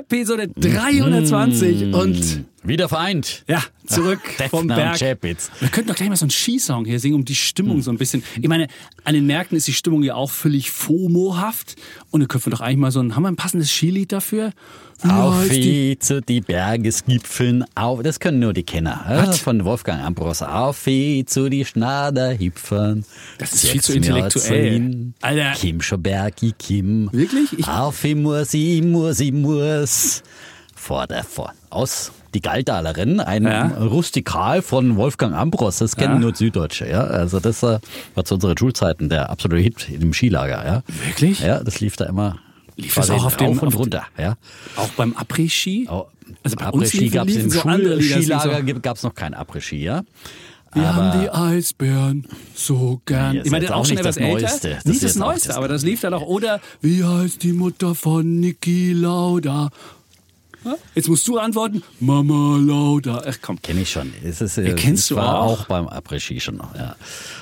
Episode 0.00 0.48
320 0.48 1.86
Mm, 1.90 1.94
und 1.94 2.44
Wieder 2.62 2.88
vereint. 2.88 3.44
ja, 3.46 3.62
zurück 3.86 4.20
vom 4.48 4.66
Berg. 4.66 4.98
Chapitz. 4.98 5.50
Wir 5.60 5.68
könnten 5.68 5.88
doch 5.88 5.96
gleich 5.96 6.08
mal 6.08 6.16
so 6.16 6.24
einen 6.24 6.30
Skisong 6.30 6.84
hier 6.86 6.98
singen, 7.00 7.16
um 7.16 7.24
die 7.24 7.34
Stimmung 7.34 7.76
Hm. 7.76 7.82
so 7.82 7.90
ein 7.90 7.98
bisschen. 7.98 8.22
Ich 8.40 8.48
meine, 8.48 8.68
an 9.04 9.14
den 9.14 9.26
Märkten 9.26 9.56
ist 9.58 9.66
die 9.68 9.72
Stimmung 9.74 10.02
ja 10.02 10.14
auch 10.14 10.30
völlig 10.30 10.70
FOMO-haft. 10.70 11.76
Und 12.10 12.20
dann 12.20 12.28
könnten 12.28 12.46
wir 12.46 12.50
doch 12.52 12.60
eigentlich 12.62 12.78
mal 12.78 12.90
so 12.92 13.00
ein, 13.00 13.14
haben 13.14 13.22
wir 13.24 13.28
ein 13.28 13.36
passendes 13.36 13.70
Skilied 13.70 14.10
dafür? 14.12 14.52
Auf 15.08 15.48
wie 15.50 15.98
zu 15.98 16.20
die 16.20 16.40
Bergesgipfeln, 16.40 17.64
auf, 17.74 18.02
das 18.02 18.20
können 18.20 18.38
nur 18.40 18.52
die 18.52 18.62
Kenner, 18.64 19.04
Was? 19.08 19.38
von 19.40 19.64
Wolfgang 19.64 20.02
Ambros. 20.04 20.42
Auf 20.42 20.84
wie 20.86 21.24
zu 21.24 21.48
die 21.48 21.64
Schnaderhipfern. 21.64 23.04
Das 23.38 23.52
ist 23.52 23.68
viel 23.68 23.80
zu 23.82 23.94
intellektuell. 23.94 25.12
Alter. 25.22 25.52
Kim 25.56 25.80
Schobergi, 25.80 26.52
Kim. 26.58 27.08
Wirklich? 27.12 27.58
Ich- 27.58 27.68
Auf 27.68 28.02
wie 28.04 28.14
muss 28.14 28.52
ich, 28.54 28.82
muss 28.82 29.20
ich, 29.20 29.32
muss. 29.32 30.22
Vor 30.74 31.06
der, 31.06 31.24
vor, 31.24 31.52
aus. 31.70 32.12
Die 32.32 32.40
Galdalerin, 32.40 33.18
ein 33.18 33.42
Ja. 33.42 33.66
Rustikal 33.78 34.62
von 34.62 34.96
Wolfgang 34.96 35.34
Ambros, 35.34 35.78
das 35.78 35.96
kennen 35.96 36.14
Ja. 36.14 36.20
nur 36.20 36.34
Süddeutsche, 36.36 36.88
ja. 36.88 37.02
Also 37.02 37.40
das 37.40 37.62
äh, 37.64 37.80
war 38.14 38.24
zu 38.24 38.34
unseren 38.34 38.56
Schulzeiten 38.56 39.08
der 39.08 39.30
absolute 39.30 39.60
Hit 39.60 39.88
im 39.90 40.12
Skilager, 40.12 40.64
ja. 40.64 40.82
Wirklich? 41.06 41.40
Ja, 41.40 41.62
das 41.64 41.80
lief 41.80 41.96
da 41.96 42.04
immer. 42.06 42.36
Lief 42.76 42.94
das 42.94 43.10
auch 43.10 43.24
auf 43.24 43.36
dem- 43.36 43.50
Auf 43.50 43.62
und 43.62 43.74
runter, 43.74 44.04
ja. 44.18 44.36
Auch 44.76 44.88
beim 44.90 45.14
Après-Ski? 45.16 45.88
Oh, 45.90 46.06
Also 46.42 46.56
bei 46.56 46.66
Après-Ski 46.66 47.08
gab 47.10 47.28
es 47.28 47.36
im 47.36 47.50
so 47.50 47.60
das 47.62 47.62
Schulskilager, 48.04 48.60
liefen 48.62 48.82
gab 48.82 48.96
es 48.96 49.02
noch 49.02 49.14
kein 49.14 49.34
Après-Ski, 49.34 49.82
ja. 49.82 50.02
Wir 50.72 50.82
Aber- 50.84 50.94
haben 51.12 51.20
die 51.20 51.28
Eisbären 51.30 52.26
so 52.54 53.00
gern. 53.04 53.32
Nee, 53.32 53.38
ist 53.40 53.46
ich 53.46 53.50
meine, 53.50 53.64
jetzt 53.64 53.72
auch 53.72 53.78
auch 53.80 53.84
schon 53.86 53.94
nicht 53.96 54.00
etwas 54.00 54.14
das 54.14 54.24
älter. 54.24 54.40
Neueste. 54.42 54.68
Das 54.76 54.84
nicht 54.84 54.94
ist 54.96 55.04
das 55.04 55.14
Neueste, 55.16 55.48
das- 55.48 55.56
aber 55.56 55.66
das 55.68 55.82
lief 55.82 56.00
dann 56.00 56.14
auch. 56.14 56.22
Oder 56.22 56.60
wie 56.80 57.02
heißt 57.04 57.42
die 57.42 57.52
Mutter 57.52 57.96
von 57.96 58.38
Niki 58.38 58.92
Lauda? 58.92 59.70
Ja? 60.64 60.76
Jetzt 60.94 61.08
musst 61.08 61.26
du 61.26 61.38
antworten. 61.38 61.82
Mama 62.00 62.58
Lauda. 62.58 63.22
Ach 63.26 63.36
komm. 63.40 63.60
Kenn 63.62 63.78
ich 63.80 63.90
schon. 63.90 64.12
Es 64.24 64.40
ist, 64.40 64.58
äh, 64.58 64.74
kennst 64.74 65.04
es 65.04 65.08
du 65.08 65.16
war 65.16 65.40
auch? 65.40 65.60
auch 65.62 65.66
beim 65.66 65.88
Après-Ski 65.88 66.38
schon 66.40 66.56
noch, 66.56 66.74
ja. 66.76 66.96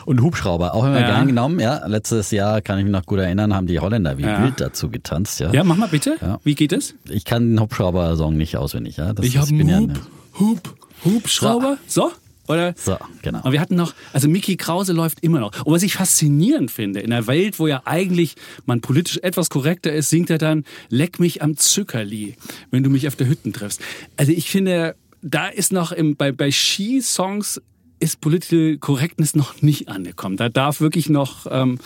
Und 0.05 0.21
Hubschrauber, 0.23 0.75
auch 0.75 0.85
immer 0.85 1.01
Ja. 1.01 1.07
gern 1.09 1.27
genommen, 1.27 1.59
ja. 1.61 1.85
Letztes 1.87 2.31
Jahr, 2.31 2.61
kann 2.61 2.79
ich 2.79 2.85
mich 2.85 2.93
noch 2.93 3.07
gut 3.07 3.19
erinnern, 3.19 3.55
haben 3.55 3.67
die 3.67 3.81
Holländer 3.81 4.19
wie 4.19 4.23
Ja. 4.23 4.43
wild 4.43 4.61
dazu 4.61 4.89
getanzt, 4.91 5.41
ja. 5.41 5.53
Ja, 5.53 5.65
mach 5.65 5.77
mal 5.77 5.89
bitte. 5.89 6.17
Ja. 6.21 6.39
Wie 6.45 6.55
geht 6.55 6.73
es? 6.73 6.95
Ich 7.09 7.25
kann 7.25 7.51
den 7.51 7.61
Hubschrauber-Song 7.61 8.37
nicht 8.37 8.57
auswendig, 8.57 8.97
ja. 8.99 9.13
Das 9.13 9.27
Ich 9.27 9.37
habe 9.37 9.53
ja 9.55 9.81
Hub, 9.81 9.91
Hub, 10.39 10.75
Hubschrauber. 11.05 11.79
So? 11.87 12.13
Oder? 12.49 12.75
So, 12.77 12.97
genau. 13.23 13.43
Und 13.43 13.53
wir 13.53 13.61
hatten 13.61 13.77
noch, 13.77 13.95
also 14.13 14.29
Mickey 14.29 14.57
Krause 14.57 14.93
läuft 14.93 15.21
immer 15.23 15.41
noch. 15.41 15.65
Und 15.65 15.73
was 15.73 15.83
ich 15.83 15.95
faszinierend 15.95 16.71
finde, 16.71 17.01
in 17.01 17.13
einer 17.13 17.27
Welt, 17.27 17.59
wo 17.59 17.67
ja 17.67 17.83
eigentlich 17.85 18.35
man 18.67 18.81
politisch 18.81 19.19
etwas 19.23 19.51
korrekter 19.51 19.93
ist, 19.93 20.11
singt 20.11 20.31
er 20.31 20.39
dann 20.39 20.65
Leck 20.89 21.21
mich 21.21 21.43
am 21.43 21.57
Zückerli, 21.57 22.37
wenn 22.71 22.83
du 22.83 22.91
mich 22.91 23.07
auf 23.07 23.17
der 23.17 23.29
Hütten 23.29 23.53
triffst. 23.53 23.81
Also 24.17 24.33
ich 24.33 24.51
finde, 24.51 24.97
da 25.23 25.49
ist 25.49 25.73
noch 25.73 25.93
im, 25.93 26.17
bei, 26.17 26.33
bei 26.33 26.51
Ski-Songs 26.51 27.61
ist 28.01 28.21
Political 28.21 28.79
Correctness 28.79 29.35
noch 29.35 29.61
nicht 29.61 29.89
angekommen. 29.89 30.37
Da 30.37 30.49
darf 30.49 30.81
wirklich 30.81 31.09
noch 31.09 31.47
ähm, 31.51 31.79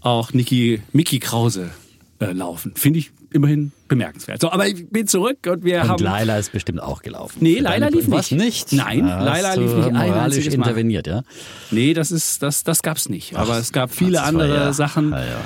auch 0.00 0.32
Niki, 0.32 0.82
Mickey 0.92 1.18
Krause 1.18 1.70
äh, 2.20 2.32
laufen. 2.32 2.72
Finde 2.74 2.98
ich 2.98 3.12
immerhin 3.34 3.72
bemerkenswert. 3.88 4.40
So, 4.40 4.50
aber 4.50 4.66
ich 4.66 4.88
bin 4.88 5.06
zurück 5.06 5.38
und 5.48 5.64
wir 5.64 5.82
Und 5.82 5.88
haben... 5.88 6.02
Laila 6.04 6.38
ist 6.38 6.52
bestimmt 6.52 6.80
auch 6.80 7.02
gelaufen. 7.02 7.38
Nee, 7.40 7.58
Laila 7.58 7.88
lief 7.88 8.10
Was 8.10 8.30
nicht. 8.30 8.70
nicht? 8.70 8.72
Nein, 8.72 9.06
Da 9.06 9.22
Laila 9.24 9.54
lief 9.54 9.74
nicht 9.74 9.86
ein 9.88 9.92
moralisch 9.94 10.46
interveniert, 10.46 11.06
ja. 11.06 11.22
Nee, 11.70 11.92
das 11.94 12.10
ist, 12.12 12.42
das, 12.42 12.64
das 12.64 12.82
gab's 12.82 13.08
nicht. 13.08 13.36
Aber 13.36 13.54
Ach, 13.54 13.58
es 13.60 13.72
gab 13.72 13.92
viele 13.92 14.22
andere 14.22 14.54
ja- 14.54 14.72
Sachen. 14.72 15.10
Ja, 15.10 15.20
ja. 15.24 15.40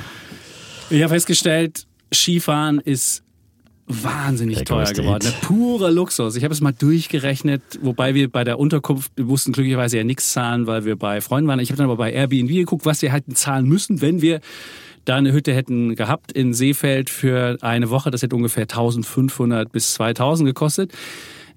Ich 0.91 1.03
habe 1.03 1.15
festgestellt, 1.15 1.87
Skifahren 2.13 2.79
ist 2.79 3.23
wahnsinnig 3.87 4.65
teuer 4.65 4.93
geworden. 4.93 5.25
Hit. 5.27 5.41
Purer 5.41 5.91
Luxus. 5.91 6.37
Ich 6.37 6.45
habe 6.45 6.53
es 6.53 6.61
mal 6.61 6.73
durchgerechnet, 6.73 7.63
wobei 7.81 8.15
wir 8.15 8.31
bei 8.31 8.45
der 8.45 8.59
Unterkunft, 8.59 9.13
wir 9.17 9.25
mussten 9.25 9.53
glücklicherweise 9.53 9.97
ja 9.97 10.05
nichts 10.05 10.33
zahlen, 10.33 10.67
weil 10.67 10.85
wir 10.85 10.97
bei 10.97 11.21
Freunden 11.23 11.49
waren. 11.49 11.59
Ich 11.61 11.71
habe 11.71 11.79
dann 11.79 11.87
aber 11.87 11.97
bei 11.97 12.13
Airbnb 12.13 12.51
geguckt, 12.51 12.85
was 12.85 13.01
wir 13.01 13.13
hätten 13.13 13.35
zahlen 13.35 13.67
müssen, 13.67 14.03
wenn 14.03 14.21
wir 14.21 14.41
da 15.09 15.17
eine 15.17 15.33
Hütte 15.33 15.55
hätten 15.55 15.95
gehabt 15.95 16.33
in 16.33 16.53
Seefeld 16.53 17.11
für 17.11 17.59
eine 17.63 17.91
Woche. 17.91 18.11
Das 18.11 18.23
hätte 18.23 18.37
ungefähr 18.37 18.65
1500 18.65 19.73
bis 19.73 19.95
2000 19.95 20.47
gekostet. 20.47 20.93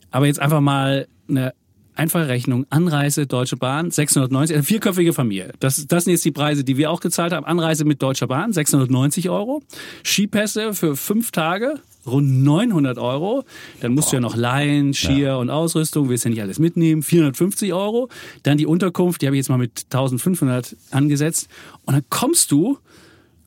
Aber 0.09 0.25
jetzt 0.25 0.39
einfach 0.39 0.62
mal 0.62 1.07
eine 1.28 1.53
einfache 1.95 2.28
Rechnung. 2.28 2.66
Anreise, 2.69 3.28
Deutsche 3.28 3.57
Bahn, 3.57 3.91
690, 3.91 4.56
also 4.56 4.66
vierköpfige 4.66 5.13
Familie. 5.13 5.51
Das, 5.59 5.85
das 5.88 6.06
sind 6.06 6.12
jetzt 6.12 6.25
die 6.25 6.31
Preise, 6.31 6.63
die 6.63 6.78
wir 6.78 6.89
auch 6.89 7.01
gezahlt 7.01 7.34
haben. 7.34 7.45
Anreise 7.45 7.85
mit 7.85 8.01
Deutscher 8.01 8.28
Bahn, 8.28 8.53
690 8.53 9.29
Euro. 9.29 9.62
Skipässe 10.03 10.73
für 10.73 10.95
fünf 10.95 11.31
Tage, 11.31 11.75
rund 12.06 12.44
900 12.44 12.97
Euro. 12.97 13.44
Dann 13.81 13.94
musst 13.94 14.12
du 14.12 14.16
ja 14.16 14.22
noch 14.22 14.35
leihen, 14.35 14.94
Skier 14.94 15.38
und 15.38 15.50
Ausrüstung, 15.50 16.09
willst 16.09 16.23
ja 16.23 16.31
nicht 16.31 16.41
alles 16.41 16.59
mitnehmen, 16.59 17.03
450 17.03 17.73
Euro. 17.73 18.09
Dann 18.44 18.57
die 18.57 18.66
Unterkunft, 18.66 19.22
die 19.22 19.28
habe 19.28 19.35
ich 19.35 19.41
jetzt 19.41 19.50
mal 19.50 19.57
mit 19.57 19.85
1500 19.91 20.75
angesetzt. 20.91 21.50
Und 21.85 21.94
dann 21.94 22.03
kommst 22.09 22.51
du 22.51 22.78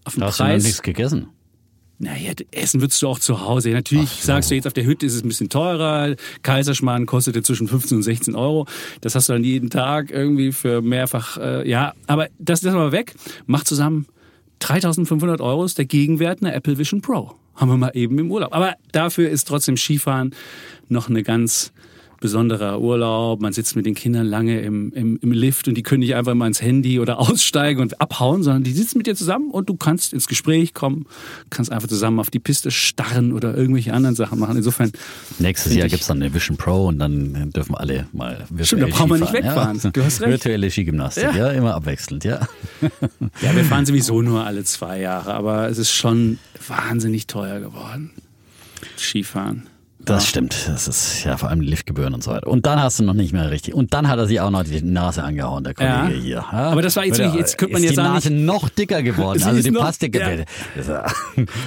auf 0.05 0.15
den 0.15 0.21
Da 0.21 0.27
hast 0.27 0.41
du 0.41 0.45
noch 0.45 0.51
Preis. 0.51 0.65
nichts 0.65 0.83
gegessen. 0.83 1.29
Naja, 1.99 2.33
essen 2.51 2.81
würdest 2.81 3.01
du 3.03 3.09
auch 3.09 3.21
zu 3.21 3.41
Hause. 3.41 3.71
Natürlich 3.71 4.11
so. 4.11 4.27
sagst 4.27 4.51
du 4.51 4.57
jetzt, 4.57 4.67
auf 4.67 4.73
der 4.73 4.85
Hütte 4.85 5.07
ist 5.07 5.15
es 5.15 5.23
ein 5.23 5.29
bisschen 5.29 5.49
teurer. 5.49 6.17
Kaiserschmarrn 6.43 7.07
kostete 7.07 7.43
zwischen 7.43 7.69
15 7.69 7.99
und 7.99 8.03
16 8.03 8.35
Euro. 8.35 8.67
Das 9.01 9.15
hast 9.15 9.29
du 9.29 9.33
dann 9.33 9.45
jeden 9.45 9.71
Tag 9.71 10.11
irgendwie 10.11 10.53
für 10.53 10.83
mehrfach, 10.83 11.39
äh, 11.39 11.69
ja. 11.69 11.95
Aber 12.07 12.29
das 12.39 12.63
ist 12.63 12.73
mal 12.73 12.93
weg. 12.93 13.15
Mach 13.47 13.65
zusammen 13.65 14.07
3500 14.59 15.41
Euro 15.41 15.65
ist 15.65 15.79
der 15.79 15.85
Gegenwert 15.85 16.43
einer 16.43 16.55
Apple 16.55 16.79
Vision 16.79 17.01
Pro. 17.01 17.37
Haben 17.55 17.71
wir 17.71 17.77
mal 17.77 17.93
eben 17.95 18.19
im 18.19 18.31
Urlaub. 18.31 18.53
Aber 18.53 18.75
dafür 18.93 19.31
ist 19.31 19.47
trotzdem 19.47 19.77
Skifahren 19.77 20.35
noch 20.89 21.09
eine 21.09 21.23
ganz 21.23 21.73
besonderer 22.25 22.81
Urlaub. 22.81 23.43
Man 23.43 23.53
sitzt 23.53 23.77
mit 23.77 23.85
den 23.85 23.95
Kindern 23.95 24.27
lange 24.27 24.61
im, 24.63 24.91
im, 24.95 25.19
im 25.21 25.31
Lift 25.31 25.69
und 25.69 25.75
die 25.75 25.83
können 25.83 26.01
nicht 26.01 26.15
einfach 26.15 26.33
mal 26.33 26.47
ins 26.47 26.63
Handy 26.63 26.99
oder 26.99 27.19
aussteigen 27.21 27.83
und 27.83 28.01
abhauen, 28.01 28.43
sondern 28.43 28.65
die 28.65 28.73
sitzen 28.73 28.97
mit 28.97 29.07
dir 29.07 29.15
zusammen 29.15 29.51
und 29.51 29.69
du 29.69 29.77
kannst 29.77 30.15
ins 30.15 30.27
Gespräch 30.27 30.73
kommen, 30.73 31.05
kannst 31.51 31.71
einfach 31.71 31.87
zusammen 31.89 32.19
auf 32.19 32.31
die 32.31 32.39
Piste 32.39 32.71
starren 32.71 33.35
oder 33.35 33.55
irgendwelche 33.55 33.93
anderen 33.93 34.17
Sachen 34.17 34.39
machen. 34.39 34.57
Insofern, 34.57 34.91
Nächstes 35.39 35.75
Jahr 35.75 35.85
ich- 35.85 35.93
gibt's 35.93 36.07
dann 36.07 36.23
eine 36.23 36.33
Vision 36.33 36.57
Pro 36.57 36.87
und 36.87 36.99
dann 36.99 37.51
dürfen 37.51 37.75
alle 37.75 38.07
mal 38.13 38.39
virtuell 38.49 38.65
Stimmt, 38.67 38.83
da 38.83 38.87
brauchen 38.87 39.11
wir 39.11 39.19
nicht 39.19 39.33
wegfahren. 39.35 39.79
Ja. 39.85 39.91
Du 39.91 40.03
hast 40.03 40.21
recht. 40.23 40.31
Virtuelle 40.31 40.71
Skigymnastik, 40.71 41.25
Ja. 41.25 41.37
ja. 41.37 41.51
immer 41.51 41.75
abwechselnd, 41.75 42.25
ja. 42.25 42.41
ja, 43.43 43.55
wir 43.55 43.65
fahren 43.65 43.85
sowieso 43.85 44.23
nur 44.23 44.47
alle 44.47 44.65
zwei 44.65 44.99
Jahre, 45.01 45.35
aber 45.35 45.69
es 45.69 45.77
ist 45.77 45.93
schon 45.93 46.39
wahnsinnig 46.67 47.27
teuer 47.27 47.61
geworden. 47.61 48.13
Skifahren. 48.99 49.65
Das 50.05 50.27
stimmt. 50.27 50.55
Das 50.69 50.87
ist 50.89 51.25
ja 51.25 51.37
vor 51.37 51.49
allem 51.49 51.61
die 51.61 51.67
Liftgebühren 51.69 52.15
und 52.15 52.23
so 52.23 52.31
weiter. 52.31 52.47
Und 52.47 52.67
dann 52.67 52.81
hast 52.83 52.99
du 52.99 53.05
noch 53.05 53.15
nicht 53.15 53.33
mehr 53.33 53.51
richtig. 53.51 53.75
Und 53.75 53.95
dann 53.95 54.09
hat 54.09 54.19
er 54.19 54.27
sich 54.27 54.41
auch 54.41 54.51
noch 54.51 54.65
die 54.65 54.83
Nase 54.83 55.23
angehauen, 55.23 55.65
der 55.65 55.75
Kollege 55.75 55.93
Ja. 55.95 56.09
hier. 56.09 56.35
Ja? 56.37 56.71
Aber 56.71 56.83
das 56.83 56.97
war 56.97 57.05
jetzt 57.05 57.19
nicht- 57.19 57.33
er- 57.33 57.39
jetzt 57.39 57.59
könnte 57.59 57.73
man 57.75 57.83
ist 57.83 57.91
jetzt 57.91 57.93
die 57.93 57.97
sagen, 58.03 58.15
Nase 58.15 58.31
noch 58.31 58.69
dicker 58.69 59.03
geworden. 59.03 59.43
Also 59.45 59.63
die 59.63 59.71
dicke. 60.01 60.19
ja. 60.19 60.45
Das, 60.77 60.87
Das 60.87 61.07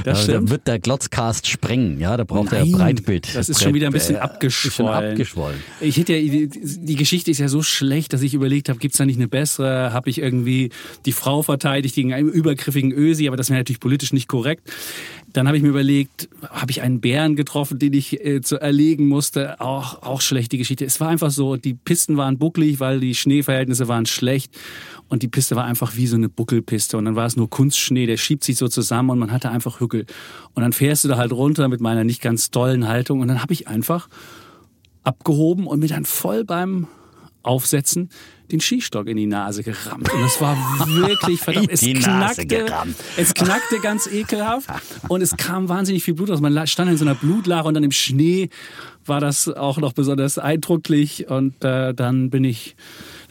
da 0.03 0.15
stimmt. 0.15 0.49
wird 0.49 0.67
der 0.67 0.79
Glotzcast 0.79 1.47
sprengen. 1.47 1.99
Ja, 1.99 2.17
da 2.17 2.23
braucht 2.23 2.51
er 2.53 2.59
Nein, 2.59 2.71
Breitbild. 2.71 3.35
Das 3.35 3.49
ist 3.49 3.61
schon 3.61 3.73
wieder 3.73 3.87
ein 3.87 3.93
bisschen 3.93 4.15
Äh, 4.15 4.19
abgeschwollen. 4.19 5.11
Abgeschwollen. 5.11 5.59
Ich 5.81 5.97
hätte 5.97 6.13
ja, 6.15 6.19
die, 6.19 6.47
die 6.49 6.95
Geschichte 6.95 7.31
ist 7.31 7.39
ja 7.39 7.47
so 7.47 7.61
schlecht, 7.63 8.13
dass 8.13 8.21
ich 8.21 8.33
überlegt 8.33 8.69
habe, 8.69 8.79
gibt's 8.79 8.97
da 8.97 9.05
nicht 9.05 9.17
eine 9.17 9.27
bessere? 9.27 9.93
Habe 9.93 10.09
ich 10.09 10.19
irgendwie 10.19 10.69
die 11.05 11.11
Frau 11.11 11.41
verteidigt 11.41 11.95
gegen 11.95 12.13
einen 12.13 12.29
übergriffigen 12.29 12.91
Ösi, 12.91 13.27
aber 13.27 13.37
das 13.37 13.49
wäre 13.49 13.59
natürlich 13.59 13.79
politisch 13.79 14.13
nicht 14.13 14.27
korrekt. 14.27 14.69
Dann 15.33 15.45
habe 15.47 15.57
ich 15.57 15.63
mir 15.63 15.69
überlegt, 15.69 16.29
habe 16.49 16.71
ich 16.71 16.81
einen 16.81 17.01
Bären 17.01 17.35
getroffen, 17.35 17.79
den 17.79 17.93
ich 17.93 18.23
äh, 18.25 18.41
zu 18.41 18.59
erlegen 18.59 19.07
musste? 19.07 19.59
Auch, 19.59 20.01
auch 20.01 20.21
schlechte 20.21 20.57
Geschichte. 20.57 20.85
Es 20.85 20.99
war 20.99 21.09
einfach 21.09 21.31
so, 21.31 21.57
die 21.57 21.73
Pisten 21.73 22.17
waren 22.17 22.37
bucklig, 22.37 22.79
weil 22.79 22.99
die 22.99 23.13
Schneeverhältnisse 23.13 23.87
waren 23.87 24.05
schlecht. 24.05 24.57
Und 25.09 25.23
die 25.23 25.27
Piste 25.27 25.55
war 25.55 25.65
einfach 25.65 25.95
wie 25.95 26.07
so 26.07 26.15
eine 26.15 26.29
Buckelpiste. 26.29 26.97
Und 26.97 27.05
dann 27.05 27.15
war 27.15 27.25
es 27.25 27.35
nur 27.35 27.49
Kunstschnee, 27.49 28.05
der 28.05 28.17
schiebt 28.17 28.43
sich 28.43 28.57
so 28.57 28.67
zusammen 28.67 29.09
und 29.09 29.19
man 29.19 29.31
hatte 29.31 29.49
einfach 29.49 29.79
Hückel. 29.79 30.05
Und 30.53 30.63
dann 30.63 30.73
fährst 30.73 31.03
du 31.03 31.07
da 31.09 31.17
halt 31.17 31.31
runter 31.31 31.67
mit 31.67 31.81
meiner 31.81 32.03
nicht 32.03 32.21
ganz 32.21 32.49
tollen 32.49 32.87
Haltung. 32.87 33.21
Und 33.21 33.27
dann 33.27 33.41
habe 33.41 33.53
ich 33.53 33.67
einfach 33.67 34.07
abgehoben 35.03 35.67
und 35.67 35.79
mir 35.79 35.87
dann 35.87 36.05
voll 36.05 36.43
beim 36.43 36.87
Aufsetzen 37.43 38.09
den 38.51 38.59
Skistock 38.59 39.07
in 39.07 39.17
die 39.17 39.25
Nase 39.25 39.63
gerammt. 39.63 40.11
Und 40.11 40.21
das 40.21 40.39
war 40.39 40.55
wirklich 40.85 41.39
verdammt. 41.41 41.71
Es 41.71 41.81
knackte, 41.81 42.65
es 43.17 43.33
knackte 43.33 43.79
ganz 43.81 44.07
ekelhaft 44.07 44.69
und 45.07 45.21
es 45.21 45.35
kam 45.35 45.69
wahnsinnig 45.69 46.03
viel 46.03 46.13
Blut 46.13 46.29
raus. 46.29 46.41
Man 46.41 46.67
stand 46.67 46.89
in 46.89 46.97
so 46.97 47.05
einer 47.05 47.15
Blutlache 47.15 47.67
und 47.67 47.73
dann 47.73 47.83
im 47.83 47.91
Schnee 47.91 48.49
war 49.05 49.19
das 49.19 49.47
auch 49.47 49.77
noch 49.77 49.93
besonders 49.93 50.37
eindrücklich. 50.37 51.29
Und 51.29 51.63
äh, 51.63 51.93
dann 51.93 52.29
bin 52.29 52.43
ich 52.43 52.75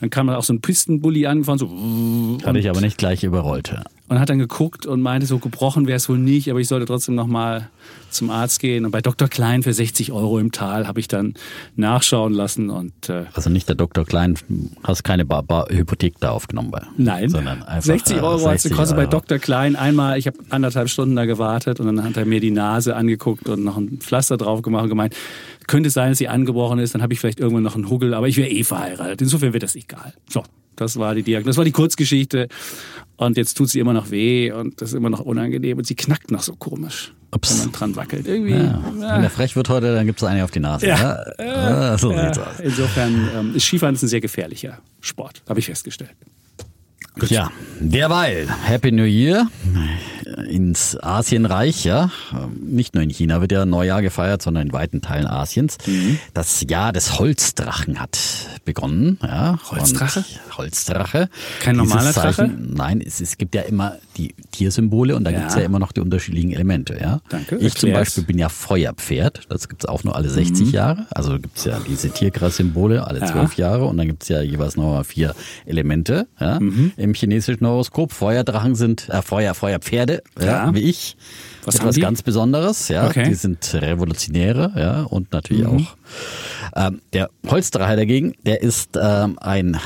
Dann 0.01 0.11
kam 0.11 0.29
auch 0.29 0.43
so 0.43 0.53
ein 0.53 0.61
Pistenbully 0.61 1.27
angefahren, 1.27 1.59
so. 1.59 2.47
Hatte 2.47 2.59
ich 2.59 2.69
aber 2.69 2.81
nicht 2.81 2.99
gleich 2.99 3.25
überrollt. 3.25 3.71
Ja. 3.73 3.83
Und 4.09 4.21
hat 4.21 4.29
dann 4.29 4.39
geguckt 4.39 4.87
und 4.87 5.01
meinte, 5.01 5.27
so 5.27 5.39
gebrochen 5.39 5.87
wäre 5.89 5.97
es 5.97 6.09
wohl 6.09 6.19
nicht, 6.19 6.49
aber 6.49 6.61
ich 6.61 6.69
sollte 6.69 6.87
trotzdem 6.87 7.17
nochmal 7.17 7.71
zum 8.11 8.31
Arzt 8.31 8.61
gehen. 8.61 8.85
Und 8.85 8.93
bei 8.93 9.01
Dr. 9.01 9.27
Klein 9.27 9.65
für 9.65 9.73
60 9.73 10.13
Euro 10.13 10.39
im 10.39 10.53
Tal 10.53 10.87
habe 10.87 11.01
ich 11.01 11.09
dann 11.09 11.35
nachschauen 11.75 12.33
lassen. 12.33 12.71
Und, 12.71 13.09
äh, 13.09 13.25
Also 13.35 13.51
nicht 13.51 13.69
der 13.69 13.75
Dr. 13.75 14.05
Klein, 14.05 14.39
hast 14.85 15.03
keine 15.03 15.25
Bar 15.25 15.43
Bar 15.43 15.67
Hypothek 15.71 16.21
da 16.21 16.31
aufgenommen. 16.31 16.71
Bei, 16.71 16.83
Nein, 16.97 17.29
sondern 17.31 17.63
einfach, 17.65 17.83
60 17.83 18.17
äh, 18.17 18.21
Euro 18.21 18.47
hat 18.49 18.57
es 18.57 18.63
60 18.63 18.71
gekostet 18.71 18.97
bei. 18.97 19.07
Dr. 19.07 19.39
Klein. 19.39 19.75
Einmal, 19.75 20.19
ich 20.19 20.29
habe 20.29 20.39
anderthalb 20.51 20.89
Stunden 20.89 21.17
da 21.17 21.25
gewartet 21.25 21.81
und 21.81 21.87
dann 21.87 22.05
hat 22.05 22.17
er 22.17 22.27
mir 22.27 22.41
die 22.41 22.53
Nase 22.53 22.95
angeguckt 22.95 23.49
und 23.49 23.65
noch 23.65 23.77
ein 23.77 23.99
Pflaster 23.99 24.37
drauf 24.37 24.63
gemacht 24.63 24.85
und 24.85 24.91
gemeint, 24.91 25.17
könnte 25.67 25.91
sein, 25.91 26.11
dass 26.11 26.19
sie 26.19 26.29
angebrochen 26.29 26.79
ist, 26.79 26.95
dann 26.95 27.03
habe 27.03 27.13
ich 27.13 27.21
vielleicht 27.21 27.41
irgendwann 27.41 27.63
noch 27.63 27.75
einen 27.75 27.89
Huggel, 27.91 28.15
aber 28.15 28.29
ich 28.29 28.37
wäre 28.37 28.49
eh 28.49 28.65
verheiratet. 28.65 29.21
Insofern 29.23 29.53
wird 29.53 29.63
das 29.63 29.75
egal. 29.77 30.13
So, 30.29 30.43
das 30.77 30.97
war 30.99 31.15
die 31.15 31.23
Diagnose, 31.23 31.51
das 31.51 31.57
war 31.57 31.65
die 31.65 31.73
Kurzgeschichte. 31.73 32.49
Und 33.17 33.37
jetzt 33.37 33.55
tut 33.57 33.71
sie 33.71 33.81
immer 33.81 33.95
noch 33.95 34.11
weh 34.11 34.53
und 34.53 34.81
das 34.81 34.91
ist 34.91 34.95
immer 34.95 35.09
noch 35.11 35.21
unangenehm 35.21 35.79
und 35.79 35.87
sie 35.87 35.95
knackt 35.95 36.31
noch 36.31 36.43
so 36.43 36.55
komisch, 36.55 37.15
Ups. 37.35 37.51
wenn 37.51 37.59
man 37.65 37.73
dran 37.73 37.97
wackelt. 37.97 38.27
Irgendwie. 38.29 38.53
Ja. 38.53 38.59
ja. 39.01 39.15
Wenn 39.15 39.23
der 39.23 39.31
frech 39.31 39.57
wird 39.57 39.69
heute, 39.71 39.95
dann 39.95 40.05
gibt 40.07 40.21
es 40.21 40.25
eine 40.29 40.45
auf 40.45 40.51
die 40.51 40.61
Nase. 40.61 40.87
Ja. 40.87 41.25
Ja. 41.39 41.45
Ja, 41.93 41.99
so 41.99 42.13
Ja, 42.13 42.25
sieht's 42.27 42.39
aus. 42.47 42.61
insofern 42.63 43.29
ähm, 43.35 43.55
ist 43.55 43.65
Skifahren 43.65 43.95
ist 43.95 44.03
ein 44.03 44.09
sehr 44.09 44.21
gefährlicher 44.21 44.79
Sport, 45.01 45.43
habe 45.49 45.59
ich 45.61 45.67
festgestellt. 45.67 46.11
Ja, 47.29 47.51
derweil, 47.81 48.47
Happy 48.65 48.93
New 48.93 49.05
Year 49.05 49.49
ins 50.49 50.97
Asienreich, 51.03 51.85
ja. 51.85 52.11
Nicht 52.61 52.95
nur 52.95 53.03
in 53.03 53.11
China 53.11 53.41
wird 53.41 53.53
ja 53.53 53.65
Neujahr 53.65 54.03
gefeiert, 54.03 54.43
sondern 54.43 54.67
in 54.67 54.73
weiten 54.73 55.01
Teilen 55.01 55.27
Asiens. 55.27 55.79
Mhm. 55.87 56.19
Das 56.35 56.65
Jahr 56.69 56.93
des 56.93 57.19
Holzdrachen 57.19 58.01
hat 58.01 58.19
begonnen, 58.65 59.19
ja. 59.23 59.59
Holzdrache? 59.71 60.21
Und 60.47 60.59
Holzdrache. 60.59 61.29
Kein 61.61 61.79
Dieses 61.79 61.89
normaler 61.89 62.13
Drache? 62.13 62.35
Zeichen, 62.37 62.75
Nein, 62.75 63.01
es, 63.01 63.21
es 63.21 63.39
gibt 63.39 63.55
ja 63.55 63.63
immer 63.63 63.97
die 64.17 64.35
Tiersymbole 64.51 65.15
und 65.17 65.25
da 65.25 65.31
Ja. 65.31 65.39
gibt's 65.41 65.55
ja 65.55 65.63
immer 65.63 65.79
noch 65.79 65.93
die 65.93 66.01
unterschiedlichen 66.01 66.53
Elemente, 66.53 66.99
ja. 67.01 67.21
Danke, 67.29 67.57
Ich 67.57 67.75
zum. 67.77 67.93
Beispiel 67.93 68.25
bin 68.25 68.39
ja 68.39 68.49
Feuerpferd, 68.49 69.43
das 69.49 69.69
gibt's 69.69 69.87
auch 69.87 70.05
nur 70.05 70.17
alle 70.17 70.29
Mhm. 70.29 70.33
60 70.35 70.73
Jahre. 70.73 71.07
Also 71.11 71.39
gibt's 71.39 71.65
ja 71.65 71.81
diese 71.89 72.11
Tierkreis-Symbole 72.11 73.07
alle 73.07 73.21
Ja. 73.21 73.27
zwölf 73.27 73.57
Jahre 73.57 73.85
und 73.87 73.97
dann 73.97 74.07
gibt's 74.09 74.29
ja 74.29 74.43
jeweils 74.43 74.77
noch 74.77 74.85
mal 74.93 75.05
vier 75.05 75.35
Elemente 75.65 76.27
ja, 76.41 76.59
Mhm. 76.61 76.93
Im 77.07 77.15
chinesischen 77.15 77.67
Horoskop. 77.67 78.13
Feuerdrachen 78.13 78.75
sind 78.75 79.09
äh, 79.09 79.23
Feuer, 79.23 79.55
Feuerpferde, 79.55 80.23
ja, 80.39 80.45
Ja. 80.67 80.75
wie 80.75 80.81
ich. 80.81 81.17
Was 81.65 81.77
Etwas 81.77 81.97
ganz 81.99 82.23
Besonderes, 82.23 82.89
ja. 82.89 83.07
Okay. 83.07 83.25
Die 83.29 83.35
sind 83.35 83.75
Revolutionäre, 83.75 84.73
ja, 84.77 85.03
und 85.03 85.33
natürlich 85.33 85.67
Mhm. 85.67 85.87
auch. 85.87 85.97
Ähm, 86.77 87.01
der 87.13 87.31
Holzdrache 87.49 87.97
dagegen, 87.97 88.35
der 88.45 88.63
ist 88.63 88.91
ähm, 89.01 89.39
ein 89.41 89.79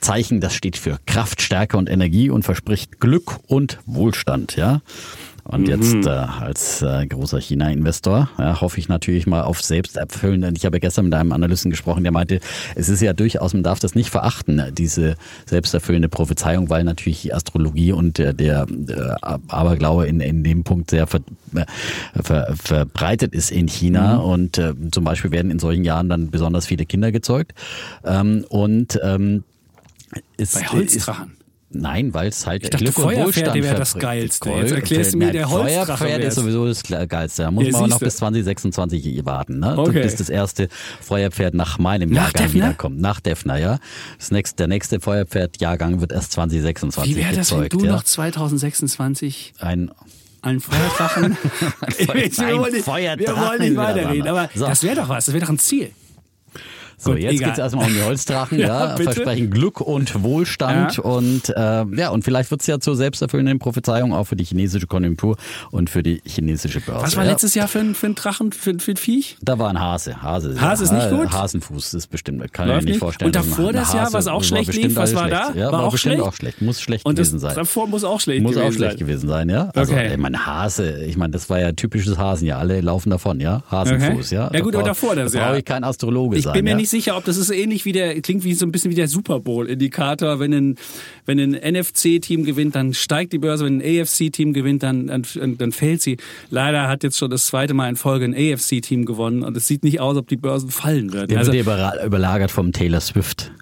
Zeichen, 0.00 0.40
das 0.40 0.54
steht 0.54 0.76
für 0.76 0.98
Kraft, 1.06 1.42
Stärke 1.42 1.76
und 1.76 1.90
Energie 1.90 2.30
und 2.30 2.44
verspricht 2.44 3.00
Glück 3.00 3.38
und 3.48 3.78
Wohlstand, 3.86 4.56
ja. 4.56 4.80
Und 5.48 5.68
jetzt 5.68 5.94
Mhm. 5.94 6.06
äh, 6.06 6.10
als 6.10 6.82
äh, 6.82 7.06
großer 7.06 7.40
China-Investor 7.40 8.28
ja, 8.38 8.60
hoffe 8.60 8.78
ich 8.78 8.88
natürlich 8.88 9.26
mal 9.26 9.42
auf 9.42 9.62
selbsterfüllende. 9.62 10.52
Ich 10.56 10.66
habe 10.66 10.80
gestern 10.80 11.06
mit 11.06 11.14
einem 11.14 11.32
Analysten 11.32 11.70
gesprochen, 11.70 12.02
der 12.02 12.12
meinte, 12.12 12.40
es 12.74 12.88
ist 12.88 13.00
ja 13.00 13.12
durchaus, 13.12 13.54
man 13.54 13.62
darf 13.62 13.78
das 13.78 13.94
nicht 13.94 14.10
verachten, 14.10 14.60
diese 14.76 15.16
selbsterfüllende 15.46 16.08
Prophezeiung, 16.08 16.68
weil 16.68 16.84
natürlich 16.84 17.22
die 17.22 17.32
Astrologie 17.32 17.92
und 17.92 18.18
der, 18.18 18.32
der 18.32 18.66
äh, 18.88 18.94
Aberglaube 19.48 20.06
in, 20.06 20.20
in 20.20 20.42
dem 20.42 20.64
Punkt 20.64 20.90
sehr 20.90 21.06
ver, 21.06 21.20
äh, 21.54 21.64
ver, 22.22 22.54
verbreitet 22.56 23.32
ist 23.32 23.50
in 23.50 23.68
China. 23.68 24.16
Und 24.16 24.58
äh, 24.58 24.74
zum 24.90 25.04
Beispiel 25.04 25.30
werden 25.30 25.50
in 25.50 25.58
solchen 25.58 25.84
Jahren 25.84 26.08
dann 26.08 26.30
besonders 26.30 26.66
viele 26.66 26.86
Kinder 26.86 27.12
gezeugt. 27.12 27.54
Ähm, 28.04 28.44
und 28.48 28.98
ähm, 29.02 29.44
ist, 30.36 30.54
Bei 30.54 30.60
ist, 30.60 30.72
Holzdrachen. 30.72 31.32
Nein, 31.70 32.14
weil 32.14 32.28
es 32.28 32.46
halt 32.46 32.62
Ich 32.62 32.70
dachte, 32.70 32.84
Glück 32.84 32.96
und 32.98 33.16
Wohlstand 33.16 33.54
wäre 33.62 33.74
das. 33.74 33.94
Geilste. 33.98 34.50
Jetzt 34.50 34.72
erklärst 34.72 35.14
du 35.14 35.18
mir, 35.18 35.32
der 35.32 35.50
Holzdrache 35.50 35.98
Feuerpferd 35.98 36.24
ist 36.24 36.34
sowieso 36.36 36.66
das 36.66 36.82
Geilste. 36.84 37.42
Da 37.42 37.50
muss 37.50 37.64
Ja, 37.66 37.72
man 37.72 37.80
aber 37.82 37.88
noch 37.88 37.98
bis 38.00 38.16
2026 38.16 39.24
warten. 39.26 39.58
Ne? 39.58 39.76
Okay. 39.76 40.02
Bis 40.02 40.14
das 40.14 40.28
erste 40.28 40.68
Feuerpferd 41.00 41.54
nach 41.54 41.78
meinem 41.78 42.10
Nach 42.10 42.26
Jahrgang 42.26 42.42
Defner? 42.44 42.54
wiederkommt. 42.66 43.00
Nach 43.00 43.20
Defner, 43.20 43.58
ja. 43.58 43.78
Das 44.18 44.30
nächste, 44.30 44.56
der 44.56 44.68
nächste 44.68 45.00
Feuerpferd-Jahrgang 45.00 46.00
wird 46.00 46.12
erst 46.12 46.32
2026 46.32 47.14
Wie 47.16 47.20
wäre 47.20 47.34
das, 47.34 47.52
wenn 47.52 47.68
du 47.68 47.84
ja. 47.84 47.92
noch 47.92 48.04
2026 48.04 49.54
Ein 49.58 49.90
einen 50.42 50.60
Feuerdrachen? 50.60 51.36
Ich 51.98 52.06
weiß, 52.08 52.38
wir 52.38 52.46
Ein 52.46 52.58
wollen 52.60 52.72
nicht, 52.74 52.86
wir 52.86 53.36
wollen 53.36 53.60
nicht 53.60 53.76
weiterreden, 53.76 54.28
aber 54.28 54.48
So. 54.54 54.66
das 54.66 54.82
wäre 54.84 54.94
doch 54.96 55.08
was, 55.08 55.26
das 55.26 55.34
wäre 55.34 55.44
doch 55.44 55.50
ein 55.50 55.58
Ziel. 55.58 55.90
So, 56.98 57.10
Gut, 57.12 57.20
jetzt 57.20 57.34
egal. 57.34 57.48
geht's 57.50 57.58
erstmal 57.58 57.86
um 57.88 57.92
die 57.94 58.02
Holzdrachen, 58.02 58.58
Ja, 58.66 58.66
ja, 58.90 58.96
versprechen 58.96 59.50
Glück 59.50 59.80
und 59.82 60.22
Wohlstand 60.22 60.96
Ja. 60.96 61.02
und 61.02 61.48
äh, 61.50 61.84
ja, 61.94 62.08
und 62.08 62.24
vielleicht 62.24 62.50
wird's 62.50 62.66
ja 62.66 62.80
zur 62.80 62.96
selbsterfüllenden 62.96 63.58
Prophezeiung 63.58 64.14
auch 64.14 64.24
für 64.24 64.36
die 64.36 64.44
chinesische 64.44 64.86
Konjunktur 64.86 65.36
und 65.70 65.90
für 65.90 66.02
die 66.02 66.22
chinesische 66.24 66.80
Börse. 66.80 67.02
Was 67.04 67.16
war 67.16 67.24
ja. 67.24 67.32
letztes 67.32 67.54
Jahr 67.54 67.68
für 67.68 67.80
ein, 67.80 67.94
für 67.94 68.06
ein 68.06 68.14
Drachen, 68.14 68.50
für, 68.52 68.78
für 68.78 68.92
ein 68.92 68.96
Viech? 68.96 69.36
Da 69.42 69.58
war 69.58 69.68
ein 69.68 69.78
Hase. 69.78 70.22
Hase, 70.22 70.58
Hase 70.60 70.84
ist 70.84 70.92
nicht 70.92 71.10
gut? 71.10 71.30
Hasenfuß 71.32 71.92
ist 71.94 72.06
bestimmt. 72.06 72.50
Kann 72.54 72.68
Läuft 72.68 72.80
ich 72.80 72.84
mir 72.84 72.86
nicht 72.86 72.94
nicht? 72.94 72.98
vorstellen. 73.00 73.26
Und 73.28 73.36
davor 73.36 73.72
das 73.74 73.92
Jahr, 73.92 74.12
was 74.14 74.26
auch 74.26 74.42
schlecht 74.42 74.72
lief, 74.74 74.96
was 74.96 75.14
war 75.14 75.28
da? 75.28 75.52
Ja, 75.54 75.66
War 75.66 75.72
war, 75.72 75.82
auch 75.84 75.92
bestimmt 75.92 76.14
schlecht? 76.14 76.28
auch 76.28 76.34
schlecht. 76.34 76.62
Muss 76.62 76.80
schlecht 76.80 77.04
Und 77.04 77.16
gewesen 77.16 77.38
sein. 77.38 77.54
davor 77.54 77.86
muss 77.88 78.04
auch 78.04 78.20
schlecht 78.20 78.42
Muss 78.42 78.52
gewesen 78.54 78.68
auch 78.68 78.72
schlecht 78.72 78.98
sein. 78.98 79.06
gewesen 79.06 79.28
sein, 79.28 79.48
ja. 79.50 79.70
Also, 79.74 79.92
Okay. 79.92 80.12
ich 80.12 80.16
meine, 80.18 80.46
Hase, 80.46 81.04
ich 81.04 81.16
meine, 81.18 81.32
das 81.32 81.50
war 81.50 81.60
ja 81.60 81.72
typisches 81.72 82.16
Hasen, 82.16 82.46
ja. 82.46 82.56
Alle 82.58 82.80
laufen 82.80 83.10
davon, 83.10 83.38
ja. 83.40 83.62
Hasenfuß, 83.70 84.26
Okay. 84.28 84.34
ja. 84.34 84.50
Ja 84.52 84.60
gut, 84.60 84.72
Da 84.74 84.78
aber 84.78 84.88
davor 84.88 85.14
das, 85.14 85.32
da 85.32 85.38
ja. 85.40 85.46
brauche 85.48 85.58
ich 85.58 85.64
kein 85.64 85.84
Astrologe 85.84 86.36
Ich 86.38 86.44
sein. 86.44 86.54
bin 86.54 86.64
mir 86.64 86.70
ja. 86.70 86.76
Nicht 86.86 87.04
sicher, 87.04 87.16
ob 87.16 87.24
das 87.24 87.36
ist 87.36 87.50
ähnlich 87.50 87.84
wie 87.84 87.92
der, 87.92 88.20
klingt 88.20 88.44
wie 88.44 88.54
so 88.54 88.64
ein 88.64 88.72
bisschen 88.72 88.90
wie 88.90 88.94
der 88.94 89.08
Super 89.08 89.40
Bowl-Indikator. 89.40 90.38
Wenn 90.38 90.52
ein, 90.52 90.74
wenn 91.24 91.40
ein 91.40 91.52
NFC-Team 91.52 92.44
gewinnt, 92.44 92.74
dann 92.74 92.94
steigt 92.94 93.32
die 93.32 93.38
Börse. 93.38 93.64
Wenn 93.64 93.80
ein 93.80 94.02
AFC-Team 94.02 94.52
gewinnt, 94.52 94.82
dann, 94.82 95.06
dann, 95.08 95.24
dann 95.58 95.72
fällt 95.72 96.02
sie. 96.02 96.18
Leider 96.50 96.88
hat 96.88 97.02
jetzt 97.02 97.18
schon 97.18 97.30
das 97.30 97.46
zweite 97.46 97.74
Mal 97.74 97.88
in 97.88 97.96
Folge 97.96 98.24
ein 98.24 98.34
AFC-Team 98.34 99.04
gewonnen 99.04 99.42
und 99.42 99.56
es 99.56 99.66
sieht 99.66 99.82
nicht 99.82 100.00
aus, 100.00 100.16
ob 100.16 100.28
die 100.28 100.36
Börsen 100.36 100.70
fallen 100.70 101.12
werden. 101.12 101.28
Der 101.28 101.38
Also, 101.38 101.52
wird 101.52 101.66
überlagert 102.04 102.50
vom 102.50 102.72
Taylor 102.72 103.00
Swift. 103.00 103.52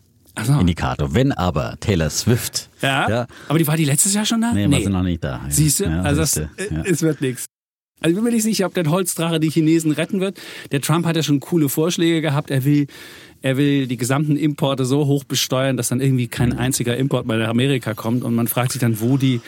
So. 0.43 0.53
Indikator. 0.59 1.15
Wenn 1.15 1.33
aber 1.33 1.77
Taylor 1.79 2.11
Swift. 2.11 2.69
ja, 2.83 3.09
ja 3.09 3.27
aber 3.49 3.59
die 3.59 3.67
war 3.67 3.77
die 3.77 3.85
letztes 3.85 4.15
Jahr 4.15 4.27
schon 4.27 4.41
da? 4.41 4.53
nee, 4.53 4.69
war 4.69 4.81
sie 4.81 4.89
noch 4.89 5.03
nicht 5.05 5.23
da. 5.23 5.41
Siehst 5.49 5.81
du? 5.81 5.85
Ja, 5.85 6.03
also 6.03 6.23
das, 6.23 6.37
äh, 6.37 6.47
es 6.85 7.03
wird 7.03 7.21
nichts. 7.21 7.47
Also 8.01 8.11
ich 8.11 8.15
bin 8.17 8.25
mir 8.25 8.31
nicht 8.33 8.43
sicher, 8.43 8.67
ob 8.67 8.75
der 8.75 8.85
Holzdrache 8.91 9.41
die 9.41 9.51
Chinesen 9.51 9.93
retten 9.93 10.21
wird. 10.21 10.39
Der 10.73 10.81
Trump 10.81 11.07
hat 11.07 11.17
ja 11.17 11.23
schon 11.23 11.41
coole 11.41 11.69
Vorschläge 11.69 12.21
gehabt. 12.21 12.51
Er 12.51 12.65
will, 12.65 12.87
er 13.41 13.57
will 13.57 13.87
die 13.87 13.97
gesamten 13.97 14.37
Importe 14.37 14.85
so 14.85 15.07
hoch 15.07 15.25
besteuern, 15.25 15.77
dass 15.77 15.89
dann 15.89 16.01
irgendwie 16.01 16.29
kein 16.29 16.53
einziger 16.59 16.97
Import 16.97 17.27
mehr 17.27 17.39
nach 17.39 17.49
Amerika 17.49 17.95
kommt. 17.95 18.23
Und 18.25 18.35
man 18.35 18.47
fragt 18.47 18.73
sich 18.73 18.81
dann, 18.81 19.01
wo 19.01 19.17
die 19.17 19.41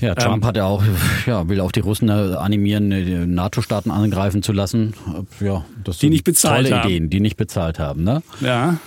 Ja, 0.00 0.14
Trump 0.14 0.42
Ähm, 0.42 0.48
hat 0.48 0.56
ja 0.56 0.64
auch, 0.64 0.82
ja, 1.26 1.48
will 1.48 1.60
auch 1.60 1.70
die 1.70 1.80
Russen 1.80 2.08
äh, 2.08 2.12
animieren, 2.12 2.90
äh, 2.90 3.04
die 3.04 3.14
NATO-Staaten 3.26 3.90
angreifen 3.90 4.42
zu 4.42 4.52
lassen. 4.52 4.94
Ja, 5.40 5.64
das 5.84 5.98
Die 5.98 6.06
sind 6.06 6.10
nicht 6.10 6.24
bezahlt 6.24 6.66
tolle 6.66 6.80
haben. 6.82 6.88
Ideen, 6.90 7.10
die 7.10 7.20
nicht 7.20 7.36
bezahlt 7.36 7.78
haben, 7.78 8.02
ne? 8.02 8.22
Ja, 8.40 8.78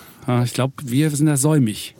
ich 0.43 0.53
glaube, 0.53 0.73
wir 0.83 1.09
sind 1.11 1.25
da 1.27 1.37
säumig 1.37 1.95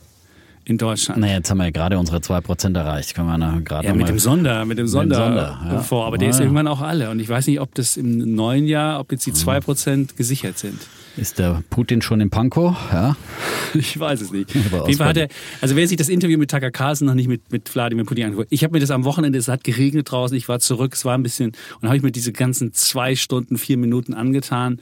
in 0.70 0.78
Deutschland. 0.78 1.20
Naja, 1.20 1.38
jetzt 1.38 1.50
haben 1.50 1.58
wir 1.58 1.66
ja 1.66 1.72
gerade 1.72 1.98
unsere 1.98 2.20
2% 2.20 2.78
erreicht. 2.78 3.16
Können 3.16 3.28
wir 3.40 3.62
gerade 3.62 3.88
Ja, 3.88 3.94
mit 3.96 4.08
dem 4.08 4.20
Sonder, 4.20 4.66
mit 4.66 4.78
dem 4.78 4.88
Sonder, 4.88 5.16
Sonder, 5.16 5.60
ja. 5.66 5.80
vor. 5.80 6.06
Aber 6.06 6.18
der 6.20 6.30
ist 6.30 6.36
Ah, 6.36 6.40
ja. 6.40 6.46
irgendwann 6.46 6.68
auch 6.68 6.82
alle. 6.82 7.10
Und 7.10 7.20
ich 7.20 7.28
weiß 7.28 7.48
nicht, 7.48 7.60
ob 7.60 7.74
das 7.74 7.98
im 7.98 8.36
neuen 8.36 8.68
Jahr, 8.68 9.00
ob 9.00 9.12
jetzt 9.12 9.26
die 9.26 9.32
2% 9.34 10.16
gesichert 10.16 10.60
sind. 10.60 10.80
Ist 11.18 11.40
der 11.40 11.64
Putin 11.72 12.02
schon 12.02 12.22
im 12.22 12.30
Pankow? 12.30 12.76
Ja. 12.92 13.16
Ich 13.76 14.00
weiß 14.00 14.22
es 14.22 14.32
nicht. 14.32 14.50
Auf 14.74 14.88
jeden 14.88 14.98
Fall 14.98 15.10
hat 15.10 15.18
er, 15.18 15.28
also 15.62 15.76
wer 15.76 15.88
sich 15.88 15.96
das 15.96 16.10
Interview 16.10 16.40
mit 16.40 16.50
Carlson 16.74 17.06
noch 17.08 17.14
nicht 17.14 17.28
mit, 17.28 17.52
mit 17.52 17.74
Wladimir 17.76 18.04
Putin 18.04 18.26
angeguckt, 18.26 18.48
ich 18.50 18.64
habe 18.64 18.74
mir 18.74 18.80
das 18.80 18.90
am 18.90 19.04
Wochenende, 19.04 19.38
es 19.38 19.48
hat 19.48 19.64
geregnet 19.64 20.10
draußen, 20.12 20.36
ich 20.36 20.50
war 20.50 20.60
zurück, 20.60 20.94
es 20.96 21.06
war 21.06 21.16
ein 21.16 21.22
bisschen, 21.22 21.52
und 21.80 21.88
habe 21.88 21.96
ich 21.96 22.02
mir 22.02 22.12
diese 22.12 22.32
ganzen 22.32 22.74
zwei 22.74 23.16
Stunden, 23.16 23.60
vier 23.60 23.78
Minuten 23.78 24.16
angetan. 24.16 24.80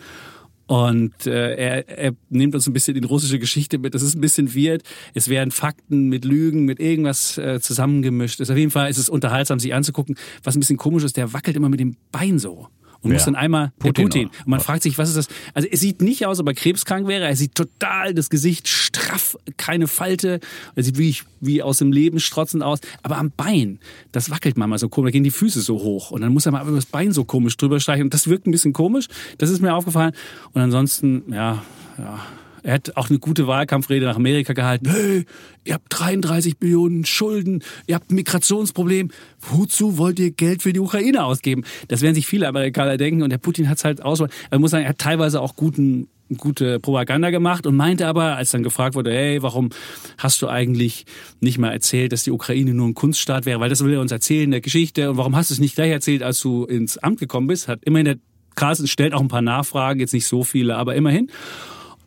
Und 0.67 1.25
äh, 1.25 1.55
er, 1.55 1.89
er 1.89 2.13
nimmt 2.29 2.53
uns 2.53 2.67
ein 2.67 2.73
bisschen 2.73 2.97
in 2.97 3.05
russische 3.05 3.39
Geschichte 3.39 3.77
mit. 3.77 3.95
Das 3.95 4.01
ist 4.01 4.15
ein 4.15 4.21
bisschen 4.21 4.53
weird. 4.53 4.83
Es 5.13 5.29
werden 5.29 5.51
Fakten 5.51 6.09
mit 6.09 6.25
Lügen, 6.25 6.65
mit 6.65 6.79
irgendwas 6.79 7.37
äh, 7.37 7.59
zusammengemischt. 7.61 8.41
Ist 8.41 8.51
auf 8.51 8.57
jeden 8.57 8.71
Fall 8.71 8.89
ist 8.89 8.97
es 8.97 9.07
unterhaltsam, 9.07 9.59
sich 9.59 9.73
anzugucken. 9.73 10.15
Was 10.43 10.55
ein 10.55 10.59
bisschen 10.59 10.77
komisch 10.77 11.03
ist, 11.03 11.15
der 11.17 11.31
wackelt 11.33 11.55
immer 11.55 11.69
mit 11.69 11.79
dem 11.79 11.95
Bein 12.11 12.37
so. 12.37 12.67
Und 13.01 13.11
muss 13.11 13.21
Wer? 13.21 13.25
dann 13.25 13.35
einmal 13.35 13.71
Putin, 13.79 13.93
der 13.93 14.03
Putin. 14.03 14.27
Und 14.27 14.47
man 14.47 14.59
fragt 14.59 14.83
sich, 14.83 14.97
was 14.97 15.09
ist 15.09 15.15
das? 15.15 15.27
Also 15.53 15.67
es 15.71 15.79
sieht 15.79 16.01
nicht 16.01 16.25
aus, 16.25 16.39
ob 16.39 16.47
er 16.47 16.53
krebskrank 16.53 17.07
wäre. 17.07 17.25
Er 17.25 17.35
sieht 17.35 17.55
total 17.55 18.13
das 18.13 18.29
Gesicht 18.29 18.67
straff, 18.67 19.37
keine 19.57 19.87
Falte. 19.87 20.39
Er 20.75 20.83
sieht 20.83 20.97
wirklich 20.97 21.23
wie 21.39 21.61
aus 21.61 21.77
dem 21.77 21.91
Leben 21.91 22.19
strotzend 22.19 22.63
aus. 22.63 22.79
Aber 23.03 23.17
am 23.17 23.31
Bein, 23.35 23.79
das 24.11 24.29
wackelt 24.29 24.57
manchmal 24.57 24.79
so 24.79 24.89
komisch. 24.89 25.09
Da 25.09 25.11
gehen 25.13 25.23
die 25.23 25.31
Füße 25.31 25.61
so 25.61 25.79
hoch. 25.79 26.11
Und 26.11 26.21
dann 26.21 26.33
muss 26.33 26.45
er 26.45 26.51
mal 26.51 26.61
über 26.63 26.75
das 26.75 26.85
Bein 26.85 27.11
so 27.11 27.23
komisch 27.23 27.57
drüber 27.57 27.79
streichen. 27.79 28.03
Und 28.05 28.13
das 28.13 28.27
wirkt 28.27 28.47
ein 28.47 28.51
bisschen 28.51 28.73
komisch. 28.73 29.07
Das 29.37 29.49
ist 29.49 29.61
mir 29.61 29.73
aufgefallen. 29.73 30.13
Und 30.53 30.61
ansonsten, 30.61 31.23
ja, 31.31 31.63
ja. 31.97 32.19
Er 32.67 32.73
hat 32.73 32.97
auch 32.97 33.09
eine 33.09 33.17
gute 33.17 33.47
Wahlkampfrede 33.47 34.05
nach 34.05 34.17
Amerika 34.17 34.51
gehalten. 34.51 34.89
Hey, 34.89 35.25
ihr 35.63 35.75
habt 35.75 35.85
33 35.87 36.57
Billionen 36.57 37.05
Schulden, 37.05 37.63
ihr 37.87 37.95
habt 37.95 38.11
ein 38.11 38.15
Migrationsproblem. 38.15 39.09
Wozu 39.39 39.97
wollt 39.97 40.19
ihr 40.19 40.31
Geld 40.31 40.63
für 40.63 40.73
die 40.73 40.81
Ukraine 40.81 41.23
ausgeben? 41.23 41.63
Das 41.87 42.01
werden 42.01 42.15
sich 42.15 42.27
viele 42.27 42.45
Amerikaner 42.45 42.97
denken 42.97 43.21
und 43.21 43.29
der 43.29 43.37
Putin 43.37 43.69
hat 43.69 43.77
es 43.77 43.85
halt 43.85 44.01
aus. 44.01 44.21
Er 44.49 44.59
muss 44.59 44.71
sagen, 44.71 44.83
er 44.83 44.89
hat 44.89 44.97
teilweise 44.97 45.39
auch 45.39 45.55
guten 45.55 46.09
gute 46.37 46.81
Propaganda 46.81 47.29
gemacht 47.29 47.65
und 47.65 47.77
meinte 47.77 48.05
aber, 48.05 48.35
als 48.35 48.51
dann 48.51 48.63
gefragt 48.63 48.95
wurde, 48.95 49.13
hey, 49.13 49.41
warum 49.41 49.69
hast 50.17 50.41
du 50.41 50.49
eigentlich 50.49 51.05
nicht 51.39 51.59
mal 51.59 51.71
erzählt, 51.71 52.11
dass 52.11 52.23
die 52.23 52.31
Ukraine 52.31 52.73
nur 52.73 52.89
ein 52.89 52.95
Kunststaat 52.95 53.45
wäre, 53.45 53.61
weil 53.61 53.69
das 53.69 53.81
will 53.81 53.93
er 53.93 54.01
uns 54.01 54.11
erzählen 54.11 54.43
in 54.43 54.51
der 54.51 54.59
Geschichte 54.59 55.09
und 55.09 55.15
warum 55.15 55.37
hast 55.37 55.51
du 55.51 55.53
es 55.53 55.61
nicht 55.61 55.75
gleich 55.75 55.91
erzählt, 55.91 56.21
als 56.21 56.41
du 56.41 56.65
ins 56.65 56.97
Amt 56.97 57.21
gekommen 57.21 57.47
bist, 57.47 57.69
hat 57.69 57.79
immerhin 57.85 58.05
der 58.05 58.17
Carlsen 58.55 58.87
stellt 58.87 59.13
auch 59.13 59.21
ein 59.21 59.29
paar 59.29 59.41
Nachfragen, 59.41 60.01
jetzt 60.01 60.13
nicht 60.13 60.27
so 60.27 60.43
viele, 60.43 60.75
aber 60.75 60.95
immerhin. 60.95 61.29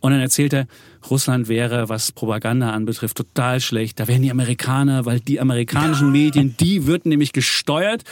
Und 0.00 0.12
dann 0.12 0.20
erzählt 0.20 0.52
er, 0.52 0.66
Russland 1.08 1.48
wäre, 1.48 1.88
was 1.88 2.12
Propaganda 2.12 2.70
anbetrifft, 2.70 3.16
total 3.16 3.60
schlecht. 3.60 4.00
Da 4.00 4.08
wären 4.08 4.22
die 4.22 4.30
Amerikaner, 4.30 5.06
weil 5.06 5.20
die 5.20 5.40
amerikanischen 5.40 6.12
Medien, 6.12 6.56
die 6.58 6.86
wird 6.86 7.06
nämlich 7.06 7.32
gesteuert. 7.32 8.04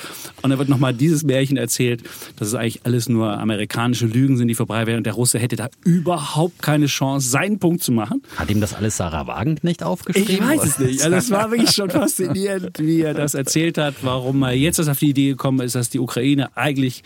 Und 0.43 0.51
da 0.51 0.59
wird 0.59 0.69
nochmal 0.69 0.95
dieses 0.95 1.25
Märchen 1.25 1.57
erzählt, 1.57 2.03
dass 2.37 2.49
es 2.49 2.55
eigentlich 2.55 2.85
alles 2.85 3.09
nur 3.09 3.39
amerikanische 3.39 4.07
Lügen 4.07 4.37
sind, 4.37 4.49
die 4.49 4.55
vorbei 4.55 4.87
wären. 4.87 4.99
Und 4.99 5.07
der 5.07 5.15
Russe 5.15 5.39
hätte 5.39 5.57
da 5.57 5.69
überhaupt 5.85 6.63
keine 6.63 6.87
Chance, 6.87 7.29
seinen 7.29 7.59
Punkt 7.59 7.83
zu 7.83 7.93
machen. 7.93 8.23
Hat 8.37 8.51
ihm 8.51 8.61
das 8.61 8.75
alles 8.75 8.97
Sarah 8.97 9.27
Wagenknecht 9.27 9.83
aufgeschrieben? 9.83 10.35
Ich 10.35 10.41
weiß 10.41 10.65
es 10.65 10.79
nicht. 10.79 11.03
Also 11.03 11.17
es 11.17 11.31
war 11.31 11.51
wirklich 11.51 11.73
schon 11.73 11.91
faszinierend, 11.91 12.79
wie 12.79 13.03
er 13.03 13.15
das 13.15 13.35
erzählt 13.35 13.79
hat, 13.79 13.97
warum 14.03 14.43
er 14.43 14.53
jetzt 14.53 14.79
auf 14.79 14.99
die 14.99 15.11
Idee 15.11 15.31
gekommen 15.31 15.61
ist, 15.61 15.75
dass 15.75 15.91
die 15.91 15.99
Ukraine 15.99 16.57
eigentlich 16.57 17.03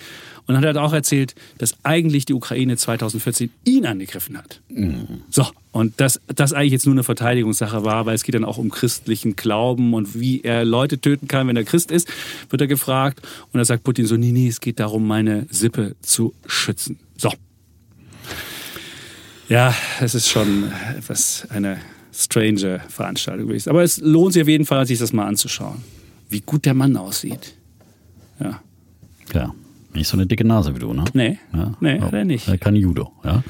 und 0.47 0.55
dann 0.55 0.65
hat 0.65 0.77
er 0.77 0.83
auch 0.83 0.93
erzählt, 0.93 1.35
dass 1.59 1.77
eigentlich 1.85 2.25
die 2.25 2.35
Ukraine 2.35 2.77
2014 2.77 3.51
ihn 3.65 3.87
angegriffen 3.87 4.37
hat. 4.37 4.61
Mhm. 4.69 5.23
So, 5.31 5.47
und 5.73 6.01
dass 6.01 6.21
das 6.27 6.53
eigentlich 6.53 6.73
jetzt 6.73 6.85
nur 6.85 6.95
eine 6.95 7.03
Verteidigungssache 7.03 7.83
war, 7.83 8.05
weil 8.05 8.15
es 8.15 8.25
geht 8.25 8.35
dann 8.35 8.45
auch 8.45 8.59
um 8.59 8.71
christlichen 8.71 9.37
Glauben 9.37 9.95
und 9.95 10.21
wie 10.21 10.43
er 10.43 10.67
Leute 10.67 11.01
töten 11.01 11.29
kann, 11.29 11.49
wenn 11.49 11.57
er 11.57 11.65
Christ 11.65 11.91
ist, 11.91 12.09
wird 12.51 12.61
er 12.61 12.69
gefragt. 12.69 13.23
Und 13.53 13.59
da 13.59 13.65
sagt 13.65 13.83
Putin 13.83 14.05
so, 14.05 14.19
nee, 14.19 14.33
nee, 14.33 14.49
es 14.49 14.61
geht 14.61 14.79
darum, 14.79 15.07
meine 15.07 15.47
Sippe 15.51 15.97
zu 16.03 16.35
schützen. 16.47 16.99
So. 17.17 17.33
Ja, 19.49 19.75
es 20.01 20.15
ist 20.15 20.29
schon 20.29 20.71
etwas 20.97 21.47
eine 21.49 21.79
strange 22.13 22.81
Veranstaltung 22.89 23.49
gewesen. 23.49 23.71
Aber 23.71 23.83
es 23.83 23.99
lohnt 23.99 24.35
sich 24.35 24.43
auf 24.43 24.49
jeden 24.49 24.67
Fall, 24.67 24.87
sich 24.87 24.99
das 24.99 25.15
mal 25.15 25.27
anzuschauen. 25.27 25.83
Wie 26.29 26.41
gut 26.41 26.67
der 26.67 26.75
Mann 26.75 26.97
aussieht. 26.99 27.55
Ja. 28.39 28.61
Ja. 29.33 29.55
Nicht 29.95 30.09
so 30.09 30.17
eine 30.17 30.27
dicke 30.27 30.45
Nase 30.45 30.75
wie 30.75 30.79
du, 30.79 30.93
ne? 30.93 31.05
Nee. 31.15 31.39
Ja. 31.55 31.75
Nee, 31.81 32.01
oh, 32.03 32.15
er 32.15 32.25
nicht. 32.25 32.49
Er 32.49 32.59
kann 32.59 32.77
Judo, 32.77 33.13
ja. 33.25 33.43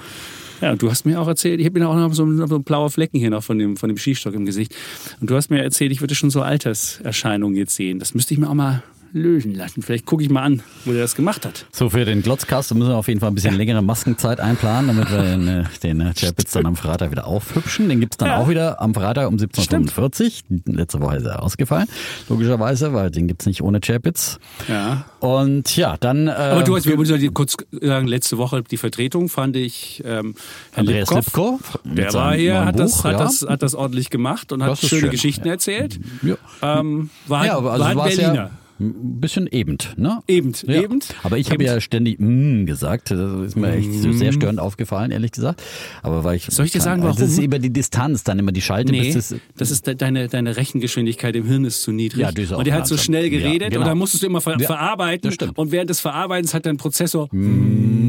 Ja, 0.63 0.77
du 0.77 0.89
hast 0.89 1.05
mir 1.05 1.21
auch 1.21 1.27
erzählt, 1.27 1.59
ich 1.59 1.67
habe 1.67 1.81
mir 1.81 1.89
auch 1.89 1.97
noch 1.97 2.15
so, 2.15 2.47
so 2.47 2.61
blaue 2.61 2.89
Flecken 2.89 3.19
hier 3.19 3.31
noch 3.31 3.43
von 3.43 3.59
dem, 3.59 3.77
von 3.77 3.89
dem 3.89 3.99
Skistock 3.99 4.33
im 4.33 4.47
Gesicht. 4.47 4.75
Und 5.21 5.29
du 5.29 5.35
hast 5.35 5.51
mir 5.51 5.61
erzählt, 5.61 5.91
ich 5.91 6.01
würde 6.01 6.15
schon 6.15 6.31
so 6.31 6.41
Alterserscheinungen 6.41 7.57
jetzt 7.57 7.75
sehen. 7.75 7.99
Das 7.99 8.15
müsste 8.15 8.33
ich 8.33 8.39
mir 8.39 8.49
auch 8.49 8.55
mal 8.55 8.85
lösen 9.13 9.55
lassen. 9.55 9.83
Vielleicht 9.83 10.07
gucke 10.07 10.23
ich 10.23 10.31
mal 10.31 10.43
an, 10.43 10.63
wo 10.85 10.93
der 10.93 11.03
das 11.03 11.15
gemacht 11.15 11.45
hat. 11.45 11.67
So, 11.71 11.91
für 11.91 12.05
den 12.05 12.23
Glotzcast 12.23 12.75
müssen 12.75 12.91
wir 12.91 12.97
auf 12.97 13.09
jeden 13.09 13.21
Fall 13.21 13.31
ein 13.31 13.35
bisschen 13.35 13.53
ja. 13.53 13.59
längere 13.59 13.83
Maskenzeit 13.83 14.41
einplanen, 14.41 14.89
damit 14.89 15.11
wir 15.11 15.23
den, 15.23 15.49
äh, 15.49 15.65
den 15.83 16.01
äh, 16.01 16.15
Chapitz 16.15 16.53
dann 16.53 16.67
am 16.67 16.77
Freitag 16.77 17.11
wieder 17.11 17.27
aufhübschen. 17.27 17.89
Den 17.89 18.01
gibt's 18.01 18.17
dann 18.17 18.29
ja. 18.29 18.39
auch 18.39 18.49
wieder 18.49 18.81
am 18.81 18.95
Freitag 18.95 19.29
um 19.29 19.37
17.45 19.37 20.43
Uhr. 20.51 20.75
Letzte 20.75 21.01
Woche 21.01 21.17
ist 21.17 21.27
er 21.27 21.43
ausgefallen, 21.43 21.89
logischerweise, 22.29 22.95
weil 22.95 23.11
den 23.11 23.29
gibt's 23.29 23.47
nicht 23.47 23.63
ohne 23.63 23.81
Chapitz. 23.81 24.39
Ja. 24.69 25.05
Und 25.21 25.77
ja, 25.77 25.97
dann... 25.99 26.29
Äh, 26.29 26.31
Aber 26.31 26.63
du 26.63 26.75
hast, 26.77 26.87
wir 26.87 26.97
müssen 26.97 27.35
kurz 27.35 27.57
sagen, 27.71 28.07
letzte 28.07 28.39
Woche 28.39 28.63
die 28.63 28.77
Vertretung 28.77 29.29
fand 29.29 29.57
ich 29.57 30.03
ähm, 30.05 30.35
Herr 30.73 30.81
Andreas 30.81 31.11
Lipkow. 31.11 31.61
Der 31.85 32.13
war 32.15 32.35
hier, 32.35 32.65
hat, 32.65 32.77
Buch, 32.77 32.83
das, 32.83 33.05
hat, 33.05 33.13
ja. 33.13 33.19
das, 33.19 33.47
hat 33.49 33.63
das 33.63 33.75
ordentlich 33.75 34.11
gemacht 34.11 34.53
und 34.53 34.63
hat 34.63 34.79
schöne 34.79 35.03
schön. 35.03 35.11
Geschichten 35.11 35.49
erzählt. 35.49 36.01
Ja. 36.23 36.37
Ähm, 36.63 37.11
war, 37.27 37.47
ja, 37.47 37.57
also 37.57 37.65
war 37.65 37.87
ein 37.87 37.97
Berliner. 37.97 38.51
Ein 38.83 39.21
bisschen 39.21 39.47
eben, 39.47 39.79
ne? 39.97 40.21
Eben, 40.27 40.53
ja. 40.67 40.83
eben. 40.83 41.01
Aber 41.23 41.39
ich 41.39 41.51
habe 41.51 41.63
ja 41.63 41.81
ständig 41.81 42.19
mm 42.19 42.67
gesagt. 42.67 43.11
Das 43.11 43.19
ist 43.47 43.57
mir 43.57 43.73
echt 43.73 43.89
mm. 43.89 44.13
sehr 44.13 44.33
störend 44.33 44.59
aufgefallen, 44.59 45.11
ehrlich 45.11 45.33
gesagt. 45.33 45.63
Aber 46.03 46.25
weil 46.25 46.37
ich. 46.37 46.47
Soll 46.47 46.67
ich 46.67 46.73
dir 46.73 46.81
sagen, 46.81 47.03
warum? 47.03 47.17
Das 47.17 47.31
ist 47.31 47.39
über 47.39 47.59
die 47.59 47.73
Distanz, 47.73 48.25
dann 48.25 48.39
immer 48.39 48.53
die 48.53 48.61
Schalte. 48.61 48.93
Nee, 48.93 49.13
das, 49.13 49.35
das 49.57 49.71
ist 49.71 49.87
deine, 50.01 50.29
deine 50.29 50.57
Rechengeschwindigkeit 50.57 51.37
im 51.37 51.47
Hirn 51.47 51.65
ist 51.65 51.83
zu 51.83 51.93
niedrig. 51.93 52.23
Ja, 52.23 52.33
die 52.33 52.43
ist 52.43 52.53
auch 52.53 52.59
und 52.59 52.67
der 52.67 52.75
hat 52.75 52.87
so 52.87 52.97
schnell 52.97 53.31
geredet 53.31 53.63
ja, 53.63 53.69
genau. 53.69 53.81
und 53.83 53.87
dann 53.87 53.99
musstest 53.99 54.23
du 54.23 54.27
immer 54.27 54.41
ver 54.41 54.59
ja, 54.59 54.67
verarbeiten. 54.67 55.33
Und 55.55 55.73
während 55.73 55.91
des 55.91 56.01
Verarbeitens 56.01 56.55
hat 56.55 56.67
dein 56.67 56.77
Prozessor. 56.77 57.29
Mm. 57.33 58.03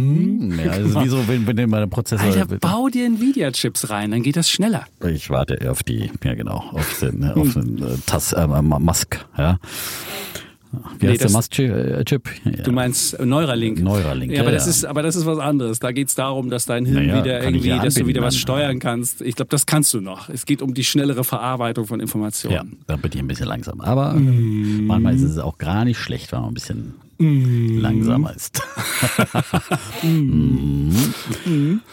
Ja, 0.63 0.77
das 0.77 0.89
ist 0.89 1.01
wie 1.01 1.10
so, 1.10 1.27
wenn, 1.27 1.46
wenn 1.48 1.70
mein 1.70 1.89
Prozessor. 1.89 2.25
Alter, 2.25 2.46
bau 2.58 2.88
dir 2.88 3.06
Nvidia-Chips 3.06 3.89
rein, 3.89 4.12
dann 4.12 4.24
geht 4.24 4.36
das 4.36 4.50
schneller. 4.50 4.86
Ich 5.06 5.30
warte 5.30 5.70
auf 5.70 5.84
die, 5.84 6.12
ja 6.24 6.36
genau, 6.36 6.63
auf 6.72 7.00
den, 7.00 7.24
auf 7.24 7.53
den 7.53 7.77
äh, 7.80 7.98
Tass, 8.06 8.34
äh, 8.34 8.48
Musk, 8.48 9.25
ja. 9.38 9.60
Wie 11.00 11.06
nee, 11.06 11.12
heißt 11.12 11.24
der 11.24 11.32
Mast-Chip? 11.32 12.30
Ja. 12.46 12.63
Du 12.63 12.72
meinst 12.72 13.20
Neuralink. 13.20 13.80
Neuralink. 13.80 14.32
Ja, 14.32 14.42
aber, 14.42 14.51
ja. 14.51 14.56
Das 14.56 14.68
ist, 14.68 14.86
aber 14.86 15.03
das 15.03 15.15
ist 15.15 15.25
was 15.25 15.38
anderes. 15.38 15.80
Da 15.80 15.92
geht 15.92 16.08
es 16.08 16.15
darum, 16.15 16.50
dass 16.50 16.65
dein 16.65 16.86
Hirn 16.86 17.08
naja, 17.08 17.24
wieder 17.24 17.44
irgendwie, 17.44 17.70
dass 17.70 17.94
du 17.94 18.08
wieder 18.08 18.22
was 18.22 18.38
steuern 18.38 18.80
kannst. 18.80 19.22
Ich 19.22 19.36
glaube, 19.36 19.50
das 19.50 19.65
kannst 19.65 19.94
du 19.94 20.01
noch. 20.01 20.30
Es 20.30 20.46
geht 20.46 20.62
um 20.62 20.74
die 20.74 20.84
schnellere 20.84 21.24
Verarbeitung 21.24 21.86
von 21.86 22.00
Informationen. 22.00 22.53
Ja, 22.53 22.63
da 22.88 22.96
bin 22.96 23.12
ich 23.13 23.20
ein 23.20 23.27
bisschen 23.27 23.48
langsam. 23.48 23.82
Aber 23.82 24.13
mm. 24.13 24.86
manchmal 24.88 25.15
ist 25.15 25.22
es 25.22 25.38
auch 25.38 25.58
gar 25.58 25.86
nicht 25.86 26.00
schlecht, 26.00 26.32
wenn 26.32 26.42
man 26.42 26.50
ein 26.50 26.53
bisschen 26.56 26.96
mm. 27.20 27.77
langsamer 27.80 28.36
ist. 28.36 28.62
mm. 30.03 30.92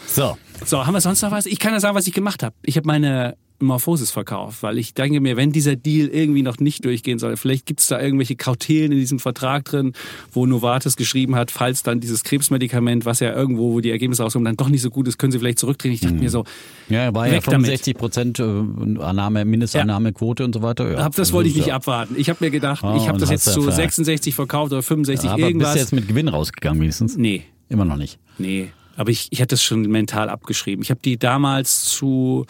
So. 0.07 0.37
So, 0.65 0.85
haben 0.85 0.93
wir 0.93 1.01
sonst 1.01 1.21
noch 1.21 1.31
was? 1.31 1.45
Ich 1.45 1.59
kann 1.59 1.73
ja 1.73 1.79
sagen, 1.79 1.95
was 1.95 2.07
ich 2.07 2.13
gemacht 2.13 2.43
habe. 2.43 2.55
Ich 2.63 2.77
habe 2.77 2.87
meine 2.87 3.35
Morphosis 3.65 4.11
verkauft, 4.11 4.63
weil 4.63 4.77
ich 4.77 4.93
denke 4.93 5.19
mir, 5.21 5.37
wenn 5.37 5.51
dieser 5.51 5.75
Deal 5.75 6.07
irgendwie 6.07 6.41
noch 6.41 6.59
nicht 6.59 6.85
durchgehen 6.85 7.19
soll, 7.19 7.37
vielleicht 7.37 7.65
gibt 7.65 7.79
es 7.79 7.87
da 7.87 7.99
irgendwelche 7.99 8.35
Kautelen 8.35 8.91
in 8.91 8.99
diesem 8.99 9.19
Vertrag 9.19 9.65
drin, 9.65 9.93
wo 10.31 10.45
Novartis 10.45 10.95
geschrieben 10.95 11.35
hat, 11.35 11.51
falls 11.51 11.83
dann 11.83 11.99
dieses 11.99 12.23
Krebsmedikament, 12.23 13.05
was 13.05 13.19
ja 13.19 13.33
irgendwo, 13.33 13.73
wo 13.73 13.79
die 13.79 13.91
Ergebnisse 13.91 14.23
rauskommen, 14.23 14.45
dann 14.45 14.57
doch 14.57 14.69
nicht 14.69 14.81
so 14.81 14.89
gut 14.89 15.07
ist, 15.07 15.17
können 15.17 15.31
sie 15.31 15.39
vielleicht 15.39 15.59
zurückdrehen. 15.59 15.93
Ich 15.93 16.01
dachte 16.01 16.15
mhm. 16.15 16.21
mir 16.21 16.29
so, 16.29 16.45
ja, 16.89 17.13
war 17.13 17.27
ja 17.27 17.41
65 17.41 17.97
Prozent 17.97 18.39
äh, 18.39 18.43
Annahme, 18.43 19.45
Mindestannahmequote 19.45 20.43
ja. 20.43 20.45
und 20.45 20.53
so 20.53 20.61
weiter. 20.61 20.91
Ja, 20.91 21.09
das 21.09 21.33
wollte 21.33 21.49
ich 21.49 21.55
nicht 21.55 21.73
abwarten. 21.73 22.15
Ich 22.17 22.29
habe 22.29 22.43
mir 22.43 22.51
gedacht, 22.51 22.83
oh, 22.83 22.95
ich 22.97 23.07
habe 23.07 23.19
das 23.19 23.29
jetzt 23.29 23.45
zu 23.45 23.69
66 23.69 24.35
verkauft 24.35 24.71
oder 24.71 24.81
65 24.81 25.25
ja, 25.25 25.33
aber 25.33 25.41
irgendwas. 25.41 25.73
Bist 25.73 25.91
du 25.91 25.95
jetzt 25.95 26.01
mit 26.01 26.07
Gewinn 26.07 26.27
rausgegangen 26.27 26.81
wenigstens? 26.81 27.17
Nee. 27.17 27.43
Immer 27.69 27.85
noch 27.85 27.97
nicht? 27.97 28.19
Nee. 28.37 28.71
Aber 28.97 29.09
ich, 29.09 29.27
ich 29.31 29.41
hatte 29.41 29.55
das 29.55 29.63
schon 29.63 29.83
mental 29.83 30.29
abgeschrieben. 30.29 30.83
Ich 30.83 30.89
habe 30.89 30.99
die 31.03 31.17
damals 31.17 31.85
zu 31.85 32.45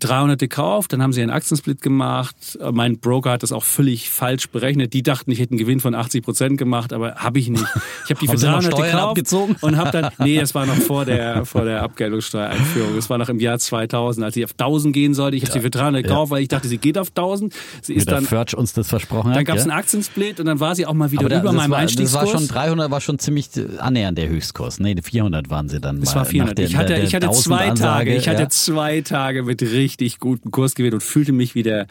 300 0.00 0.38
gekauft, 0.38 0.92
dann 0.92 1.02
haben 1.02 1.12
sie 1.12 1.22
einen 1.22 1.30
Aktiensplit 1.30 1.82
gemacht. 1.82 2.58
Mein 2.72 2.98
Broker 2.98 3.32
hat 3.32 3.42
das 3.42 3.52
auch 3.52 3.64
völlig 3.64 4.10
falsch 4.10 4.48
berechnet. 4.48 4.92
Die 4.92 5.02
dachten, 5.02 5.30
ich 5.30 5.40
hätte 5.40 5.52
einen 5.52 5.58
Gewinn 5.58 5.80
von 5.80 5.94
80 5.94 6.24
Prozent 6.24 6.58
gemacht, 6.58 6.92
aber 6.92 7.16
habe 7.16 7.38
ich 7.38 7.48
nicht. 7.48 7.64
Ich 8.04 8.10
habe 8.10 8.20
die 8.20 8.28
für 8.28 8.36
300 8.36 8.74
gekauft 8.74 8.94
abgezogen? 8.94 9.56
und 9.60 9.76
habe 9.76 9.90
dann, 9.90 10.10
nee, 10.18 10.38
das 10.38 10.54
war 10.54 10.66
noch 10.66 10.76
vor 10.76 11.04
der, 11.04 11.44
vor 11.44 11.64
der 11.64 11.82
Abgeltungssteuereinführung. 11.82 12.96
Das 12.96 13.10
war 13.10 13.18
noch 13.18 13.28
im 13.28 13.40
Jahr 13.40 13.58
2000, 13.58 14.24
als 14.24 14.34
sie 14.34 14.44
auf 14.44 14.52
1000 14.52 14.94
gehen 14.94 15.14
sollte. 15.14 15.36
Ich 15.36 15.42
habe 15.42 15.50
ja, 15.50 15.54
sie 15.54 15.60
für 15.60 15.70
300 15.70 16.02
ja. 16.02 16.08
gekauft, 16.08 16.30
weil 16.30 16.42
ich 16.42 16.48
dachte, 16.48 16.68
sie 16.68 16.78
geht 16.78 16.98
auf 16.98 17.08
1000. 17.08 17.54
Sie 17.82 17.94
ist 17.94 18.10
dann, 18.10 18.24
Förtsch 18.24 18.54
uns 18.54 18.72
das 18.72 18.88
versprochen 18.88 19.32
Dann 19.32 19.44
gab 19.44 19.56
es 19.56 19.64
ja? 19.64 19.70
einen 19.70 19.78
Aktiensplit 19.78 20.40
und 20.40 20.46
dann 20.46 20.60
war 20.60 20.74
sie 20.74 20.86
auch 20.86 20.94
mal 20.94 21.10
wieder 21.10 21.26
aber 21.26 21.40
über 21.40 21.52
meinem 21.52 21.70
war, 21.70 21.78
Einstiegskurs. 21.78 22.24
Das 22.24 22.32
war 22.32 22.40
schon 22.40 22.48
300, 22.48 22.90
war 22.90 23.00
schon 23.00 23.18
ziemlich 23.18 23.48
annähernd 23.78 24.18
der 24.18 24.28
Höchstkurs. 24.28 24.80
Nee, 24.80 24.96
400 25.00 25.50
waren 25.50 25.68
sie 25.68 25.80
dann. 25.80 26.00
Das 26.00 26.14
war 26.14 26.24
400. 26.24 26.58
Der, 26.58 26.66
ich 26.66 26.76
hatte, 26.76 26.96
ich 26.96 27.14
hatte 27.14 27.30
zwei 27.30 27.70
Tage, 27.70 28.14
ich 28.14 28.28
hatte 28.28 28.48
zwei 28.48 29.00
Tage 29.00 29.42
mit 29.42 29.60
richtig 29.78 30.18
guten 30.18 30.50
Kurs 30.50 30.74
gewählt 30.74 30.94
und 30.94 31.02
fühlte 31.02 31.32
mich 31.32 31.54
wie 31.54 31.62
der, 31.62 31.86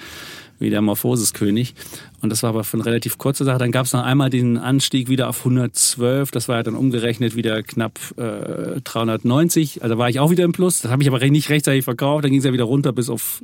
wie 0.59 0.69
der 0.69 0.81
Morphosis-König. 0.81 1.73
Und 2.21 2.29
das 2.29 2.43
war 2.43 2.49
aber 2.49 2.63
für 2.63 2.77
eine 2.77 2.85
relativ 2.85 3.17
kurze 3.17 3.45
Sache. 3.45 3.57
Dann 3.57 3.71
gab 3.71 3.85
es 3.85 3.93
noch 3.93 4.03
einmal 4.03 4.29
den 4.29 4.57
Anstieg 4.57 5.09
wieder 5.09 5.29
auf 5.29 5.39
112. 5.39 6.31
Das 6.31 6.47
war 6.47 6.57
ja 6.57 6.63
dann 6.63 6.75
umgerechnet 6.75 7.35
wieder 7.35 7.63
knapp 7.63 7.99
äh, 8.17 8.81
390. 8.83 9.83
Also 9.83 9.97
war 9.97 10.09
ich 10.09 10.19
auch 10.19 10.29
wieder 10.29 10.43
im 10.43 10.51
Plus. 10.51 10.81
Das 10.81 10.91
habe 10.91 11.01
ich 11.01 11.09
aber 11.09 11.19
nicht 11.27 11.49
rechtzeitig 11.49 11.83
verkauft. 11.83 12.25
Dann 12.25 12.31
ging 12.31 12.39
es 12.39 12.45
ja 12.45 12.53
wieder 12.53 12.65
runter 12.65 12.91
bis 12.91 13.09
auf 13.09 13.41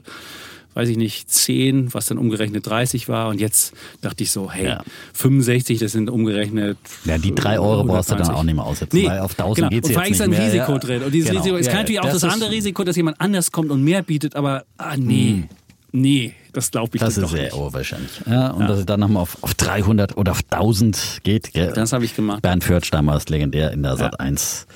weiß 0.73 0.89
ich 0.89 0.97
nicht, 0.97 1.29
10, 1.29 1.93
was 1.93 2.07
dann 2.07 2.17
umgerechnet 2.17 2.65
30 2.65 3.09
war. 3.09 3.29
Und 3.29 3.39
jetzt 3.39 3.73
dachte 4.01 4.23
ich 4.23 4.31
so, 4.31 4.51
hey, 4.51 4.65
ja. 4.65 4.83
65, 5.13 5.79
das 5.79 5.91
sind 5.91 6.09
umgerechnet. 6.09 6.77
Ja, 7.05 7.17
die 7.17 7.33
3 7.33 7.59
Euro 7.59 7.83
brauchst 7.83 8.11
du 8.11 8.15
dann 8.15 8.29
auch 8.29 8.43
nicht 8.43 8.55
mehr 8.55 8.65
aussetzen, 8.65 8.97
nee, 8.97 9.07
weil 9.07 9.19
auf 9.19 9.31
1000 9.31 9.55
genau. 9.55 9.69
geht's 9.69 9.89
und 9.89 9.95
jetzt 9.95 10.03
nicht 10.03 10.11
ist 10.11 10.21
ein 10.21 10.33
Risiko 10.33 10.71
ja. 10.71 10.77
drin. 10.79 11.03
Und 11.03 11.13
dieses 11.13 11.29
genau. 11.29 11.41
Risiko, 11.41 11.57
es 11.57 11.67
kann 11.67 11.77
natürlich 11.77 11.99
auch 11.99 12.05
das, 12.05 12.21
das 12.21 12.33
andere 12.33 12.51
Risiko, 12.51 12.83
dass 12.83 12.95
jemand 12.95 13.21
anders 13.21 13.51
kommt 13.51 13.71
und 13.71 13.83
mehr 13.83 14.01
bietet, 14.01 14.35
aber 14.35 14.65
ah, 14.77 14.95
nee, 14.97 15.29
hm. 15.29 15.49
nee. 15.91 16.33
Das 16.53 16.69
glaube 16.69 16.91
ich 16.93 17.01
das 17.01 17.17
ist 17.17 17.29
sehr 17.29 17.57
unwahrscheinlich. 17.57 18.11
Ja, 18.27 18.51
und 18.51 18.61
ja. 18.61 18.67
dass 18.67 18.79
es 18.79 18.85
dann 18.85 18.99
nochmal 18.99 19.23
auf, 19.23 19.39
auf 19.41 19.55
300 19.55 20.15
oder 20.17 20.33
auf 20.33 20.41
1000 20.51 21.21
geht. 21.23 21.51
Gell? 21.51 21.73
Das 21.73 21.93
habe 21.93 22.05
ich 22.05 22.15
gemacht. 22.15 22.43
Bernd 22.43 22.63
Förtsch 22.63 22.91
damals 22.91 23.27
legendär 23.29 23.71
in 23.71 23.81
der 23.81 23.97
Sat 23.97 24.19
1 24.19 24.67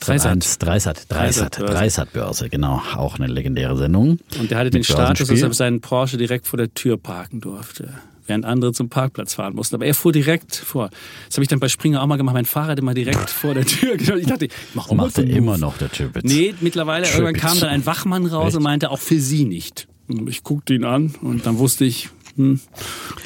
Dreisat. 0.00 0.62
Dreisat, 0.62 1.06
Dreisat, 1.08 1.58
Dreisat 1.58 2.12
Börse, 2.12 2.48
genau. 2.48 2.82
Auch 2.94 3.16
eine 3.18 3.26
legendäre 3.26 3.76
Sendung. 3.76 4.18
Und 4.38 4.50
der 4.50 4.58
hatte 4.58 4.70
den 4.70 4.84
Status, 4.84 5.28
dass 5.28 5.40
er 5.40 5.52
seinen 5.52 5.80
Porsche 5.80 6.16
direkt 6.16 6.46
vor 6.46 6.56
der 6.56 6.72
Tür 6.74 6.96
parken 6.96 7.40
durfte. 7.40 7.94
während 8.26 8.44
andere 8.44 8.72
zum 8.72 8.90
Parkplatz 8.90 9.34
fahren 9.34 9.54
mussten. 9.54 9.74
Aber 9.76 9.86
er 9.86 9.94
fuhr 9.94 10.12
direkt 10.12 10.54
vor. 10.54 10.90
Das 11.26 11.36
habe 11.36 11.42
ich 11.44 11.48
dann 11.48 11.60
bei 11.60 11.68
Springer 11.68 12.02
auch 12.02 12.06
mal 12.06 12.16
gemacht. 12.16 12.34
Mein 12.34 12.44
Fahrrad 12.44 12.78
immer 12.78 12.92
direkt 12.94 13.30
vor 13.30 13.54
der 13.54 13.64
Tür. 13.64 13.94
Ich 14.18 14.26
dachte, 14.26 14.44
ich 14.46 14.52
mach 14.74 14.90
Macht 14.92 15.16
er 15.18 15.24
immer 15.24 15.56
noch, 15.56 15.78
der 15.78 15.90
Chipitz. 15.90 16.24
Nee, 16.24 16.54
mittlerweile 16.60 17.06
irgendwann 17.06 17.34
Tripits. 17.34 17.46
kam 17.52 17.60
dann 17.60 17.70
ein 17.70 17.86
Wachmann 17.86 18.26
raus 18.26 18.54
und 18.54 18.62
meinte, 18.62 18.90
auch 18.90 18.98
für 18.98 19.18
sie 19.20 19.44
nicht. 19.44 19.88
Ich 20.26 20.42
guckte 20.42 20.74
ihn 20.74 20.84
an 20.84 21.14
und 21.22 21.46
dann 21.46 21.58
wusste 21.58 21.84
ich, 21.86 22.08
hm, 22.36 22.60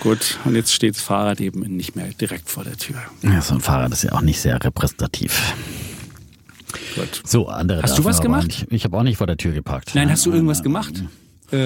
gut, 0.01 0.39
und 0.45 0.55
jetzt 0.55 0.73
steht 0.73 0.95
das 0.97 1.03
Fahrrad 1.03 1.41
eben 1.41 1.61
nicht 1.77 1.97
mehr 1.97 2.07
direkt 2.21 2.49
vor 2.49 2.65
der 2.65 2.77
Tür. 2.77 2.97
Ja, 3.23 3.41
so 3.43 3.55
ein 3.55 3.61
Fahrrad 3.61 3.93
ist 3.93 4.05
ja 4.05 4.13
auch 4.13 4.21
nicht 4.23 4.41
sehr 4.41 4.63
repräsentativ. 4.63 5.55
Gut. 6.95 7.23
So, 7.25 7.49
andere 7.49 7.83
Hast 7.83 7.99
du 7.99 8.05
was 8.05 8.21
gemacht? 8.21 8.47
Nicht. 8.47 8.67
Ich 8.71 8.85
habe 8.85 8.97
auch 8.97 9.03
nicht 9.03 9.17
vor 9.17 9.27
der 9.27 9.37
Tür 9.37 9.53
geparkt. 9.53 9.95
Nein, 9.95 10.11
hast 10.11 10.27
du 10.27 10.33
irgendwas 10.33 10.63
gemacht? 10.63 11.03
Äh, 11.53 11.57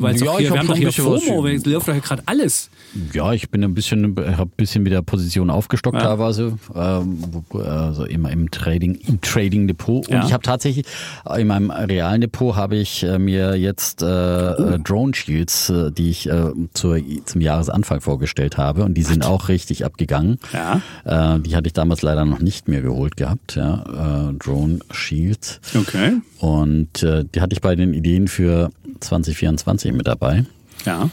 weil 0.00 0.16
Ja, 0.16 0.38
hier, 0.38 0.40
wir 0.40 0.50
hab 0.50 0.58
haben 0.60 0.66
doch 0.68 0.74
ein 0.74 0.80
hier 0.80 0.92
FOMO, 0.92 1.46
es 1.46 1.66
läuft 1.66 1.88
doch 1.88 1.92
hier 1.92 2.00
gerade 2.02 2.22
alles. 2.26 2.70
Ja, 3.12 3.32
ich 3.34 3.50
bin 3.50 3.62
ein 3.62 3.74
bisschen, 3.74 4.16
habe 4.16 4.42
ein 4.44 4.52
bisschen 4.56 4.84
wieder 4.86 5.02
Position 5.02 5.50
aufgestockt 5.50 5.96
Ja. 5.96 6.02
teilweise, 6.04 6.58
ähm, 6.74 7.18
also 7.52 8.04
immer 8.04 8.30
im 8.30 8.50
Trading, 8.50 8.94
im 9.06 9.20
Trading 9.20 9.66
Depot. 9.68 10.06
Und 10.08 10.14
Ja. 10.14 10.24
ich 10.24 10.32
habe 10.32 10.42
tatsächlich 10.42 10.86
in 11.36 11.46
meinem 11.46 11.70
realen 11.70 12.22
Depot 12.22 12.56
habe 12.56 12.76
ich 12.76 13.02
äh, 13.02 13.18
mir 13.18 13.56
jetzt 13.56 14.02
äh, 14.02 14.06
äh, 14.52 14.78
Drone 14.78 15.14
Shields, 15.14 15.68
äh, 15.68 15.90
die 15.92 16.08
ich 16.10 16.28
äh, 16.30 16.50
zur, 16.72 16.98
zum 17.26 17.40
Jahresanfang 17.42 18.00
vorgestellt 18.00 18.56
habe, 18.56 18.84
und 18.84 18.94
die 18.94 19.02
sind 19.02 19.24
auch 19.26 19.48
richtig 19.48 19.84
abgegangen. 19.84 20.38
Ja. 20.54 20.80
Äh, 21.36 21.40
die 21.40 21.54
hatte 21.54 21.66
ich 21.66 21.74
damals 21.74 22.00
leider 22.02 22.24
noch 22.24 22.40
nicht 22.40 22.68
mehr 22.68 22.80
geholt 22.80 23.16
gehabt. 23.18 23.56
Ja, 23.56 24.30
äh, 24.30 24.34
Drone 24.38 24.78
Shields. 24.90 25.60
Okay. 25.78 26.14
Und 26.38 27.02
äh, 27.02 27.24
die 27.34 27.40
hatte 27.42 27.52
ich 27.52 27.60
bei 27.60 27.74
den 27.76 27.92
Ideen 27.92 28.28
für 28.28 28.70
2024 29.00 29.92
mit 29.92 30.06
dabei. 30.06 30.44
Ja. 30.84 31.10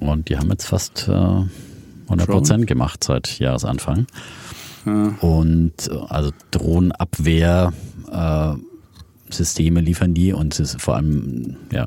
Und 0.00 0.28
die 0.28 0.36
haben 0.38 0.50
jetzt 0.50 0.66
fast 0.66 1.08
äh, 1.08 1.12
100 1.12 2.26
Prozent 2.28 2.66
gemacht 2.66 3.04
seit 3.04 3.38
Jahresanfang. 3.38 4.06
Und 4.84 5.72
äh, 5.88 5.96
also 6.08 6.30
Drohnenabwehr 6.50 7.72
äh, 8.10 8.54
Systeme 9.32 9.80
liefern 9.80 10.12
die 10.14 10.32
und 10.32 10.54
es 10.54 10.74
ist 10.74 10.82
vor 10.82 10.96
allem, 10.96 11.56
ja, 11.72 11.86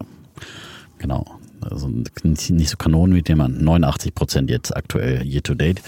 genau, 0.98 1.26
also 1.62 1.88
nicht 1.90 2.70
so 2.70 2.78
Kanonen, 2.78 3.14
mit 3.16 3.28
denen 3.28 3.38
man 3.40 3.64
89 3.64 4.16
Prozent 4.16 4.50
jetzt 4.50 4.76
aktuell 4.76 5.26
year 5.26 5.44
to 5.44 5.54
date. 5.56 5.82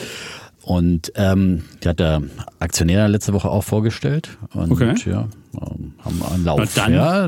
Und 0.64 1.14
ähm, 1.16 1.64
die 1.82 1.88
hat 1.88 2.00
der 2.00 2.22
Aktionär 2.60 3.08
letzte 3.08 3.32
Woche 3.32 3.50
auch 3.50 3.64
vorgestellt. 3.64 4.38
Und 4.54 4.70
Okay. 4.72 4.94
ja, 5.06 5.28
ähm, 5.62 5.94
haben 6.04 6.22
einen 6.34 6.44
Lauf. 6.44 6.60
Na 6.60 6.68
dann. 6.76 6.94
Ja, 6.94 7.28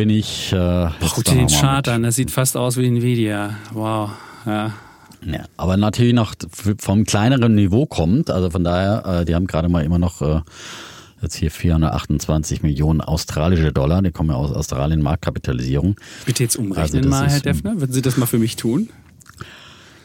bin 0.00 0.08
ich. 0.08 0.50
Äh, 0.50 0.88
Guck 1.14 1.24
dir 1.24 1.34
den 1.34 1.48
Chart 1.48 1.86
an, 1.88 2.04
das 2.04 2.16
sieht 2.16 2.30
fast 2.30 2.56
aus 2.56 2.78
wie 2.78 2.86
Nvidia. 2.86 3.58
Wow. 3.74 4.10
Ja. 4.46 4.72
Ja, 5.22 5.44
aber 5.58 5.76
natürlich 5.76 6.14
noch 6.14 6.32
vom 6.78 7.04
kleineren 7.04 7.54
Niveau 7.54 7.84
kommt. 7.84 8.30
Also 8.30 8.48
von 8.48 8.64
daher, 8.64 9.20
äh, 9.20 9.24
die 9.26 9.34
haben 9.34 9.46
gerade 9.46 9.68
mal 9.68 9.84
immer 9.84 9.98
noch 9.98 10.22
äh, 10.22 10.40
jetzt 11.20 11.34
hier 11.34 11.50
428 11.50 12.62
Millionen 12.62 13.02
australische 13.02 13.74
Dollar. 13.74 14.00
Die 14.00 14.10
kommen 14.10 14.30
ja 14.30 14.36
aus 14.36 14.52
Australien, 14.52 15.02
Marktkapitalisierung. 15.02 15.96
Bitte 16.24 16.44
jetzt 16.44 16.56
umrechnen 16.56 17.04
Also 17.04 17.08
mal, 17.10 17.28
Herr 17.28 17.40
Defner. 17.40 17.78
Würden 17.78 17.92
Sie 17.92 18.00
das 18.00 18.16
mal 18.16 18.24
für 18.24 18.38
mich 18.38 18.56
tun? 18.56 18.88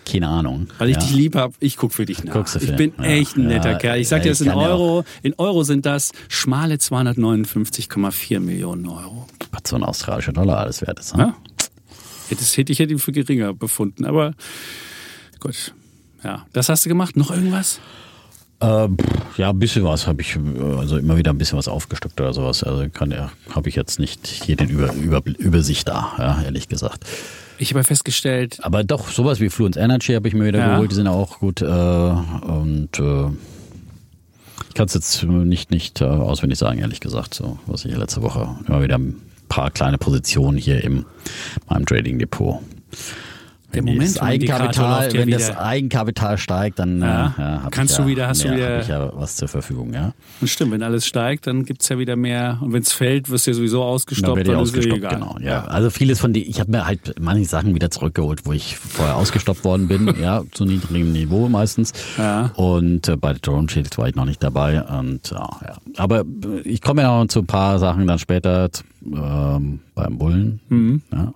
Keine 0.06 0.28
Ahnung. 0.28 0.68
Weil 0.78 0.90
ich 0.90 0.96
ja. 0.96 1.02
dich 1.02 1.12
lieb 1.12 1.36
hab, 1.36 1.54
ich 1.60 1.78
guck 1.78 1.94
für 1.94 2.06
dich 2.06 2.24
nach. 2.24 2.34
Guckst 2.34 2.56
du 2.56 2.60
ich 2.60 2.76
bin 2.76 2.94
ja. 2.98 3.06
echt 3.06 3.38
ein 3.38 3.48
netter 3.48 3.72
Ja, 3.72 3.78
Kerl. 3.78 4.00
Ich 4.00 4.08
sag 4.08 4.22
dir 4.24 4.30
das 4.30 4.42
in 4.42 4.50
Euro. 4.50 5.04
In 5.24 5.34
Euro 5.38 5.64
sind 5.64 5.86
das 5.86 6.12
schmale 6.30 6.76
259,4 6.76 8.40
Millionen 8.40 8.88
Euro. 8.88 9.28
Was 9.52 9.62
so 9.68 9.76
ein 9.76 9.84
australischer 9.84 10.34
Dollar 10.34 10.60
alles 10.60 10.82
wert 10.82 11.00
ist. 11.00 11.16
Ne? 11.18 11.24
Ja? 11.24 11.36
Hätte 12.30 12.72
ich 12.72 12.80
hätte 12.80 12.94
ihn 12.94 13.00
für 13.00 13.12
geringer 13.12 13.54
befunden, 13.54 14.06
aber 14.06 14.34
gut. 15.40 15.74
Ja, 16.24 16.46
das 16.54 16.70
hast 16.70 16.86
du 16.86 16.90
gemacht. 16.90 17.16
Noch 17.18 17.30
irgendwas? 17.30 17.80
Äh, 18.60 18.88
pff, 18.88 19.38
ja, 19.38 19.50
ein 19.50 19.60
bisschen 19.60 19.84
was 19.84 20.08
habe 20.08 20.22
ich, 20.22 20.36
äh, 20.36 20.40
also 20.78 20.98
immer 20.98 21.18
wieder 21.18 21.32
ein 21.32 21.38
bisschen 21.38 21.58
was 21.58 21.68
aufgestockt 21.68 22.20
oder 22.20 22.34
sowas. 22.34 22.64
Also 22.64 22.90
kann 22.90 23.12
ja, 23.12 23.32
habe 23.52 23.70
ich 23.70 23.76
jetzt 23.76 24.00
nicht 24.00 24.26
hier 24.26 24.56
den 24.56 24.70
Über, 24.70 24.94
Über, 24.94 25.22
Übersicht 25.26 25.88
da, 25.88 26.14
ja, 26.18 26.42
ehrlich 26.42 26.68
gesagt. 26.68 27.06
Ich 27.58 27.70
habe 27.72 27.80
ja 27.80 27.84
festgestellt, 27.84 28.60
Aber 28.64 28.84
doch, 28.84 29.10
sowas 29.10 29.40
wie 29.40 29.50
Fluence 29.50 29.78
Energy 29.78 30.14
habe 30.14 30.28
ich 30.28 30.34
mir 30.34 30.46
wieder 30.46 30.60
Ja. 30.60 30.74
geholt, 30.74 30.92
die 30.92 30.96
sind 30.96 31.08
auch 31.08 31.40
gut. 31.40 31.62
Äh, 31.62 31.66
und 31.66 32.90
äh, 33.00 33.28
ich 34.70 34.74
kann 34.76 34.88
es 34.88 34.94
jetzt 34.94 35.24
nicht, 35.24 35.72
nicht 35.72 36.02
äh, 36.02 36.06
auswendig 36.06 36.60
sagen, 36.60 36.80
ehrlich 36.80 37.00
gesagt, 37.00 37.34
so 37.34 37.58
was 37.66 37.86
ich 37.86 37.96
letzte 37.96 38.22
Woche 38.22 38.56
immer 38.68 38.82
wieder 38.84 38.98
ein 38.98 39.16
paar 39.48 39.72
kleine 39.72 39.98
Positionen 39.98 40.58
hier 40.58 40.84
im 40.84 41.06
meinem 41.70 41.86
Trading 41.86 42.20
Depot. 42.20 42.60
Der 43.76 43.86
Wenn 43.86 44.00
das 44.00 44.20
Eigenkapital, 44.20 45.14
ja 45.14 45.20
wenn 45.20 45.30
das. 45.32 45.56
Eigenkapital 45.58 46.38
steigt, 46.38 46.80
dann 46.80 47.02
äh, 47.02 47.06
Ja. 47.06 47.36
ja, 47.38 47.64
hab 47.64 47.72
Kannst 47.72 47.98
du 47.98 48.02
ja 48.04 48.08
wieder- 48.08 48.28
hast 48.28 48.44
du 48.44 48.52
wieder- 48.54 48.82
ich 48.82 48.88
ja 48.88 49.12
was 49.16 49.36
zur 49.36 49.48
Verfügung, 49.48 49.94
ja. 49.94 50.14
und 50.42 50.48
stimmt, 50.50 50.72
wenn 50.72 50.82
alles 50.84 51.06
steigt, 51.06 51.48
dann 51.48 51.66
gibt's 51.66 51.90
ja 51.90 51.98
wieder 52.00 52.16
mehr. 52.16 52.58
Und 52.62 52.74
wenn 52.74 52.82
es 52.82 52.92
fällt, 52.94 53.30
wirst 53.30 53.48
du 53.48 53.52
ja 53.52 53.56
sowieso 53.56 53.80
Dann 53.80 53.88
ausgestoppt. 53.90 54.42
es 54.42 54.48
ist 54.48 54.56
ausgestoppt, 54.56 54.98
egal. 54.98 55.14
genau. 55.16 55.38
Ja. 55.42 55.66
Also 55.66 55.90
vieles 55.90 56.20
von 56.20 56.34
denen, 56.34 56.50
ich 56.50 56.60
habe 56.60 56.72
mir 56.72 56.86
halt 56.86 57.16
manche 57.20 57.46
Sachen 57.46 57.76
wieder 57.76 57.92
zurückgeholt, 57.92 58.46
wo 58.46 58.54
ich 58.54 58.78
vorher 58.78 59.16
ausgestoppt 59.18 59.64
worden 59.64 59.88
bin, 59.88 60.14
ja, 60.22 60.42
zu 60.52 60.66
niedrigem 60.66 61.12
Niveau 61.12 61.50
meistens. 61.50 61.92
Ja. 62.18 62.52
Und 62.56 63.08
äh, 63.08 63.18
bei 63.18 63.34
Drone 63.34 63.70
Shields 63.70 63.98
war 63.98 64.08
ich 64.08 64.16
noch 64.16 64.26
nicht 64.26 64.42
dabei. 64.42 64.82
Und 64.84 65.32
ja, 65.32 65.50
ja. 65.62 65.78
Aber 65.98 66.22
äh, 66.22 66.62
ich 66.64 66.82
komme 66.82 67.02
ja 67.02 67.18
noch 67.20 67.28
zu 67.28 67.40
ein 67.40 67.46
paar 67.48 67.80
Sachen 67.80 68.08
dann 68.08 68.20
später 68.20 68.70
ähm, 69.06 69.80
beim 69.94 70.18
Bullen. 70.18 70.60
Mhm. 70.70 71.02
Ja. 71.12 71.34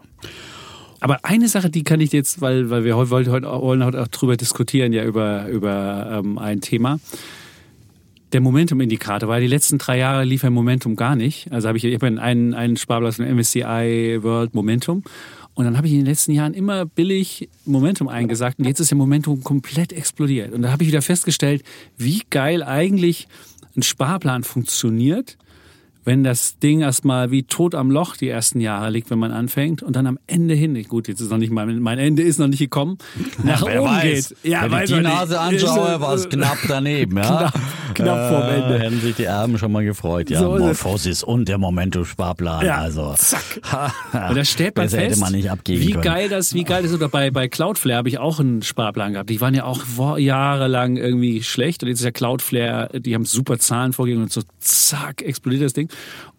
Aber 1.00 1.20
eine 1.24 1.48
Sache, 1.48 1.70
die 1.70 1.84
kann 1.84 2.02
ich 2.02 2.12
jetzt, 2.12 2.42
weil, 2.42 2.70
weil 2.70 2.84
wir 2.84 2.98
heute, 2.98 3.32
heute, 3.32 3.48
wollen 3.48 3.84
heute 3.84 4.02
auch 4.02 4.08
drüber 4.08 4.38
diskutieren, 4.38 4.94
ja, 4.94 5.04
über, 5.04 5.48
über 5.48 6.22
ähm, 6.24 6.38
ein 6.38 6.62
Thema. 6.62 7.00
Der 8.34 8.42
Momentum-Indikator, 8.42 9.28
weil 9.28 9.42
die 9.42 9.48
letzten 9.48 9.80
drei 9.80 9.98
Jahre 9.98 10.24
lief 10.24 10.44
ein 10.44 10.54
Momentum 10.54 10.96
gar 10.96 11.16
nicht. 11.16 11.52
Also 11.52 11.68
habe 11.68 11.78
ich, 11.78 11.86
ich 11.86 11.96
habe 11.96 12.22
einen, 12.22 12.54
einen 12.54 12.78
Sparplatz 12.78 13.16
von 13.16 13.26
MSCI 13.26 14.20
World 14.22 14.54
Momentum. 14.54 15.04
Und 15.56 15.66
dann 15.66 15.78
habe 15.78 15.88
ich 15.88 15.94
in 15.94 16.00
den 16.00 16.06
letzten 16.06 16.32
Jahren 16.32 16.54
immer 16.54 16.86
billig 16.86 17.50
Momentum 17.66 18.08
eingesagt 18.08 18.60
und 18.60 18.66
jetzt 18.66 18.80
ist 18.80 18.92
der 18.92 18.98
Momentum 18.98 19.44
komplett 19.44 19.92
explodiert. 19.92 20.54
Und 20.54 20.62
da 20.62 20.72
habe 20.72 20.84
ich 20.84 20.90
wieder 20.90 21.02
festgestellt, 21.02 21.64
wie 21.98 22.22
geil 22.30 22.64
eigentlich 22.64 23.28
ein 23.76 23.82
Sparplan 23.82 24.44
funktioniert, 24.44 25.38
wenn 26.10 26.24
das 26.24 26.58
Ding 26.58 26.82
erstmal 26.82 27.30
wie 27.30 27.44
tot 27.44 27.76
am 27.76 27.92
Loch 27.92 28.18
die 28.18 28.30
ersten 28.30 28.60
Jahre 28.60 28.90
liegt, 28.90 29.12
wenn 29.12 29.20
man 29.20 29.32
anfängt 29.32 29.84
und 29.84 29.96
dann 29.96 30.08
am 30.08 30.18
Ende 30.26 30.56
hin, 30.56 30.74
gut, 30.88 31.08
jetzt 31.08 31.20
ist 31.22 31.30
noch 31.30 31.38
nicht 31.38 31.52
mein, 31.52 31.78
mein 31.82 32.00
Ende 32.00 32.24
ist 32.24 32.40
noch 32.40 32.48
nicht 32.48 32.58
gekommen, 32.58 32.98
nach 33.44 33.64
Wer 33.64 33.84
oben 33.84 33.92
weiß. 33.92 34.30
geht. 34.30 34.38
Ja, 34.52 34.64
Wenn 34.64 34.72
weiß 34.72 34.90
ich 34.90 34.96
die. 34.98 35.04
Nase 35.04 35.40
anschaue, 35.40 36.02
war 36.02 36.16
es 36.16 36.26
äh, 36.26 36.30
knapp 36.30 36.58
daneben. 36.68 37.16
Ja? 37.18 37.52
Knapp- 37.52 37.54
knapp 37.94 38.30
vorm 38.30 38.50
Ende. 38.50 38.76
Äh, 38.76 38.80
hätten 38.80 39.02
sich 39.02 39.16
die 39.18 39.24
Erben 39.26 39.58
schon 39.60 39.72
mal 39.72 39.86
gefreut. 39.86 40.32
Ja, 40.32 40.40
So. 40.40 40.58
Morphosis 40.58 41.22
und 41.24 41.48
der 41.48 41.60
Momentum-Sparplan. 41.60 42.66
Ja, 42.66 42.78
also. 42.80 43.14
zack. 43.16 43.42
Und 44.30 44.36
da 44.38 44.44
stellt 44.46 44.76
man 44.78 44.90
fest, 44.90 45.02
hätte 45.12 45.20
man 45.20 45.34
nicht 45.34 45.50
abgeben 45.52 45.82
wie 45.82 45.92
können. 45.92 46.04
geil 46.04 46.30
das, 46.30 46.54
wie 46.56 46.64
geil 46.64 46.82
das 46.82 46.92
ist. 46.92 46.98
Oder 46.98 47.10
bei, 47.10 47.30
bei 47.30 47.48
Cloudflare 47.48 47.98
habe 48.00 48.10
ich 48.10 48.18
auch 48.18 48.40
einen 48.40 48.62
Sparplan 48.64 49.14
gehabt. 49.14 49.30
Die 49.30 49.40
waren 49.42 49.54
ja 49.54 49.66
auch 49.66 50.18
jahrelang 50.18 50.98
irgendwie 50.98 51.44
schlecht. 51.44 51.84
Und 51.84 51.90
jetzt 51.90 52.00
ist 52.00 52.06
ja 52.06 52.12
Cloudflare, 52.12 53.00
die 53.00 53.14
haben 53.14 53.26
super 53.26 53.60
Zahlen 53.60 53.94
vorgegeben 53.94 54.24
und 54.24 54.32
so 54.32 54.42
zack, 54.60 55.22
explodiert 55.22 55.64
das 55.64 55.74
Ding. 55.74 55.90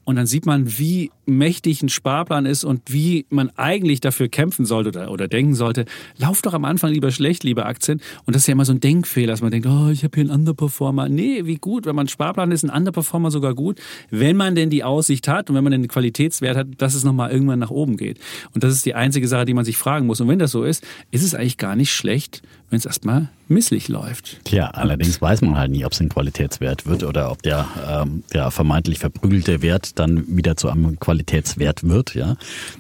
Und 0.05 0.17
dann 0.17 0.27
sieht 0.27 0.45
man, 0.45 0.79
wie 0.79 1.13
mächtig 1.27 1.83
ein 1.83 1.89
Sparplan 1.89 2.45
ist 2.45 2.65
und 2.65 2.83
wie 2.89 3.27
man 3.29 3.51
eigentlich 3.57 4.01
dafür 4.01 4.29
kämpfen 4.29 4.65
sollte 4.65 4.89
oder, 4.89 5.11
oder 5.13 5.29
denken 5.29 5.55
sollte. 5.55 5.85
Lauf 6.17 6.43
doch 6.43 6.53
am 6.53 6.65
Anfang 6.65 6.93
lieber 6.93 7.13
schlecht, 7.13 7.45
liebe 7.45 7.65
Aktien. 7.65 8.01
Und 8.25 8.35
das 8.35 8.43
ist 8.43 8.47
ja 8.49 8.53
immer 8.53 8.65
so 8.65 8.73
ein 8.73 8.81
Denkfehler, 8.81 9.33
dass 9.33 9.41
man 9.41 9.53
denkt, 9.53 9.69
oh, 9.69 9.89
ich 9.91 10.03
habe 10.03 10.13
hier 10.15 10.25
einen 10.25 10.33
Underperformer. 10.33 11.09
Nee, 11.09 11.45
wie 11.45 11.57
gut, 11.57 11.87
wenn 11.87 11.95
man 11.95 12.09
Sparplan 12.09 12.51
ist, 12.51 12.65
ein 12.65 12.71
Underperformer 12.71 13.31
sogar 13.31 13.55
gut, 13.55 13.79
wenn 14.11 14.37
man 14.37 14.57
denn 14.57 14.71
die 14.71 14.83
Aussicht 14.83 15.29
hat 15.29 15.49
und 15.49 15.55
wenn 15.55 15.63
man 15.63 15.73
den 15.73 15.87
Qualitätswert 15.87 16.57
hat, 16.57 16.67
dass 16.79 16.95
es 16.95 17.05
nochmal 17.05 17.31
irgendwann 17.31 17.61
nach 17.61 17.71
oben 17.71 17.97
geht. 17.97 18.19
Und 18.53 18.65
das 18.65 18.75
ist 18.75 18.85
die 18.87 18.95
einzige 18.95 19.29
Sache, 19.29 19.45
die 19.45 19.55
man 19.55 19.65
sich 19.65 19.77
fragen 19.77 20.07
muss. 20.07 20.21
Und 20.21 20.27
wenn 20.27 20.41
das 20.41 20.51
so 20.51 20.65
ist, 20.65 20.85
ist 21.13 21.23
es 21.23 21.37
eigentlich 21.37 21.59
gar 21.59 21.77
nicht 21.77 21.93
schlecht, 21.93 22.43
wenn 22.71 22.79
es 22.79 22.87
erstmal 22.87 23.29
misslich 23.49 23.89
läuft. 23.89 24.45
Tja, 24.45 24.69
allerdings 24.69 25.21
weiß 25.21 25.43
man 25.43 25.59
halt 25.59 25.73
nie, 25.73 25.85
ob 25.85 25.93
es 25.93 26.01
ein 26.01 26.09
Qualitätswert 26.09 26.87
wird 26.87 27.03
oder 27.03 27.33
ob 27.33 27.43
der, 27.43 27.67
ähm, 27.89 28.23
der 28.33 28.53
vermeintlich 28.53 29.01
verprügelte 29.01 29.61
Wert 29.61 29.99
dann 29.99 30.25
wieder 30.37 30.57
zu 30.57 30.71
einem 30.71 30.99
Qualitätswert 31.01 31.83
wird. 31.83 32.15
Ja, 32.15 32.37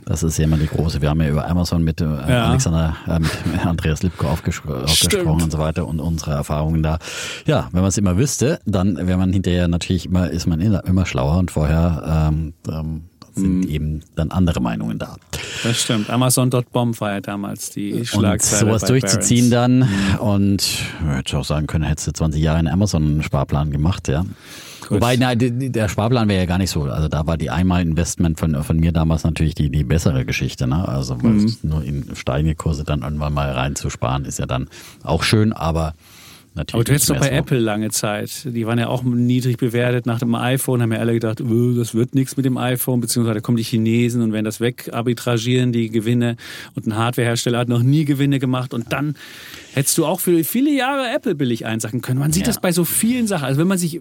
das 0.07 0.23
ist 0.23 0.39
ja 0.39 0.45
immer 0.45 0.59
die 0.59 0.69
große. 0.69 1.03
Wir 1.03 1.11
haben 1.11 1.21
ja 1.21 1.29
über 1.29 1.49
Amazon 1.49 1.83
mit 1.83 2.01
äh, 2.01 2.05
Alexander, 2.05 2.97
äh, 3.09 3.19
mit 3.19 3.31
Andreas 3.67 4.03
Lipko 4.05 4.29
aufges 4.29 4.63
aufgesprochen 4.65 5.43
und 5.43 5.51
so 5.51 5.59
weiter 5.59 5.87
und 5.89 5.99
unsere 5.99 6.33
Erfahrungen 6.33 6.85
da. 6.85 6.99
Ja, 7.47 7.69
wenn 7.73 7.81
man 7.81 7.89
es 7.89 7.99
immer 7.99 8.17
wüsste, 8.17 8.61
dann 8.65 8.97
wäre 9.09 9.19
man 9.19 9.33
hinterher 9.33 9.67
natürlich 9.67 10.07
immer, 10.07 10.31
ist 10.31 10.47
man 10.47 10.61
immer, 10.61 10.85
immer 10.85 11.05
schlauer 11.05 11.39
und 11.39 11.51
vorher 11.51 12.31
ähm, 12.31 12.55
ähm, 12.69 13.10
sind 13.35 13.67
eben 13.67 14.01
dann 14.17 14.31
andere 14.31 14.61
Meinungen 14.61 14.99
da. 14.99 15.17
Das 15.63 15.81
stimmt. 15.83 16.11
Amazon.bomb 16.11 17.01
war 17.01 17.13
ja 17.13 17.21
damals 17.21 17.71
die 17.71 18.05
Schlagzeile. 18.05 18.73
Und 18.73 18.79
sowas 18.79 18.89
durchzuziehen 18.89 19.51
Barons. 19.51 19.87
dann. 19.87 20.19
Und 20.19 20.63
hätte 21.07 21.23
ich 21.27 21.35
auch 21.35 21.45
sagen 21.45 21.67
können, 21.67 21.85
hättest 21.85 22.09
du 22.09 22.13
20 22.13 22.43
Jahre 22.43 22.59
einen 22.59 22.69
Amazon-Sparplan 22.69 23.71
gemacht, 23.71 24.09
ja. 24.09 24.25
Gut. 24.91 25.03
Wobei, 25.03 25.17
na, 25.17 25.35
der 25.37 25.89
Sparplan 25.89 26.29
wäre 26.29 26.41
ja 26.41 26.47
gar 26.47 26.59
nicht 26.59 26.71
so. 26.71 26.83
Also 26.83 27.07
da 27.07 27.27
war 27.27 27.37
die 27.37 27.51
Einmal-Investment 27.51 28.41
von, 28.41 28.65
von 28.65 28.77
mir 28.77 28.91
damals 28.91 29.23
natürlich 29.23 29.55
die, 29.55 29.71
die 29.71 29.85
bessere 29.85 30.25
Geschichte. 30.25 30.67
Ne? 30.67 30.89
Also 30.89 31.15
mhm. 31.15 31.57
nur 31.63 31.85
in 31.85 32.17
steigende 32.17 32.57
Kurse 32.57 32.83
dann 32.83 33.03
irgendwann 33.03 33.33
mal 33.33 33.53
reinzusparen, 33.53 34.25
ist 34.25 34.41
ja 34.41 34.47
dann 34.47 34.69
auch 35.05 35.23
schön, 35.23 35.53
aber 35.53 35.95
Natürlich 36.55 36.75
Aber 36.75 36.85
du 36.85 36.93
hättest 36.93 37.11
doch 37.11 37.19
bei 37.19 37.29
so. 37.29 37.33
Apple 37.33 37.59
lange 37.61 37.91
Zeit. 37.91 38.45
Die 38.45 38.67
waren 38.67 38.79
ja 38.79 38.89
auch 38.89 39.05
niedrig 39.05 39.57
bewertet 39.57 40.07
nach 40.07 40.19
dem 40.19 40.35
iPhone, 40.35 40.83
haben 40.83 40.93
ja 40.93 40.99
alle 40.99 41.15
gedacht, 41.15 41.41
oh, 41.41 41.73
das 41.75 41.95
wird 41.95 42.15
nichts 42.15 42.37
mit 42.37 42.45
dem 42.45 42.57
iPhone, 42.57 43.01
beziehungsweise 43.01 43.41
kommen 43.41 43.57
die 43.57 43.63
Chinesen 43.63 44.21
und 44.21 44.33
werden 44.33 44.45
das 44.45 44.61
wegarbitragieren, 44.61 45.73
die 45.73 45.91
Gewinne. 45.91 46.37
Und 46.75 46.89
ein 46.89 46.97
Hardwarehersteller 46.97 47.59
hat 47.59 47.69
noch 47.69 47.83
nie 47.83 48.05
Gewinne 48.05 48.41
gemacht. 48.41 48.75
Und 48.75 48.93
dann 48.93 49.15
hättest 49.75 49.97
du 49.99 50.07
auch 50.07 50.19
für 50.19 50.43
viele 50.43 50.73
Jahre 50.73 51.09
Apple 51.15 51.37
billig 51.37 51.67
einsacken 51.67 52.01
können. 52.01 52.19
Man 52.19 52.33
sieht 52.33 52.43
ja. 52.43 52.49
das 52.49 52.61
bei 52.61 52.73
so 52.73 52.85
vielen 52.85 53.29
Sachen. 53.29 53.45
Also 53.45 53.61
wenn 53.61 53.69
man 53.69 53.79
sich 53.79 54.01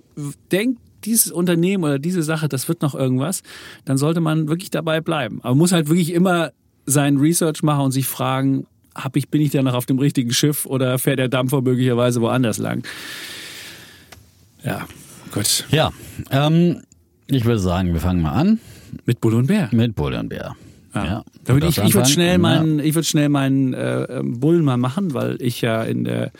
denkt, 0.52 0.80
dieses 1.06 1.32
Unternehmen 1.32 1.84
oder 1.84 2.00
diese 2.00 2.24
Sache, 2.24 2.50
das 2.50 2.68
wird 2.68 2.82
noch 2.82 2.96
irgendwas, 2.96 3.44
dann 3.86 3.98
sollte 3.98 4.22
man 4.22 4.48
wirklich 4.48 4.72
dabei 4.72 5.02
bleiben. 5.02 5.40
Aber 5.42 5.52
man 5.52 5.60
muss 5.60 5.72
halt 5.72 5.88
wirklich 5.88 6.14
immer 6.14 6.52
sein 6.86 7.18
Research 7.18 7.64
machen 7.64 7.86
und 7.86 7.92
sich 7.92 8.08
fragen, 8.08 8.66
hab 8.95 9.15
ich, 9.15 9.30
bin 9.30 9.41
ich 9.41 9.52
da 9.52 9.62
noch 9.62 9.73
auf 9.73 9.86
dem 9.86 9.99
richtigen 9.99 10.32
Schiff 10.34 10.65
oder 10.65 10.99
fährt 10.99 11.19
der 11.19 11.30
Dampfer 11.30 11.62
möglicherweise 11.62 12.21
woanders 12.21 12.58
lang? 12.58 12.84
Ja, 14.63 14.88
gut. 15.32 15.65
Ja, 15.71 15.91
ähm, 16.32 16.82
ich 17.28 17.45
würde 17.45 17.60
sagen, 17.60 17.93
wir 17.93 18.02
fangen 18.02 18.21
mal 18.21 18.34
an. 18.34 18.60
Mit 19.06 19.21
Bulle 19.21 19.38
und 19.38 19.47
Bär. 19.47 19.69
Mit 19.71 19.95
Bulle 19.95 20.19
und 20.19 20.30
Bär. 20.30 20.56
Ja. 20.95 21.06
ja. 21.06 21.23
Damit 21.45 21.63
ich, 21.63 21.78
ich 21.78 21.93
würde 21.93 22.10
schnell 22.10 22.38
meinen, 22.39 22.80
ich 22.80 22.95
würde 22.95 23.08
schnell 23.08 23.30
meinen 23.30 23.73
äh, 23.73 24.04
ähm, 24.04 24.39
Bullen 24.39 24.63
mal 24.63 24.78
machen, 24.78 25.13
weil 25.13 25.41
ich 25.41 25.62
ja 25.62 25.84
in 25.84 26.04
der 26.04 26.32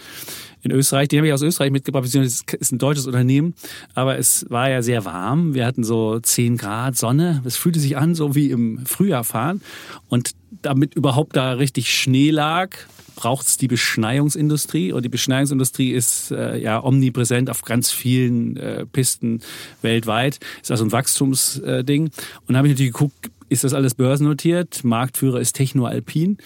in 0.62 0.72
Österreich, 0.72 1.08
die 1.08 1.18
habe 1.18 1.28
ich 1.28 1.34
aus 1.34 1.42
Österreich 1.42 1.72
mitgebracht, 1.72 2.04
beziehungsweise 2.04 2.44
es 2.48 2.54
ist 2.54 2.72
ein 2.74 2.80
deutsches 2.80 3.08
Unternehmen, 3.08 3.54
aber 3.94 4.18
es 4.18 4.46
war 4.50 4.70
ja 4.70 4.82
sehr 4.82 5.06
warm. 5.06 5.54
Wir 5.54 5.66
hatten 5.66 5.84
so 5.86 6.20
10 6.20 6.58
Grad 6.58 6.98
Sonne. 6.98 7.42
Es 7.46 7.56
fühlte 7.56 7.80
sich 7.80 7.98
an, 7.98 8.14
so 8.14 8.36
wie 8.36 8.52
im 8.52 8.86
Frühjahr 8.86 9.24
fahren. 9.24 9.62
Und 10.10 10.32
damit 10.62 10.96
überhaupt 10.96 11.36
da 11.36 11.54
richtig 11.54 11.94
Schnee 11.94 12.32
lag, 12.32 12.76
braucht 13.16 13.48
es 13.48 13.58
die 13.58 13.68
Beschneiungsindustrie 13.68 14.94
und 14.94 15.04
die 15.04 15.10
Beschneiungsindustrie 15.10 15.92
ist 15.92 16.32
äh, 16.32 16.58
ja 16.58 16.82
omnipräsent 16.82 17.50
auf 17.50 17.64
ganz 17.64 17.92
vielen 17.92 18.56
äh, 18.58 18.86
Pisten 18.86 19.42
weltweit. 19.82 20.40
Ist 20.62 20.72
also 20.72 20.86
ein 20.86 20.92
Wachstumsding. 20.92 22.08
Äh, 22.08 22.12
und 22.48 22.58
habe 22.58 22.68
ich 22.68 22.74
natürlich 22.74 22.94
geguckt, 22.94 23.30
ist 23.50 23.64
das 23.64 23.74
alles 23.74 23.96
börsennotiert? 23.96 24.84
Marktführer 24.84 25.40
ist 25.42 25.54
Techno 25.54 25.86
Alpin. 25.86 26.38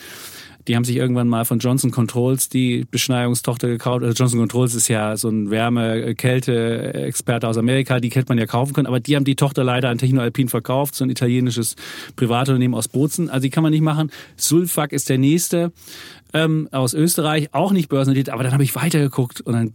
Die 0.68 0.76
haben 0.76 0.86
sich 0.86 0.96
irgendwann 0.96 1.28
mal 1.28 1.46
von 1.46 1.60
Johnson 1.60 1.92
Controls 1.92 2.50
die 2.50 2.86
Beschneiungstochter 2.90 3.68
gekauft. 3.68 4.04
Also 4.04 4.14
Johnson 4.14 4.40
Controls 4.40 4.76
ist 4.76 4.88
ja 4.88 5.18
so 5.18 5.30
ein 5.30 5.50
Wärme-Kälte-Experte 5.52 7.48
aus 7.48 7.58
Amerika. 7.58 8.00
Die 8.00 8.10
hätte 8.10 8.30
man 8.30 8.38
ja 8.38 8.46
kaufen 8.46 8.74
können. 8.74 8.88
Aber 8.88 9.00
die 9.00 9.16
haben 9.16 9.26
die 9.26 9.36
Tochter 9.36 9.64
leider 9.64 9.90
an 9.90 9.98
Techno 9.98 10.22
Alpin 10.22 10.50
verkauft. 10.50 10.96
So 10.96 11.04
ein 11.04 11.10
italienisches 11.10 11.76
Privatunternehmen 12.16 12.78
aus 12.78 12.88
Bozen. 12.88 13.30
Also 13.30 13.44
die 13.44 13.50
kann 13.50 13.64
man 13.64 13.72
nicht 13.72 13.82
machen. 13.82 14.12
Sulfak 14.38 14.94
ist 14.94 15.10
der 15.10 15.18
nächste 15.18 15.72
ähm, 16.34 16.70
aus 16.72 16.94
Österreich. 16.94 17.54
Auch 17.54 17.72
nicht 17.72 17.90
börsennotiert. 17.90 18.30
Aber 18.30 18.44
dann 18.44 18.54
habe 18.54 18.64
ich 18.64 18.76
weitergeguckt 18.76 19.42
und 19.42 19.54
dann 19.54 19.74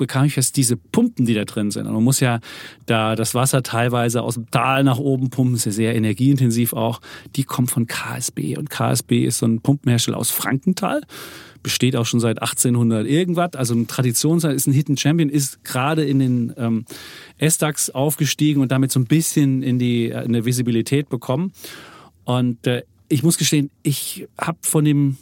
bekam 0.00 0.24
ich 0.24 0.34
fest, 0.34 0.56
diese 0.56 0.76
Pumpen, 0.76 1.26
die 1.26 1.34
da 1.34 1.44
drin 1.44 1.70
sind. 1.70 1.86
Und 1.86 1.94
man 1.94 2.02
muss 2.02 2.18
ja 2.18 2.40
da 2.86 3.14
das 3.14 3.34
Wasser 3.34 3.62
teilweise 3.62 4.22
aus 4.22 4.34
dem 4.34 4.50
Tal 4.50 4.82
nach 4.82 4.98
oben 4.98 5.30
pumpen, 5.30 5.54
ist 5.54 5.66
ja 5.66 5.72
sehr 5.72 5.94
energieintensiv 5.94 6.72
auch. 6.72 7.00
Die 7.36 7.44
kommen 7.44 7.68
von 7.68 7.86
KSB. 7.86 8.56
Und 8.56 8.68
KSB 8.70 9.24
ist 9.24 9.38
so 9.38 9.46
ein 9.46 9.60
Pumpenhersteller 9.60 10.18
aus 10.18 10.30
Frankenthal 10.30 11.02
besteht 11.62 11.94
auch 11.94 12.06
schon 12.06 12.20
seit 12.20 12.40
1800 12.40 13.06
irgendwas, 13.06 13.52
also 13.52 13.74
ein 13.74 13.86
Traditions, 13.86 14.44
ist 14.44 14.66
ein 14.66 14.72
Hidden 14.72 14.96
Champion, 14.96 15.28
ist 15.28 15.62
gerade 15.62 16.06
in 16.06 16.18
den 16.18 16.54
ähm, 16.56 16.86
S-DAX 17.36 17.90
aufgestiegen 17.90 18.62
und 18.62 18.72
damit 18.72 18.90
so 18.90 18.98
ein 18.98 19.04
bisschen 19.04 19.62
in 19.62 19.78
die 19.78 20.10
äh, 20.10 20.24
in 20.24 20.44
Visibilität 20.46 21.10
bekommen. 21.10 21.52
Und 22.24 22.66
äh, 22.66 22.84
ich 23.10 23.22
muss 23.22 23.36
gestehen, 23.36 23.70
ich 23.82 24.26
habe 24.38 24.56
von 24.62 24.86
dem 24.86 25.18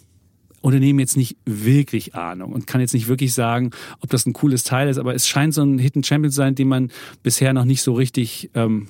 Unternehmen 0.60 0.98
jetzt 0.98 1.16
nicht 1.16 1.36
wirklich 1.44 2.14
Ahnung 2.14 2.52
und 2.52 2.66
kann 2.66 2.80
jetzt 2.80 2.94
nicht 2.94 3.08
wirklich 3.08 3.32
sagen, 3.34 3.70
ob 4.00 4.10
das 4.10 4.26
ein 4.26 4.32
cooles 4.32 4.64
Teil 4.64 4.88
ist, 4.88 4.98
aber 4.98 5.14
es 5.14 5.28
scheint 5.28 5.54
so 5.54 5.62
ein 5.62 5.78
Hidden 5.78 6.02
Champion 6.02 6.30
zu 6.30 6.36
sein, 6.36 6.54
den 6.54 6.68
man 6.68 6.90
bisher 7.22 7.52
noch 7.52 7.64
nicht 7.64 7.82
so 7.82 7.92
richtig 7.92 8.50
ähm, 8.54 8.88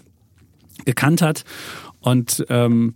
gekannt 0.85 1.23
hat. 1.23 1.45
Und 2.01 2.47
ähm, 2.49 2.95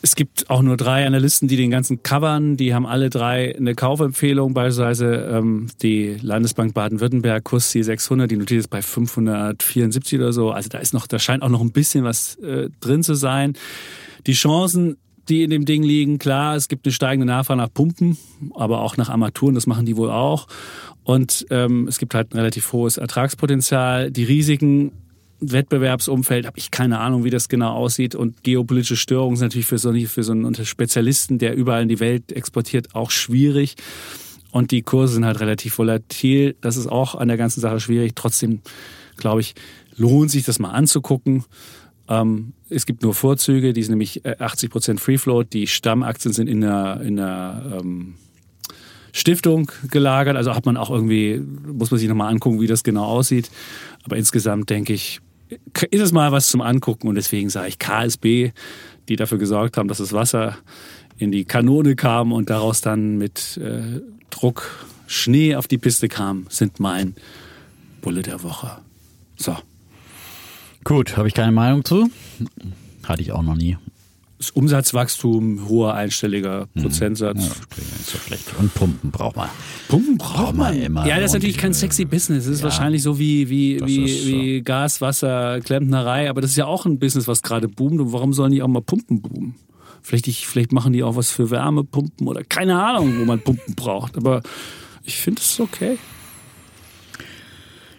es 0.00 0.14
gibt 0.14 0.48
auch 0.48 0.62
nur 0.62 0.76
drei 0.76 1.06
Analysten, 1.06 1.48
die 1.48 1.56
den 1.56 1.70
ganzen 1.70 2.02
covern. 2.02 2.56
Die 2.56 2.72
haben 2.72 2.86
alle 2.86 3.10
drei 3.10 3.56
eine 3.56 3.74
Kaufempfehlung, 3.74 4.54
beispielsweise 4.54 5.28
ähm, 5.32 5.68
die 5.82 6.16
Landesbank 6.22 6.74
Baden-Württemberg, 6.74 7.42
Kursziel 7.44 7.82
600, 7.82 8.30
die 8.30 8.36
notiert 8.36 8.60
ist 8.60 8.68
bei 8.68 8.80
574 8.80 10.18
oder 10.18 10.32
so. 10.32 10.50
Also 10.50 10.68
da 10.68 10.78
ist 10.78 10.94
noch, 10.94 11.06
da 11.06 11.18
scheint 11.18 11.42
auch 11.42 11.48
noch 11.48 11.60
ein 11.60 11.72
bisschen 11.72 12.04
was 12.04 12.36
äh, 12.36 12.70
drin 12.80 13.02
zu 13.02 13.14
sein. 13.14 13.54
Die 14.26 14.34
Chancen 14.34 14.96
die 15.28 15.42
in 15.42 15.50
dem 15.50 15.64
Ding 15.64 15.82
liegen. 15.82 16.18
Klar, 16.18 16.56
es 16.56 16.68
gibt 16.68 16.86
eine 16.86 16.92
steigende 16.92 17.26
Nachfrage 17.26 17.60
nach 17.60 17.72
Pumpen, 17.72 18.16
aber 18.54 18.80
auch 18.80 18.96
nach 18.96 19.08
Armaturen, 19.08 19.54
das 19.54 19.66
machen 19.66 19.86
die 19.86 19.96
wohl 19.96 20.10
auch. 20.10 20.46
Und 21.04 21.46
ähm, 21.50 21.88
es 21.88 21.98
gibt 21.98 22.14
halt 22.14 22.34
ein 22.34 22.38
relativ 22.38 22.72
hohes 22.72 22.96
Ertragspotenzial. 22.96 24.10
Die 24.10 24.24
Risiken, 24.24 24.92
Wettbewerbsumfeld, 25.40 26.46
habe 26.46 26.58
ich 26.58 26.70
keine 26.70 26.98
Ahnung, 26.98 27.24
wie 27.24 27.30
das 27.30 27.48
genau 27.48 27.72
aussieht. 27.72 28.14
Und 28.14 28.42
geopolitische 28.42 28.96
Störungen 28.96 29.36
sind 29.36 29.46
natürlich 29.46 29.66
für 29.66 29.78
so, 29.78 29.92
für 29.92 30.22
so 30.22 30.32
einen 30.32 30.54
Spezialisten, 30.54 31.38
der 31.38 31.54
überall 31.56 31.82
in 31.82 31.88
die 31.88 32.00
Welt 32.00 32.32
exportiert, 32.32 32.94
auch 32.94 33.10
schwierig. 33.10 33.76
Und 34.50 34.70
die 34.70 34.82
Kurse 34.82 35.14
sind 35.14 35.24
halt 35.24 35.40
relativ 35.40 35.78
volatil. 35.78 36.56
Das 36.60 36.76
ist 36.76 36.86
auch 36.86 37.14
an 37.14 37.28
der 37.28 37.36
ganzen 37.36 37.60
Sache 37.60 37.80
schwierig. 37.80 38.12
Trotzdem, 38.14 38.60
glaube 39.16 39.40
ich, 39.40 39.54
lohnt 39.96 40.30
sich 40.30 40.44
das 40.44 40.58
mal 40.58 40.70
anzugucken. 40.70 41.44
Ähm, 42.08 42.52
es 42.70 42.86
gibt 42.86 43.02
nur 43.02 43.14
Vorzüge, 43.14 43.72
die 43.72 43.82
sind 43.82 43.92
nämlich 43.92 44.24
80% 44.24 44.94
äh, 44.94 44.96
Free 44.98 45.18
Float. 45.18 45.52
Die 45.52 45.66
Stammaktien 45.66 46.32
sind 46.32 46.48
in 46.48 46.60
der, 46.60 47.00
in 47.02 47.16
der 47.16 47.80
ähm, 47.80 48.14
Stiftung 49.12 49.70
gelagert. 49.90 50.36
Also 50.36 50.54
hat 50.54 50.66
man 50.66 50.76
auch 50.76 50.90
irgendwie, 50.90 51.42
muss 51.66 51.90
man 51.90 51.98
sich 51.98 52.08
nochmal 52.08 52.32
angucken, 52.32 52.60
wie 52.60 52.66
das 52.66 52.82
genau 52.82 53.04
aussieht. 53.04 53.50
Aber 54.04 54.16
insgesamt 54.16 54.70
denke 54.70 54.92
ich, 54.92 55.20
ist 55.90 56.00
es 56.00 56.12
mal 56.12 56.32
was 56.32 56.48
zum 56.48 56.60
Angucken 56.60 57.08
und 57.08 57.14
deswegen 57.14 57.48
sage 57.48 57.68
ich 57.68 57.78
KSB, 57.78 58.52
die 59.08 59.16
dafür 59.16 59.38
gesorgt 59.38 59.76
haben, 59.76 59.88
dass 59.88 59.98
das 59.98 60.12
Wasser 60.12 60.56
in 61.16 61.32
die 61.32 61.44
Kanone 61.44 61.96
kam 61.96 62.32
und 62.32 62.50
daraus 62.50 62.80
dann 62.80 63.16
mit 63.16 63.56
äh, 63.56 64.00
Druck 64.30 64.86
Schnee 65.06 65.56
auf 65.56 65.66
die 65.66 65.78
Piste 65.78 66.08
kam, 66.08 66.46
sind 66.50 66.80
mein 66.80 67.14
Bulle 68.02 68.22
der 68.22 68.42
Woche. 68.42 68.78
So. 69.36 69.56
Gut, 70.88 71.18
habe 71.18 71.28
ich 71.28 71.34
keine 71.34 71.52
Meinung 71.52 71.84
zu. 71.84 72.08
Hatte 73.04 73.20
ich 73.20 73.32
auch 73.32 73.42
noch 73.42 73.56
nie. 73.56 73.76
Das 74.38 74.48
Umsatzwachstum, 74.52 75.68
hoher 75.68 75.92
einstelliger 75.92 76.66
hm. 76.72 76.82
Prozentsatz. 76.82 77.36
Ja, 77.36 77.44
nicht 77.44 78.06
so 78.06 78.16
schlecht. 78.16 78.54
Und 78.58 78.72
Pumpen 78.72 79.10
braucht 79.10 79.36
man. 79.36 79.50
Pumpen 79.88 80.16
braucht, 80.16 80.54
man 80.54 80.80
immer. 80.80 81.06
Ja, 81.06 81.16
das 81.16 81.26
ist 81.26 81.34
natürlich 81.34 81.58
kein 81.58 81.74
sexy 81.74 82.06
Business. 82.06 82.44
Das 82.44 82.54
ist 82.54 82.60
ja, 82.60 82.64
wahrscheinlich 82.64 83.02
so 83.02 83.18
wie, 83.18 83.50
wie, 83.50 83.82
wie, 83.84 84.06
wie 84.06 84.62
Gas, 84.62 85.02
Wasser, 85.02 85.60
Klempnerei. 85.60 86.30
Aber 86.30 86.40
das 86.40 86.52
ist 86.52 86.56
ja 86.56 86.64
auch 86.64 86.86
ein 86.86 86.98
Business, 86.98 87.28
was 87.28 87.42
gerade 87.42 87.68
boomt. 87.68 88.00
Und 88.00 88.14
warum 88.14 88.32
sollen 88.32 88.52
die 88.52 88.62
auch 88.62 88.68
mal 88.68 88.80
Pumpen 88.80 89.20
boomen? 89.20 89.56
Vielleicht, 90.00 90.26
ich, 90.26 90.46
vielleicht 90.46 90.72
machen 90.72 90.94
die 90.94 91.02
auch 91.02 91.16
was 91.16 91.30
für 91.30 91.50
Wärmepumpen 91.50 92.26
oder 92.26 92.44
keine 92.44 92.82
Ahnung, 92.82 93.20
wo 93.20 93.26
man 93.26 93.40
Pumpen 93.40 93.74
braucht. 93.74 94.16
Aber 94.16 94.42
ich 95.04 95.18
finde 95.18 95.42
es 95.42 95.60
okay. 95.60 95.98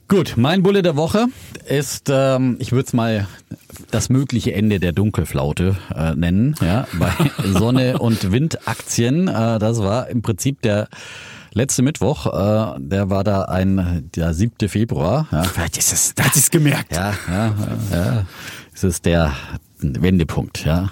Gut, 0.09 0.33
mein 0.37 0.63
Bulle 0.63 0.81
der 0.81 0.95
Woche 0.95 1.27
ist, 1.67 2.09
ähm, 2.11 2.57
ich 2.57 2.71
würde 2.71 2.87
es 2.87 2.93
mal 2.93 3.27
das 3.91 4.09
mögliche 4.09 4.55
Ende 4.55 4.79
der 4.79 4.91
Dunkelflaute 4.91 5.77
äh, 5.95 6.15
nennen, 6.15 6.55
ja, 6.61 6.87
bei 6.97 7.11
Sonne- 7.43 7.99
und 7.99 8.31
Windaktien. 8.31 9.27
Äh, 9.27 9.59
das 9.59 9.83
war 9.83 10.09
im 10.09 10.23
Prinzip 10.23 10.63
der 10.63 10.87
letzte 11.53 11.83
Mittwoch, 11.83 12.25
äh, 12.25 12.79
der 12.79 13.11
war 13.11 13.23
da 13.23 13.43
ein, 13.43 14.09
der 14.15 14.33
7. 14.33 14.67
Februar. 14.67 15.27
Ja. 15.31 15.43
Vielleicht 15.43 15.77
ist 15.77 15.93
es, 15.93 16.15
da 16.15 16.23
hat 16.23 16.35
es 16.35 16.49
gemerkt. 16.49 16.91
Ja, 16.91 17.13
ja, 17.27 17.55
ja. 17.91 18.25
Es 18.73 18.83
ist 18.83 19.05
der 19.05 19.33
Wendepunkt, 19.77 20.65
ja. 20.65 20.89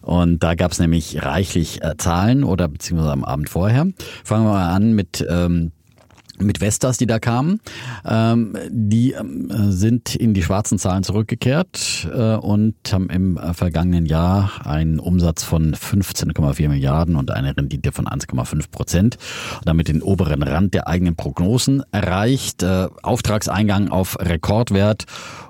Und 0.00 0.44
da 0.44 0.54
gab 0.54 0.70
es 0.70 0.78
nämlich 0.78 1.24
reichlich 1.24 1.82
äh, 1.82 1.96
Zahlen 1.96 2.44
oder 2.44 2.68
beziehungsweise 2.68 3.10
am 3.10 3.24
Abend 3.24 3.50
vorher. 3.50 3.88
Fangen 4.22 4.44
wir 4.44 4.52
mal 4.52 4.72
an 4.72 4.92
mit 4.92 5.26
ähm, 5.28 5.72
mit 6.38 6.60
Vestas, 6.60 6.98
die 6.98 7.06
da 7.06 7.18
kamen. 7.18 7.60
Ähm, 8.04 8.56
die 8.68 9.12
ähm, 9.12 9.48
sind 9.70 10.14
in 10.14 10.34
die 10.34 10.42
schwarzen 10.42 10.78
Zahlen 10.78 11.02
zurückgekehrt 11.02 12.08
äh, 12.12 12.34
und 12.36 12.74
haben 12.92 13.08
im 13.10 13.36
äh, 13.36 13.54
vergangenen 13.54 14.06
Jahr 14.06 14.66
einen 14.66 14.98
Umsatz 14.98 15.44
von 15.44 15.74
15,4 15.74 16.68
Milliarden 16.68 17.16
und 17.16 17.30
eine 17.30 17.56
Rendite 17.56 17.92
von 17.92 18.06
1,5 18.06 18.70
Prozent. 18.70 19.18
Damit 19.64 19.88
den 19.88 20.02
oberen 20.02 20.42
Rand 20.42 20.74
der 20.74 20.88
eigenen 20.88 21.16
Prognosen 21.16 21.82
erreicht. 21.92 22.62
Äh, 22.62 22.88
Auftragseingang 23.02 23.88
auf 23.88 24.18
Rekordwert 24.20 25.04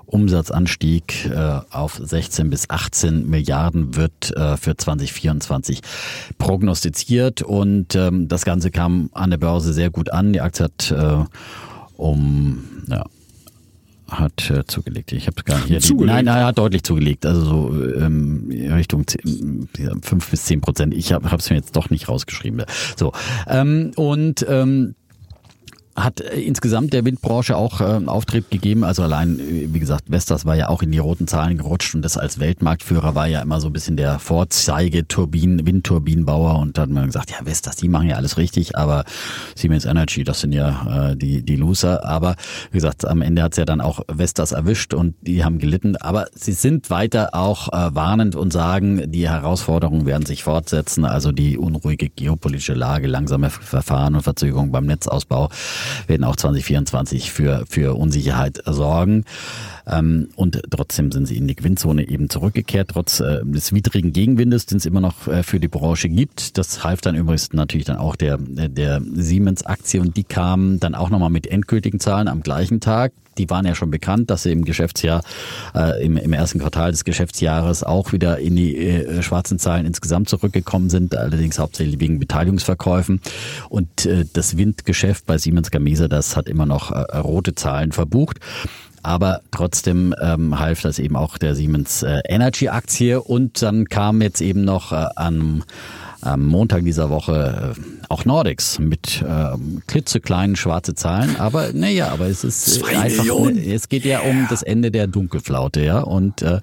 Umsatzanstieg 0.05 1.25
äh, 1.25 1.59
auf 1.69 1.99
16 2.01 2.49
bis 2.49 2.69
18 2.69 3.29
Milliarden 3.29 3.95
wird 3.95 4.35
äh, 4.35 4.57
für 4.57 4.75
2024 4.75 5.81
prognostiziert 6.37 7.41
und 7.41 7.95
ähm, 7.95 8.27
das 8.27 8.45
Ganze 8.45 8.71
kam 8.71 9.09
an 9.13 9.29
der 9.29 9.37
Börse 9.37 9.73
sehr 9.73 9.89
gut 9.89 10.11
an. 10.11 10.33
Die 10.33 10.41
Aktie 10.41 10.65
hat 10.65 10.91
äh, 10.91 11.23
um 11.97 12.63
ja, 12.87 13.05
hat 14.09 14.49
äh, 14.49 14.65
zugelegt. 14.65 15.11
Ich 15.11 15.27
habe 15.27 15.43
gar 15.43 15.57
nicht 15.57 15.67
hier 15.67 15.79
die, 15.79 15.93
nein, 16.05 16.25
nein, 16.25 16.45
hat 16.45 16.57
deutlich 16.57 16.83
zugelegt. 16.83 17.25
Also 17.25 17.41
so 17.43 17.83
ähm, 17.95 18.51
Richtung 18.51 19.07
10, 19.07 19.69
5 20.01 20.29
bis 20.29 20.45
10 20.45 20.61
Prozent. 20.61 20.93
Ich 20.93 21.11
habe 21.11 21.35
es 21.35 21.49
mir 21.49 21.55
jetzt 21.55 21.75
doch 21.75 21.89
nicht 21.89 22.07
rausgeschrieben. 22.07 22.63
So 22.95 23.13
ähm, 23.47 23.91
und 23.95 24.45
ähm, 24.47 24.95
hat 25.95 26.19
äh, 26.19 26.39
insgesamt 26.41 26.93
der 26.93 27.05
Windbranche 27.05 27.55
auch 27.55 27.79
äh, 27.79 28.01
Auftrieb 28.05 28.49
gegeben. 28.51 28.83
Also 28.83 29.03
allein, 29.03 29.39
äh, 29.39 29.73
wie 29.73 29.79
gesagt, 29.79 30.05
Vestas 30.09 30.45
war 30.45 30.55
ja 30.55 30.69
auch 30.69 30.81
in 30.81 30.91
die 30.91 30.97
roten 30.97 31.27
Zahlen 31.27 31.57
gerutscht 31.57 31.95
und 31.95 32.01
das 32.01 32.17
als 32.17 32.39
Weltmarktführer 32.39 33.15
war 33.15 33.27
ja 33.27 33.41
immer 33.41 33.61
so 33.61 33.67
ein 33.67 33.73
bisschen 33.73 33.95
der 33.95 34.19
Vorzeige-Turbinen, 34.19 35.65
Windturbinenbauer 35.65 36.59
und 36.59 36.77
da 36.77 36.83
hat 36.83 36.89
man 36.89 37.05
gesagt, 37.05 37.31
ja, 37.31 37.37
Vestas, 37.45 37.77
die 37.77 37.87
machen 37.87 38.09
ja 38.09 38.17
alles 38.17 38.37
richtig, 38.37 38.77
aber 38.77 39.05
Siemens 39.55 39.85
Energy, 39.85 40.23
das 40.23 40.41
sind 40.41 40.51
ja 40.51 41.11
äh, 41.11 41.15
die, 41.15 41.43
die 41.43 41.55
Loser. 41.55 42.05
Aber 42.05 42.35
wie 42.71 42.77
gesagt, 42.77 43.07
am 43.07 43.21
Ende 43.21 43.41
hat's 43.41 43.57
ja 43.57 43.65
dann 43.65 43.79
auch 43.79 44.01
Vestas 44.11 44.51
erwischt 44.51 44.93
und 44.93 45.15
die 45.21 45.43
haben 45.45 45.59
gelitten. 45.59 45.95
Aber 45.95 46.27
sie 46.33 46.51
sind 46.51 46.89
weiter 46.89 47.29
auch 47.33 47.69
äh, 47.69 47.95
warnend 47.95 48.35
und 48.35 48.51
sagen, 48.51 49.11
die 49.11 49.29
Herausforderungen 49.29 50.05
werden 50.05 50.25
sich 50.25 50.43
fortsetzen. 50.43 51.05
Also 51.05 51.31
die 51.31 51.57
unruhige 51.57 52.09
geopolitische 52.09 52.73
Lage, 52.73 53.07
langsame 53.07 53.49
Verfahren 53.49 54.15
und 54.15 54.21
Verzögerungen 54.23 54.71
beim 54.71 54.85
Netzausbau 54.85 55.49
werden 56.07 56.23
auch 56.23 56.35
2024 56.35 57.31
für, 57.31 57.65
für 57.69 57.95
Unsicherheit 57.95 58.61
sorgen. 58.65 59.25
Ähm, 59.87 60.29
und 60.35 60.61
trotzdem 60.71 61.11
sind 61.11 61.27
sie 61.27 61.37
in 61.37 61.47
die 61.47 61.55
Gewinnzone 61.55 62.07
eben 62.07 62.29
zurückgekehrt, 62.29 62.89
trotz 62.93 63.19
äh, 63.19 63.41
des 63.43 63.73
widrigen 63.73 64.13
Gegenwindes, 64.13 64.65
den 64.65 64.77
es 64.77 64.85
immer 64.85 65.01
noch 65.01 65.27
äh, 65.27 65.43
für 65.43 65.59
die 65.59 65.67
Branche 65.67 66.09
gibt. 66.09 66.57
Das 66.57 66.83
half 66.83 67.01
dann 67.01 67.15
übrigens 67.15 67.53
natürlich 67.53 67.85
dann 67.85 67.97
auch 67.97 68.15
der, 68.15 68.37
der 68.37 69.01
Siemens-Aktie 69.13 70.01
und 70.01 70.17
die 70.17 70.23
kamen 70.23 70.79
dann 70.79 70.95
auch 70.95 71.09
nochmal 71.09 71.29
mit 71.29 71.47
endgültigen 71.47 71.99
Zahlen 71.99 72.27
am 72.27 72.41
gleichen 72.41 72.79
Tag 72.79 73.11
die 73.37 73.49
waren 73.49 73.65
ja 73.65 73.75
schon 73.75 73.91
bekannt, 73.91 74.29
dass 74.29 74.43
sie 74.43 74.51
im 74.51 74.65
Geschäftsjahr, 74.65 75.21
äh, 75.73 76.03
im, 76.03 76.17
im 76.17 76.33
ersten 76.33 76.59
Quartal 76.59 76.91
des 76.91 77.03
Geschäftsjahres 77.03 77.83
auch 77.83 78.11
wieder 78.11 78.39
in 78.39 78.55
die 78.55 78.77
äh, 78.77 79.21
schwarzen 79.21 79.59
Zahlen 79.59 79.85
insgesamt 79.85 80.29
zurückgekommen 80.29 80.89
sind, 80.89 81.15
allerdings 81.15 81.59
hauptsächlich 81.59 81.99
wegen 81.99 82.19
Beteiligungsverkäufen. 82.19 83.21
Und 83.69 84.05
äh, 84.05 84.25
das 84.31 84.57
Windgeschäft 84.57 85.25
bei 85.25 85.37
Siemens 85.37 85.71
Gamesa, 85.71 86.07
das 86.07 86.35
hat 86.35 86.47
immer 86.47 86.65
noch 86.65 86.91
äh, 86.91 87.17
rote 87.17 87.55
Zahlen 87.55 87.91
verbucht. 87.91 88.39
Aber 89.03 89.41
trotzdem 89.51 90.15
ähm, 90.19 90.57
half 90.57 90.81
das 90.81 90.97
eben 90.97 91.15
auch 91.15 91.37
der 91.37 91.53
Siemens 91.53 92.01
äh, 92.01 92.21
Energy 92.27 92.69
Aktie 92.69 93.21
und 93.21 93.61
dann 93.61 93.85
kam 93.85 94.19
jetzt 94.19 94.41
eben 94.41 94.65
noch 94.65 94.91
äh, 94.91 95.05
am 95.15 95.61
am 96.25 96.45
Montag 96.45 96.83
dieser 96.83 97.09
Woche 97.09 97.75
äh, 97.75 97.79
auch 98.09 98.25
Nordics 98.25 98.79
mit 98.79 99.21
äh, 99.21 99.57
klitzekleinen 99.87 100.55
schwarze 100.55 100.95
Zahlen. 100.95 101.35
Aber 101.37 101.71
naja, 101.73 102.09
aber 102.09 102.27
es 102.27 102.43
ist 102.43 102.65
Zwei 102.65 102.97
einfach, 102.97 103.23
Millionen. 103.23 103.57
es 103.57 103.89
geht 103.89 104.05
ja 104.05 104.21
um 104.21 104.47
das 104.49 104.63
Ende 104.63 104.91
der 104.91 105.07
Dunkelflaute, 105.07 105.83
ja. 105.83 105.99
Und 105.99 106.41
äh, 106.41 106.59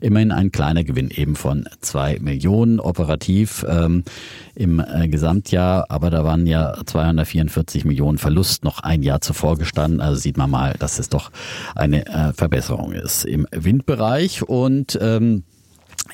immerhin 0.00 0.32
ein 0.32 0.52
kleiner 0.52 0.84
Gewinn 0.84 1.10
eben 1.10 1.36
von 1.36 1.68
zwei 1.80 2.18
Millionen 2.20 2.80
operativ 2.80 3.64
ähm, 3.68 4.04
im 4.54 4.80
äh, 4.80 5.08
Gesamtjahr. 5.08 5.86
Aber 5.88 6.10
da 6.10 6.24
waren 6.24 6.46
ja 6.46 6.74
244 6.84 7.84
Millionen 7.84 8.18
Verlust 8.18 8.64
noch 8.64 8.80
ein 8.80 9.02
Jahr 9.02 9.20
zuvor 9.20 9.58
gestanden. 9.58 10.00
Also 10.00 10.20
sieht 10.20 10.36
man 10.36 10.50
mal, 10.50 10.74
dass 10.78 10.98
es 10.98 11.08
doch 11.08 11.30
eine 11.74 12.06
äh, 12.06 12.32
Verbesserung 12.32 12.92
ist 12.92 13.24
im 13.24 13.46
Windbereich 13.50 14.42
und 14.42 14.98
ähm, 15.00 15.44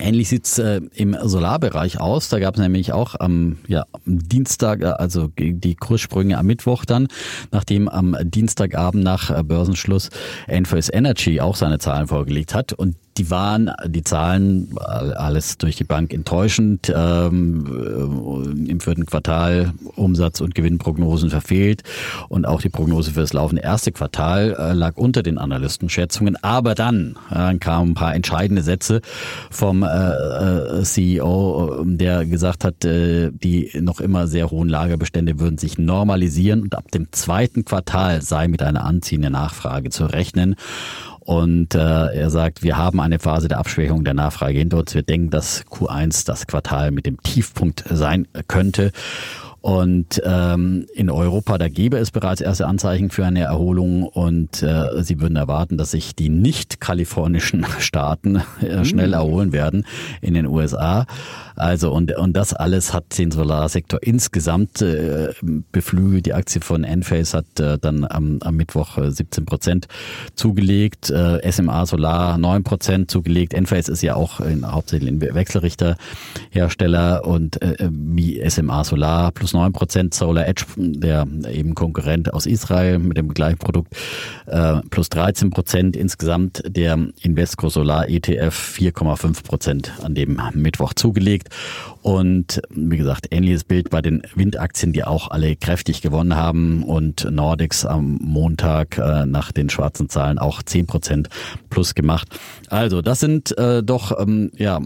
Ähnlich 0.00 0.28
sieht's 0.28 0.58
äh, 0.58 0.80
im 0.94 1.16
Solarbereich 1.22 2.00
aus. 2.00 2.28
Da 2.28 2.38
gab 2.38 2.54
es 2.54 2.60
nämlich 2.60 2.92
auch 2.92 3.14
am, 3.18 3.58
ja, 3.68 3.84
am 3.92 4.18
Dienstag, 4.28 4.80
äh, 4.80 4.86
also 4.86 5.28
die 5.38 5.74
Kurssprünge 5.74 6.38
am 6.38 6.46
Mittwoch 6.46 6.84
dann, 6.84 7.08
nachdem 7.50 7.88
am 7.88 8.16
Dienstagabend 8.22 9.04
nach 9.04 9.30
äh, 9.30 9.42
Börsenschluss 9.42 10.08
Enphase 10.46 10.92
Energy 10.92 11.40
auch 11.40 11.56
seine 11.56 11.78
Zahlen 11.78 12.08
vorgelegt 12.08 12.54
hat. 12.54 12.72
Und 12.72 12.96
die 13.20 13.30
waren, 13.30 13.70
die 13.86 14.02
Zahlen, 14.02 14.74
alles 14.78 15.58
durch 15.58 15.76
die 15.76 15.84
Bank 15.84 16.14
enttäuschend. 16.14 16.90
Ähm, 16.94 17.66
äh, 17.66 18.70
Im 18.70 18.80
vierten 18.80 19.04
Quartal 19.04 19.74
Umsatz- 19.96 20.40
und 20.40 20.54
Gewinnprognosen 20.54 21.28
verfehlt. 21.28 21.82
Und 22.30 22.46
auch 22.46 22.62
die 22.62 22.70
Prognose 22.70 23.10
für 23.10 23.20
das 23.20 23.34
laufende 23.34 23.62
erste 23.62 23.92
Quartal 23.92 24.56
äh, 24.58 24.72
lag 24.72 24.96
unter 24.96 25.22
den 25.22 25.36
Analystenschätzungen. 25.36 26.42
Aber 26.42 26.74
dann 26.74 27.16
äh, 27.30 27.54
kamen 27.58 27.90
ein 27.90 27.94
paar 27.94 28.14
entscheidende 28.14 28.62
Sätze 28.62 29.02
vom 29.50 29.82
äh, 29.82 29.86
äh 29.86 30.82
CEO, 30.82 31.84
der 31.84 32.24
gesagt 32.24 32.64
hat, 32.64 32.86
äh, 32.86 33.30
die 33.32 33.70
noch 33.82 34.00
immer 34.00 34.28
sehr 34.28 34.50
hohen 34.50 34.70
Lagerbestände 34.70 35.38
würden 35.38 35.58
sich 35.58 35.76
normalisieren 35.76 36.62
und 36.62 36.74
ab 36.74 36.90
dem 36.90 37.08
zweiten 37.12 37.66
Quartal 37.66 38.22
sei 38.22 38.48
mit 38.48 38.62
einer 38.62 38.86
anziehenden 38.86 39.32
Nachfrage 39.32 39.90
zu 39.90 40.06
rechnen. 40.06 40.56
Und 41.20 41.74
äh, 41.74 41.78
er 41.78 42.30
sagt, 42.30 42.62
wir 42.62 42.76
haben 42.76 43.00
eine 43.00 43.18
Phase 43.18 43.48
der 43.48 43.58
Abschwächung 43.58 44.04
der 44.04 44.14
Nachfrage 44.14 44.58
hinter 44.58 44.78
uns. 44.78 44.94
Wir 44.94 45.02
denken, 45.02 45.30
dass 45.30 45.66
Q1 45.66 46.26
das 46.26 46.46
Quartal 46.46 46.90
mit 46.90 47.06
dem 47.06 47.22
Tiefpunkt 47.22 47.84
sein 47.88 48.26
könnte. 48.48 48.92
Und 49.60 50.22
ähm, 50.24 50.86
in 50.94 51.10
Europa, 51.10 51.58
da 51.58 51.68
gäbe 51.68 51.98
es 51.98 52.10
bereits 52.10 52.40
erste 52.40 52.66
Anzeichen 52.66 53.10
für 53.10 53.26
eine 53.26 53.40
Erholung 53.40 54.04
und 54.04 54.62
äh, 54.62 55.02
sie 55.02 55.20
würden 55.20 55.36
erwarten, 55.36 55.76
dass 55.76 55.90
sich 55.90 56.16
die 56.16 56.30
nicht-kalifornischen 56.30 57.66
Staaten 57.78 58.42
äh, 58.62 58.84
schnell 58.86 59.08
mhm. 59.08 59.14
erholen 59.14 59.52
werden 59.52 59.84
in 60.22 60.32
den 60.32 60.46
USA. 60.46 61.04
Also 61.60 61.92
und, 61.92 62.16
und 62.16 62.34
das 62.34 62.54
alles 62.54 62.94
hat 62.94 63.18
den 63.18 63.30
Solarsektor 63.30 64.02
insgesamt 64.02 64.80
äh, 64.80 65.34
beflügelt. 65.72 66.24
Die 66.24 66.32
Aktie 66.32 66.62
von 66.62 66.84
Enphase 66.84 67.36
hat 67.36 67.60
äh, 67.60 67.76
dann 67.78 68.06
am, 68.08 68.38
am 68.40 68.56
Mittwoch 68.56 68.96
17 69.02 69.44
äh, 69.44 69.46
Prozent 69.46 69.86
zugelegt, 70.34 71.10
äh, 71.10 71.52
SMA 71.52 71.84
Solar 71.84 72.38
9 72.38 72.64
Prozent 72.64 73.10
zugelegt. 73.10 73.52
Enphase 73.52 73.92
ist 73.92 74.02
ja 74.02 74.14
auch 74.14 74.40
in, 74.40 74.66
hauptsächlich 74.66 75.10
ein 75.10 75.20
Wechselrichterhersteller 75.20 77.26
und 77.26 77.60
äh, 77.60 77.90
wie 77.90 78.42
SMA 78.48 78.82
Solar 78.84 79.30
plus 79.30 79.52
9 79.52 79.74
Prozent, 79.74 80.14
Solar 80.14 80.48
Edge, 80.48 80.64
der 80.76 81.26
eben 81.50 81.74
Konkurrent 81.74 82.32
aus 82.32 82.46
Israel 82.46 82.98
mit 82.98 83.18
dem 83.18 83.34
gleichen 83.34 83.58
Produkt, 83.58 83.94
äh, 84.46 84.76
plus 84.88 85.10
13 85.10 85.50
Prozent. 85.50 85.94
Insgesamt 85.94 86.62
der 86.66 86.96
Invesco 87.20 87.68
Solar 87.68 88.08
ETF 88.08 88.78
4,5 88.78 89.44
Prozent 89.44 89.92
an 90.02 90.14
dem 90.14 90.40
Mittwoch 90.54 90.94
zugelegt. 90.94 91.49
Und 92.02 92.62
wie 92.70 92.96
gesagt, 92.96 93.28
ähnliches 93.30 93.64
Bild 93.64 93.90
bei 93.90 94.00
den 94.00 94.22
Windaktien, 94.34 94.92
die 94.92 95.04
auch 95.04 95.30
alle 95.30 95.56
kräftig 95.56 96.00
gewonnen 96.00 96.36
haben 96.36 96.82
und 96.82 97.30
Nordics 97.30 97.84
am 97.84 98.18
Montag 98.22 98.98
äh, 98.98 99.26
nach 99.26 99.52
den 99.52 99.68
schwarzen 99.68 100.08
Zahlen 100.08 100.38
auch 100.38 100.62
10 100.62 100.86
Prozent 100.86 101.28
plus 101.68 101.94
gemacht. 101.94 102.28
Also 102.68 103.02
das 103.02 103.20
sind 103.20 103.56
äh, 103.58 103.82
doch 103.82 104.18
ähm, 104.18 104.50
ja 104.56 104.80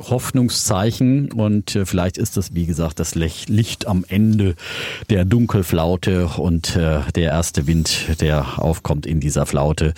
Hoffnungszeichen 0.00 1.32
und 1.32 1.76
äh, 1.76 1.86
vielleicht 1.86 2.18
ist 2.18 2.36
das, 2.36 2.54
wie 2.54 2.66
gesagt, 2.66 2.98
das 3.00 3.14
Licht 3.14 3.86
am 3.86 4.04
Ende 4.08 4.54
der 5.10 5.24
Dunkelflaute 5.24 6.26
und 6.36 6.76
äh, 6.76 7.00
der 7.14 7.30
erste 7.30 7.66
Wind, 7.66 8.20
der 8.20 8.58
aufkommt 8.58 9.06
in 9.06 9.20
dieser 9.20 9.46
Flaute. 9.46 9.94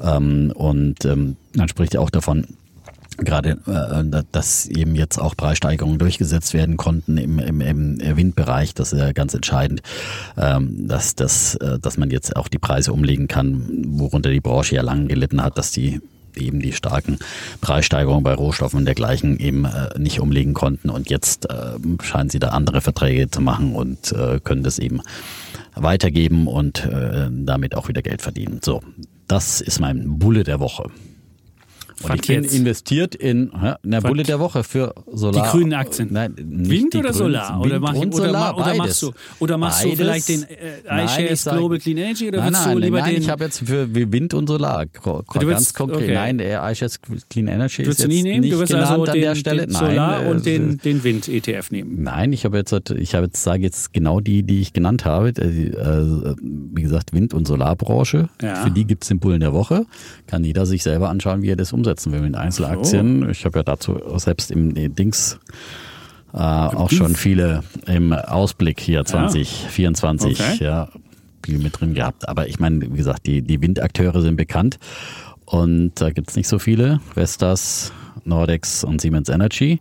Ähm, 0.00 0.52
und 0.54 1.04
ähm, 1.04 1.36
man 1.54 1.68
spricht 1.68 1.94
ja 1.94 2.00
auch 2.00 2.10
davon, 2.10 2.46
gerade, 3.24 3.58
äh, 3.66 4.22
dass 4.32 4.66
eben 4.66 4.94
jetzt 4.94 5.18
auch 5.18 5.36
Preissteigerungen 5.36 5.98
durchgesetzt 5.98 6.54
werden 6.54 6.76
konnten 6.76 7.16
im, 7.16 7.38
im, 7.38 7.60
im 7.60 8.16
Windbereich. 8.16 8.74
Das 8.74 8.92
ist 8.92 8.98
ja 8.98 9.12
ganz 9.12 9.34
entscheidend, 9.34 9.82
ähm, 10.36 10.88
dass, 10.88 11.14
dass, 11.14 11.54
äh, 11.56 11.78
dass 11.78 11.96
man 11.96 12.10
jetzt 12.10 12.36
auch 12.36 12.48
die 12.48 12.58
Preise 12.58 12.92
umlegen 12.92 13.28
kann, 13.28 13.84
worunter 13.86 14.30
die 14.30 14.40
Branche 14.40 14.76
ja 14.76 14.82
lange 14.82 15.06
gelitten 15.06 15.42
hat, 15.42 15.58
dass 15.58 15.70
die 15.70 16.00
eben 16.36 16.60
die 16.60 16.72
starken 16.72 17.18
Preissteigerungen 17.60 18.22
bei 18.22 18.34
Rohstoffen 18.34 18.78
und 18.80 18.84
dergleichen 18.84 19.38
eben 19.38 19.64
äh, 19.64 19.98
nicht 19.98 20.20
umlegen 20.20 20.54
konnten. 20.54 20.90
Und 20.90 21.10
jetzt 21.10 21.50
äh, 21.50 21.76
scheinen 22.02 22.30
sie 22.30 22.38
da 22.38 22.48
andere 22.48 22.80
Verträge 22.80 23.30
zu 23.30 23.40
machen 23.40 23.74
und 23.74 24.12
äh, 24.12 24.40
können 24.42 24.62
das 24.62 24.78
eben 24.78 25.00
weitergeben 25.74 26.46
und 26.46 26.84
äh, 26.84 27.28
damit 27.30 27.74
auch 27.74 27.88
wieder 27.88 28.02
Geld 28.02 28.22
verdienen. 28.22 28.60
So, 28.64 28.82
das 29.28 29.60
ist 29.60 29.80
mein 29.80 30.18
Bulle 30.18 30.44
der 30.44 30.60
Woche. 30.60 30.90
Und 32.02 32.14
ich 32.14 32.26
bin 32.26 32.42
jetzt? 32.44 32.54
investiert 32.54 33.14
in 33.14 33.50
in 33.82 33.90
der 33.90 34.00
Bulle 34.00 34.22
der 34.22 34.40
Woche 34.40 34.64
für 34.64 34.94
Solar. 35.12 35.44
Die 35.44 35.50
grünen 35.50 35.74
Aktien. 35.74 36.08
Nein, 36.12 36.34
Wind 36.36 36.94
oder 36.94 37.10
grünen, 37.10 37.14
Solar? 37.14 37.60
Oder, 37.60 37.70
Wind 37.72 37.82
mach, 37.82 37.94
und 37.94 38.14
oder, 38.14 38.26
Solar, 38.26 38.52
ma- 38.54 38.62
oder 38.62 38.74
machst 38.76 39.02
du, 39.02 39.12
oder 39.38 39.58
machst 39.58 39.84
du 39.84 39.96
vielleicht 39.96 40.28
den 40.28 40.44
äh, 40.44 41.04
iShares 41.04 41.44
Global 41.44 41.78
Clean 41.78 41.98
Energy 41.98 42.28
oder 42.28 42.38
nein, 42.38 42.46
willst 42.52 42.66
nein, 42.66 42.74
du 42.76 42.80
lieber 42.82 42.98
nein, 43.00 43.14
den? 43.14 43.22
ich 43.22 43.28
habe 43.30 43.44
jetzt 43.44 43.58
für 43.66 43.94
Wind 43.94 44.34
und 44.34 44.46
Solar 44.46 44.86
Du 44.86 45.24
willst- 45.34 45.48
ganz 45.50 45.74
konkret. 45.74 45.96
okay. 46.04 46.14
Nein, 46.14 46.38
der 46.38 46.70
iShares 46.70 47.00
Clean 47.28 47.48
Energy 47.48 47.82
ist 47.82 47.88
jetzt 47.88 48.04
du 48.04 48.08
nicht 48.08 48.22
nehmen? 48.22 48.40
nicht 48.40 48.52
Du 48.54 48.58
wirst 48.58 48.74
also 48.74 49.02
an 49.04 49.12
den, 49.12 49.20
der 49.22 49.34
Stelle. 49.34 49.66
den 49.66 49.74
Solar 49.74 50.22
nein, 50.22 50.26
und 50.30 50.46
äh, 50.46 50.58
den, 50.58 50.78
den 50.78 51.04
Wind-ETF 51.04 51.70
nehmen. 51.70 52.02
Nein, 52.02 52.32
ich 52.32 52.44
habe 52.44 52.56
jetzt, 52.58 52.72
ich 52.90 53.14
habe 53.14 53.26
jetzt 53.26 53.42
sage 53.42 53.62
jetzt 53.62 53.92
genau 53.92 54.20
die, 54.20 54.42
die 54.42 54.60
ich 54.60 54.72
genannt 54.72 55.04
habe. 55.04 55.28
Äh, 55.30 55.68
äh, 55.68 56.34
Wie 56.40 56.82
gesagt, 56.82 57.12
Wind- 57.12 57.34
und 57.34 57.46
Solarbranche. 57.46 58.28
Ja. 58.40 58.56
Für 58.64 58.70
die 58.70 58.84
gibt's 58.86 59.08
den 59.08 59.18
Bullen 59.20 59.40
der 59.40 59.52
Woche. 59.52 59.84
Kann 60.26 60.44
jeder 60.44 60.66
sich 60.66 60.82
selber 60.82 61.08
anschauen, 61.10 61.42
wie 61.42 61.48
er 61.50 61.56
das 61.56 61.72
umsetzen 61.90 62.12
will 62.12 62.20
mit 62.20 62.36
Einzelaktien. 62.36 63.28
Ich 63.30 63.44
habe 63.44 63.58
ja 63.58 63.62
dazu 63.62 64.00
selbst 64.16 64.50
im 64.50 64.76
äh, 64.76 64.88
Dings 64.88 65.38
äh, 66.32 66.36
auch 66.38 66.88
Dings? 66.88 66.98
schon 66.98 67.16
viele 67.16 67.64
im 67.86 68.12
Ausblick 68.12 68.80
hier 68.80 69.04
2024 69.04 70.40
Okay. 70.40 70.64
ja, 70.64 70.88
viel 71.44 71.58
mit 71.58 71.80
drin 71.80 71.94
gehabt. 71.94 72.28
Aber 72.28 72.46
ich 72.48 72.60
meine, 72.60 72.80
wie 72.82 72.96
gesagt, 72.96 73.26
die, 73.26 73.42
die 73.42 73.60
Windakteure 73.60 74.20
sind 74.22 74.36
bekannt 74.36 74.78
und 75.44 75.92
da 76.00 76.10
gibt's 76.10 76.36
nicht 76.36 76.46
so 76.48 76.58
viele. 76.58 77.00
Vestas, 77.14 77.92
Nordex 78.24 78.84
und 78.84 79.00
Siemens 79.00 79.28
Energy 79.28 79.80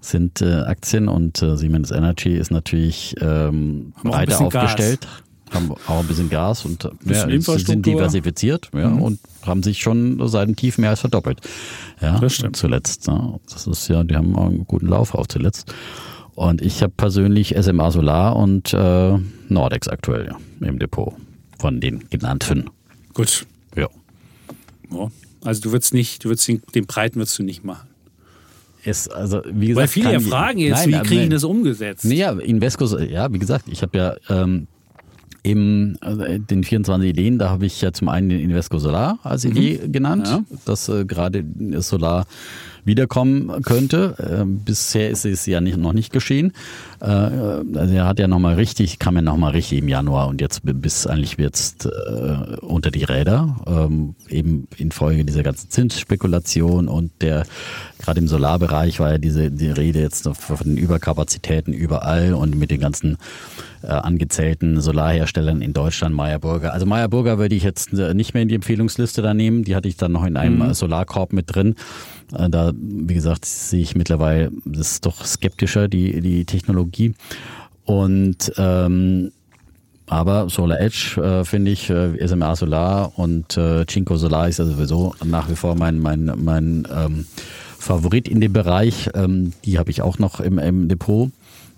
sind 0.00 0.42
äh, 0.42 0.62
Aktien 0.62 1.08
und 1.08 1.40
äh, 1.40 1.56
Siemens 1.56 1.90
Energy 1.90 2.34
ist 2.36 2.50
natürlich 2.50 3.14
ähm, 3.20 3.92
breiter 4.02 4.26
bisschen 4.26 4.48
Gas. 4.50 4.64
aufgestellt. 4.64 5.08
Haben 5.52 5.70
auch 5.86 6.00
ein 6.00 6.06
bisschen 6.06 6.28
Gas 6.30 6.64
und 6.64 6.84
äh, 6.84 6.88
Bisschen 7.04 7.30
ja, 7.30 7.40
sind. 7.58 7.78
Mhm. 7.78 7.82
diversifiziert 7.82 8.70
ja, 8.74 8.88
und 8.88 9.20
haben 9.46 9.62
sich 9.62 9.80
schon 9.80 10.26
seit 10.28 10.48
dem 10.48 10.56
Tief 10.56 10.78
mehr 10.78 10.90
als 10.90 11.00
verdoppelt. 11.00 11.40
Ja, 12.00 12.18
Das 12.18 12.34
stimmt. 12.34 12.56
zuletzt. 12.56 13.06
Ja. 13.06 13.38
Das 13.52 13.66
ist 13.66 13.88
ja, 13.88 14.04
die 14.04 14.14
haben 14.16 14.36
auch 14.36 14.46
einen 14.46 14.66
guten 14.66 14.86
Lauf 14.86 15.14
auch 15.14 15.26
zuletzt. 15.26 15.72
Und 16.34 16.62
ich 16.62 16.82
habe 16.82 16.92
persönlich 16.96 17.54
SMA 17.60 17.90
Solar 17.90 18.36
und 18.36 18.72
äh, 18.74 19.18
Nordex 19.48 19.88
aktuell 19.88 20.26
ja, 20.26 20.66
im 20.66 20.78
Depot 20.78 21.14
von 21.58 21.80
den 21.80 22.08
genannten. 22.10 22.70
Gut. 23.12 23.46
Ja. 23.76 23.88
Ja. 24.90 25.08
Also 25.44 25.60
du 25.62 25.72
würdest 25.72 25.94
nicht, 25.94 26.24
du 26.24 26.30
würdest 26.30 26.48
den, 26.48 26.62
den 26.74 26.86
breiten 26.86 27.16
würdest 27.16 27.38
du 27.38 27.42
nicht 27.42 27.64
machen. 27.64 27.88
Ist 28.82 29.12
also 29.14 29.40
wie 29.46 29.68
gesagt, 29.68 29.82
Weil 29.82 29.88
viele 29.88 30.12
ja 30.12 30.20
fragen 30.20 30.58
jetzt, 30.58 30.80
Nein, 30.80 30.88
wie 30.90 30.94
aber 30.96 31.04
kriegen 31.06 31.30
das 31.30 31.44
umgesetzt? 31.44 32.04
Nee, 32.04 32.16
ja, 32.16 32.32
Invesco, 32.32 32.84
ja, 32.98 33.32
wie 33.32 33.38
gesagt, 33.38 33.66
ich 33.68 33.82
habe 33.82 33.96
ja 33.96 34.14
ähm, 34.28 34.66
im 35.44 35.96
äh, 36.00 36.40
den 36.40 36.64
24 36.64 37.10
Ideen, 37.10 37.38
da 37.38 37.50
habe 37.50 37.66
ich 37.66 37.80
ja 37.80 37.92
zum 37.92 38.08
einen 38.08 38.30
den 38.30 38.40
Invesco 38.40 38.78
Solar 38.78 39.18
als 39.22 39.44
Idee 39.44 39.78
genannt, 39.86 40.26
Ja. 40.26 40.40
dass 40.64 40.88
äh, 40.88 41.04
gerade 41.04 41.44
Solar 41.78 42.26
wiederkommen 42.86 43.62
könnte. 43.62 44.14
Ähm, 44.18 44.60
bisher 44.64 45.08
ist 45.10 45.24
es 45.24 45.46
ja 45.46 45.60
nicht, 45.60 45.76
noch 45.78 45.92
nicht 45.92 46.12
geschehen. 46.12 46.52
Äh, 47.00 47.06
also 47.06 47.94
er 47.94 48.06
hat 48.06 48.18
ja 48.18 48.26
nochmal 48.28 48.54
richtig, 48.56 48.98
kam 48.98 49.16
ja 49.16 49.22
nochmal 49.22 49.52
richtig 49.52 49.78
im 49.78 49.88
Januar 49.88 50.28
und 50.28 50.40
jetzt 50.40 50.60
bis 50.64 51.06
eigentlich 51.06 51.36
jetzt 51.38 51.86
äh, 51.86 52.56
unter 52.60 52.90
die 52.90 53.04
Räder, 53.04 53.56
ähm, 53.66 54.14
eben 54.28 54.66
infolge 54.76 55.24
dieser 55.24 55.42
ganzen 55.42 55.70
Zinsspekulation 55.70 56.88
und 56.88 57.10
der 57.20 57.44
gerade 57.98 58.20
im 58.20 58.28
Solarbereich 58.28 59.00
war 59.00 59.12
ja 59.12 59.18
diese 59.18 59.50
die 59.50 59.70
Rede 59.70 60.00
jetzt 60.00 60.28
von 60.28 60.56
den 60.64 60.76
Überkapazitäten 60.76 61.72
überall 61.72 62.34
und 62.34 62.54
mit 62.58 62.70
den 62.70 62.80
ganzen 62.80 63.16
äh, 63.84 63.88
angezählten 63.88 64.80
Solarherstellern 64.80 65.62
in 65.62 65.72
Deutschland, 65.72 66.14
Meyer 66.14 66.38
Burger. 66.38 66.72
Also 66.72 66.86
Meyer 66.86 67.08
Burger 67.08 67.38
würde 67.38 67.54
ich 67.54 67.62
jetzt 67.62 67.92
äh, 67.92 68.14
nicht 68.14 68.34
mehr 68.34 68.42
in 68.42 68.48
die 68.48 68.54
Empfehlungsliste 68.54 69.22
da 69.22 69.34
nehmen. 69.34 69.64
Die 69.64 69.76
hatte 69.76 69.88
ich 69.88 69.96
dann 69.96 70.12
noch 70.12 70.24
in 70.24 70.36
einem 70.36 70.60
äh, 70.62 70.74
Solarkorb 70.74 71.32
mit 71.32 71.54
drin. 71.54 71.74
Äh, 72.36 72.48
Da, 72.50 72.72
wie 72.74 73.14
gesagt, 73.14 73.44
sehe 73.44 73.82
ich 73.82 73.94
mittlerweile, 73.94 74.50
das 74.64 74.92
ist 74.92 75.06
doch 75.06 75.24
skeptischer, 75.24 75.88
die, 75.88 76.20
die 76.20 76.44
Technologie. 76.44 77.14
Und 77.84 78.52
ähm, 78.56 79.30
aber 80.06 80.50
Solar 80.50 80.80
Edge 80.80 81.20
äh, 81.20 81.44
finde 81.44 81.70
ich, 81.70 81.88
äh, 81.88 82.26
SMA 82.26 82.56
Solar 82.56 83.12
und 83.18 83.56
äh, 83.56 83.86
Cinco 83.86 84.16
Solar 84.16 84.48
ist 84.48 84.58
ja 84.58 84.66
sowieso 84.66 85.14
nach 85.24 85.48
wie 85.48 85.56
vor 85.56 85.76
mein, 85.76 85.98
mein, 85.98 86.32
mein 86.36 86.86
ähm, 86.94 87.26
Favorit 87.78 88.28
in 88.28 88.40
dem 88.40 88.52
Bereich. 88.52 89.10
Ähm, 89.14 89.52
die 89.64 89.78
habe 89.78 89.90
ich 89.90 90.02
auch 90.02 90.18
noch 90.18 90.40
im, 90.40 90.58
im 90.58 90.88
Depot. 90.88 91.30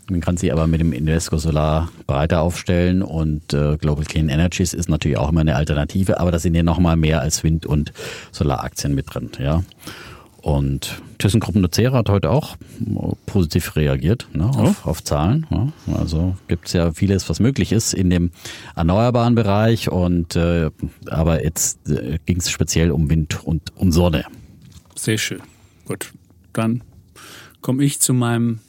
Man 0.08 0.20
kann 0.20 0.36
sie 0.36 0.52
aber 0.52 0.66
mit 0.66 0.80
dem 0.80 0.92
Invesco 0.92 1.36
Solar 1.36 1.90
breiter 2.06 2.40
aufstellen 2.40 3.02
und 3.02 3.52
äh, 3.52 3.76
Global 3.76 4.04
Clean 4.04 4.28
Energies 4.28 4.72
ist 4.72 4.88
natürlich 4.88 5.18
auch 5.18 5.30
immer 5.30 5.40
eine 5.40 5.56
Alternative, 5.56 6.20
aber 6.20 6.30
da 6.30 6.38
sind 6.38 6.54
ja 6.54 6.62
noch 6.62 6.78
mal 6.78 6.96
mehr 6.96 7.20
als 7.20 7.42
Wind- 7.42 7.66
und 7.66 7.92
Solaraktien 8.30 8.94
mit 8.94 9.12
drin, 9.12 9.30
ja. 9.40 9.62
Und 10.46 11.02
ThyssenKrupp 11.18 11.56
Nucera 11.56 11.98
hat 11.98 12.08
heute 12.08 12.30
auch 12.30 12.56
positiv 13.26 13.74
reagiert 13.74 14.28
ne, 14.32 14.48
auf, 14.48 14.86
auf 14.86 15.02
Zahlen. 15.02 15.44
Ja. 15.50 15.72
Also 15.98 16.36
gibt's 16.46 16.72
ja 16.72 16.92
vieles, 16.92 17.28
was 17.28 17.40
möglich 17.40 17.72
ist 17.72 17.94
in 17.94 18.10
dem 18.10 18.30
erneuerbaren 18.76 19.34
Bereich. 19.34 19.90
Und 19.90 20.36
äh, 20.36 20.70
aber 21.06 21.42
jetzt 21.42 21.90
äh, 21.90 22.20
ging 22.26 22.36
es 22.36 22.48
speziell 22.48 22.92
um 22.92 23.10
Wind 23.10 23.44
und 23.44 23.72
um 23.74 23.90
Sonne. 23.90 24.24
Sehr 24.94 25.18
schön. 25.18 25.40
Gut. 25.84 26.12
Dann 26.52 26.84
komme 27.60 27.82
ich 27.82 27.98
zu 27.98 28.14
meinem 28.14 28.60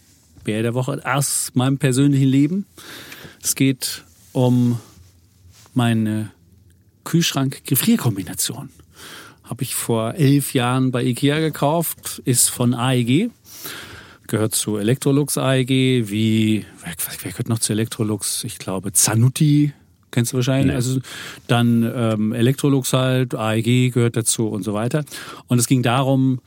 Bär 0.48 0.64
der 0.64 0.74
Woche 0.74 1.02
aus 1.04 1.52
meinem 1.56 1.78
persönlichen 1.78 2.30
Leben. 2.30 2.66
Es 3.44 3.54
geht 3.54 4.06
um 4.32 4.80
meine 5.74 6.32
Kühlschrank-Gefrierkombination. 7.04 8.70
Habe 9.44 9.64
ich 9.64 9.76
vor 9.76 10.14
elf 10.14 10.54
Jahren 10.54 10.92
bei 10.92 11.04
Ikea 11.04 11.40
gekauft, 11.40 12.22
ist 12.24 12.50
von 12.50 12.74
AEG, 12.74 13.30
gehört 14.28 14.56
zu 14.56 14.78
Electrolux 14.78 15.38
AEG, 15.38 16.10
wie, 16.10 16.66
wer, 16.82 16.94
wer 17.24 17.32
gehört 17.32 17.50
noch 17.50 17.60
zu 17.60 17.74
Electrolux? 17.74 18.46
Ich 18.46 18.58
glaube 18.58 18.94
Zanutti, 18.94 19.74
kennst 20.12 20.32
du 20.32 20.38
wahrscheinlich. 20.38 20.68
Nee. 20.68 20.76
Also 20.76 21.02
dann 21.48 21.84
ähm, 21.94 22.32
Electrolux 22.32 22.94
halt, 22.94 23.36
AEG 23.36 23.92
gehört 23.92 24.16
dazu 24.16 24.48
und 24.48 24.64
so 24.64 24.74
weiter. 24.74 25.04
Und 25.48 25.60
es 25.60 25.68
ging 25.68 25.84
darum, 25.84 26.40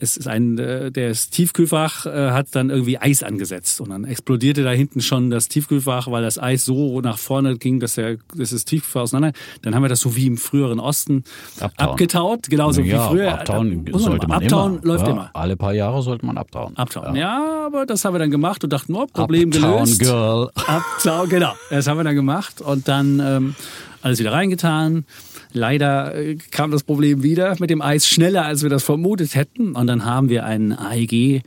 es 0.00 0.16
ist 0.16 0.26
ein, 0.26 0.58
äh, 0.58 0.90
das 0.90 1.30
Tiefkühlfach 1.30 2.06
äh, 2.06 2.30
hat 2.30 2.48
dann 2.52 2.70
irgendwie 2.70 2.98
Eis 2.98 3.22
angesetzt 3.22 3.80
und 3.80 3.90
dann 3.90 4.04
explodierte 4.04 4.62
da 4.64 4.70
hinten 4.70 5.00
schon 5.00 5.30
das 5.30 5.48
Tiefkühlfach, 5.48 6.10
weil 6.10 6.22
das 6.22 6.38
Eis 6.38 6.64
so 6.64 7.00
nach 7.00 7.18
vorne 7.18 7.56
ging, 7.58 7.80
dass 7.80 7.94
der, 7.94 8.16
das 8.34 8.50
das 8.50 8.64
Tiefkühlfach 8.64 9.02
auseinander. 9.02 9.38
Dann 9.62 9.74
haben 9.74 9.82
wir 9.82 9.88
das 9.88 10.00
so 10.00 10.16
wie 10.16 10.26
im 10.26 10.36
früheren 10.36 10.80
Osten 10.80 11.24
Abtauen. 11.60 11.90
abgetaut, 11.90 12.48
genauso 12.48 12.80
ja, 12.80 13.04
wie 13.04 13.08
früher. 13.08 13.32
abtauen 13.32 13.84
muss 13.90 14.02
sollte 14.02 14.26
man 14.26 14.42
abtauen 14.42 14.78
immer. 14.78 14.84
läuft 14.84 15.06
ja, 15.06 15.12
immer. 15.12 15.30
Alle 15.34 15.56
paar 15.56 15.74
Jahre 15.74 16.02
sollte 16.02 16.24
man 16.26 16.38
abtauen. 16.38 16.76
Abtauen. 16.76 17.14
Ja. 17.14 17.66
aber 17.66 17.86
das 17.86 18.04
haben 18.04 18.14
wir 18.14 18.18
dann 18.18 18.30
gemacht 18.30 18.64
und 18.64 18.72
dachten, 18.72 18.94
oh, 18.94 19.06
Problem 19.06 19.50
Uptown 19.50 19.84
gelöst. 19.84 20.00
Girl. 20.00 20.50
Abzau, 20.66 21.26
genau. 21.26 21.52
Das 21.68 21.86
haben 21.86 21.98
wir 21.98 22.04
dann 22.04 22.14
gemacht 22.14 22.60
und 22.60 22.88
dann 22.88 23.20
ähm, 23.20 23.54
alles 24.02 24.18
wieder 24.18 24.32
reingetan. 24.32 25.04
Leider 25.52 26.14
äh, 26.14 26.36
kam 26.50 26.70
das 26.70 26.82
Problem 26.82 27.22
wieder 27.22 27.56
mit 27.58 27.70
dem 27.70 27.82
Eis 27.82 28.06
schneller, 28.06 28.44
als 28.44 28.62
wir 28.62 28.70
das 28.70 28.82
vermutet 28.82 29.34
hätten. 29.34 29.74
Und 29.74 29.86
dann 29.86 30.04
haben 30.04 30.28
wir 30.28 30.44
einen 30.44 30.72
AEG 30.72 31.42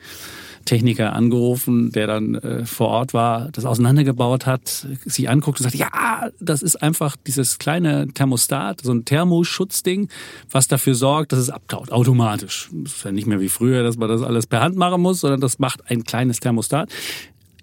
Techniker 0.65 1.13
angerufen, 1.13 1.91
der 1.91 2.07
dann 2.07 2.35
äh, 2.35 2.65
vor 2.65 2.87
Ort 2.89 3.13
war, 3.13 3.49
das 3.51 3.65
auseinandergebaut 3.65 4.45
hat, 4.45 4.87
sich 5.05 5.29
anguckt 5.29 5.59
und 5.59 5.63
sagt, 5.65 5.75
ja, 5.75 6.29
das 6.39 6.61
ist 6.61 6.81
einfach 6.81 7.15
dieses 7.27 7.59
kleine 7.59 8.07
Thermostat, 8.07 8.81
so 8.81 8.93
ein 8.93 9.05
Thermoschutzding, 9.05 10.09
was 10.49 10.67
dafür 10.67 10.95
sorgt, 10.95 11.31
dass 11.31 11.39
es 11.39 11.49
abtaut, 11.49 11.91
automatisch. 11.91 12.69
Das 12.71 12.93
ist 12.93 13.03
ja 13.03 13.11
nicht 13.11 13.27
mehr 13.27 13.39
wie 13.39 13.49
früher, 13.49 13.83
dass 13.83 13.97
man 13.97 14.09
das 14.09 14.21
alles 14.21 14.47
per 14.47 14.61
Hand 14.61 14.75
machen 14.75 15.01
muss, 15.01 15.19
sondern 15.19 15.41
das 15.41 15.59
macht 15.59 15.89
ein 15.89 16.03
kleines 16.03 16.39
Thermostat 16.39 16.89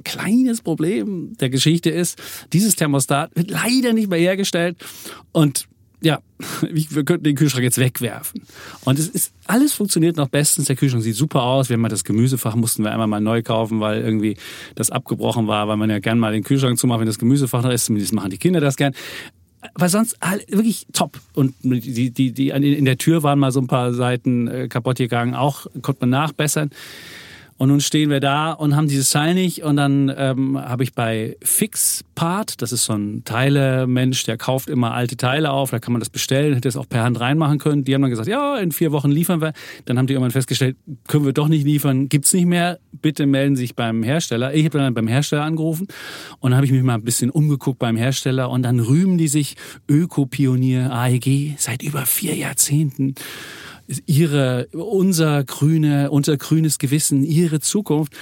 kleines 0.02 0.62
Problem 0.62 1.36
der 1.40 1.50
Geschichte 1.50 1.90
ist, 1.90 2.18
dieses 2.54 2.74
Thermostat 2.74 3.36
wird 3.36 3.50
leider 3.50 3.92
nicht 3.92 4.08
mehr 4.08 4.18
hergestellt 4.18 4.78
und 5.32 5.68
ja, 6.02 6.20
wir 6.70 7.04
könnten 7.04 7.24
den 7.24 7.36
Kühlschrank 7.36 7.64
jetzt 7.64 7.78
wegwerfen. 7.78 8.42
Und 8.84 8.98
es 8.98 9.08
ist, 9.08 9.32
alles 9.46 9.72
funktioniert 9.72 10.16
noch 10.16 10.28
bestens. 10.28 10.66
Der 10.66 10.76
Kühlschrank 10.76 11.02
sieht 11.02 11.16
super 11.16 11.42
aus. 11.42 11.68
Wir 11.68 11.74
haben 11.74 11.82
mal 11.82 11.88
das 11.88 12.04
Gemüsefach, 12.04 12.54
mussten 12.56 12.84
wir 12.84 12.92
einmal 12.92 13.06
mal 13.06 13.20
neu 13.20 13.42
kaufen, 13.42 13.80
weil 13.80 14.00
irgendwie 14.00 14.36
das 14.74 14.90
abgebrochen 14.90 15.46
war, 15.46 15.68
weil 15.68 15.76
man 15.76 15.90
ja 15.90 15.98
gern 15.98 16.18
mal 16.18 16.32
den 16.32 16.44
Kühlschrank 16.44 16.78
zumacht, 16.78 17.00
wenn 17.00 17.06
das 17.06 17.18
Gemüsefach 17.18 17.62
noch 17.62 17.70
ist. 17.70 17.86
Zumindest 17.86 18.12
machen 18.12 18.30
die 18.30 18.38
Kinder 18.38 18.60
das 18.60 18.76
gern. 18.76 18.94
Aber 19.74 19.88
sonst 19.90 20.16
wirklich 20.48 20.86
top. 20.92 21.18
Und 21.34 21.54
die, 21.62 22.10
die, 22.10 22.32
die, 22.32 22.48
in 22.48 22.84
der 22.86 22.96
Tür 22.96 23.22
waren 23.22 23.38
mal 23.38 23.52
so 23.52 23.60
ein 23.60 23.66
paar 23.66 23.92
Seiten 23.92 24.48
äh, 24.48 24.68
kaputt 24.68 24.96
gegangen. 24.96 25.34
Auch 25.34 25.66
konnte 25.82 26.00
man 26.00 26.10
nachbessern. 26.10 26.70
Und 27.60 27.68
nun 27.68 27.82
stehen 27.82 28.08
wir 28.08 28.20
da 28.20 28.52
und 28.52 28.74
haben 28.74 28.88
dieses 28.88 29.10
Teil 29.10 29.34
nicht. 29.34 29.64
Und 29.64 29.76
dann 29.76 30.10
ähm, 30.16 30.58
habe 30.58 30.82
ich 30.82 30.94
bei 30.94 31.36
Fixpart, 31.42 32.62
das 32.62 32.72
ist 32.72 32.86
so 32.86 32.94
ein 32.94 33.22
Teile-Mensch, 33.26 34.24
der 34.24 34.38
kauft 34.38 34.70
immer 34.70 34.94
alte 34.94 35.18
Teile 35.18 35.50
auf, 35.50 35.68
da 35.68 35.78
kann 35.78 35.92
man 35.92 36.00
das 36.00 36.08
bestellen, 36.08 36.54
hätte 36.54 36.70
es 36.70 36.78
auch 36.78 36.88
per 36.88 37.02
Hand 37.02 37.20
reinmachen 37.20 37.58
können. 37.58 37.84
Die 37.84 37.92
haben 37.92 38.00
dann 38.00 38.10
gesagt, 38.10 38.28
ja, 38.28 38.56
in 38.56 38.72
vier 38.72 38.92
Wochen 38.92 39.10
liefern 39.10 39.42
wir. 39.42 39.52
Dann 39.84 39.98
haben 39.98 40.06
die 40.06 40.14
irgendwann 40.14 40.30
festgestellt, 40.30 40.78
können 41.06 41.26
wir 41.26 41.34
doch 41.34 41.48
nicht 41.48 41.66
liefern, 41.66 42.08
gibt's 42.08 42.32
nicht 42.32 42.46
mehr. 42.46 42.78
Bitte 42.92 43.26
melden 43.26 43.56
sich 43.56 43.76
beim 43.76 44.02
Hersteller. 44.02 44.54
Ich 44.54 44.64
habe 44.64 44.78
dann 44.78 44.94
beim 44.94 45.06
Hersteller 45.06 45.42
angerufen 45.42 45.86
und 46.38 46.52
dann 46.52 46.56
habe 46.56 46.64
ich 46.64 46.72
mich 46.72 46.82
mal 46.82 46.94
ein 46.94 47.04
bisschen 47.04 47.28
umgeguckt 47.28 47.78
beim 47.78 47.96
Hersteller 47.98 48.48
und 48.48 48.62
dann 48.62 48.80
rühmen 48.80 49.18
die 49.18 49.28
sich 49.28 49.56
Ökopionier 49.86 50.90
AEG 50.90 51.56
seit 51.58 51.82
über 51.82 52.06
vier 52.06 52.36
Jahrzehnten 52.36 53.16
ihre, 54.06 54.68
unser 54.72 55.44
grüne, 55.44 56.10
unser 56.10 56.36
grünes 56.36 56.78
Gewissen, 56.78 57.24
ihre 57.24 57.60
Zukunft. 57.60 58.12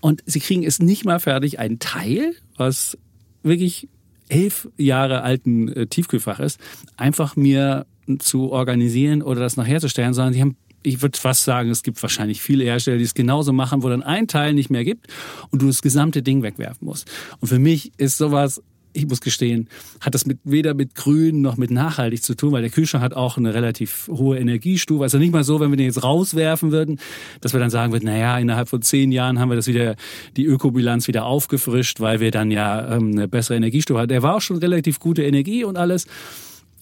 Und 0.00 0.22
sie 0.26 0.40
kriegen 0.40 0.64
es 0.64 0.80
nicht 0.80 1.04
mal 1.04 1.20
fertig, 1.20 1.58
ein 1.58 1.78
Teil, 1.78 2.34
was 2.56 2.98
wirklich 3.42 3.88
elf 4.28 4.68
Jahre 4.76 5.22
alten 5.22 5.68
äh, 5.68 5.86
Tiefkühlfach 5.86 6.40
ist, 6.40 6.58
einfach 6.96 7.36
mir 7.36 7.86
zu 8.18 8.52
organisieren 8.52 9.22
oder 9.22 9.40
das 9.40 9.56
noch 9.56 9.66
herzustellen, 9.66 10.14
sondern 10.14 10.34
die 10.34 10.40
haben 10.40 10.56
ich 10.86 11.00
würde 11.00 11.18
fast 11.18 11.44
sagen, 11.44 11.70
es 11.70 11.82
gibt 11.82 12.02
wahrscheinlich 12.02 12.42
viele 12.42 12.62
Hersteller, 12.64 12.98
die 12.98 13.04
es 13.04 13.14
genauso 13.14 13.54
machen, 13.54 13.82
wo 13.82 13.88
dann 13.88 14.02
ein 14.02 14.28
Teil 14.28 14.52
nicht 14.52 14.68
mehr 14.68 14.84
gibt 14.84 15.06
und 15.50 15.62
du 15.62 15.66
das 15.66 15.80
gesamte 15.80 16.22
Ding 16.22 16.42
wegwerfen 16.42 16.84
musst. 16.84 17.10
Und 17.40 17.48
für 17.48 17.58
mich 17.58 17.92
ist 17.96 18.18
sowas 18.18 18.62
ich 18.94 19.06
muss 19.08 19.20
gestehen, 19.20 19.68
hat 20.00 20.14
das 20.14 20.24
mit, 20.24 20.38
weder 20.44 20.72
mit 20.72 20.94
Grün 20.94 21.42
noch 21.42 21.56
mit 21.56 21.70
nachhaltig 21.70 22.22
zu 22.22 22.34
tun, 22.34 22.52
weil 22.52 22.62
der 22.62 22.70
Kühlschrank 22.70 23.02
hat 23.02 23.14
auch 23.14 23.36
eine 23.36 23.52
relativ 23.52 24.08
hohe 24.08 24.38
Energiestufe. 24.38 25.02
Also 25.02 25.18
nicht 25.18 25.32
mal 25.32 25.44
so, 25.44 25.60
wenn 25.60 25.70
wir 25.70 25.76
den 25.76 25.86
jetzt 25.86 26.02
rauswerfen 26.02 26.70
würden, 26.72 26.98
dass 27.40 27.52
wir 27.52 27.60
dann 27.60 27.70
sagen 27.70 27.92
würden, 27.92 28.06
naja, 28.06 28.38
innerhalb 28.38 28.68
von 28.68 28.82
zehn 28.82 29.12
Jahren 29.12 29.40
haben 29.40 29.50
wir 29.50 29.56
das 29.56 29.66
wieder, 29.66 29.96
die 30.36 30.44
Ökobilanz 30.44 31.08
wieder 31.08 31.26
aufgefrischt, 31.26 32.00
weil 32.00 32.20
wir 32.20 32.30
dann 32.30 32.50
ja 32.50 32.96
ähm, 32.96 33.12
eine 33.12 33.28
bessere 33.28 33.56
Energiestufe 33.56 33.98
hatten. 33.98 34.08
Der 34.08 34.22
war 34.22 34.36
auch 34.36 34.40
schon 34.40 34.58
relativ 34.58 35.00
gute 35.00 35.24
Energie 35.24 35.64
und 35.64 35.76
alles. 35.76 36.06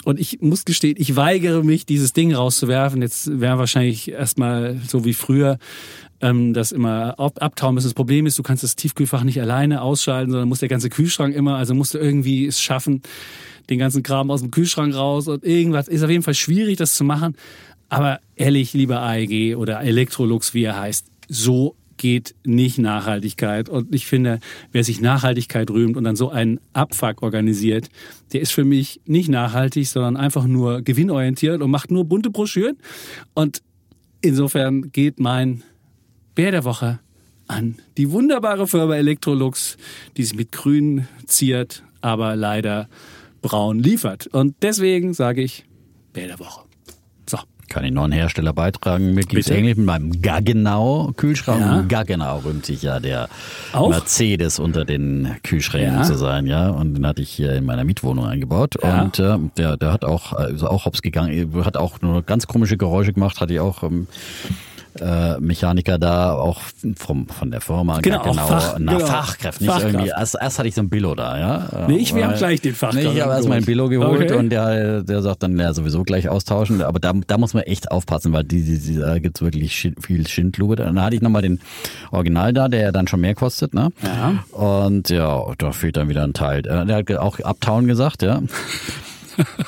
Und 0.04 0.18
ich 0.18 0.40
muss 0.40 0.64
gestehen, 0.64 0.96
ich 0.98 1.16
weigere 1.16 1.62
mich, 1.62 1.86
dieses 1.86 2.12
Ding 2.12 2.34
rauszuwerfen. 2.34 3.02
Jetzt 3.02 3.40
wäre 3.40 3.58
wahrscheinlich 3.58 4.10
erstmal 4.10 4.80
so 4.86 5.04
wie 5.04 5.14
früher 5.14 5.58
ähm, 6.20 6.54
das 6.54 6.72
immer 6.72 7.18
abtauen 7.18 7.74
müssen. 7.74 7.86
Das 7.86 7.94
Problem 7.94 8.26
ist, 8.26 8.38
du 8.38 8.42
kannst 8.42 8.62
das 8.64 8.76
Tiefkühlfach 8.76 9.24
nicht 9.24 9.40
alleine 9.40 9.82
ausschalten, 9.82 10.30
sondern 10.30 10.48
muss 10.48 10.60
der 10.60 10.68
ganze 10.68 10.88
Kühlschrank 10.88 11.34
immer, 11.34 11.56
also 11.56 11.74
musst 11.74 11.94
du 11.94 11.98
irgendwie 11.98 12.46
es 12.46 12.60
schaffen, 12.60 13.02
den 13.70 13.78
ganzen 13.78 14.02
Kram 14.02 14.30
aus 14.30 14.40
dem 14.40 14.50
Kühlschrank 14.50 14.94
raus 14.94 15.28
und 15.28 15.44
irgendwas. 15.44 15.88
Ist 15.88 16.02
auf 16.02 16.10
jeden 16.10 16.22
Fall 16.22 16.34
schwierig, 16.34 16.78
das 16.78 16.94
zu 16.94 17.04
machen. 17.04 17.36
Aber 17.88 18.20
ehrlich, 18.36 18.72
lieber 18.72 19.02
AEG 19.02 19.56
oder 19.56 19.82
Electrolux, 19.82 20.54
wie 20.54 20.64
er 20.64 20.80
heißt, 20.80 21.06
so 21.28 21.76
geht 22.02 22.34
nicht 22.44 22.78
Nachhaltigkeit. 22.78 23.68
Und 23.68 23.94
ich 23.94 24.06
finde, 24.06 24.40
wer 24.72 24.82
sich 24.82 25.00
Nachhaltigkeit 25.00 25.70
rühmt 25.70 25.96
und 25.96 26.02
dann 26.02 26.16
so 26.16 26.30
einen 26.30 26.58
Abfuck 26.72 27.22
organisiert, 27.22 27.90
der 28.32 28.40
ist 28.40 28.50
für 28.50 28.64
mich 28.64 29.00
nicht 29.06 29.28
nachhaltig, 29.28 29.86
sondern 29.86 30.16
einfach 30.16 30.44
nur 30.44 30.82
gewinnorientiert 30.82 31.62
und 31.62 31.70
macht 31.70 31.92
nur 31.92 32.04
bunte 32.04 32.30
Broschüren. 32.30 32.76
Und 33.34 33.62
insofern 34.20 34.90
geht 34.90 35.20
mein 35.20 35.62
Bär 36.34 36.50
der 36.50 36.64
Woche 36.64 36.98
an 37.46 37.76
die 37.96 38.10
wunderbare 38.10 38.66
Firma 38.66 38.96
Electrolux, 38.96 39.76
die 40.16 40.24
sich 40.24 40.36
mit 40.36 40.50
grün 40.50 41.06
ziert, 41.26 41.84
aber 42.00 42.34
leider 42.34 42.88
braun 43.42 43.78
liefert. 43.78 44.26
Und 44.26 44.56
deswegen 44.62 45.14
sage 45.14 45.42
ich 45.42 45.66
Bär 46.12 46.26
der 46.26 46.40
Woche. 46.40 46.71
Kann 47.72 47.84
ich 47.84 47.92
noch 47.92 48.04
einen 48.04 48.12
Hersteller 48.12 48.52
beitragen? 48.52 49.14
Mir 49.14 49.24
geht's 49.24 49.48
ähnlich 49.48 49.78
mit 49.78 49.86
meinem 49.86 50.20
Gaggenau 50.20 51.12
Kühlschrank. 51.16 51.60
Ja. 51.62 51.80
Gaggenau 51.88 52.40
rühmt 52.40 52.66
sich 52.66 52.82
ja 52.82 53.00
der 53.00 53.30
Auch? 53.72 53.88
Mercedes 53.88 54.58
unter 54.58 54.84
den 54.84 55.36
Kühlschränken 55.42 55.94
ja. 55.94 56.02
zu 56.02 56.18
sein, 56.18 56.46
ja. 56.46 56.68
Und 56.68 56.92
den 56.92 57.06
hatte 57.06 57.22
ich 57.22 57.30
hier 57.30 57.54
in 57.54 57.64
meiner 57.64 57.84
Mietwohnung 57.84 58.26
eingebaut. 58.26 58.74
Ja. 58.82 59.00
Und 59.00 59.18
äh, 59.18 59.38
der, 59.56 59.78
der 59.78 59.90
hat 59.90 60.04
auch, 60.04 60.34
also 60.34 60.68
auch 60.68 60.84
hops 60.84 61.00
gegangen, 61.00 61.64
hat 61.64 61.78
auch 61.78 62.02
nur 62.02 62.20
ganz 62.22 62.46
komische 62.46 62.76
Geräusche 62.76 63.14
gemacht, 63.14 63.40
hatte 63.40 63.54
ich 63.54 63.60
auch 63.60 63.82
ähm, 63.82 64.06
äh, 65.00 65.38
Mechaniker 65.38 65.98
da, 65.98 66.32
auch 66.34 66.60
vom, 66.96 67.26
von 67.28 67.50
der 67.50 67.60
Firma. 67.60 68.00
Genau, 68.00 68.22
genau 68.22 68.46
Fach, 68.46 68.78
nach 68.78 68.94
genau. 68.94 69.06
Fachkraft. 69.06 69.60
Nicht 69.60 69.70
Fachkraft. 69.70 69.94
irgendwie, 69.94 70.10
erst, 70.10 70.36
erst 70.40 70.58
hatte 70.58 70.68
ich 70.68 70.74
so 70.74 70.82
ein 70.82 70.88
Billo 70.88 71.14
da, 71.14 71.38
ja. 71.38 71.86
Nee, 71.88 71.96
ich, 71.96 72.14
wir 72.14 72.26
haben 72.26 72.36
gleich 72.36 72.60
den 72.60 72.74
Fachkraft. 72.74 73.04
Nee, 73.04 73.12
ich 73.12 73.20
habe 73.20 73.32
erst 73.32 73.48
mein 73.48 73.64
Billo 73.64 73.88
geholt 73.88 74.30
okay. 74.30 74.38
und 74.38 74.50
der, 74.50 75.02
der 75.02 75.22
sagt 75.22 75.42
dann, 75.42 75.58
ja, 75.58 75.72
sowieso 75.72 76.02
gleich 76.02 76.28
austauschen. 76.28 76.82
Aber 76.82 77.00
da, 77.00 77.12
da 77.26 77.38
muss 77.38 77.54
man 77.54 77.62
echt 77.64 77.90
aufpassen, 77.90 78.32
weil 78.32 78.44
die, 78.44 78.62
die, 78.62 78.78
die, 78.78 78.98
da 78.98 79.18
gibt's 79.18 79.40
wirklich 79.40 79.92
viel 80.00 80.26
Schindlupe. 80.26 80.76
Dann 80.76 81.00
hatte 81.00 81.16
ich 81.16 81.22
nochmal 81.22 81.42
den 81.42 81.60
Original 82.10 82.52
da, 82.52 82.68
der 82.68 82.80
ja 82.80 82.92
dann 82.92 83.08
schon 83.08 83.20
mehr 83.20 83.34
kostet, 83.34 83.74
ne? 83.74 83.90
Ja. 84.02 84.44
Und 84.56 85.08
ja, 85.10 85.42
da 85.58 85.72
fehlt 85.72 85.96
dann 85.96 86.08
wieder 86.08 86.24
ein 86.24 86.34
Teil. 86.34 86.62
Der 86.62 86.96
hat 86.96 87.10
auch 87.16 87.38
Uptown 87.40 87.86
gesagt, 87.86 88.22
ja 88.22 88.42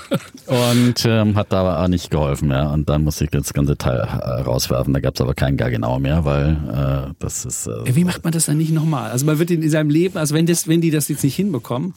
und 0.54 1.04
ähm, 1.04 1.36
hat 1.36 1.52
da 1.52 1.62
aber 1.62 1.88
nicht 1.88 2.10
geholfen, 2.10 2.50
ja. 2.50 2.72
Und 2.72 2.88
dann 2.88 3.04
musste 3.04 3.24
ich 3.24 3.30
das 3.30 3.52
ganze 3.52 3.76
Teil 3.76 3.98
äh, 3.98 4.42
rauswerfen. 4.42 4.94
Da 4.94 5.00
gab 5.00 5.14
es 5.14 5.20
aber 5.20 5.34
keinen 5.34 5.56
gar 5.56 5.70
genau 5.70 5.98
mehr, 5.98 6.24
weil 6.24 7.08
äh, 7.10 7.14
das 7.18 7.44
ist. 7.44 7.66
Äh, 7.66 7.96
Wie 7.96 8.04
macht 8.04 8.22
man 8.24 8.32
das 8.32 8.46
dann 8.46 8.58
nicht 8.58 8.72
nochmal? 8.72 9.10
Also 9.10 9.26
man 9.26 9.38
wird 9.38 9.50
in, 9.50 9.68
seinem 9.68 9.90
Leben, 9.90 10.16
also 10.16 10.34
wenn 10.34 10.46
das, 10.46 10.68
wenn 10.68 10.80
die 10.80 10.90
das 10.90 11.08
jetzt 11.08 11.24
nicht 11.24 11.36
hinbekommen, 11.36 11.94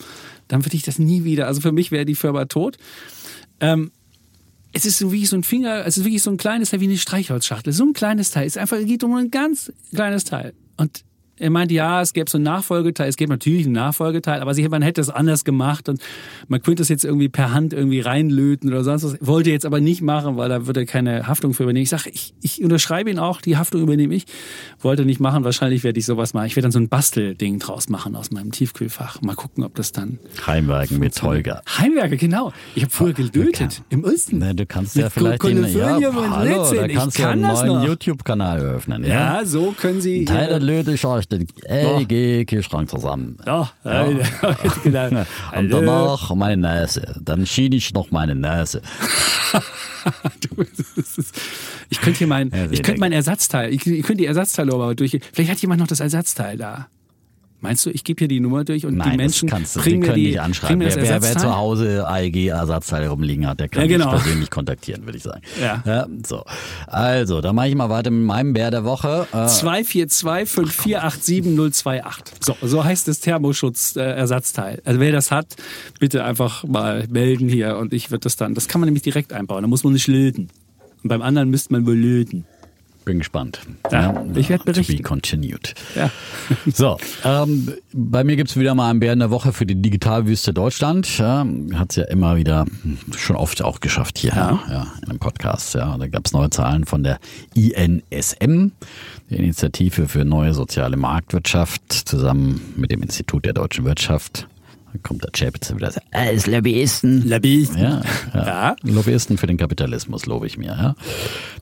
dann 0.48 0.64
würde 0.64 0.76
ich 0.76 0.82
das 0.82 0.98
nie 0.98 1.24
wieder. 1.24 1.46
Also 1.46 1.60
für 1.60 1.72
mich 1.72 1.90
wäre 1.92 2.04
die 2.04 2.14
Firma 2.14 2.46
tot. 2.46 2.76
Ähm, 3.60 3.92
es 4.72 4.84
ist 4.84 4.98
so 4.98 5.12
wie 5.12 5.24
so 5.24 5.36
ein 5.36 5.44
Finger, 5.44 5.86
es 5.86 5.96
ist 5.96 6.04
wirklich 6.04 6.22
so 6.22 6.30
ein 6.30 6.36
kleines 6.36 6.70
Teil 6.70 6.80
wie 6.80 6.86
eine 6.86 6.98
Streichholzschachtel. 6.98 7.72
So 7.72 7.84
ein 7.84 7.92
kleines 7.92 8.30
Teil. 8.30 8.46
Es 8.46 8.56
ist 8.56 8.58
einfach, 8.58 8.76
es 8.78 8.86
geht 8.86 9.04
um 9.04 9.14
ein 9.14 9.30
ganz 9.30 9.72
kleines 9.94 10.24
Teil. 10.24 10.52
Und 10.76 11.04
er 11.38 11.50
meinte, 11.50 11.74
ja, 11.74 12.02
es 12.02 12.12
gäbe 12.12 12.30
so 12.30 12.38
einen 12.38 12.44
Nachfolgeteil, 12.44 13.08
es 13.08 13.16
gäbe 13.16 13.32
natürlich 13.32 13.66
einen 13.66 13.74
Nachfolgeteil, 13.74 14.40
aber 14.40 14.54
man 14.68 14.82
hätte 14.82 15.00
es 15.00 15.10
anders 15.10 15.44
gemacht 15.44 15.88
und 15.88 16.00
man 16.48 16.62
könnte 16.62 16.82
es 16.82 16.88
jetzt 16.88 17.04
irgendwie 17.04 17.28
per 17.28 17.52
Hand 17.52 17.72
irgendwie 17.72 18.00
reinlöten 18.00 18.68
oder 18.70 18.84
sonst 18.84 19.04
was. 19.04 19.16
Wollte 19.20 19.50
jetzt 19.50 19.66
aber 19.66 19.80
nicht 19.80 20.02
machen, 20.02 20.36
weil 20.36 20.48
da 20.48 20.66
würde 20.66 20.80
er 20.80 20.86
keine 20.86 21.26
Haftung 21.26 21.54
für 21.54 21.62
übernehmen. 21.62 21.84
Ich 21.84 21.90
sage, 21.90 22.10
ich, 22.10 22.34
ich 22.42 22.62
unterschreibe 22.62 23.10
ihn 23.10 23.18
auch, 23.18 23.40
die 23.40 23.56
Haftung 23.56 23.82
übernehme 23.82 24.14
ich. 24.14 24.26
Wollte 24.80 25.04
nicht 25.04 25.20
machen, 25.20 25.44
wahrscheinlich 25.44 25.84
werde 25.84 25.98
ich 25.98 26.06
sowas 26.06 26.34
machen. 26.34 26.46
Ich 26.46 26.56
werde 26.56 26.64
dann 26.64 26.72
so 26.72 26.80
ein 26.80 26.88
Bastelding 26.88 27.58
draus 27.58 27.88
machen 27.88 28.16
aus 28.16 28.30
meinem 28.30 28.52
Tiefkühlfach. 28.52 29.20
Mal 29.22 29.34
gucken, 29.34 29.64
ob 29.64 29.74
das 29.74 29.92
dann. 29.92 30.18
Heimwerken 30.46 30.98
mit 30.98 31.20
Holger. 31.22 31.62
Heimwerke, 31.78 32.16
genau. 32.16 32.52
Ich 32.74 32.82
habe 32.82 32.92
früher 32.92 33.12
gelötet 33.12 33.82
im 33.90 34.04
Osten. 34.04 34.38
Ne, 34.38 34.54
du 34.54 34.66
kannst 34.66 34.96
ja 34.96 35.10
vielleicht 35.10 35.42
den, 35.42 35.64
ja, 35.76 35.98
hallo, 36.30 36.72
da 36.72 36.88
kannst 36.88 37.18
du 37.18 37.26
einen 37.26 37.42
neuen 37.42 37.82
YouTube-Kanal 37.82 38.60
eröffnen. 38.60 39.04
Ja? 39.04 39.38
ja, 39.38 39.44
so 39.44 39.74
können 39.78 40.00
Sie. 40.00 40.24
Teil 40.24 40.48
der 40.48 40.60
Löte 40.60 40.96
den 41.30 41.46
LG-Kühlschrank 41.66 42.88
zusammen. 42.88 43.38
Ja, 43.46 43.70
ja. 43.84 44.04
genau. 44.82 45.24
Und 45.56 45.70
danach 45.70 46.34
meine 46.34 46.56
Nase. 46.56 47.14
Dann 47.20 47.46
schien 47.46 47.72
ich 47.72 47.92
noch 47.94 48.10
meine 48.10 48.34
Nase. 48.34 48.82
ich 51.90 52.00
könnte 52.00 52.18
hier 52.18 52.26
mein, 52.26 52.52
ich 52.70 52.82
könnte 52.82 53.00
mein 53.00 53.12
Ersatzteil, 53.12 53.72
ich, 53.72 53.86
ich 53.86 54.02
könnte 54.02 54.22
die 54.22 54.26
Ersatzteile 54.26 54.72
aber 54.72 54.94
durch. 54.94 55.18
Vielleicht 55.32 55.50
hat 55.50 55.58
jemand 55.58 55.80
noch 55.80 55.86
das 55.86 56.00
Ersatzteil 56.00 56.56
da. 56.56 56.88
Meinst 57.60 57.84
du, 57.84 57.90
ich 57.90 58.04
gebe 58.04 58.20
hier 58.20 58.28
die 58.28 58.38
Nummer 58.38 58.62
durch 58.62 58.86
und 58.86 58.96
Nein, 58.96 59.10
die 59.10 59.16
Menschen 59.16 59.48
kannst 59.48 59.74
du, 59.74 59.80
bringen 59.80 59.98
mir 60.00 60.12
die, 60.12 60.28
nicht 60.28 60.40
anschreiben. 60.40 60.78
Wer, 60.78 60.94
wer, 60.94 61.22
wer, 61.22 61.36
zu 61.36 61.56
Hause 61.56 62.06
AEG-Ersatzteile 62.06 63.08
rumliegen 63.08 63.48
hat, 63.48 63.58
der 63.58 63.68
kann 63.68 63.82
ja, 63.82 63.88
genau. 63.88 64.12
mich 64.12 64.22
persönlich 64.22 64.50
kontaktieren, 64.50 65.04
würde 65.04 65.18
ich 65.18 65.24
sagen. 65.24 65.42
Ja. 65.60 65.82
ja. 65.84 66.06
so. 66.24 66.44
Also, 66.86 67.40
da 67.40 67.52
mache 67.52 67.66
ich 67.68 67.74
mal 67.74 67.90
weiter 67.90 68.12
mit 68.12 68.24
meinem 68.24 68.52
Bär 68.52 68.70
der 68.70 68.84
Woche. 68.84 69.26
Äh, 69.32 69.46
2425487 69.46 72.12
So, 72.38 72.56
so 72.62 72.84
heißt 72.84 73.08
das 73.08 73.18
Thermoschutz-Ersatzteil. 73.20 74.80
Also 74.84 75.00
wer 75.00 75.10
das 75.10 75.32
hat, 75.32 75.56
bitte 75.98 76.22
einfach 76.24 76.62
mal 76.62 77.08
melden 77.08 77.48
hier 77.48 77.76
und 77.78 77.92
ich 77.92 78.12
würde 78.12 78.20
das 78.20 78.36
dann. 78.36 78.54
Das 78.54 78.68
kann 78.68 78.80
man 78.80 78.86
nämlich 78.86 79.02
direkt 79.02 79.32
einbauen. 79.32 79.62
Da 79.62 79.68
muss 79.68 79.82
man 79.82 79.94
nicht 79.94 80.06
löten. 80.06 80.48
Und 81.02 81.08
beim 81.08 81.22
anderen 81.22 81.50
müsste 81.50 81.72
man 81.72 81.84
wohl 81.86 81.96
löten. 81.96 82.44
Bin 83.08 83.20
gespannt. 83.20 83.60
Ja, 83.90 84.22
ich 84.34 84.50
werde 84.50 84.64
berichten. 84.64 84.92
To 84.92 84.98
be 84.98 85.02
continued. 85.02 85.72
Ja. 85.96 86.10
so, 86.70 86.98
ähm, 87.24 87.72
bei 87.94 88.22
mir 88.22 88.36
gibt's 88.36 88.54
wieder 88.54 88.74
mal 88.74 88.90
einen 88.90 89.00
Bär 89.00 89.14
in 89.14 89.20
der 89.20 89.30
Woche 89.30 89.54
für 89.54 89.64
die 89.64 89.80
Digitalwüste 89.80 90.52
Deutschland. 90.52 91.16
Ja, 91.16 91.46
Hat 91.72 91.88
es 91.88 91.96
ja 91.96 92.04
immer 92.04 92.36
wieder 92.36 92.66
schon 93.16 93.36
oft 93.36 93.62
auch 93.62 93.80
geschafft 93.80 94.18
hier 94.18 94.34
ja. 94.36 94.62
Ja, 94.68 94.86
in 95.00 95.08
einem 95.08 95.18
Podcast. 95.20 95.74
Ja, 95.74 95.96
da 95.96 96.06
gab's 96.06 96.32
neue 96.32 96.50
Zahlen 96.50 96.84
von 96.84 97.02
der 97.02 97.18
INSM, 97.54 98.72
der 99.30 99.38
Initiative 99.38 100.06
für 100.06 100.26
neue 100.26 100.52
soziale 100.52 100.98
Marktwirtschaft, 100.98 101.90
zusammen 101.90 102.60
mit 102.76 102.90
dem 102.90 103.02
Institut 103.02 103.46
der 103.46 103.54
deutschen 103.54 103.86
Wirtschaft 103.86 104.46
dann 104.92 105.02
kommt 105.02 105.22
der 105.22 105.30
Chapitz 105.32 105.74
wieder 105.74 105.92
als 106.12 106.46
Lobbyisten. 106.46 107.28
Lobbyisten. 107.28 107.78
Ja, 107.78 108.02
ja. 108.34 108.46
ja. 108.46 108.76
Lobbyisten 108.82 109.38
für 109.38 109.46
den 109.46 109.56
Kapitalismus, 109.56 110.26
lobe 110.26 110.46
ich 110.46 110.56
mir. 110.56 110.68
Ja. 110.68 110.94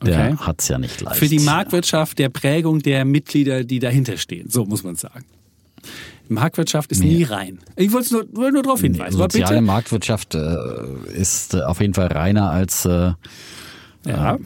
Der 0.05 0.33
okay. 0.33 0.37
hat's 0.39 0.67
ja 0.67 0.77
nicht 0.77 1.01
leicht. 1.01 1.17
Für 1.17 1.27
die 1.27 1.39
Marktwirtschaft 1.39 2.19
der 2.19 2.29
Prägung 2.29 2.79
der 2.79 3.05
Mitglieder, 3.05 3.63
die 3.63 3.79
dahinter 3.79 4.17
stehen, 4.17 4.49
so 4.49 4.65
muss 4.65 4.83
man 4.83 4.95
sagen. 4.95 5.25
Marktwirtschaft 6.29 6.91
ist 6.91 6.99
nee. 6.99 7.15
nie 7.15 7.23
rein. 7.23 7.59
Ich 7.75 7.91
wollte 7.93 8.13
nur, 8.13 8.25
wollte 8.33 8.53
nur 8.53 8.63
darauf 8.63 8.81
hinweisen. 8.81 9.17
Nee, 9.17 9.23
soziale 9.23 9.61
Marktwirtschaft 9.61 10.35
äh, 10.35 10.55
ist 11.13 11.53
äh, 11.53 11.61
auf 11.61 11.79
jeden 11.79 11.93
Fall 11.93 12.07
reiner 12.07 12.49
als 12.49 12.85
äh, 12.85 13.13
ja. 14.05 14.37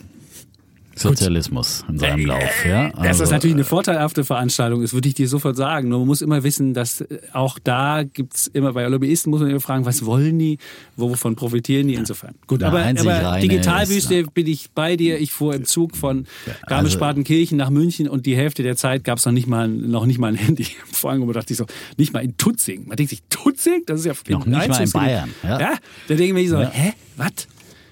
Äh, 1.06 1.08
Sozialismus 1.10 1.84
in 1.88 2.00
seinem 2.00 2.26
Lauf. 2.26 2.66
Ja? 2.66 2.92
Also, 2.92 3.04
dass 3.04 3.18
das 3.20 3.32
natürlich 3.32 3.56
eine 3.56 3.64
vorteilhafte 3.64 4.24
Veranstaltung 4.24 4.82
ist, 4.82 4.94
würde 4.94 5.08
ich 5.08 5.14
dir 5.14 5.28
sofort 5.28 5.56
sagen. 5.56 5.90
Nur 5.90 6.00
man 6.00 6.08
muss 6.08 6.22
immer 6.22 6.44
wissen, 6.44 6.74
dass 6.74 7.02
äh, 7.02 7.20
auch 7.34 7.60
da 7.60 8.04
gibt's 8.04 8.48
immer, 8.48 8.74
bei 8.74 8.86
Lobbyisten 8.86 9.30
muss 9.30 9.42
man 9.42 9.50
immer 9.50 9.60
fragen, 9.60 9.86
was 9.86 10.06
wollen 10.06 10.40
die, 10.40 10.58
wovon 10.96 11.36
profitieren 11.36 11.88
die 11.88 11.96
insofern. 11.96 12.36
Gut, 12.48 12.64
aber, 12.64 12.84
aber 12.84 13.40
Digitalwüste 13.40 14.16
ist, 14.16 14.34
bin 14.34 14.48
ich 14.48 14.72
bei 14.72 14.96
dir. 14.96 15.20
Ich 15.20 15.32
fuhr 15.32 15.54
im 15.56 15.66
Zug 15.66 15.96
von 15.96 16.26
Garmisch-Partenkirchen 16.68 17.58
nach 17.58 17.70
München 17.70 18.08
und 18.08 18.26
die 18.26 18.36
Hälfte 18.36 18.64
der 18.64 18.76
Zeit 18.76 19.04
gab 19.04 19.18
es 19.18 19.26
noch 19.26 19.34
nicht 19.34 19.48
mal 19.48 19.68
noch 19.68 20.06
nicht 20.06 20.20
mal 20.20 20.28
ein 20.28 20.36
Handy. 20.36 20.68
Vor 20.92 21.12
allem 21.12 21.32
dachte 21.32 21.54
ich 21.54 21.58
so, 21.58 21.66
nicht 21.98 22.14
mal 22.14 22.24
in 22.24 22.38
Tutzing. 22.38 22.88
Man 22.88 22.98
denkt 22.98 23.12
sich, 23.12 23.24
Tutzing? 23.30 23.84
Das 23.86 24.00
ist 24.00 24.06
ja 24.06 24.14
noch 24.30 24.46
nicht 24.46 24.68
mal 24.68 24.84
in 24.84 24.92
Bayern. 24.92 25.30
Ja, 25.44 25.60
ja 25.60 25.74
da 26.08 26.16
denke 26.16 26.24
ich 26.26 26.34
mir 26.34 26.50
so, 26.50 26.60
hä, 26.60 26.94
was? 27.18 27.48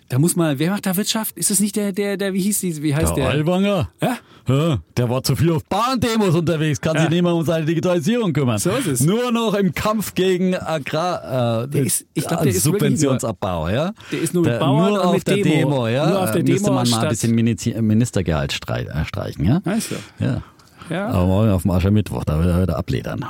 Da 0.09 0.17
muss 0.17 0.35
mal, 0.35 0.57
wer 0.57 0.71
macht 0.71 0.87
da 0.87 0.97
Wirtschaft? 0.97 1.37
Ist 1.37 1.51
das 1.51 1.59
nicht 1.59 1.75
der, 1.75 1.91
der, 1.91 2.17
der, 2.17 2.33
wie 2.33 2.41
hieß 2.41 2.61
die, 2.61 2.81
wie 2.81 2.95
heißt 2.95 3.15
Der 3.15 3.25
der? 3.25 3.29
Alwanger? 3.29 3.89
Ja? 4.01 4.17
Ja, 4.47 4.79
der 4.97 5.07
war 5.07 5.21
zu 5.21 5.35
viel 5.35 5.51
auf 5.51 5.63
Bahndemos 5.65 6.33
unterwegs, 6.33 6.81
kann 6.81 6.95
Ja. 6.95 7.01
sich 7.01 7.11
nicht 7.11 7.21
mehr 7.21 7.35
um 7.35 7.45
seine 7.45 7.63
Digitalisierung 7.67 8.33
kümmern. 8.33 8.57
So 8.57 8.71
ist 8.71 8.87
es. 8.87 9.01
Nur 9.01 9.31
noch 9.31 9.53
im 9.53 9.71
Kampf 9.71 10.15
gegen 10.15 10.55
Agrar, 10.55 11.65
äh, 11.65 11.67
Der 11.67 11.83
ist- 11.83 12.07
ich 12.15 12.25
glaub, 12.25 12.41
der 12.41 12.49
ist 12.49 12.63
Subventionsabbau, 12.63 13.69
ja. 13.69 13.91
Der 14.11 14.19
ist 14.21 14.33
nur 14.33 14.43
Der- 14.45 14.59
nur 14.65 15.05
auf 15.05 15.23
der 15.23 15.35
Demo. 15.35 15.49
Demo, 15.51 15.87
ja. 15.87 16.09
Nur 16.09 16.23
auf 16.23 16.31
der 16.31 16.39
Äh, 16.41 16.43
Müsste 16.43 16.63
Demo 16.63 16.75
man 16.75 16.89
mal 16.89 17.03
ein 17.03 17.09
bisschen 17.09 17.35
Minister- 17.35 17.79
Ministergehalt 17.83 18.51
äh, 18.67 19.05
streichen, 19.05 19.45
ja. 19.45 19.61
Weißt 19.63 19.91
du? 19.91 19.95
Ja. 20.25 20.41
Ja. 20.89 21.09
Aber 21.09 21.27
morgen 21.27 21.51
auf 21.51 21.61
dem 21.61 21.69
Aschermittwoch, 21.69 22.23
da 22.23 22.39
wird 22.39 22.49
er 22.49 22.61
wieder 22.63 22.77
abledern. 22.79 23.23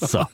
So, 0.08 0.24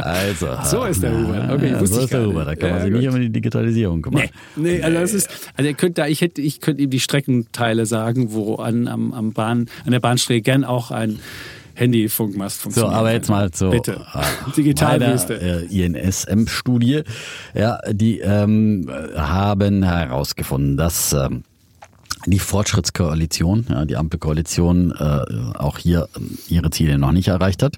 also. 0.00 0.46
So 0.64 0.84
ist 0.84 1.02
der 1.02 1.12
Hubert. 1.12 1.50
Okay, 1.52 1.72
wusste 1.80 1.86
so 1.94 1.98
ich 2.00 2.04
ist 2.04 2.12
der 2.12 2.26
Hubert. 2.26 2.46
Da 2.48 2.54
kann 2.56 2.70
man 2.70 2.78
Ja, 2.78 2.84
sich 2.84 2.92
gut. 2.92 3.00
nicht 3.02 3.14
um 3.14 3.20
die 3.20 3.30
Digitalisierung 3.30 4.02
kümmern. 4.02 4.22
Nee, 4.56 4.78
nee, 4.78 4.82
also 4.82 4.98
das 5.00 5.14
ist, 5.14 5.28
also 5.56 5.68
ihr 5.68 5.74
könnt 5.74 5.98
da, 5.98 6.06
ich 6.06 6.20
hätte, 6.20 6.40
ich 6.42 6.60
könnte 6.60 6.82
ihm 6.82 6.90
die 6.90 7.00
Streckenteile 7.00 7.86
sagen, 7.86 8.32
wo 8.32 8.56
an, 8.56 8.88
am, 8.88 9.12
am 9.12 9.32
Bahn, 9.32 9.66
an 9.84 9.92
der 9.92 10.00
Bahnstrecke 10.00 10.42
gern 10.42 10.64
auch 10.64 10.90
ein 10.90 11.18
Handyfunkmast 11.74 12.58
So, 12.58 12.62
funktioniert. 12.64 12.94
aber 12.94 13.12
jetzt 13.12 13.28
mal 13.30 13.50
zur 13.52 13.70
Bitte. 13.70 14.04
äh, 14.14 14.50
Digitalwüste. 14.56 15.34
meiner, 15.40 15.72
äh, 15.72 15.86
INSM-Studie. 15.86 17.02
Ja, 17.54 17.78
die 17.90 18.18
ähm, 18.20 18.86
haben 19.16 19.82
herausgefunden, 19.82 20.76
dass 20.76 21.12
ähm, 21.12 21.42
die 22.26 22.38
Fortschrittskoalition, 22.38 23.66
ja, 23.68 23.84
die 23.84 23.96
Ampelkoalition, 23.96 24.92
äh, 24.92 25.56
auch 25.58 25.78
hier 25.78 26.08
ähm, 26.16 26.38
ihre 26.48 26.70
Ziele 26.70 26.98
noch 26.98 27.12
nicht 27.12 27.28
erreicht 27.28 27.62
hat, 27.62 27.76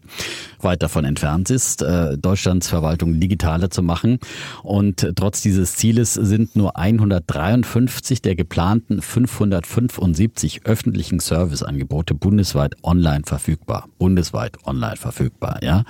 weit 0.61 0.83
davon 0.83 1.05
entfernt 1.05 1.51
ist, 1.51 1.83
äh, 1.83 2.19
Deutschlands 2.19 2.69
Verwaltung 2.69 3.21
digitaler 3.21 3.71
zu 3.71 3.83
machen. 3.83 4.19
Und 4.63 5.13
trotz 5.17 5.43
dieses 5.43 5.77
Zieles 5.77 6.15
sind 6.15 6.57
nur 6.57 6.77
153 6.77 8.23
der 8.23 8.35
geplanten 8.35 9.01
575 9.01 10.67
öffentlichen 10.67 11.21
Serviceangebote 11.21 12.15
bundesweit 12.15 12.75
online 12.83 13.23
verfügbar. 13.25 13.89
Bundesweit 13.99 14.59
online 14.67 14.97
verfügbar, 14.97 15.61
ja. 15.63 15.85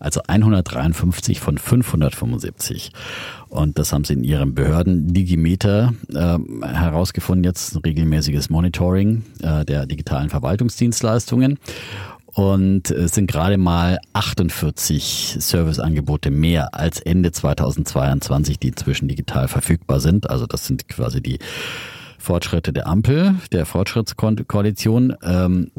Also 0.00 0.22
153 0.26 1.40
von 1.40 1.58
575. 1.58 2.92
Und 3.52 3.78
das 3.78 3.92
haben 3.92 4.04
sie 4.04 4.14
in 4.14 4.24
ihrem 4.24 4.54
Behörden 4.54 5.12
Digimeter 5.12 5.92
äh, 6.08 6.38
herausgefunden, 6.66 7.44
jetzt 7.44 7.74
ein 7.74 7.82
regelmäßiges 7.82 8.48
Monitoring 8.48 9.24
äh, 9.42 9.66
der 9.66 9.84
digitalen 9.84 10.30
Verwaltungsdienstleistungen. 10.30 11.58
Und 12.24 12.90
es 12.90 13.14
sind 13.14 13.30
gerade 13.30 13.58
mal 13.58 13.98
48 14.14 15.36
Serviceangebote 15.38 16.30
mehr 16.30 16.74
als 16.74 16.98
Ende 17.00 17.30
2022, 17.30 18.58
die 18.58 18.68
inzwischen 18.68 19.08
digital 19.08 19.48
verfügbar 19.48 20.00
sind. 20.00 20.30
Also 20.30 20.46
das 20.46 20.66
sind 20.66 20.88
quasi 20.88 21.22
die 21.22 21.38
Fortschritte 22.16 22.72
der 22.72 22.86
Ampel, 22.86 23.34
der 23.52 23.66
Fortschrittskoalition. 23.66 25.14
Ähm, 25.22 25.72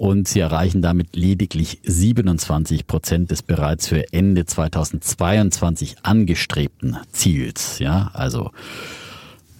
und 0.00 0.26
sie 0.26 0.40
erreichen 0.40 0.80
damit 0.80 1.14
lediglich 1.14 1.78
27 1.84 2.86
Prozent 2.86 3.30
des 3.30 3.42
bereits 3.42 3.86
für 3.86 4.10
Ende 4.14 4.46
2022 4.46 5.96
angestrebten 6.02 6.96
Ziels. 7.12 7.80
Ja, 7.80 8.10
also 8.14 8.50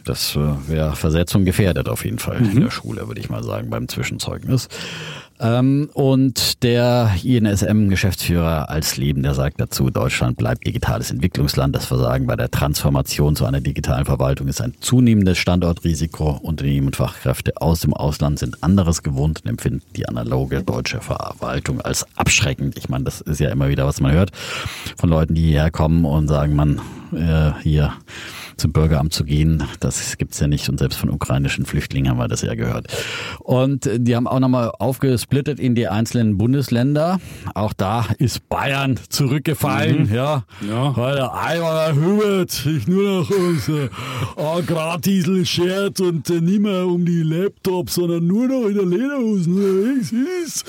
das 0.06 0.36
äh, 0.36 0.40
wäre 0.66 0.96
Versetzung 0.96 1.44
gefährdet 1.44 1.90
auf 1.90 2.06
jeden 2.06 2.18
Fall 2.18 2.38
in 2.38 2.58
der 2.58 2.70
Schule, 2.70 3.06
würde 3.06 3.20
ich 3.20 3.28
mal 3.28 3.44
sagen, 3.44 3.68
beim 3.68 3.86
Zwischenzeugnis. 3.86 4.68
Ähm, 5.40 5.88
und 5.94 6.62
der 6.62 7.12
INSM-Geschäftsführer 7.24 8.68
als 8.68 8.98
Leben, 8.98 9.22
der 9.22 9.34
sagt 9.34 9.58
dazu, 9.58 9.88
Deutschland 9.88 10.36
bleibt 10.36 10.66
digitales 10.66 11.10
Entwicklungsland. 11.10 11.74
Das 11.74 11.86
Versagen 11.86 12.26
bei 12.26 12.36
der 12.36 12.50
Transformation 12.50 13.36
zu 13.36 13.46
einer 13.46 13.60
digitalen 13.60 14.04
Verwaltung 14.04 14.48
ist 14.48 14.60
ein 14.60 14.74
zunehmendes 14.80 15.38
Standortrisiko. 15.38 16.38
Unternehmen 16.42 16.88
und 16.88 16.96
Fachkräfte 16.96 17.52
aus 17.56 17.80
dem 17.80 17.94
Ausland 17.94 18.38
sind 18.38 18.62
anderes 18.62 19.02
gewohnt 19.02 19.40
und 19.42 19.48
empfinden 19.48 19.82
die 19.96 20.06
analoge 20.06 20.62
deutsche 20.62 21.00
Verwaltung 21.00 21.80
als 21.80 22.06
abschreckend. 22.16 22.76
Ich 22.76 22.90
meine, 22.90 23.04
das 23.04 23.22
ist 23.22 23.40
ja 23.40 23.48
immer 23.50 23.70
wieder, 23.70 23.86
was 23.86 24.00
man 24.00 24.12
hört 24.12 24.32
von 24.96 25.08
Leuten, 25.08 25.34
die 25.34 25.42
hierher 25.42 25.70
kommen 25.70 26.04
und 26.04 26.28
sagen, 26.28 26.54
man, 26.54 26.80
äh, 27.12 27.52
hier 27.62 27.94
zum 28.60 28.72
Bürgeramt 28.72 29.12
zu 29.12 29.24
gehen. 29.24 29.64
Das 29.80 30.16
gibt's 30.18 30.38
ja 30.40 30.46
nicht. 30.46 30.68
Und 30.68 30.78
selbst 30.78 30.98
von 30.98 31.10
ukrainischen 31.10 31.66
Flüchtlingen 31.66 32.10
haben 32.10 32.18
wir 32.18 32.28
das 32.28 32.42
ja 32.42 32.54
gehört. 32.54 32.86
Und 33.38 33.86
äh, 33.86 33.98
die 33.98 34.14
haben 34.14 34.26
auch 34.26 34.40
nochmal 34.40 34.72
aufgesplittet 34.78 35.58
in 35.58 35.74
die 35.74 35.88
einzelnen 35.88 36.38
Bundesländer. 36.38 37.20
Auch 37.54 37.72
da 37.72 38.06
ist 38.18 38.48
Bayern 38.48 38.98
zurückgefallen. 39.08 40.12
Ja. 40.12 40.44
Ja. 40.66 40.96
Weil 40.96 41.16
der 41.16 41.34
Eiwanger 41.34 41.94
Hubert 41.96 42.50
sich 42.50 42.86
nur 42.86 43.20
noch 43.20 43.30
ums 43.30 43.68
äh, 43.68 43.88
Agrardiesel 44.36 45.44
schert 45.46 46.00
und 46.00 46.28
äh, 46.30 46.40
nicht 46.40 46.60
mehr 46.60 46.86
um 46.86 47.04
die 47.04 47.22
Laptops, 47.22 47.94
sondern 47.94 48.26
nur 48.26 48.46
noch 48.46 48.66
in 48.68 48.74
der 48.74 48.86
Lederhosen 48.86 49.54
unterwegs 49.54 50.12
ist. 50.44 50.64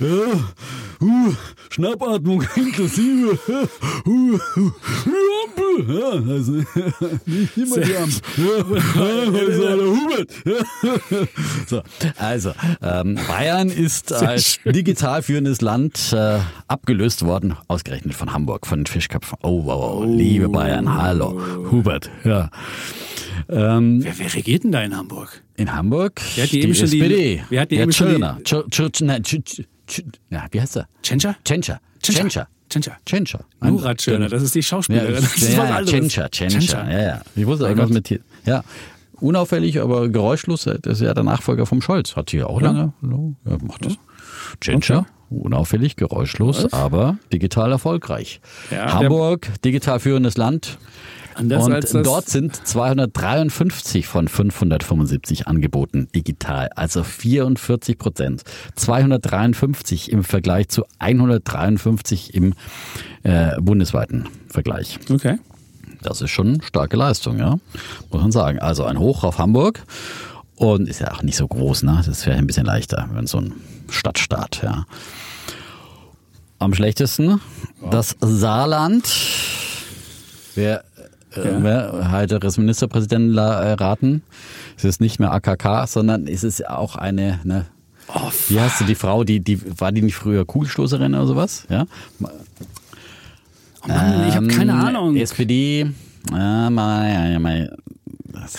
Ja. 0.00 1.06
Uh, 1.06 1.32
Schnappatmung 1.70 2.42
inklusive. 2.56 3.38
Uh, 4.06 4.38
uh, 4.56 4.70
Ampel. 5.10 5.29
Ja, 5.88 6.10
also, 6.10 6.52
nicht 7.26 7.56
immer 7.56 7.78
die. 7.80 7.90
Ja. 7.92 8.06
So, 11.66 11.82
also, 12.16 12.52
ähm, 12.82 13.18
Bayern 13.28 13.68
ist 13.68 14.12
als 14.12 14.58
digital 14.64 15.22
führendes 15.22 15.60
Land 15.60 16.12
äh, 16.12 16.38
abgelöst 16.68 17.24
worden, 17.24 17.56
ausgerechnet 17.68 18.14
von 18.14 18.32
Hamburg, 18.32 18.66
von 18.66 18.80
den 18.80 18.86
Fischköpfen. 18.86 19.38
Oh, 19.42 19.64
wow, 19.64 20.00
wow, 20.00 20.04
liebe 20.06 20.48
Bayern, 20.48 20.92
hallo, 20.94 21.40
Hubert, 21.70 22.10
ja. 22.24 22.50
Ähm, 23.48 24.00
Wer, 24.02 24.18
wer 24.18 24.34
regiert 24.34 24.64
denn 24.64 24.72
da 24.72 24.82
in 24.82 24.96
Hamburg? 24.96 25.42
in 25.56 25.74
Hamburg 25.74 26.20
Wir 26.36 26.44
hatten 26.44 26.52
die 26.52 26.60
die- 26.60 26.70
SPD. 26.70 27.42
wir 27.50 27.60
hatten 27.60 27.74
die- 27.74 27.86
Tschirner. 27.88 28.38
Tschir- 28.44 28.64
Tschir- 28.70 29.04
nein, 29.04 29.22
Tschir- 29.22 29.42
Tschir- 29.44 29.64
Tschir- 29.88 30.04
ja, 30.30 30.46
wie 30.50 30.60
heißt 30.60 30.76
er? 30.76 30.88
Tschentscher? 31.02 31.36
Tschentscher. 31.44 31.80
Tschentscher. 32.02 32.48
Tschentscher. 32.70 32.96
Tschentscher. 33.04 33.40
Nora 33.60 33.94
Tschirner, 33.94 34.28
das 34.28 34.42
ist 34.42 34.54
die 34.54 34.62
Schauspielerin. 34.62 35.14
ja, 35.14 35.20
Das 35.20 35.36
ist 35.36 35.42
was 35.42 35.54
ja, 35.56 35.62
anderes. 35.76 35.90
Tschentscher, 35.90 36.30
Tschentscher. 36.30 36.90
Ja, 36.90 37.02
ja. 37.02 37.20
Ich 37.36 37.46
wusste 37.46 37.66
irgendwas 37.66 37.90
mit 37.90 38.08
hier. 38.08 38.20
Ja. 38.46 38.62
Unauffällig, 39.20 39.80
aber 39.80 40.08
geräuschlos. 40.08 40.64
Das 40.64 40.94
ist 40.94 41.02
ja 41.02 41.12
der 41.12 41.24
Nachfolger 41.24 41.66
vom 41.66 41.82
Scholz. 41.82 42.16
Hat 42.16 42.30
hier 42.30 42.48
auch 42.48 42.60
lange. 42.60 42.92
Ja, 43.02 43.58
macht 43.62 43.84
das. 43.84 43.94
Tschentscher. 44.60 45.04
Unauffällig, 45.28 45.94
geräuschlos, 45.94 46.72
aber 46.72 47.16
digital 47.32 47.70
erfolgreich. 47.70 48.40
Ja, 48.72 48.94
Hamburg, 48.94 49.48
digital 49.64 50.00
führendes 50.00 50.36
Land. 50.36 50.78
Anders 51.34 51.92
und 51.92 52.06
dort 52.06 52.28
sind 52.28 52.54
253 52.66 54.06
von 54.06 54.28
575 54.28 55.46
Angeboten 55.46 56.08
digital, 56.14 56.68
also 56.74 57.02
44 57.02 57.98
Prozent. 57.98 58.42
253 58.76 60.12
im 60.12 60.24
Vergleich 60.24 60.68
zu 60.68 60.84
153 60.98 62.34
im 62.34 62.54
äh, 63.22 63.60
bundesweiten 63.60 64.28
Vergleich. 64.48 64.98
Okay. 65.10 65.38
Das 66.02 66.22
ist 66.22 66.30
schon 66.30 66.62
starke 66.62 66.96
Leistung, 66.96 67.38
ja, 67.38 67.58
muss 68.10 68.22
man 68.22 68.32
sagen. 68.32 68.58
Also 68.58 68.84
ein 68.84 68.98
Hoch 68.98 69.22
auf 69.24 69.38
Hamburg 69.38 69.82
und 70.56 70.88
ist 70.88 71.00
ja 71.00 71.12
auch 71.12 71.22
nicht 71.22 71.36
so 71.36 71.46
groß, 71.46 71.82
ne? 71.82 72.02
Das 72.04 72.26
wäre 72.26 72.38
ein 72.38 72.46
bisschen 72.46 72.66
leichter, 72.66 73.08
wenn 73.12 73.26
so 73.26 73.38
ein 73.38 73.54
Stadtstaat, 73.88 74.62
ja. 74.62 74.86
Am 76.58 76.74
schlechtesten 76.74 77.40
das 77.90 78.16
Saarland. 78.20 79.10
Wer, 80.54 80.84
Ja. 81.36 81.62
wer 81.62 82.10
heiteres 82.10 82.58
Ministerpräsidenten 82.58 83.32
la- 83.32 83.72
äh? 83.74 84.20
Es 84.76 84.84
ist 84.84 85.00
nicht 85.00 85.20
mehr 85.20 85.32
AKK, 85.32 85.86
sondern 85.86 86.26
es 86.26 86.42
ist 86.44 86.66
auch 86.68 86.96
eine, 86.96 87.40
ne, 87.44 87.66
Oh, 88.12 88.28
wie 88.48 88.58
heißt 88.60 88.80
du, 88.80 88.84
die 88.86 88.96
Frau, 88.96 89.22
die, 89.22 89.38
die, 89.38 89.60
war 89.80 89.92
die 89.92 90.02
nicht 90.02 90.16
früher 90.16 90.44
Kugelstoßerin 90.44 91.14
oder 91.14 91.26
sowas? 91.28 91.64
Ja? 91.68 91.86
Oh 92.20 92.26
Mann, 93.88 94.28
ich 94.28 94.34
habe 94.34 94.48
keine 94.48 94.72
Ähm, 94.72 94.80
Ahnung. 94.80 95.16
SPD, 95.16 95.82
äh, 95.82 95.90
mal, 96.70 97.38
mal, 97.38 97.76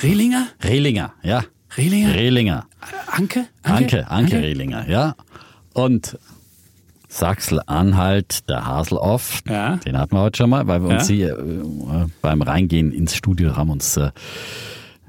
Rehlinger? 0.01 0.47
Rehlinger, 0.63 1.13
ja. 1.21 1.43
Rehlinger? 1.77 2.13
Rehlinger. 2.13 2.65
Anke? 3.07 3.45
Anke, 3.63 4.09
Anke 4.09 4.37
Rehlinger, 4.37 4.87
ja. 4.89 5.15
Und 5.73 6.17
Sachsen-Anhalt, 7.11 8.47
der 8.49 8.65
Haseloff, 8.65 9.41
Ja. 9.47 9.75
den 9.77 9.97
hatten 9.97 10.15
wir 10.15 10.21
heute 10.21 10.37
schon 10.37 10.49
mal, 10.49 10.65
weil 10.67 10.81
wir 10.81 10.89
uns 10.89 11.09
Ja. 11.09 11.15
hier 11.15 11.39
äh, 11.39 12.05
beim 12.21 12.41
Reingehen 12.41 12.91
ins 12.91 13.15
Studio 13.15 13.55
haben 13.57 13.69
uns 13.69 13.97
äh, 13.97 14.11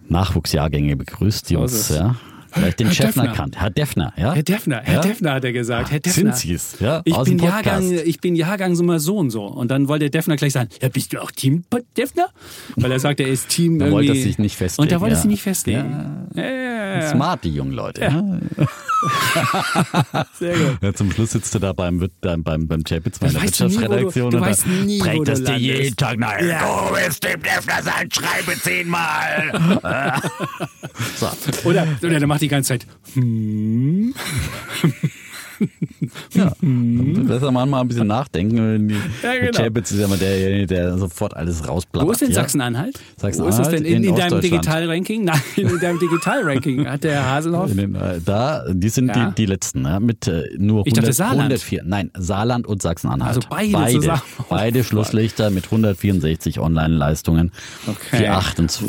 Nachwuchsjahrgänge 0.09 0.97
begrüßt, 0.97 1.49
die 1.51 1.55
So 1.55 1.61
uns 1.61 1.89
ja, 1.91 2.17
vielleicht 2.53 2.81
den 2.81 2.87
Herr 2.89 2.95
Chefner 2.95 3.23
Defner. 3.25 3.37
kannt. 3.37 3.61
Herr 3.61 3.71
Defner, 3.71 4.13
ja. 4.17 4.33
Herr 4.35 4.43
Defner, 4.43 4.81
Herr 4.85 4.95
Ja? 4.95 5.01
Defner 5.01 5.35
hat 5.35 5.45
er 5.45 5.53
gesagt. 5.53 5.91
Herr 5.91 6.01
Defner. 6.01 6.33
Sind 6.33 6.37
Sie 6.37 6.53
es, 6.55 6.77
ja, 6.81 7.01
Ich 7.05 7.15
aus 7.15 7.29
bin. 7.29 7.39
Jahrgang, 7.39 7.91
ich 8.05 8.21
bin 8.21 8.35
Jahrgang 8.37 8.75
so 8.75 8.83
mal 8.85 9.01
so 9.01 9.17
und 9.19 9.31
so. 9.31 9.45
Und 9.45 9.71
dann 9.71 9.89
wollte 9.89 10.09
der 10.09 10.21
Defner 10.21 10.37
gleich 10.37 10.53
sagen, 10.53 10.69
ja, 10.81 10.89
bist 10.89 11.13
du 11.13 11.21
auch 11.23 11.31
Team 11.31 11.65
Defner? 11.97 12.29
Weil 12.77 12.93
er 12.93 13.01
sagt, 13.01 13.21
er 13.21 13.29
ist 13.29 13.49
Team 13.49 13.79
Da 13.79 13.87
irgendwie. 13.87 14.09
wollte 14.09 14.19
er 14.19 14.23
sich 14.23 14.39
nicht 14.39 14.57
festlegen, 14.57 14.83
Und 14.83 14.93
da 14.93 15.01
wollte 15.01 15.15
er 15.15 15.17
ja. 15.17 15.23
sich 15.23 15.31
nicht 15.31 15.43
festlegen. 15.43 16.27
Ja. 16.35 16.43
Ja. 16.43 17.11
Smart, 17.11 17.43
die 17.45 17.51
jungen 17.55 17.73
Leute. 17.73 18.03
Sehr 20.39 20.57
gut. 20.57 20.79
Ja, 20.83 20.93
zum 20.95 21.11
Schluss 21.11 21.33
sitzt 21.33 21.55
du 21.55 21.59
da 21.59 21.73
beim, 21.73 22.09
beim, 22.21 22.43
beim, 22.45 22.69
beim 22.69 22.85
Chapitz 22.85 23.19
bei 23.19 23.29
der 23.29 23.41
du- 23.41 23.43
Wirtschaftsredaktion 23.47 24.31
du 24.31 24.37
und 24.39 24.43
weißt 24.45 24.67
nie, 24.67 24.99
trägt 24.99 25.29
das 25.29 25.43
dir 25.43 25.57
jeden 25.59 25.97
Tag 25.97 26.19
nach. 26.19 26.41
Ja. 26.41 26.87
Du 26.89 26.95
bist 26.95 27.25
dem 27.25 27.43
Defner 27.43 27.83
sein, 27.83 28.09
schreibe 28.13 28.59
zehnmal. 28.61 29.53
so. 31.17 31.29
Oder, 31.69 31.87
oder 32.03 32.19
der 32.19 32.27
macht 32.29 32.42
die 32.43 32.49
ganze 32.49 32.69
Zeit. 32.69 32.87
Hm. 33.15 34.15
Ja. 36.35 36.53
Besser 36.61 37.51
manchmal 37.51 37.81
ein 37.83 37.89
bisschen 37.89 38.07
nachdenken. 38.07 38.57
wenn 38.57 38.89
Die, 38.89 38.95
Ja, 39.23 39.35
genau. 39.39 39.53
Chapitz 39.59 39.91
ist 39.93 39.99
ja 39.99 40.07
immer 40.07 40.17
derjenige, 40.17 40.67
der 40.67 40.99
sofort 40.99 41.37
alles 41.37 41.67
rausplappert. 41.69 42.09
Wo 42.09 42.13
ist 42.13 42.21
denn. 42.23 42.33
Sachsen-Anhalt? 42.33 42.99
Sachsen-Anhalt 43.17 43.59
Wo 43.59 43.63
ist 43.63 43.67
das 43.67 43.69
denn 43.75 43.85
in, 43.85 44.05
in 44.05 44.11
in 44.11 44.17
deinem. 44.17 44.41
Digital-Ranking? 44.41 45.25
Nein, 45.25 45.41
in 45.57 45.79
deinem 45.79 45.99
Digital-Ranking 45.99 46.87
hat 46.89 47.05
der 47.05 47.31
Haselhoff. 47.31 47.73
Den, 47.75 47.95
äh, 47.95 48.21
da, 48.25 48.65
die 48.73 48.89
sind 48.89 49.09
Ja. 49.09 49.27
die, 49.31 49.35
die 49.35 49.47
letzten, 49.47 49.85
ja, 49.85 50.01
mit 50.01 50.27
äh, 50.29 50.45
nur 50.59 50.87
Ich 50.87 50.93
dachte 50.95 51.07
100, 51.09 51.15
Saarland. 51.15 51.41
104. 51.41 51.83
Nein, 51.85 52.11
Saarland 52.17 52.67
und 52.67 52.83
Sachsen-Anhalt. 52.83 53.37
Also 53.37 53.49
beide 53.51 53.73
beide, 53.73 54.01
zusammen. 54.01 54.23
beide 54.49 54.85
Schlusslichter 54.85 55.51
mit 55.51 55.65
164 55.67 56.59
Online-Leistungen. 56.61 57.53
Okay. 57.87 58.19
Die 58.21 58.29
28 58.29 58.83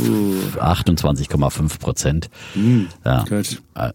28,5 0.60 1.80
Prozent. 1.80 2.30
Ja. 3.06 3.24
Gut. 3.28 3.62
Äh, 3.76 3.92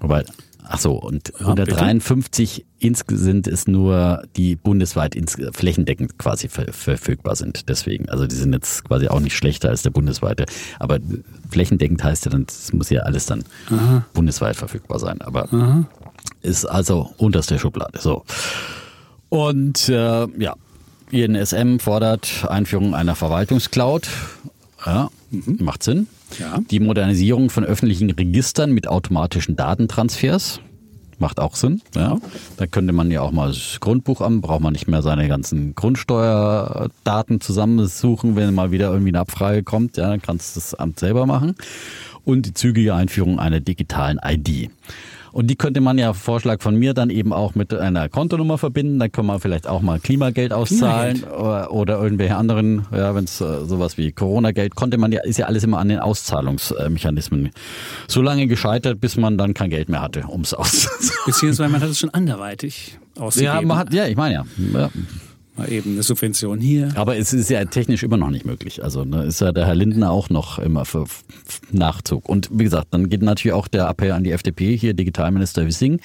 Wobei, 0.00 0.24
ach 0.70 0.78
so, 0.78 0.92
und 0.94 1.24
bitte? 1.24 1.40
153 1.40 2.64
insgesamt 2.78 3.46
ist 3.46 3.68
nur 3.68 4.22
die 4.36 4.56
bundesweit 4.56 5.14
ins, 5.14 5.36
flächendeckend 5.52 6.18
quasi 6.18 6.48
ver, 6.48 6.72
verfügbar 6.72 7.36
sind. 7.36 7.68
Deswegen, 7.68 8.08
also 8.08 8.26
die 8.26 8.36
sind 8.36 8.52
jetzt 8.54 8.84
quasi 8.84 9.08
auch 9.08 9.20
nicht 9.20 9.36
schlechter 9.36 9.68
als 9.68 9.82
der 9.82 9.90
bundesweite. 9.90 10.46
Aber 10.78 10.98
flächendeckend 11.50 12.02
heißt 12.02 12.24
ja 12.24 12.30
dann, 12.30 12.46
es 12.48 12.72
muss 12.72 12.88
ja 12.88 13.02
alles 13.02 13.26
dann 13.26 13.44
bundesweit 14.14 14.56
verfügbar 14.56 14.98
sein. 14.98 15.20
Aber 15.20 15.48
ist 16.42 16.64
also 16.64 17.10
unterste 17.18 17.58
Schublade. 17.58 18.00
So. 18.00 18.24
Und 19.28 19.88
äh, 19.88 20.26
ja, 20.38 20.54
INSM 21.10 21.78
fordert 21.78 22.46
Einführung 22.48 22.94
einer 22.94 23.14
Verwaltungscloud. 23.14 24.08
Ja, 24.86 25.10
macht 25.58 25.82
Sinn. 25.82 26.06
Ja. 26.38 26.60
Die 26.70 26.80
Modernisierung 26.80 27.50
von 27.50 27.64
öffentlichen 27.64 28.10
Registern 28.10 28.72
mit 28.72 28.88
automatischen 28.88 29.56
Datentransfers. 29.56 30.60
Macht 31.18 31.38
auch 31.38 31.54
Sinn. 31.54 31.82
Ja. 31.94 32.16
Da 32.56 32.66
könnte 32.66 32.94
man 32.94 33.10
ja 33.10 33.20
auch 33.20 33.30
mal 33.30 33.48
das 33.48 33.78
Grundbuch 33.80 34.22
an, 34.22 34.40
braucht 34.40 34.62
man 34.62 34.72
nicht 34.72 34.88
mehr 34.88 35.02
seine 35.02 35.28
ganzen 35.28 35.74
Grundsteuerdaten 35.74 37.42
zusammensuchen, 37.42 38.36
wenn 38.36 38.54
mal 38.54 38.70
wieder 38.70 38.90
irgendwie 38.90 39.10
eine 39.10 39.20
Abfrage 39.20 39.62
kommt. 39.62 39.98
Ja, 39.98 40.08
dann 40.08 40.22
kannst 40.22 40.56
du 40.56 40.60
das 40.60 40.74
Amt 40.74 40.98
selber 40.98 41.26
machen. 41.26 41.56
Und 42.24 42.46
die 42.46 42.54
zügige 42.54 42.94
Einführung 42.94 43.38
einer 43.38 43.60
digitalen 43.60 44.18
ID. 44.24 44.70
Und 45.32 45.48
die 45.48 45.56
könnte 45.56 45.80
man 45.80 45.98
ja, 45.98 46.12
Vorschlag 46.12 46.60
von 46.60 46.76
mir, 46.76 46.94
dann 46.94 47.10
eben 47.10 47.32
auch 47.32 47.54
mit 47.54 47.72
einer 47.72 48.08
Kontonummer 48.08 48.58
verbinden. 48.58 48.98
Dann 48.98 49.12
kann 49.12 49.26
man 49.26 49.40
vielleicht 49.40 49.66
auch 49.66 49.80
mal 49.80 50.00
Klimageld 50.00 50.52
auszahlen 50.52 51.24
oder, 51.24 51.72
oder 51.72 52.02
irgendwelche 52.02 52.36
anderen, 52.36 52.86
ja, 52.92 53.14
wenn 53.14 53.24
es 53.24 53.40
äh, 53.40 53.64
sowas 53.64 53.98
wie 53.98 54.12
Corona-Geld, 54.12 54.74
konnte 54.74 54.98
man 54.98 55.12
ja, 55.12 55.22
ist 55.22 55.38
ja 55.38 55.46
alles 55.46 55.64
immer 55.64 55.78
an 55.78 55.88
den 55.88 55.98
Auszahlungsmechanismen 55.98 57.50
so 58.08 58.22
lange 58.22 58.46
gescheitert, 58.46 59.00
bis 59.00 59.16
man 59.16 59.38
dann 59.38 59.54
kein 59.54 59.70
Geld 59.70 59.88
mehr 59.88 60.02
hatte, 60.02 60.24
ums 60.28 60.54
auszuzahlen. 60.54 61.10
Beziehungsweise 61.26 61.70
man 61.70 61.80
hat 61.80 61.90
es 61.90 61.98
schon 61.98 62.10
anderweitig 62.10 62.98
ausgegeben. 63.18 63.54
Ja, 63.54 63.62
man 63.62 63.78
hat, 63.78 63.92
ja, 63.92 64.06
ich 64.06 64.16
meine 64.16 64.34
ja. 64.34 64.44
ja. 64.74 64.90
Mal 65.56 65.70
eben 65.72 65.92
eine 65.94 66.02
Subvention 66.02 66.60
hier. 66.60 66.92
Aber 66.94 67.16
es 67.16 67.32
ist 67.32 67.50
ja 67.50 67.64
technisch 67.64 68.02
immer 68.02 68.16
noch 68.16 68.30
nicht 68.30 68.46
möglich. 68.46 68.82
Also 68.84 69.04
ne, 69.04 69.24
ist 69.24 69.40
ja 69.40 69.50
der 69.52 69.66
Herr 69.66 69.74
Lindner 69.74 70.10
auch 70.10 70.30
noch 70.30 70.58
immer 70.58 70.84
für 70.84 71.06
Nachzug. 71.72 72.28
Und 72.28 72.48
wie 72.52 72.64
gesagt, 72.64 72.88
dann 72.92 73.08
geht 73.10 73.20
natürlich 73.22 73.52
auch 73.52 73.66
der 73.68 73.88
Appell 73.88 74.12
an 74.12 74.22
die 74.24 74.30
FDP, 74.30 74.76
hier 74.76 74.94
Digitalminister 74.94 75.66
Wissing. 75.66 76.00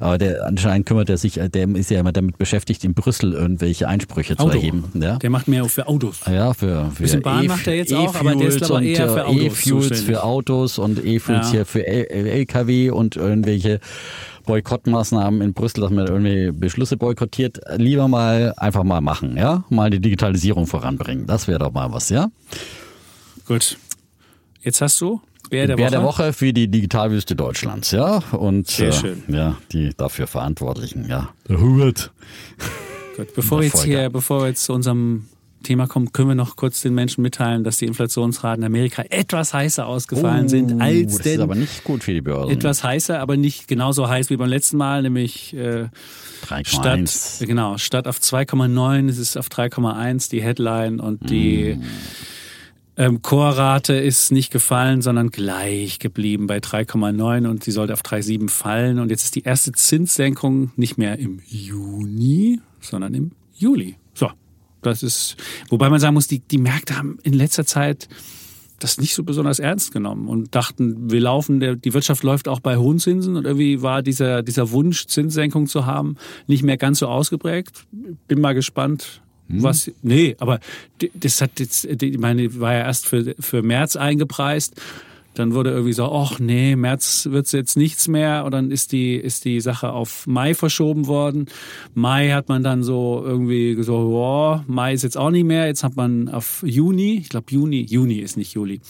Aber 0.00 0.18
der 0.18 0.44
anscheinend 0.46 0.86
kümmert 0.86 1.08
er 1.10 1.16
sich, 1.16 1.34
der 1.34 1.68
ist 1.76 1.90
ja 1.90 2.00
immer 2.00 2.12
damit 2.12 2.38
beschäftigt, 2.38 2.84
in 2.84 2.94
Brüssel 2.94 3.32
irgendwelche 3.34 3.86
Einsprüche 3.88 4.36
zu 4.36 4.42
Auto. 4.44 4.56
erheben. 4.56 4.84
Ja? 4.94 5.16
Der 5.16 5.30
macht 5.30 5.48
mehr 5.48 5.64
für 5.66 5.86
Autos. 5.86 6.20
Ja, 6.26 6.52
für, 6.52 6.90
für 6.92 7.02
Bisschen 7.04 7.22
Bahn 7.22 7.44
E- 7.44 7.48
macht 7.48 7.66
er 7.66 7.76
jetzt 7.76 7.94
auch, 7.94 8.14
aber 8.16 8.34
der 8.34 8.48
ist, 8.48 8.68
und, 8.70 8.82
eher 8.84 9.08
für 9.08 9.20
äh, 9.20 9.22
Autos 9.22 9.42
E-Fuels 9.42 10.00
für 10.02 10.24
Autos 10.24 10.78
und 10.78 11.04
E-Fuels 11.04 11.46
Ja. 11.46 11.52
hier 11.52 11.66
für 11.66 11.86
LKW 11.86 12.90
und 12.90 13.16
irgendwelche 13.16 13.80
Boykottmaßnahmen 14.48 15.42
in 15.42 15.52
Brüssel, 15.52 15.82
dass 15.82 15.90
man 15.90 16.06
irgendwie 16.06 16.50
Beschlüsse 16.52 16.96
boykottiert. 16.96 17.60
Lieber 17.76 18.08
mal 18.08 18.54
einfach 18.56 18.82
mal 18.82 19.02
machen, 19.02 19.36
ja? 19.36 19.64
Mal 19.68 19.90
die 19.90 20.00
Digitalisierung 20.00 20.66
voranbringen. 20.66 21.26
Das 21.26 21.48
wäre 21.48 21.58
doch 21.58 21.70
mal 21.70 21.92
was, 21.92 22.08
ja? 22.08 22.30
Gut. 23.46 23.76
Jetzt 24.62 24.80
hast 24.80 24.98
du 25.02 25.20
Bär 25.50 25.66
der 25.66 25.76
Bär 25.76 25.86
Woche. 25.86 25.90
der 25.90 26.02
Woche 26.02 26.32
für 26.32 26.52
die 26.54 26.66
Digitalwüste 26.66 27.36
Deutschlands, 27.36 27.90
ja? 27.90 28.22
Und 28.32 28.68
Sehr 28.68 28.88
äh, 28.88 28.92
schön. 28.92 29.22
ja, 29.28 29.58
die 29.70 29.90
dafür 29.94 30.26
Verantwortlichen, 30.26 31.06
ja. 31.06 31.28
Der 31.46 31.60
Hubert. 31.60 32.10
Gut. 33.18 33.34
Bevor 33.34 33.58
wir 33.60 33.66
jetzt 33.66 33.84
hier, 33.84 34.08
bevor 34.08 34.40
wir 34.42 34.48
jetzt 34.48 34.64
zu 34.64 34.72
unserem 34.72 35.26
Thema 35.62 35.86
kommen, 35.86 36.12
können 36.12 36.28
wir 36.28 36.34
noch 36.34 36.56
kurz 36.56 36.80
den 36.82 36.94
Menschen 36.94 37.22
mitteilen, 37.22 37.64
dass 37.64 37.78
die 37.78 37.86
Inflationsraten 37.86 38.62
in 38.62 38.66
Amerika 38.66 39.02
etwas 39.10 39.52
heißer 39.54 39.86
ausgefallen 39.86 40.48
sind 40.48 40.80
als 40.80 40.96
Oh, 40.96 41.04
das 41.04 41.14
ist 41.16 41.24
denn 41.24 41.40
aber 41.40 41.54
nicht 41.54 41.84
gut 41.84 42.04
für 42.04 42.12
die 42.12 42.20
Börsen. 42.20 42.50
etwas 42.52 42.82
heißer, 42.84 43.18
aber 43.20 43.36
nicht 43.36 43.68
genauso 43.68 44.08
heiß 44.08 44.30
wie 44.30 44.36
beim 44.36 44.48
letzten 44.48 44.76
Mal, 44.76 45.02
nämlich 45.02 45.54
äh, 45.54 45.88
3,1. 46.48 47.36
statt 47.38 47.48
genau 47.48 47.76
statt 47.78 48.06
auf 48.06 48.18
2,9 48.18 49.08
ist 49.08 49.18
es 49.18 49.36
auf 49.36 49.48
3,1 49.48 50.30
die 50.30 50.42
Headline 50.42 51.00
und 51.00 51.28
die 51.30 51.74
Mm. 51.76 51.82
ähm, 52.96 53.22
Chorrate 53.22 53.94
ist 53.94 54.32
nicht 54.32 54.50
gefallen, 54.52 55.02
sondern 55.02 55.30
gleich 55.30 55.98
geblieben 55.98 56.46
bei 56.46 56.58
3,9 56.58 57.46
und 57.48 57.62
sie 57.64 57.70
sollte 57.72 57.92
auf 57.92 58.02
3,7 58.02 58.48
fallen 58.48 58.98
und 58.98 59.10
jetzt 59.10 59.24
ist 59.24 59.34
die 59.34 59.42
erste 59.42 59.72
Zinssenkung 59.72 60.70
nicht 60.76 60.98
mehr 60.98 61.18
im 61.18 61.40
Juni, 61.46 62.60
sondern 62.80 63.14
im 63.14 63.32
Juli. 63.56 63.96
Das 64.88 65.02
ist, 65.02 65.36
wobei 65.68 65.88
man 65.90 66.00
sagen 66.00 66.14
muss, 66.14 66.26
die, 66.26 66.40
die 66.40 66.58
Märkte 66.58 66.96
haben 66.96 67.18
in 67.22 67.32
letzter 67.32 67.64
Zeit 67.64 68.08
das 68.78 68.98
nicht 68.98 69.14
so 69.14 69.24
besonders 69.24 69.58
ernst 69.58 69.92
genommen 69.92 70.28
und 70.28 70.54
dachten, 70.54 71.10
wir 71.10 71.20
laufen, 71.20 71.58
der, 71.58 71.74
die 71.74 71.94
Wirtschaft 71.94 72.22
läuft 72.22 72.46
auch 72.46 72.60
bei 72.60 72.76
hohen 72.76 73.00
Zinsen 73.00 73.36
und 73.36 73.44
irgendwie 73.44 73.82
war 73.82 74.02
dieser, 74.02 74.42
dieser 74.42 74.70
Wunsch, 74.70 75.06
Zinssenkung 75.06 75.66
zu 75.66 75.84
haben, 75.84 76.16
nicht 76.46 76.62
mehr 76.62 76.76
ganz 76.76 77.00
so 77.00 77.08
ausgeprägt. 77.08 77.86
Bin 78.28 78.40
mal 78.40 78.54
gespannt, 78.54 79.20
was, 79.50 79.90
nee, 80.02 80.36
aber 80.40 80.60
das 81.14 81.40
hat 81.40 81.58
jetzt, 81.58 81.86
ich 81.86 82.18
meine, 82.18 82.60
war 82.60 82.74
ja 82.74 82.80
erst 82.80 83.06
für, 83.06 83.34
für 83.40 83.62
März 83.62 83.96
eingepreist. 83.96 84.74
Dann 85.38 85.54
wurde 85.54 85.70
irgendwie 85.70 85.92
so, 85.92 86.10
ach 86.10 86.40
nee, 86.40 86.74
März 86.74 87.28
wird's 87.30 87.52
jetzt 87.52 87.76
nichts 87.76 88.08
mehr. 88.08 88.44
Und 88.44 88.52
dann 88.52 88.70
ist 88.70 88.92
die, 88.92 89.14
ist 89.14 89.44
die 89.44 89.60
Sache 89.60 89.92
auf 89.92 90.26
Mai 90.26 90.54
verschoben 90.54 91.06
worden. 91.06 91.46
Mai 91.94 92.30
hat 92.30 92.48
man 92.48 92.62
dann 92.62 92.82
so 92.82 93.22
irgendwie 93.24 93.80
so, 93.82 94.08
boah, 94.08 94.64
Mai 94.66 94.94
ist 94.94 95.02
jetzt 95.02 95.16
auch 95.16 95.30
nicht 95.30 95.44
mehr. 95.44 95.66
Jetzt 95.66 95.84
hat 95.84 95.96
man 95.96 96.28
auf 96.28 96.64
Juni, 96.66 97.18
ich 97.18 97.28
glaube 97.28 97.46
Juni, 97.50 97.82
Juni 97.88 98.16
ist 98.16 98.36
nicht 98.36 98.54
Juli. 98.54 98.80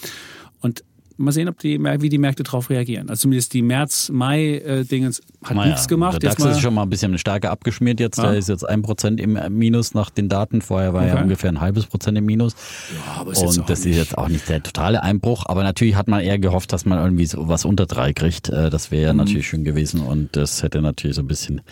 Mal 1.20 1.32
sehen, 1.32 1.48
ob 1.48 1.58
die, 1.58 1.78
wie 1.82 2.08
die 2.08 2.18
Märkte 2.18 2.44
darauf 2.44 2.70
reagieren. 2.70 3.08
Also 3.10 3.22
zumindest 3.22 3.52
die 3.52 3.62
März-Mai-Dingens 3.62 5.20
hat 5.44 5.56
Naja, 5.56 5.68
nichts 5.70 5.88
gemacht. 5.88 6.22
Der 6.22 6.30
DAX 6.30 6.44
ist 6.44 6.60
schon 6.60 6.74
mal 6.74 6.82
ein 6.82 6.90
bisschen 6.90 7.18
stärker 7.18 7.50
abgeschmiert 7.50 7.98
jetzt. 8.00 8.18
Ja. 8.18 8.28
Der 8.30 8.38
ist 8.38 8.48
jetzt 8.48 8.62
ein 8.68 8.82
Prozent 8.82 9.20
im 9.20 9.36
Minus 9.50 9.94
nach 9.94 10.10
den 10.10 10.28
Daten. 10.28 10.60
Vorher 10.62 10.94
war 10.94 11.04
ja 11.06 11.14
Okay. 11.14 11.22
ungefähr 11.24 11.50
ein 11.50 11.60
halbes 11.60 11.86
Prozent 11.86 12.16
im 12.18 12.24
Minus. 12.26 12.54
Ja, 12.94 13.20
aber 13.20 13.32
ist 13.32 13.38
Und 13.42 13.68
das 13.68 13.80
ist 13.80 13.84
nicht- 13.86 13.96
jetzt 13.96 14.16
auch 14.16 14.28
nicht 14.28 14.48
der 14.48 14.62
totale 14.62 15.02
Einbruch. 15.02 15.44
Aber 15.46 15.62
natürlich 15.64 15.96
hat 15.96 16.06
man 16.08 16.20
eher 16.20 16.38
gehofft, 16.38 16.72
dass 16.72 16.84
man 16.86 16.98
irgendwie 16.98 17.26
so 17.26 17.48
was 17.48 17.64
unter 17.64 17.86
drei 17.86 18.12
kriegt. 18.12 18.48
Äh, 18.48 18.70
Das 18.70 18.90
wäre 18.92 19.06
ja 19.08 19.12
Mhm. 19.12 19.18
natürlich 19.18 19.48
schön 19.48 19.64
gewesen. 19.64 20.00
Und 20.02 20.36
das 20.36 20.62
hätte 20.62 20.80
natürlich 20.82 21.16
so 21.16 21.22
ein 21.22 21.26
bisschen 21.28 21.62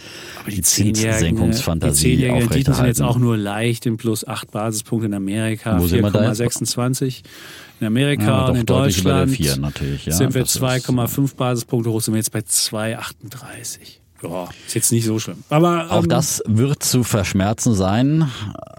Aber 0.41 0.51
die 0.51 0.57
Die 0.57 0.63
Zinssenkungsfantasie 0.63 2.03
zehnjährigen 2.17 2.49
Renditen 2.49 2.75
sind 2.75 2.87
jetzt 2.87 3.03
auch 3.03 3.19
nur 3.19 3.37
leicht 3.37 3.87
in 3.87 3.97
plus 3.97 4.27
8 4.27 4.51
Basispunkte 4.51 5.07
in 5.07 5.15
Amerika, 5.15 5.79
Wo 5.81 5.87
sind 5.87 6.03
wir 6.03 6.11
da 6.11 6.29
jetzt? 6.33 6.41
4,26 6.41 7.23
in 7.81 7.87
Amerika 7.87 8.25
Ja, 8.25 8.47
und 8.49 8.57
in 8.57 8.67
Deutschland 8.67 9.31
vier 9.31 9.57
ja. 9.57 10.13
sind 10.13 10.35
wir 10.35 10.43
Das 10.43 10.55
ist- 10.57 10.63
2,5 10.63 11.35
Basispunkte 11.37 11.91
hoch, 11.91 12.01
sind 12.01 12.15
wir 12.15 12.19
jetzt 12.19 12.33
bei 12.33 12.41
2,38. 12.43 14.01
Ja, 14.23 14.49
ist 14.67 14.75
jetzt 14.75 14.93
nicht 14.93 15.05
so 15.05 15.19
schlimm. 15.19 15.45
Aber 15.51 15.91
Auch 15.91 16.03
ähm, 16.05 16.09
das 16.09 16.43
wird 16.47 16.83
zu 16.83 17.05
verschmerzen 17.05 17.75
sein. 17.75 18.27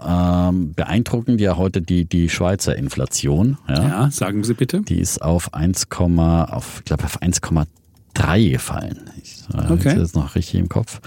Ähm, 0.04 0.74
beeindruckend 0.74 1.40
ja 1.40 1.56
heute 1.56 1.80
die, 1.80 2.04
die 2.06 2.28
Schweizer 2.28 2.74
Inflation. 2.76 3.56
Ja. 3.68 3.82
ja, 3.88 4.10
sagen 4.10 4.42
Sie 4.42 4.54
bitte. 4.54 4.82
Die 4.82 4.98
ist 4.98 5.22
auf 5.22 5.54
1, 5.54 5.86
auf, 5.92 6.78
ich 6.78 6.84
glaube 6.86 7.04
auf 7.04 7.22
1,3 7.22 8.50
gefallen. 8.50 9.10
Ich 9.22 9.36
äh, 9.54 9.58
Okay. 9.58 9.72
okay. 9.74 9.98
jetzt 10.00 10.16
noch 10.16 10.34
richtig 10.34 10.58
im 10.58 10.68
Kopf. 10.68 11.00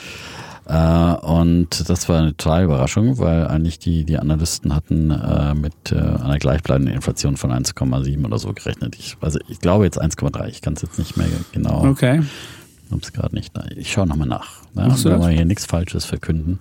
Äh, 0.72 1.16
und 1.26 1.90
das 1.90 2.08
war 2.08 2.20
eine 2.20 2.38
totale 2.38 2.64
Überraschung, 2.64 3.18
weil 3.18 3.46
eigentlich 3.48 3.78
die, 3.80 4.06
die 4.06 4.18
Analysten 4.18 4.74
hatten 4.74 5.12
äh, 5.12 5.54
mit 5.54 5.74
äh, 5.92 5.96
einer 5.98 6.40
gleichbleibenden 6.40 6.96
Inflation 6.96 7.36
von 7.36 7.52
1,7 7.52 8.26
oder 8.26 8.40
so 8.40 8.54
gerechnet. 8.54 8.96
Ich, 8.98 9.18
also 9.20 9.38
ich 9.50 9.60
glaube 9.60 9.84
jetzt 9.84 10.02
1,3. 10.02 10.48
Ich 10.48 10.62
kann 10.62 10.74
es 10.76 10.82
jetzt 10.82 10.98
nicht 10.98 11.18
mehr 11.18 11.28
genau. 11.52 11.86
Okay. 11.88 12.22
Ich 12.86 12.92
hab's 12.94 13.12
gerade 13.12 13.36
nicht. 13.36 13.52
Ich 13.76 13.92
schaue 13.92 14.08
nochmal 14.08 14.28
nach. 14.30 14.62
Ja, 14.76 14.88
Machst 14.88 15.04
wenn 15.04 15.20
wir 15.20 15.28
hier 15.30 15.44
nichts 15.46 15.66
Falsches 15.66 16.06
verkünden. 16.06 16.60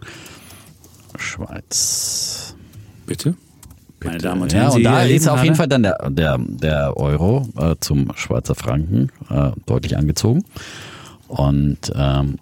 Schweiz. 1.17 2.55
Bitte. 3.07 3.35
meine 4.05 4.19
Damen 4.19 4.43
und 4.43 4.53
Herren. 4.55 4.71
Ja, 4.71 4.75
und 4.77 4.83
da 4.85 5.03
ist 5.03 5.29
auf 5.29 5.35
gerade- 5.35 5.45
jeden 5.45 5.57
Fall 5.57 5.69
dann 5.69 5.83
der, 5.83 6.11
der, 6.11 6.39
der 6.39 6.97
Euro 6.97 7.49
äh, 7.57 7.75
zum 7.81 8.13
Schweizer 8.17 8.55
Franken 8.55 9.11
äh, 9.29 9.51
deutlich 9.67 9.97
angezogen 9.97 10.45
und 11.29 11.79
ähm, 11.95 12.37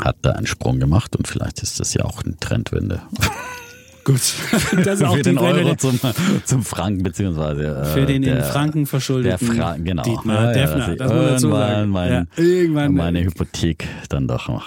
hat 0.00 0.16
da 0.22 0.32
einen 0.32 0.46
Sprung 0.46 0.80
gemacht 0.80 1.16
und 1.16 1.28
vielleicht 1.28 1.62
ist 1.62 1.80
das 1.80 1.94
ja 1.94 2.04
auch 2.04 2.22
eine 2.24 2.36
Trendwende 2.38 3.02
Gut, 4.04 4.20
das 4.84 5.00
ist 5.00 5.02
auch 5.04 5.12
für 5.12 5.22
die 5.22 5.30
den 5.30 5.36
Quelle 5.36 5.60
Euro 5.60 5.68
der- 5.68 5.78
zum, 5.78 5.98
zum 6.44 6.62
Franken 6.62 7.02
beziehungsweise 7.02 7.64
äh, 7.64 7.84
für 7.86 8.04
den 8.04 8.22
in 8.22 8.34
der, 8.34 8.44
Franken 8.44 8.80
der 8.80 8.86
verschuldeten 8.86 9.48
Fra 9.56 9.76
genau. 9.78 10.02
Dietmar 10.02 10.54
Ja, 10.54 10.60
ja, 10.60 10.66
dass 10.76 10.88
ich 10.88 10.98
das 10.98 11.08
muss 11.10 11.16
man 11.16 11.26
dazu 11.26 11.46
irgendwann 11.48 11.70
sagen. 11.70 11.90
mein, 11.90 12.12
ja, 12.12 12.24
irgendwann 12.36 12.94
meine 12.94 13.24
Hypothek 13.24 13.88
dann 14.10 14.28
doch 14.28 14.48
noch 14.48 14.66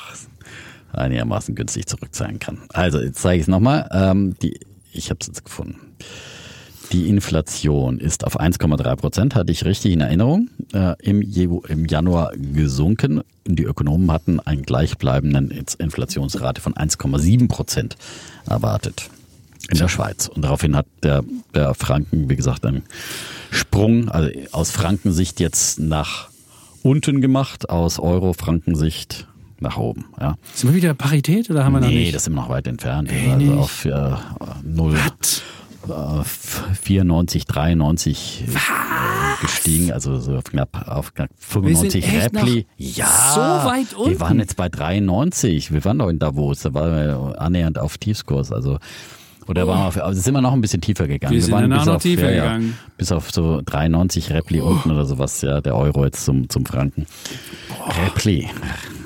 einigermaßen 0.94 1.54
günstig 1.54 1.86
zurückzahlen 1.86 2.40
kann. 2.40 2.58
Also, 2.70 3.00
jetzt 3.00 3.22
zeige 3.22 3.36
ich 3.36 3.42
es 3.44 3.48
nochmal. 3.48 3.88
Ähm, 3.92 4.36
die, 4.42 4.60
ich 4.92 5.12
habe 5.12 5.20
es 5.22 5.28
jetzt 5.28 5.46
gefunden. 5.46 5.76
Die 6.92 7.10
Inflation 7.10 8.00
ist 8.00 8.24
auf 8.24 8.40
1,3 8.40 8.96
Prozent, 8.96 9.36
hatte 9.36 9.52
ich 9.52 9.66
richtig 9.66 9.92
in 9.92 10.02
Erinnerung, 10.02 10.50
äh, 10.74 10.94
im, 11.02 11.22
im 11.22 11.86
Januar 11.86 12.32
gesunken. 12.36 13.22
Die 13.46 13.64
Ökonomen 13.64 14.12
hatten 14.12 14.40
einen 14.40 14.64
gleichbleibenden 14.64 15.52
Inflationsrate 15.52 16.62
von 16.62 16.74
1,7 16.76 17.48
Prozent 17.50 17.98
erwartet 18.50 19.10
in 19.70 19.78
der 19.78 19.90
Schweiz. 19.90 20.28
Und 20.28 20.44
daraufhin 20.44 20.76
hat 20.78 20.86
der, 21.04 21.24
der 21.54 21.74
Franken, 21.74 22.30
wie 22.30 22.36
gesagt, 22.38 22.66
einen 22.66 22.84
Sprung, 23.52 24.10
also 24.10 24.30
aus 24.54 24.72
Frankensicht 24.72 25.40
jetzt 25.42 25.80
nach 25.80 26.30
unten 26.84 27.20
gemacht, 27.20 27.70
aus 27.70 28.00
Euro-Frankensicht 28.00 29.28
nach 29.60 29.78
oben. 29.78 30.06
Ja. 30.22 30.36
Sind 30.54 30.70
wir 30.70 30.76
wieder 30.76 30.94
Parität 30.94 31.50
oder 31.50 31.66
haben 31.66 31.74
wir 31.74 31.82
noch 31.82 31.88
Nee, 31.90 31.96
nicht? 32.00 32.16
das 32.16 32.24
ist 32.24 32.28
immer 32.28 32.44
noch 32.44 32.50
weit 32.50 32.68
entfernt. 32.68 33.12
Ey, 33.12 33.32
also 33.32 33.46
nicht. 33.46 33.58
auf 33.58 33.86
äh, 33.86 34.12
0, 34.64 34.94
äh, 34.94 34.98
94, 36.82 37.46
93 37.46 38.44
äh, 38.48 39.42
gestiegen, 39.42 39.92
also 39.92 40.18
so 40.20 40.36
auf 40.36 40.44
knapp, 40.46 40.88
auf 40.88 41.14
knapp 41.14 41.30
95 41.40 42.04
Wir 42.04 42.12
sind 42.12 42.18
echt 42.18 42.36
Repli. 42.36 42.66
Ja, 42.78 43.32
so 43.34 43.42
weit 43.70 43.92
wir 43.92 44.00
unten. 44.00 44.20
waren 44.20 44.40
jetzt 44.40 44.56
bei 44.58 44.70
93. 44.70 45.72
Wir 45.72 45.84
waren 45.86 46.00
doch 46.00 46.10
in 46.10 46.20
Davos, 46.20 46.62
da 46.62 46.74
waren 46.74 46.92
wir 46.92 47.42
annähernd 47.42 47.78
auf 47.80 47.98
Tiefskurs. 47.98 48.52
Also 48.52 48.78
oder 49.48 49.66
waren 49.66 49.80
wir 49.80 49.88
auf, 49.88 49.98
also 49.98 50.22
sind 50.22 50.34
wir 50.34 50.42
noch 50.42 50.52
ein 50.52 50.60
bisschen 50.62 50.82
tiefer 50.82 51.08
gegangen. 51.08 51.34
Wir 51.34 51.42
sind 51.42 51.54
waren 51.54 51.70
bis 51.70 51.86
noch 51.86 51.96
auf, 51.96 52.02
tiefer 52.02 52.32
ja, 52.32 52.44
gegangen. 52.44 52.70
Ja, 52.78 52.92
bis 52.98 53.12
auf 53.14 53.32
so 53.32 53.62
93 53.66 54.32
Repli 54.32 54.60
unten 54.60 54.92
oder 54.92 55.06
sowas, 55.06 55.42
ja, 55.42 55.62
der 55.62 55.76
Euro 55.76 56.04
jetzt 56.04 56.26
zum, 56.26 56.50
zum 56.50 56.66
Franken. 56.66 57.08
Repli. 58.06 58.50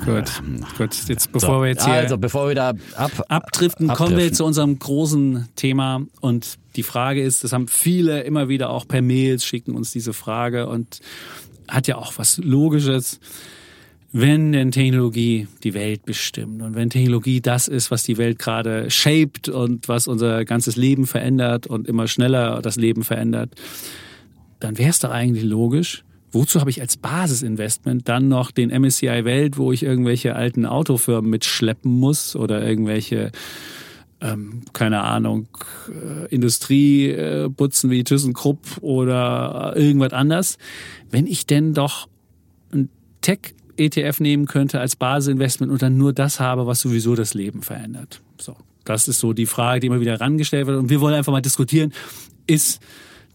Gut, 0.03 0.41
gut. 0.79 0.95
Jetzt 1.07 1.31
bevor 1.31 1.57
So, 1.57 1.61
wir 1.61 1.69
jetzt 1.69 1.85
hier 1.85 1.93
also 1.93 2.17
bevor 2.17 2.47
wir 2.47 2.55
da 2.55 2.73
ab, 2.95 3.11
abdriften, 3.27 3.87
kommen 3.89 3.99
wir 4.11 4.15
abdriften. 4.15 4.33
zu 4.35 4.45
unserem 4.45 4.79
großen 4.79 5.47
Thema. 5.55 6.01
Und 6.21 6.57
die 6.75 6.83
Frage 6.83 7.21
ist, 7.21 7.43
das 7.43 7.53
haben 7.53 7.67
viele 7.67 8.21
immer 8.21 8.49
wieder 8.49 8.69
auch 8.69 8.87
per 8.87 9.01
Mails, 9.01 9.45
schicken 9.45 9.75
uns 9.75 9.91
diese 9.91 10.13
Frage 10.13 10.67
und 10.67 10.99
hat 11.67 11.87
ja 11.87 11.97
auch 11.97 12.13
was 12.17 12.37
Logisches. 12.37 13.19
Wenn 14.13 14.51
denn 14.51 14.71
Technologie 14.71 15.47
die 15.63 15.73
Welt 15.73 16.03
bestimmt 16.03 16.61
und 16.61 16.75
wenn 16.75 16.89
Technologie 16.89 17.39
das 17.39 17.69
ist, 17.69 17.91
was 17.91 18.03
die 18.03 18.17
Welt 18.17 18.39
gerade 18.39 18.91
shaped 18.91 19.47
und 19.47 19.87
was 19.87 20.07
unser 20.07 20.43
ganzes 20.43 20.75
Leben 20.75 21.07
verändert 21.07 21.65
und 21.65 21.87
immer 21.87 22.07
schneller 22.07 22.61
das 22.61 22.75
Leben 22.75 23.03
verändert, 23.03 23.51
dann 24.59 24.77
wäre 24.77 24.89
es 24.89 24.99
doch 24.99 25.11
eigentlich 25.11 25.45
logisch. 25.45 26.03
Wozu 26.33 26.59
habe 26.59 26.69
ich 26.69 26.81
als 26.81 26.97
Basisinvestment 26.97 28.07
dann 28.07 28.29
noch 28.29 28.51
den 28.51 28.69
MSCI 28.69 29.25
Welt, 29.25 29.57
wo 29.57 29.71
ich 29.71 29.83
irgendwelche 29.83 30.35
alten 30.35 30.65
Autofirmen 30.65 31.29
mitschleppen 31.29 31.91
muss 31.91 32.35
oder 32.35 32.65
irgendwelche, 32.65 33.31
ähm, 34.21 34.61
keine 34.73 35.01
Ahnung, 35.01 35.47
äh, 35.89 36.27
Industrieputzen 36.33 37.89
wie 37.89 38.03
ThyssenKrupp 38.03 38.77
oder 38.81 39.73
irgendwas 39.75 40.13
anders, 40.13 40.57
wenn 41.09 41.27
ich 41.27 41.45
denn 41.45 41.73
doch 41.73 42.07
ein 42.71 42.89
Tech-ETF 43.21 44.19
nehmen 44.19 44.45
könnte 44.45 44.79
als 44.79 44.95
Basisinvestment 44.95 45.71
und 45.71 45.81
dann 45.81 45.97
nur 45.97 46.13
das 46.13 46.39
habe, 46.39 46.67
was 46.67 46.81
sowieso 46.81 47.15
das 47.15 47.33
Leben 47.33 47.61
verändert. 47.61 48.21
So, 48.39 48.55
das 48.85 49.07
ist 49.07 49.19
so 49.19 49.33
die 49.33 49.45
Frage, 49.45 49.79
die 49.81 49.87
immer 49.87 49.99
wieder 49.99 50.13
herangestellt 50.13 50.67
wird. 50.67 50.77
Und 50.77 50.89
wir 50.89 51.01
wollen 51.01 51.15
einfach 51.15 51.31
mal 51.31 51.41
diskutieren, 51.41 51.91
ist 52.47 52.79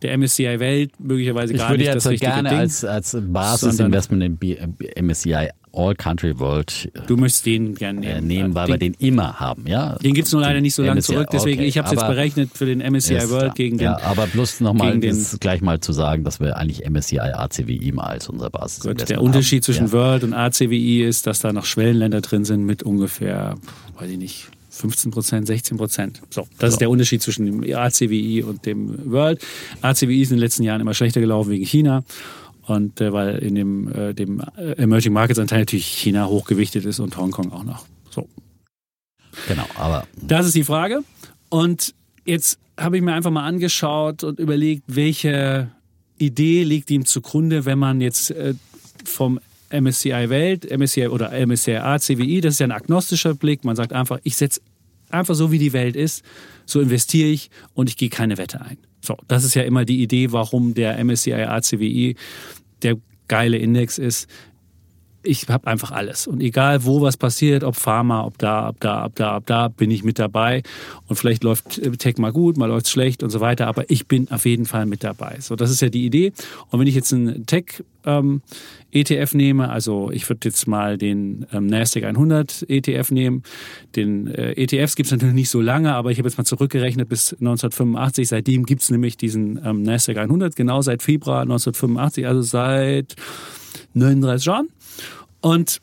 der 0.02 0.16
MSCI 0.18 0.60
Welt 0.60 0.92
möglicherweise 1.00 1.52
Ich 1.54 1.58
gar 1.58 1.70
würde 1.70 1.78
nicht 1.78 1.86
jetzt 1.92 2.04
das 2.04 2.12
richtige 2.12 2.30
gerne 2.32 2.48
Ding. 2.50 2.58
als, 2.58 2.84
als 2.84 3.16
Basisinvestment 3.20 4.22
im 4.22 4.36
B- 4.36 4.56
MSCI 5.00 5.48
All 5.76 5.94
Country 5.94 6.38
World 6.40 6.90
Du 7.06 7.16
möchtest 7.16 7.44
den 7.46 7.74
gerne 7.74 8.00
nehmen. 8.00 8.16
äh, 8.16 8.20
nehmen, 8.22 8.54
weil 8.54 8.68
wir 8.68 8.78
den 8.78 8.94
immer 8.94 9.38
haben. 9.38 9.66
Ja? 9.66 9.96
Den 9.96 10.14
gibt's 10.14 10.32
nur 10.32 10.40
leider 10.40 10.60
nicht 10.60 10.74
so 10.74 10.82
lange 10.82 11.02
zurück, 11.02 11.28
deswegen 11.32 11.58
okay, 11.60 11.68
ich 11.68 11.76
habe 11.78 11.86
es 11.86 11.92
jetzt 11.92 12.06
berechnet 12.06 12.50
für 12.54 12.64
den 12.66 12.80
MSCI 12.80 13.14
Ist 13.16 13.30
World 13.30 13.54
gegen 13.54 13.78
den. 13.78 13.84
Ja, 13.84 14.00
aber 14.02 14.26
bloß 14.26 14.60
nochmal 14.60 14.98
den- 14.98 15.24
gleich 15.40 15.60
mal 15.60 15.80
zu 15.80 15.92
sagen, 15.92 16.24
dass 16.24 16.40
wir 16.40 16.56
eigentlich 16.56 16.84
MSCI 16.88 17.20
ACWI 17.20 17.92
mal 17.92 18.04
als 18.04 18.28
unser 18.28 18.48
Basisinvestment 18.50 18.98
Gut, 19.00 19.08
der 19.10 19.22
Unterschied 19.22 19.58
haben. 19.58 19.64
zwischen 19.64 19.86
ja. 19.86 19.92
World 19.92 20.24
und 20.24 20.32
ACWI 20.34 21.02
ist, 21.04 21.26
dass 21.26 21.40
da 21.40 21.52
noch 21.52 21.64
Schwellenländer 21.66 22.20
drin 22.22 22.44
sind 22.44 22.64
mit 22.64 22.82
ungefähr, 22.82 23.56
weiß 23.98 24.10
ich 24.10 24.18
nicht, 24.18 24.48
15 24.70 25.10
Prozent, 25.10 25.46
16 25.46 25.78
Prozent. 25.78 26.20
So, 26.30 26.46
das 26.58 26.72
ist 26.74 26.80
der 26.82 26.90
Unterschied 26.90 27.22
zwischen 27.22 27.46
dem 27.46 27.62
ACWI 27.74 28.42
und 28.42 28.66
dem 28.66 29.10
World. 29.10 29.42
ACWI 29.80 30.20
ist 30.20 30.30
in 30.30 30.36
den 30.36 30.40
letzten 30.42 30.64
Jahren 30.64 30.80
immer 30.82 30.92
schlechter 30.92 31.20
gelaufen 31.20 31.50
wegen 31.50 31.64
China. 31.64 32.04
Und 32.66 33.00
äh, 33.00 33.12
weil 33.12 33.38
in 33.38 33.54
dem, 33.54 33.92
äh, 33.92 34.12
dem 34.12 34.42
äh, 34.56 34.72
Emerging 34.72 35.12
Markets 35.12 35.38
Anteil 35.38 35.60
natürlich 35.60 35.86
China 35.86 36.26
hochgewichtet 36.26 36.84
ist 36.84 36.98
und 37.00 37.16
Hongkong 37.16 37.52
auch 37.52 37.64
noch. 37.64 37.86
So, 38.10 38.28
Genau, 39.48 39.66
aber 39.74 40.06
das 40.20 40.46
ist 40.46 40.54
die 40.54 40.64
Frage. 40.64 41.02
Und 41.48 41.94
jetzt 42.24 42.58
habe 42.78 42.96
ich 42.96 43.02
mir 43.02 43.14
einfach 43.14 43.30
mal 43.30 43.46
angeschaut 43.46 44.24
und 44.24 44.38
überlegt, 44.38 44.84
welche 44.86 45.70
Idee 46.18 46.64
liegt 46.64 46.90
ihm 46.90 47.04
zugrunde, 47.04 47.64
wenn 47.64 47.78
man 47.78 48.00
jetzt 48.00 48.30
äh, 48.30 48.54
vom 49.04 49.38
MSCI 49.70 50.30
Welt, 50.30 50.70
MSCI 50.70 51.08
oder 51.08 51.32
MSCI 51.46 51.76
ACWI, 51.76 52.40
das 52.40 52.54
ist 52.54 52.60
ja 52.60 52.66
ein 52.66 52.72
agnostischer 52.72 53.34
Blick, 53.34 53.64
man 53.64 53.76
sagt 53.76 53.92
einfach, 53.92 54.18
ich 54.22 54.36
setze 54.36 54.60
einfach 55.10 55.34
so, 55.34 55.52
wie 55.52 55.58
die 55.58 55.72
Welt 55.72 55.96
ist, 55.96 56.24
so 56.64 56.80
investiere 56.80 57.28
ich 57.28 57.50
und 57.74 57.88
ich 57.88 57.96
gehe 57.96 58.08
keine 58.08 58.38
Wette 58.38 58.60
ein. 58.60 58.78
So, 59.04 59.16
das 59.28 59.44
ist 59.44 59.54
ja 59.54 59.62
immer 59.62 59.84
die 59.84 60.02
Idee, 60.02 60.32
warum 60.32 60.74
der 60.74 61.02
MSCI 61.04 61.34
ACWI 61.34 62.16
der 62.82 62.96
geile 63.28 63.58
Index 63.58 63.98
ist 63.98 64.28
ich 65.26 65.48
habe 65.48 65.66
einfach 65.66 65.90
alles. 65.90 66.26
Und 66.26 66.40
egal, 66.40 66.84
wo 66.84 67.00
was 67.00 67.16
passiert, 67.16 67.64
ob 67.64 67.76
Pharma, 67.76 68.24
ob 68.24 68.38
da, 68.38 68.68
ob 68.68 68.80
da, 68.80 69.04
ob 69.04 69.14
da, 69.16 69.36
ob 69.36 69.46
da, 69.46 69.68
bin 69.68 69.90
ich 69.90 70.04
mit 70.04 70.18
dabei. 70.18 70.62
Und 71.06 71.16
vielleicht 71.16 71.44
läuft 71.44 71.78
äh, 71.78 71.90
Tech 71.92 72.18
mal 72.18 72.32
gut, 72.32 72.56
mal 72.56 72.66
läuft 72.66 72.88
schlecht 72.88 73.22
und 73.22 73.30
so 73.30 73.40
weiter, 73.40 73.66
aber 73.66 73.90
ich 73.90 74.06
bin 74.06 74.30
auf 74.30 74.46
jeden 74.46 74.66
Fall 74.66 74.86
mit 74.86 75.04
dabei. 75.04 75.36
So, 75.40 75.56
das 75.56 75.70
ist 75.70 75.82
ja 75.82 75.88
die 75.88 76.06
Idee. 76.06 76.32
Und 76.70 76.80
wenn 76.80 76.86
ich 76.86 76.94
jetzt 76.94 77.12
einen 77.12 77.46
Tech 77.46 77.82
ähm, 78.06 78.40
ETF 78.92 79.34
nehme, 79.34 79.68
also 79.68 80.10
ich 80.10 80.28
würde 80.28 80.48
jetzt 80.48 80.66
mal 80.66 80.96
den 80.96 81.46
ähm, 81.52 81.66
Nasdaq 81.66 82.04
100 82.04 82.64
ETF 82.68 83.10
nehmen. 83.10 83.42
Den 83.94 84.28
äh, 84.28 84.52
ETFs 84.52 84.96
gibt 84.96 85.06
es 85.06 85.12
natürlich 85.12 85.34
nicht 85.34 85.50
so 85.50 85.60
lange, 85.60 85.94
aber 85.94 86.12
ich 86.12 86.18
habe 86.18 86.28
jetzt 86.28 86.38
mal 86.38 86.44
zurückgerechnet 86.44 87.08
bis 87.08 87.32
1985. 87.32 88.28
Seitdem 88.28 88.64
gibt 88.64 88.82
es 88.82 88.90
nämlich 88.90 89.16
diesen 89.16 89.60
ähm, 89.64 89.82
Nasdaq 89.82 90.16
100, 90.16 90.56
genau 90.56 90.80
seit 90.80 91.02
Februar 91.02 91.42
1985, 91.42 92.26
also 92.26 92.42
seit 92.42 93.16
39 93.94 94.46
Jahren. 94.46 94.68
Und 95.46 95.80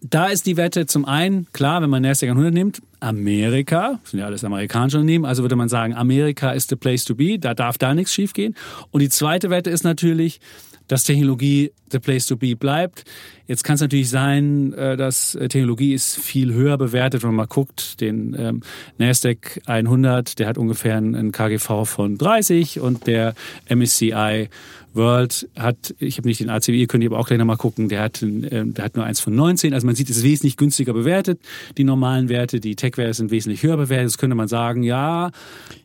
da 0.00 0.28
ist 0.28 0.46
die 0.46 0.56
Wette 0.56 0.86
zum 0.86 1.04
einen, 1.04 1.46
klar, 1.52 1.82
wenn 1.82 1.90
man 1.90 2.00
Nasdaq 2.00 2.30
100 2.30 2.54
nimmt, 2.54 2.80
Amerika, 2.98 3.98
das 4.02 4.12
sind 4.12 4.20
ja 4.20 4.24
alles 4.24 4.44
amerikanische 4.44 4.96
Unternehmen, 4.96 5.26
also 5.26 5.42
würde 5.42 5.56
man 5.56 5.68
sagen, 5.68 5.94
Amerika 5.94 6.52
ist 6.52 6.70
the 6.70 6.76
place 6.76 7.04
to 7.04 7.14
be, 7.14 7.38
da 7.38 7.52
darf 7.52 7.76
da 7.76 7.92
nichts 7.92 8.14
schiefgehen. 8.14 8.56
Und 8.92 9.00
die 9.00 9.10
zweite 9.10 9.50
Wette 9.50 9.68
ist 9.68 9.84
natürlich, 9.84 10.40
dass 10.88 11.04
Technologie 11.04 11.70
the 11.90 11.98
place 11.98 12.26
to 12.26 12.36
be 12.36 12.56
bleibt. 12.56 13.04
Jetzt 13.46 13.62
kann 13.62 13.74
es 13.74 13.82
natürlich 13.82 14.08
sein, 14.08 14.72
äh, 14.72 14.96
dass 14.96 15.34
äh, 15.34 15.48
Technologie 15.48 15.92
ist 15.92 16.16
viel 16.16 16.54
höher 16.54 16.78
bewertet, 16.78 17.22
wenn 17.22 17.28
man 17.28 17.36
mal 17.36 17.46
guckt, 17.46 18.00
den 18.00 18.34
ähm, 18.38 18.62
Nasdaq 18.96 19.60
100, 19.66 20.38
der 20.38 20.48
hat 20.48 20.56
ungefähr 20.56 20.96
einen 20.96 21.30
KGV 21.30 21.84
von 21.84 22.16
30 22.16 22.80
und 22.80 23.06
der 23.06 23.34
MSCI 23.68 24.48
World 24.92 25.48
hat, 25.56 25.94
ich 25.98 26.18
habe 26.18 26.26
nicht 26.26 26.40
den 26.40 26.50
ACWI, 26.50 26.86
könnt 26.86 27.04
ihr 27.04 27.10
aber 27.10 27.20
auch 27.20 27.28
gleich 27.28 27.38
nochmal 27.38 27.56
gucken, 27.56 27.88
der 27.88 28.02
hat, 28.02 28.22
ähm, 28.22 28.74
der 28.74 28.84
hat 28.84 28.96
nur 28.96 29.04
eins 29.04 29.20
von 29.20 29.34
19. 29.34 29.72
Also 29.72 29.86
man 29.86 29.94
sieht, 29.94 30.10
es 30.10 30.16
ist 30.18 30.22
wesentlich 30.24 30.56
günstiger 30.56 30.92
bewertet. 30.92 31.38
Die 31.78 31.84
normalen 31.84 32.28
Werte, 32.28 32.58
die 32.58 32.74
Tech-Werte 32.74 33.14
sind 33.14 33.30
wesentlich 33.30 33.62
höher 33.62 33.76
bewertet. 33.76 34.06
Das 34.06 34.18
könnte 34.18 34.34
man 34.34 34.48
sagen, 34.48 34.82
ja, 34.82 35.30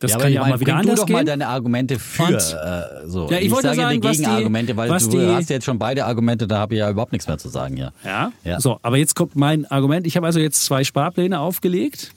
das 0.00 0.10
ja, 0.12 0.18
kann 0.18 0.32
ja 0.32 0.40
ich 0.40 0.44
auch 0.44 0.48
mal 0.50 0.60
wieder 0.60 0.74
anders 0.76 0.94
du 0.96 1.00
doch 1.02 1.06
gehen. 1.06 1.14
mal 1.16 1.24
deine 1.24 1.46
Argumente 1.48 1.98
für 2.00 2.24
Und- 2.24 2.34
äh, 2.34 3.08
so. 3.08 3.28
Ja, 3.30 3.38
ich 3.38 3.50
wollte 3.50 3.68
sage 3.68 3.76
sagen, 3.80 4.00
die 4.00 4.08
was 4.08 4.16
Gegenargumente, 4.16 4.76
weil 4.76 4.90
was 4.90 5.08
du 5.08 5.18
die- 5.20 5.26
hast 5.26 5.50
jetzt 5.50 5.64
schon 5.64 5.78
beide 5.78 6.04
Argumente, 6.04 6.46
da 6.48 6.58
habe 6.58 6.74
ich 6.74 6.80
ja 6.80 6.90
überhaupt 6.90 7.12
nichts 7.12 7.28
mehr 7.28 7.38
zu 7.38 7.48
sagen, 7.48 7.76
ja. 7.76 7.92
Ja? 8.04 8.32
Ja. 8.44 8.60
So, 8.60 8.78
aber 8.82 8.96
jetzt 8.96 9.14
kommt 9.14 9.36
mein 9.36 9.66
Argument. 9.66 10.06
Ich 10.06 10.16
habe 10.16 10.26
also 10.26 10.40
jetzt 10.40 10.64
zwei 10.64 10.82
Sparpläne 10.82 11.38
aufgelegt 11.38 12.12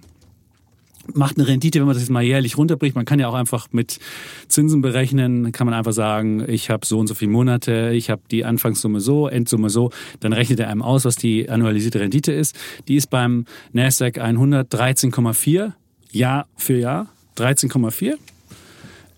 macht 1.13 1.37
eine 1.37 1.47
Rendite, 1.47 1.79
wenn 1.79 1.85
man 1.85 1.93
das 1.93 2.03
jetzt 2.03 2.09
mal 2.09 2.23
jährlich 2.23 2.57
runterbricht. 2.57 2.95
Man 2.95 3.05
kann 3.05 3.19
ja 3.19 3.27
auch 3.27 3.33
einfach 3.33 3.67
mit 3.71 3.99
Zinsen 4.47 4.81
berechnen, 4.81 5.51
kann 5.51 5.65
man 5.65 5.73
einfach 5.73 5.93
sagen, 5.93 6.43
ich 6.47 6.69
habe 6.69 6.85
so 6.85 6.99
und 6.99 7.07
so 7.07 7.13
viele 7.13 7.31
Monate, 7.31 7.91
ich 7.93 8.09
habe 8.09 8.21
die 8.31 8.45
Anfangssumme 8.45 8.99
so, 8.99 9.27
Endsumme 9.27 9.69
so, 9.69 9.91
dann 10.19 10.33
rechnet 10.33 10.59
er 10.59 10.69
einem 10.69 10.81
aus, 10.81 11.05
was 11.05 11.15
die 11.15 11.49
annualisierte 11.49 11.99
Rendite 11.99 12.31
ist. 12.31 12.55
Die 12.87 12.95
ist 12.95 13.09
beim 13.09 13.45
Nasdaq 13.73 14.17
100 14.17 14.73
13,4 14.73 15.73
Jahr 16.11 16.47
für 16.55 16.77
Jahr, 16.77 17.07
13,4 17.37 18.17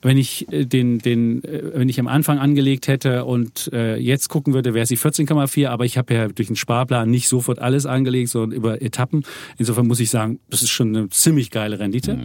wenn 0.05 0.17
ich 0.17 0.51
äh, 0.53 0.65
den, 0.65 0.99
den, 0.99 1.43
äh, 1.43 1.71
wenn 1.73 1.89
ich 1.89 1.99
am 1.99 2.07
Anfang 2.07 2.37
angelegt 2.37 2.87
hätte 2.87 3.25
und 3.25 3.71
äh, 3.73 3.97
jetzt 3.97 4.29
gucken 4.29 4.53
würde, 4.53 4.73
wäre 4.73 4.85
sie 4.85 4.97
14,4, 4.97 5.67
aber 5.67 5.83
ich 5.83 5.97
habe 5.97 6.13
ja 6.13 6.27
durch 6.27 6.47
den 6.47 6.55
Sparplan 6.55 7.09
nicht 7.09 7.27
sofort 7.27 7.59
alles 7.59 7.85
angelegt, 7.87 8.29
sondern 8.29 8.55
über 8.55 8.81
Etappen. 8.81 9.25
Insofern 9.57 9.87
muss 9.87 9.99
ich 9.99 10.11
sagen, 10.11 10.39
das 10.49 10.61
ist 10.61 10.69
schon 10.69 10.95
eine 10.95 11.09
ziemlich 11.09 11.49
geile 11.49 11.79
Rendite. 11.79 12.17
Mhm. 12.17 12.23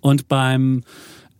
Und 0.00 0.28
beim 0.28 0.82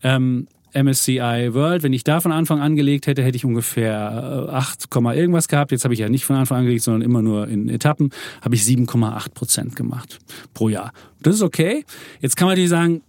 ähm, 0.05 0.47
MSCI 0.73 1.53
World, 1.53 1.83
wenn 1.83 1.93
ich 1.93 2.05
da 2.05 2.21
von 2.21 2.31
Anfang 2.31 2.61
angelegt 2.61 3.09
hätte, 3.09 3.25
hätte 3.25 3.37
ich 3.37 3.45
ungefähr 3.45 4.49
8, 4.53 4.87
irgendwas 4.95 5.49
gehabt. 5.49 5.73
Jetzt 5.73 5.83
habe 5.83 5.95
ich 5.95 6.01
ja 6.01 6.09
nicht 6.09 6.25
von 6.25 6.37
Anfang 6.37 6.59
an 6.59 6.61
angelegt, 6.61 6.85
sondern 6.85 7.03
immer 7.03 7.23
nur 7.23 7.49
in 7.49 7.69
Etappen, 7.69 8.11
habe 8.43 8.55
ich 8.55 8.63
7,8 8.63 9.35
Prozent 9.35 9.75
gemacht 9.75 10.21
pro 10.55 10.69
Jahr. 10.69 10.93
Das 11.21 11.35
ist 11.35 11.43
okay. 11.43 11.85
Jetzt 12.21 12.37
kann 12.37 12.47
man 12.47 12.53
natürlich 12.53 12.71
sagen, 12.71 13.03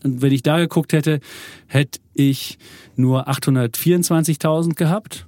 Und 0.02 0.22
wenn 0.22 0.32
ich 0.32 0.42
da 0.42 0.58
geguckt 0.58 0.92
hätte, 0.92 1.20
hätte 1.66 2.00
ich 2.14 2.58
nur 2.96 3.28
824.000 3.28 4.74
gehabt 4.74 5.26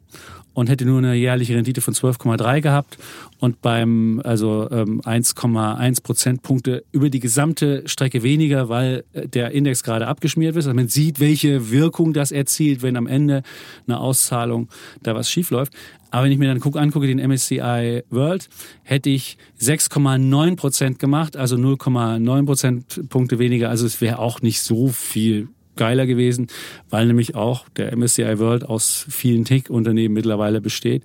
und 0.56 0.70
hätte 0.70 0.86
nur 0.86 0.98
eine 0.98 1.14
jährliche 1.14 1.54
Rendite 1.54 1.82
von 1.82 1.92
12,3 1.92 2.62
gehabt 2.62 2.96
und 3.40 3.60
beim 3.60 4.22
also 4.24 4.66
ähm, 4.70 5.02
1,1 5.02 6.02
Prozentpunkte 6.02 6.82
über 6.92 7.10
die 7.10 7.20
gesamte 7.20 7.82
Strecke 7.84 8.22
weniger, 8.22 8.70
weil 8.70 9.04
äh, 9.12 9.28
der 9.28 9.50
Index 9.50 9.82
gerade 9.82 10.06
abgeschmiert 10.06 10.54
wird. 10.54 10.64
Also 10.64 10.74
man 10.74 10.88
sieht, 10.88 11.20
welche 11.20 11.70
Wirkung 11.70 12.14
das 12.14 12.32
erzielt, 12.32 12.80
wenn 12.80 12.96
am 12.96 13.06
Ende 13.06 13.42
eine 13.86 14.00
Auszahlung 14.00 14.70
da 15.02 15.14
was 15.14 15.30
schief 15.30 15.50
läuft. 15.50 15.74
Aber 16.10 16.24
wenn 16.24 16.32
ich 16.32 16.38
mir 16.38 16.48
dann 16.48 16.60
guck, 16.60 16.78
angucke, 16.78 17.06
den 17.06 17.18
MSCI 17.18 18.04
World, 18.08 18.48
hätte 18.82 19.10
ich 19.10 19.36
6,9 19.60 20.56
Prozent 20.56 20.98
gemacht, 20.98 21.36
also 21.36 21.56
0,9 21.56 22.46
Prozentpunkte 22.46 23.38
weniger. 23.38 23.68
Also 23.68 23.84
es 23.84 24.00
wäre 24.00 24.20
auch 24.20 24.40
nicht 24.40 24.62
so 24.62 24.88
viel 24.88 25.48
geiler 25.76 26.06
gewesen, 26.06 26.48
weil 26.90 27.06
nämlich 27.06 27.34
auch 27.34 27.68
der 27.70 27.96
MSCI 27.96 28.38
World 28.38 28.64
aus 28.64 29.06
vielen 29.08 29.44
Tech-Unternehmen 29.44 30.14
mittlerweile 30.14 30.60
besteht. 30.60 31.04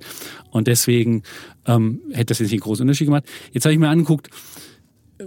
Und 0.49 0.67
deswegen 0.67 1.23
ähm, 1.65 2.01
hätte 2.11 2.27
das 2.27 2.39
jetzt 2.39 2.47
nicht 2.47 2.53
einen 2.53 2.61
großen 2.61 2.83
Unterschied 2.83 3.07
gemacht. 3.07 3.25
Jetzt 3.51 3.65
habe 3.65 3.73
ich 3.73 3.79
mir 3.79 3.89
angeguckt, 3.89 4.29
äh, 5.19 5.23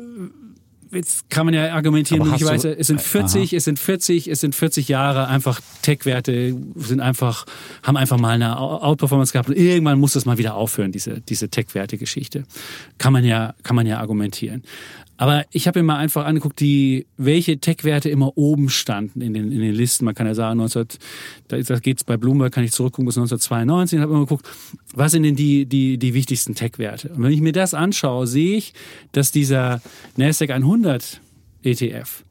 jetzt 0.97 1.29
kann 1.31 1.47
man 1.47 1.55
ja 1.55 1.75
argumentieren, 1.75 2.23
möglicherweise, 2.27 2.77
es 2.77 2.87
sind 2.87 3.01
40, 3.01 3.51
aha. 3.51 3.57
es 3.57 3.65
sind 3.65 3.79
40, 3.79 4.29
es 4.29 4.41
sind 4.41 4.55
40 4.55 4.89
Jahre 4.89 5.29
einfach 5.29 5.61
Tech-Werte 5.83 6.57
sind 6.77 7.01
einfach, 7.01 7.47
haben 7.83 7.97
einfach 7.97 8.19
mal 8.19 8.31
eine 8.31 8.59
Outperformance 8.59 9.33
gehabt 9.33 9.49
und 9.49 9.57
irgendwann 9.57 9.99
muss 9.99 10.13
das 10.13 10.25
mal 10.25 10.39
wieder 10.39 10.55
aufhören, 10.55 10.93
diese, 10.93 11.21
diese 11.21 11.49
Tech-Werte-Geschichte. 11.49 12.45
Kann 12.99 13.13
man 13.13 13.25
ja, 13.25 13.55
kann 13.63 13.77
man 13.77 13.87
ja 13.87 13.99
argumentieren. 13.99 14.63
Aber 15.17 15.45
ich 15.53 15.69
habe 15.69 15.81
mir 15.81 15.85
mal 15.85 15.99
einfach 15.99 16.25
angeguckt, 16.25 16.59
die, 16.61 17.07
welche 17.17 17.59
Tech-Werte 17.59 18.09
immer 18.09 18.37
oben 18.37 18.69
standen 18.69 19.21
in 19.21 19.33
den, 19.33 19.53
in 19.53 19.61
den 19.61 19.75
Listen. 19.75 20.05
Man 20.05 20.15
kann 20.15 20.27
ja 20.27 20.35
sagen, 20.35 20.59
19, 20.59 20.87
da, 21.49 21.59
da 21.59 21.79
geht's 21.79 22.05
bei 22.05 22.17
Bloomberg, 22.17 22.53
kann 22.53 22.65
ich 22.65 22.73
zurückgucken 22.73 23.07
bis 23.07 23.17
1992 23.17 23.99
und 23.99 24.03
habe 24.03 24.13
immer 24.13 24.23
geguckt, 24.23 24.49
was 24.95 25.13
sind 25.13 25.23
denn 25.23 25.37
die, 25.37 25.67
die, 25.67 25.99
die 25.99 26.15
wichtigsten 26.15 26.55
Tech-Werte? 26.55 27.11
Und 27.11 27.23
wenn 27.23 27.33
ich 27.33 27.41
mir 27.41 27.53
das 27.53 27.75
anschaue, 27.75 28.27
sehe 28.27 28.57
ich, 28.57 28.75
dass 29.13 29.31
dieser 29.31 29.81
NASDAQ 30.17 30.51
100 30.51 31.21
ETF 31.63 32.25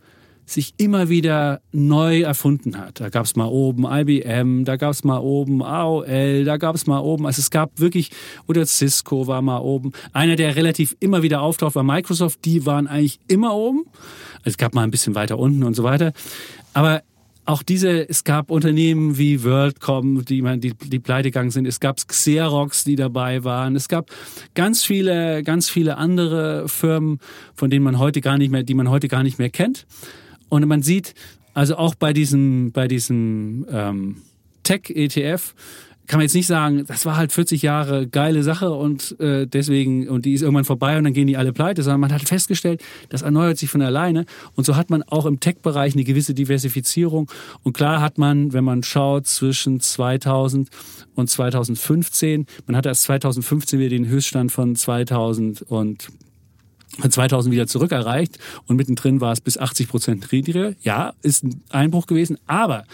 sich 0.45 0.73
immer 0.77 1.09
wieder 1.09 1.61
neu 1.71 2.21
erfunden 2.21 2.77
hat. 2.77 2.99
Da 2.99 3.09
gab 3.09 3.25
es 3.25 3.35
mal 3.35 3.45
oben 3.45 3.85
IBM, 3.89 4.65
da 4.65 4.75
gab 4.75 4.91
es 4.91 5.03
mal 5.03 5.19
oben 5.19 5.63
AOL, 5.63 6.43
da 6.43 6.57
gab 6.57 6.75
es 6.75 6.87
mal 6.87 6.99
oben, 6.99 7.25
also 7.25 7.39
es 7.39 7.49
gab 7.49 7.79
wirklich, 7.79 8.11
oder 8.47 8.65
Cisco 8.65 9.27
war 9.27 9.41
mal 9.41 9.59
oben. 9.59 9.91
Einer, 10.11 10.35
der 10.35 10.55
relativ 10.55 10.95
immer 10.99 11.23
wieder 11.23 11.41
auftaucht, 11.41 11.75
war 11.75 11.83
Microsoft, 11.83 12.45
die 12.45 12.65
waren 12.65 12.87
eigentlich 12.87 13.19
immer 13.27 13.55
oben. 13.55 13.85
Also 14.39 14.51
es 14.51 14.57
gab 14.57 14.73
mal 14.73 14.83
ein 14.83 14.91
bisschen 14.91 15.15
weiter 15.15 15.39
unten 15.39 15.63
und 15.63 15.75
so 15.75 15.83
weiter. 15.83 16.13
Aber 16.73 17.01
auch 17.45 17.61
diese, 17.61 18.07
es 18.07 18.23
gab 18.23 18.49
Unternehmen 18.49 19.17
wie 19.17 19.43
WorldCom, 19.43 20.23
die, 20.23 20.41
die, 20.59 20.73
die 20.73 20.99
pleite 20.99 21.29
gegangen 21.29 21.51
sind. 21.51 21.67
Es 21.67 21.79
gab 21.79 21.97
Xerox, 22.07 22.85
die 22.85 22.95
dabei 22.95 23.43
waren. 23.43 23.75
Es 23.75 23.89
gab 23.89 24.09
ganz 24.55 24.83
viele, 24.85 25.43
ganz 25.43 25.69
viele 25.69 25.97
andere 25.97 26.69
Firmen, 26.69 27.19
von 27.53 27.69
denen 27.69 27.83
man 27.83 27.99
heute 27.99 28.21
gar 28.21 28.37
nicht 28.37 28.51
mehr, 28.51 28.63
die 28.63 28.73
man 28.73 28.89
heute 28.89 29.09
gar 29.09 29.23
nicht 29.23 29.39
mehr 29.39 29.49
kennt. 29.49 29.85
Und 30.53 30.67
man 30.67 30.83
sieht, 30.83 31.15
also 31.55 31.77
auch 31.77 31.95
bei 31.95 32.13
diesem, 32.13 32.71
bei 32.73 32.87
diesem 32.87 33.65
ähm, 33.71 34.17
Tech-ETF, 34.61 35.55
kann 36.05 36.19
man 36.19 36.25
jetzt 36.25 36.35
nicht 36.35 36.45
sagen, 36.45 36.85
das 36.85 37.07
war 37.07 37.17
halt 37.17 37.31
40 37.31 37.63
Jahre 37.63 38.07
geile 38.07 38.43
Sache 38.43 38.69
und 38.69 39.19
äh, 39.19 39.47
deswegen, 39.47 40.07
und 40.07 40.25
die 40.25 40.33
ist 40.33 40.43
irgendwann 40.43 40.63
vorbei 40.63 40.95
und 40.99 41.05
dann 41.05 41.13
gehen 41.13 41.25
die 41.25 41.37
alle 41.37 41.53
pleite, 41.53 41.81
sondern 41.81 42.01
man 42.01 42.13
hat 42.13 42.21
festgestellt, 42.27 42.83
das 43.09 43.23
erneuert 43.23 43.57
sich 43.57 43.71
von 43.71 43.81
alleine. 43.81 44.25
Und 44.53 44.67
so 44.67 44.75
hat 44.75 44.91
man 44.91 45.01
auch 45.01 45.25
im 45.25 45.39
Tech-Bereich 45.39 45.95
eine 45.95 46.03
gewisse 46.03 46.35
Diversifizierung. 46.35 47.31
Und 47.63 47.73
klar 47.73 47.99
hat 47.99 48.19
man, 48.19 48.53
wenn 48.53 48.63
man 48.63 48.83
schaut, 48.83 49.25
zwischen 49.25 49.79
2000 49.79 50.69
und 51.15 51.31
2015, 51.31 52.45
man 52.67 52.75
hatte 52.75 52.89
erst 52.89 53.03
2015 53.03 53.79
wieder 53.79 53.89
den 53.89 54.05
Höchststand 54.05 54.51
von 54.51 54.75
2000 54.75 55.63
und 55.63 56.09
2000 57.09 57.53
wieder 57.53 57.67
zurück 57.67 57.91
erreicht 57.91 58.39
und 58.67 58.75
mittendrin 58.75 59.21
war 59.21 59.31
es 59.31 59.41
bis 59.41 59.57
80 59.57 59.87
Prozent 59.87 60.31
niedriger. 60.31 60.73
Ja, 60.81 61.13
ist 61.21 61.43
ein 61.43 61.61
Einbruch 61.69 62.07
gewesen, 62.07 62.37
aber 62.45 62.85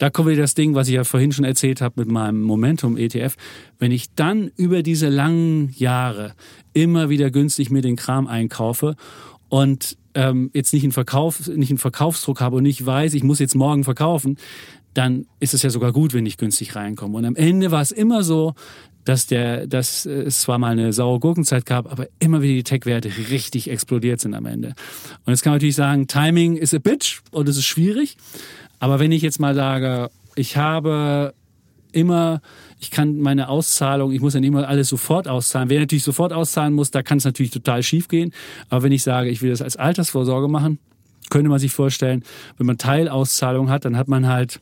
da 0.00 0.08
kommt 0.08 0.28
wieder 0.28 0.42
das 0.42 0.54
Ding, 0.54 0.74
was 0.74 0.88
ich 0.88 0.94
ja 0.94 1.04
vorhin 1.04 1.30
schon 1.30 1.44
erzählt 1.44 1.82
habe 1.82 2.00
mit 2.00 2.08
meinem 2.08 2.40
Momentum-ETF. 2.40 3.36
Wenn 3.78 3.92
ich 3.92 4.14
dann 4.14 4.50
über 4.56 4.82
diese 4.82 5.10
langen 5.10 5.74
Jahre 5.76 6.32
immer 6.72 7.10
wieder 7.10 7.30
günstig 7.30 7.70
mir 7.70 7.82
den 7.82 7.96
Kram 7.96 8.26
einkaufe 8.26 8.96
und 9.50 9.98
ähm, 10.14 10.50
jetzt 10.54 10.72
nicht 10.72 10.84
einen, 10.84 10.92
Verkauf, 10.92 11.46
nicht 11.48 11.70
einen 11.70 11.78
Verkaufsdruck 11.78 12.40
habe 12.40 12.56
und 12.56 12.62
nicht 12.62 12.84
weiß, 12.84 13.12
ich 13.12 13.22
muss 13.22 13.40
jetzt 13.40 13.54
morgen 13.54 13.84
verkaufen, 13.84 14.38
dann 14.94 15.26
ist 15.38 15.52
es 15.52 15.62
ja 15.62 15.70
sogar 15.70 15.92
gut, 15.92 16.14
wenn 16.14 16.24
ich 16.24 16.38
günstig 16.38 16.74
reinkomme. 16.74 17.18
Und 17.18 17.26
am 17.26 17.36
Ende 17.36 17.70
war 17.70 17.82
es 17.82 17.92
immer 17.92 18.22
so, 18.22 18.54
dass 19.10 19.26
der, 19.26 19.66
dass 19.66 20.06
es 20.06 20.42
zwar 20.42 20.58
mal 20.58 20.70
eine 20.70 20.92
saure 20.92 21.18
Gurkenzeit 21.18 21.66
gab, 21.66 21.90
aber 21.90 22.06
immer 22.20 22.42
wieder 22.42 22.54
die 22.54 22.62
Tech-Werte 22.62 23.10
richtig 23.30 23.68
explodiert 23.68 24.20
sind 24.20 24.34
am 24.34 24.46
Ende. 24.46 24.68
Und 25.26 25.32
jetzt 25.32 25.42
kann 25.42 25.50
man 25.50 25.56
natürlich 25.56 25.74
sagen, 25.74 26.06
Timing 26.06 26.56
is 26.56 26.72
a 26.74 26.78
bitch 26.78 27.20
und 27.32 27.48
es 27.48 27.56
ist 27.56 27.64
schwierig. 27.64 28.16
Aber 28.78 29.00
wenn 29.00 29.10
ich 29.10 29.22
jetzt 29.22 29.40
mal 29.40 29.56
sage, 29.56 30.10
ich 30.36 30.56
habe 30.56 31.34
immer, 31.90 32.40
ich 32.78 32.92
kann 32.92 33.18
meine 33.18 33.48
Auszahlung, 33.48 34.12
ich 34.12 34.20
muss 34.20 34.34
dann 34.34 34.44
immer 34.44 34.68
alles 34.68 34.88
sofort 34.88 35.26
auszahlen. 35.26 35.70
Wer 35.70 35.80
natürlich 35.80 36.04
sofort 36.04 36.32
auszahlen 36.32 36.72
muss, 36.72 36.92
da 36.92 37.02
kann 37.02 37.18
es 37.18 37.24
natürlich 37.24 37.50
total 37.50 37.82
schief 37.82 38.06
gehen. 38.06 38.32
Aber 38.68 38.84
wenn 38.84 38.92
ich 38.92 39.02
sage, 39.02 39.28
ich 39.28 39.42
will 39.42 39.50
das 39.50 39.60
als 39.60 39.76
Altersvorsorge 39.76 40.46
machen, 40.46 40.78
könnte 41.30 41.50
man 41.50 41.58
sich 41.58 41.72
vorstellen, 41.72 42.22
wenn 42.58 42.66
man 42.66 42.78
Teilauszahlung 42.78 43.70
hat, 43.70 43.84
dann 43.84 43.96
hat 43.96 44.06
man 44.06 44.28
halt 44.28 44.60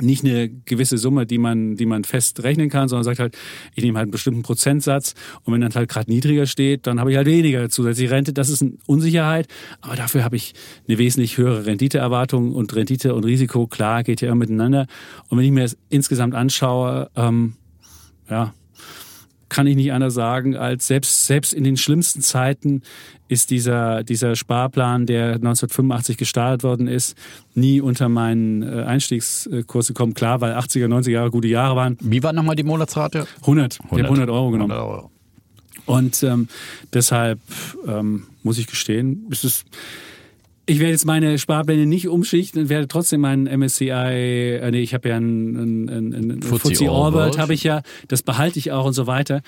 nicht 0.00 0.24
eine 0.24 0.48
gewisse 0.48 0.98
Summe, 0.98 1.26
die 1.26 1.38
man, 1.38 1.76
die 1.76 1.86
man 1.86 2.04
fest 2.04 2.42
rechnen 2.42 2.68
kann, 2.70 2.88
sondern 2.88 3.04
sagt 3.04 3.18
halt, 3.18 3.36
ich 3.74 3.84
nehme 3.84 3.98
halt 3.98 4.06
einen 4.06 4.12
bestimmten 4.12 4.42
Prozentsatz 4.42 5.14
und 5.42 5.52
wenn 5.52 5.60
dann 5.60 5.74
halt 5.74 5.88
gerade 5.88 6.10
niedriger 6.10 6.46
steht, 6.46 6.86
dann 6.86 7.00
habe 7.00 7.10
ich 7.10 7.16
halt 7.16 7.26
weniger 7.26 7.68
zusätzliche 7.68 8.10
Rente. 8.10 8.32
Das 8.32 8.48
ist 8.48 8.62
eine 8.62 8.72
Unsicherheit, 8.86 9.48
aber 9.80 9.96
dafür 9.96 10.24
habe 10.24 10.36
ich 10.36 10.54
eine 10.88 10.98
wesentlich 10.98 11.38
höhere 11.38 11.66
Renditeerwartung 11.66 12.52
und 12.52 12.74
Rendite 12.74 13.14
und 13.14 13.24
Risiko, 13.24 13.66
klar, 13.66 14.02
geht 14.02 14.20
ja 14.20 14.28
immer 14.28 14.36
miteinander. 14.36 14.86
Und 15.28 15.38
wenn 15.38 15.44
ich 15.44 15.52
mir 15.52 15.62
das 15.62 15.76
insgesamt 15.88 16.34
anschaue, 16.34 17.10
ähm, 17.16 17.54
ja, 18.28 18.54
kann 19.54 19.68
ich 19.68 19.76
nicht 19.76 19.92
anders 19.92 20.14
sagen, 20.14 20.56
als 20.56 20.88
selbst, 20.88 21.26
selbst 21.26 21.54
in 21.54 21.62
den 21.62 21.76
schlimmsten 21.76 22.22
Zeiten 22.22 22.82
ist 23.28 23.50
dieser, 23.50 24.02
dieser 24.02 24.34
Sparplan, 24.34 25.06
der 25.06 25.34
1985 25.34 26.16
gestartet 26.16 26.64
worden 26.64 26.88
ist, 26.88 27.16
nie 27.54 27.80
unter 27.80 28.08
meinen 28.08 28.62
äh, 28.62 28.82
Einstiegskurs 28.82 29.86
gekommen. 29.86 30.14
Klar, 30.14 30.40
weil 30.40 30.54
80er, 30.54 30.88
90er 30.88 31.10
Jahre 31.10 31.30
gute 31.30 31.46
Jahre 31.46 31.76
waren. 31.76 31.96
Wie 32.00 32.22
war 32.24 32.32
nochmal 32.32 32.56
die 32.56 32.64
Monatsrate? 32.64 33.28
100. 33.42 33.44
100. 33.44 33.80
Ich 33.80 33.90
habe 33.92 34.02
100 34.02 34.28
Euro 34.28 34.50
genommen. 34.50 34.72
100 34.72 34.92
Euro. 34.92 35.10
Und 35.86 36.22
ähm, 36.24 36.48
deshalb 36.92 37.38
ähm, 37.86 38.24
muss 38.42 38.58
ich 38.58 38.66
gestehen, 38.66 39.26
ist 39.30 39.44
es 39.44 39.64
ich 40.66 40.78
werde 40.78 40.92
jetzt 40.92 41.04
meine 41.04 41.38
Sparpläne 41.38 41.86
nicht 41.86 42.08
umschichten 42.08 42.62
und 42.62 42.68
werde 42.68 42.88
trotzdem 42.88 43.20
meinen 43.20 43.46
MSCI, 43.46 43.90
äh, 43.90 44.70
nee, 44.70 44.80
ich 44.80 44.94
habe 44.94 45.10
ja 45.10 45.16
ein, 45.16 45.54
ein, 45.56 45.88
ein, 45.88 46.30
ein 46.30 46.42
FTSE 46.42 46.88
All 46.88 47.36
habe 47.36 47.54
ich 47.54 47.64
ja, 47.64 47.82
das 48.08 48.22
behalte 48.22 48.58
ich 48.58 48.72
auch 48.72 48.86
und 48.86 48.94
so 48.94 49.06
weiter. 49.06 49.42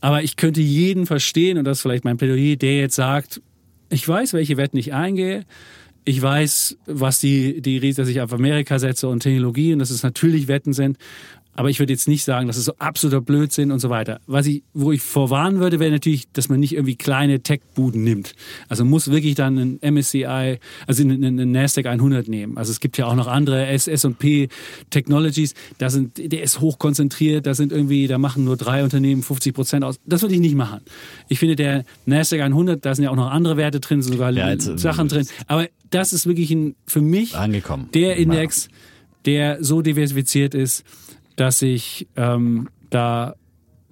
Aber 0.00 0.22
ich 0.22 0.36
könnte 0.36 0.60
jeden 0.60 1.06
verstehen, 1.06 1.58
und 1.58 1.64
das 1.64 1.78
ist 1.78 1.82
vielleicht 1.82 2.04
mein 2.04 2.16
Plädoyer, 2.16 2.56
der 2.56 2.78
jetzt 2.78 2.96
sagt, 2.96 3.40
ich 3.90 4.06
weiß, 4.06 4.32
welche 4.32 4.56
Wetten 4.56 4.76
ich 4.76 4.92
eingehe, 4.92 5.44
ich 6.04 6.20
weiß, 6.22 6.78
was 6.86 7.20
die, 7.20 7.60
die, 7.60 7.92
dass 7.92 8.08
ich 8.08 8.20
auf 8.20 8.32
Amerika 8.32 8.78
setze 8.78 9.08
und 9.08 9.20
Technologie 9.20 9.72
und 9.74 9.78
dass 9.78 9.90
es 9.90 10.02
natürlich 10.02 10.48
Wetten 10.48 10.72
sind. 10.72 10.96
Aber 11.58 11.70
ich 11.70 11.80
würde 11.80 11.92
jetzt 11.92 12.06
nicht 12.06 12.22
sagen, 12.22 12.46
dass 12.46 12.56
es 12.56 12.66
so 12.66 12.74
absoluter 12.78 13.20
Blödsinn 13.20 13.72
und 13.72 13.80
so 13.80 13.90
weiter. 13.90 14.20
Was 14.28 14.46
ich, 14.46 14.62
wo 14.74 14.92
ich 14.92 15.02
vorwarnen 15.02 15.58
würde, 15.58 15.80
wäre 15.80 15.90
natürlich, 15.90 16.30
dass 16.32 16.48
man 16.48 16.60
nicht 16.60 16.74
irgendwie 16.74 16.94
kleine 16.94 17.40
Tech-Buden 17.40 18.04
nimmt. 18.04 18.36
Also 18.68 18.84
muss 18.84 19.10
wirklich 19.10 19.34
dann 19.34 19.58
ein 19.58 19.94
MSCI, 19.94 20.60
also 20.86 21.02
einen, 21.02 21.24
einen 21.24 21.50
Nasdaq 21.50 21.86
100 21.86 22.28
nehmen. 22.28 22.56
Also 22.56 22.70
es 22.70 22.78
gibt 22.78 22.96
ja 22.96 23.06
auch 23.06 23.16
noch 23.16 23.26
andere 23.26 23.66
S&P 23.66 24.50
Technologies. 24.90 25.54
Da 25.78 25.90
sind, 25.90 26.32
der 26.32 26.44
ist 26.44 26.60
hoch 26.60 26.78
konzentriert. 26.78 27.44
Da 27.44 27.54
sind 27.54 27.72
irgendwie, 27.72 28.06
da 28.06 28.18
machen 28.18 28.44
nur 28.44 28.56
drei 28.56 28.84
Unternehmen 28.84 29.24
50 29.24 29.52
Prozent 29.52 29.82
aus. 29.82 29.98
Das 30.06 30.22
würde 30.22 30.36
ich 30.36 30.40
nicht 30.40 30.54
machen. 30.54 30.82
Ich 31.26 31.40
finde 31.40 31.56
der 31.56 31.84
Nasdaq 32.06 32.40
100, 32.40 32.86
da 32.86 32.94
sind 32.94 33.02
ja 33.02 33.10
auch 33.10 33.16
noch 33.16 33.32
andere 33.32 33.56
Werte 33.56 33.80
drin, 33.80 34.00
sogar 34.00 34.30
ja, 34.30 34.48
jetzt, 34.48 34.68
äh, 34.68 34.78
Sachen 34.78 35.08
drin. 35.08 35.26
Aber 35.48 35.66
das 35.90 36.12
ist 36.12 36.24
wirklich 36.24 36.52
ein, 36.52 36.76
für 36.86 37.00
mich 37.00 37.34
angekommen. 37.34 37.88
der 37.94 38.14
Index, 38.14 38.68
der 39.24 39.64
so 39.64 39.82
diversifiziert 39.82 40.54
ist, 40.54 40.84
dass 41.38 41.62
ich 41.62 42.08
ähm, 42.16 42.68
da 42.90 43.34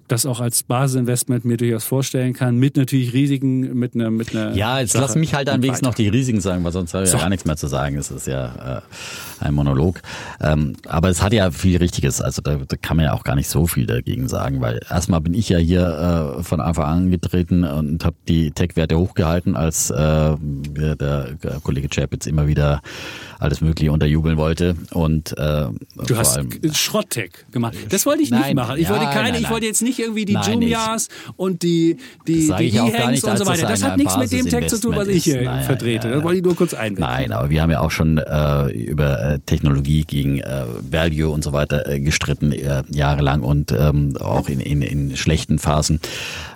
das 0.07 0.25
auch 0.25 0.39
als 0.39 0.63
Basisinvestment 0.63 1.43
mir 1.43 1.57
durchaus 1.57 1.83
vorstellen 1.83 2.33
kann, 2.33 2.57
mit 2.57 2.77
natürlich 2.77 3.13
Risiken, 3.13 3.77
mit 3.77 3.93
einer 3.93 4.09
mit 4.09 4.33
einer 4.33 4.53
Ja, 4.53 4.79
jetzt 4.79 4.93
Sache 4.93 5.03
lass 5.03 5.15
mich 5.15 5.33
halt 5.33 5.49
dann 5.49 5.61
wenigstens 5.61 5.85
noch 5.85 5.95
die 5.95 6.07
Risiken 6.07 6.39
sagen, 6.39 6.63
weil 6.63 6.71
sonst 6.71 6.93
habe 6.93 7.03
ich 7.03 7.09
so. 7.09 7.17
ja 7.17 7.23
gar 7.23 7.29
nichts 7.29 7.45
mehr 7.45 7.57
zu 7.57 7.67
sagen. 7.67 7.97
Es 7.97 8.09
ist 8.09 8.25
ja 8.25 8.77
äh, 8.77 9.43
ein 9.43 9.53
Monolog. 9.53 10.01
Ähm, 10.39 10.77
aber 10.87 11.09
es 11.09 11.21
hat 11.21 11.33
ja 11.33 11.51
viel 11.51 11.77
Richtiges, 11.77 12.21
also 12.21 12.41
da, 12.41 12.55
da 12.55 12.77
kann 12.77 12.95
man 12.95 13.05
ja 13.05 13.13
auch 13.13 13.23
gar 13.23 13.35
nicht 13.35 13.49
so 13.49 13.67
viel 13.67 13.85
dagegen 13.85 14.29
sagen, 14.29 14.61
weil 14.61 14.79
erstmal 14.89 15.19
bin 15.19 15.33
ich 15.33 15.49
ja 15.49 15.57
hier 15.57 16.37
äh, 16.39 16.43
von 16.43 16.61
Anfang 16.61 16.85
an 16.85 16.97
angetreten 16.97 17.63
und 17.63 18.05
habe 18.05 18.15
die 18.27 18.51
Tech-Werte 18.51 18.97
hochgehalten, 18.97 19.55
als 19.55 19.89
äh, 19.89 20.35
der 20.37 21.37
Kollege 21.63 21.89
Chapitz 21.89 22.25
immer 22.27 22.47
wieder 22.47 22.81
alles 23.39 23.61
Mögliche 23.61 23.91
unterjubeln 23.91 24.37
wollte. 24.37 24.75
Und 24.91 25.37
äh, 25.37 25.67
du 26.05 26.17
hast 26.17 26.39
Schrott-Tech 26.73 27.31
gemacht. 27.51 27.75
Das 27.89 28.05
wollte 28.05 28.23
ich 28.23 28.31
nicht 28.31 28.39
nein, 28.39 28.55
machen. 28.55 28.77
Ich 28.77 28.83
ja, 28.83 28.89
wollte 28.89 29.05
keine, 29.05 29.31
nein, 29.31 29.41
ich 29.41 29.49
wollte 29.49 29.65
jetzt 29.65 29.81
nicht 29.81 29.99
irgendwie 29.99 30.25
die 30.25 30.33
nein, 30.33 30.53
Jumias 30.53 31.07
und 31.35 31.61
die 31.63 31.97
die 32.27 32.51
die 32.57 32.75
E-Hangs 32.75 33.23
und 33.23 33.37
so 33.37 33.45
weiter. 33.45 33.67
Das, 33.67 33.83
hat 33.83 33.97
nichts 33.97 34.17
mit 34.17 34.31
dem 34.31 34.47
Tech 34.47 34.67
zu 34.67 34.79
tun, 34.79 34.95
was 34.95 35.07
ich 35.07 35.23
hier 35.23 35.43
nein, 35.43 35.63
vertrete. 35.63 36.07
Ja, 36.07 36.15
das 36.15 36.23
wollte 36.23 36.37
ich 36.37 36.43
nur 36.43 36.55
kurz 36.55 36.73
einwenden. 36.73 37.01
Nein, 37.01 37.31
aber 37.31 37.49
wir 37.49 37.61
haben 37.61 37.71
ja 37.71 37.81
auch 37.81 37.91
schon 37.91 38.17
äh, 38.17 38.67
über 38.69 39.21
äh, 39.21 39.39
Technologie 39.45 40.03
gegen 40.03 40.39
äh, 40.39 40.65
Value 40.89 41.29
und 41.29 41.43
so 41.43 41.53
weiter 41.53 41.87
äh, 41.87 41.99
gestritten 41.99 42.51
äh, 42.51 42.83
jahrelang 42.89 43.41
und 43.41 43.71
ähm, 43.71 44.17
auch 44.19 44.49
in, 44.49 44.59
in, 44.59 44.81
in 44.81 45.15
schlechten 45.15 45.59
Phasen, 45.59 45.99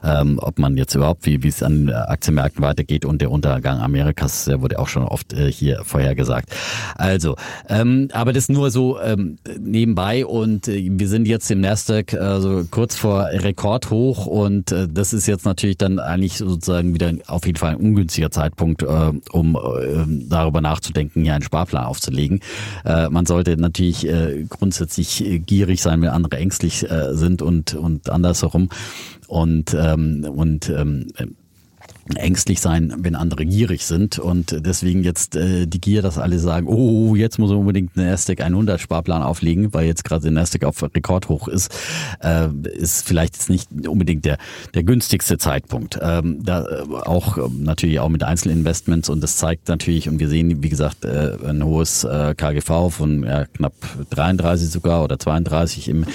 ähm, 0.04 0.40
ob 0.42 0.60
man 0.60 0.78
jetzt 0.78 0.96
überhaupt 0.96 1.26
wie 1.26 1.44
wie 1.44 1.48
es 1.48 1.64
an 1.64 1.90
Aktienmärkten 1.90 2.64
weitergeht 2.64 3.06
und 3.06 3.22
der 3.22 3.32
Untergang 3.32 3.80
Amerikas, 3.80 4.46
der 4.46 4.62
wurde 4.62 4.80
auch 4.80 4.88
schon 4.88 5.04
oft 5.04 5.34
äh, 5.34 5.52
hier 5.52 5.84
vorhergesagt. 5.84 6.50
Also, 6.95 7.36
ähm, 7.69 8.09
aber 8.13 8.34
das 8.34 8.49
nur 8.49 8.72
so 8.72 8.99
ähm, 8.99 9.38
nebenbei 9.59 10.26
und 10.26 10.67
äh, 10.67 10.89
wir 10.91 11.07
sind 11.07 11.28
jetzt 11.28 11.49
im 11.51 11.61
Nasdaq 11.61 12.13
also 12.13 12.65
kurz 12.69 12.95
vor 12.95 13.26
Rekordhoch 13.26 14.26
und 14.26 14.72
äh, 14.72 14.88
das 14.88 15.13
ist 15.13 15.28
jetzt 15.28 15.45
natürlich 15.45 15.78
dann 15.78 15.99
eigentlich 15.99 16.38
sozusagen 16.38 16.93
wieder 16.93 17.13
auf 17.28 17.45
jeden 17.45 17.57
Fall 17.57 17.72
ein 17.72 17.78
ungünstiger 17.78 18.32
Zeitpunkt, 18.32 18.84
äh, 18.84 19.11
um 19.32 19.55
äh, 19.55 20.05
darüber 20.30 20.61
nachzudenken, 20.61 21.24
hier 21.24 21.34
einen 21.34 21.43
Sparplan 21.43 21.86
aufzulegen. 21.86 22.41
Äh, 22.86 23.09
man 23.09 23.26
sollte 23.26 23.57
natürlich 23.57 24.07
äh, 24.07 24.45
grundsätzlich 24.49 25.41
gierig 25.45 25.82
sein, 25.82 26.01
wenn 26.01 26.09
andere 26.09 26.38
ängstlich 26.38 26.89
äh, 26.89 27.13
sind 27.15 27.41
und 27.41 27.74
und 27.74 28.09
andersherum 28.09 28.69
und 29.28 29.74
ähm, 29.74 30.26
und 30.30 30.69
ähm, 30.69 31.07
ängstlich 32.16 32.62
sein, 32.62 32.93
wenn 32.97 33.16
andere 33.16 33.45
gierig 33.45 33.86
sind. 33.86 34.20
Und 34.20 34.66
deswegen 34.66 35.03
jetzt 35.03 35.36
äh, 35.36 35.66
die 35.68 35.82
Gier, 35.82 36.01
dass 36.01 36.18
alle 36.18 36.39
sagen, 36.39 36.68
oh, 36.68 37.16
jetzt 37.16 37.39
muss 37.39 37.51
er 37.51 37.57
unbedingt 37.57 37.97
einen 37.97 38.07
Nasdaq 38.07 38.41
100 38.41 38.80
Sparplan 38.80 39.24
auflegen, 39.24 39.74
weil 39.74 39.86
jetzt 39.86 40.03
gerade 40.03 40.24
der 40.24 40.32
Nasdaq 40.32 40.64
auf 40.64 40.82
Rekordhoch 40.84 41.47
ist, 41.47 41.74
äh, 42.22 42.47
ist 42.74 43.07
vielleicht 43.07 43.36
jetzt 43.36 43.49
nicht 43.49 43.70
unbedingt 43.88 44.26
der 44.26 44.38
der 44.74 44.84
günstigste 44.84 45.38
Zeitpunkt. 45.38 45.99
Ähm, 46.01 46.43
da 46.43 46.66
äh, 46.66 46.84
auch 47.05 47.38
äh, 47.38 47.41
natürlich 47.57 47.99
auch 47.99 48.09
mit 48.09 48.24
Einzelinvestments. 48.24 49.09
Und 49.09 49.22
das 49.22 49.38
zeigt 49.38 49.68
natürlich 49.68 50.09
und 50.09 50.20
wir 50.20 50.30
sehen, 50.30 50.64
wie 50.64 50.70
gesagt, 50.70 51.05
äh, 51.05 51.38
ein 51.45 51.64
hohes 51.64 52.03
äh, 52.03 52.34
KGV 52.36 52.89
von 52.89 53.24
ja, 53.24 53.45
knapp 53.45 53.74
33 54.12 54.70
sogar 54.70 55.03
oder 55.03 55.20
32 55.20 55.89
im 55.89 56.05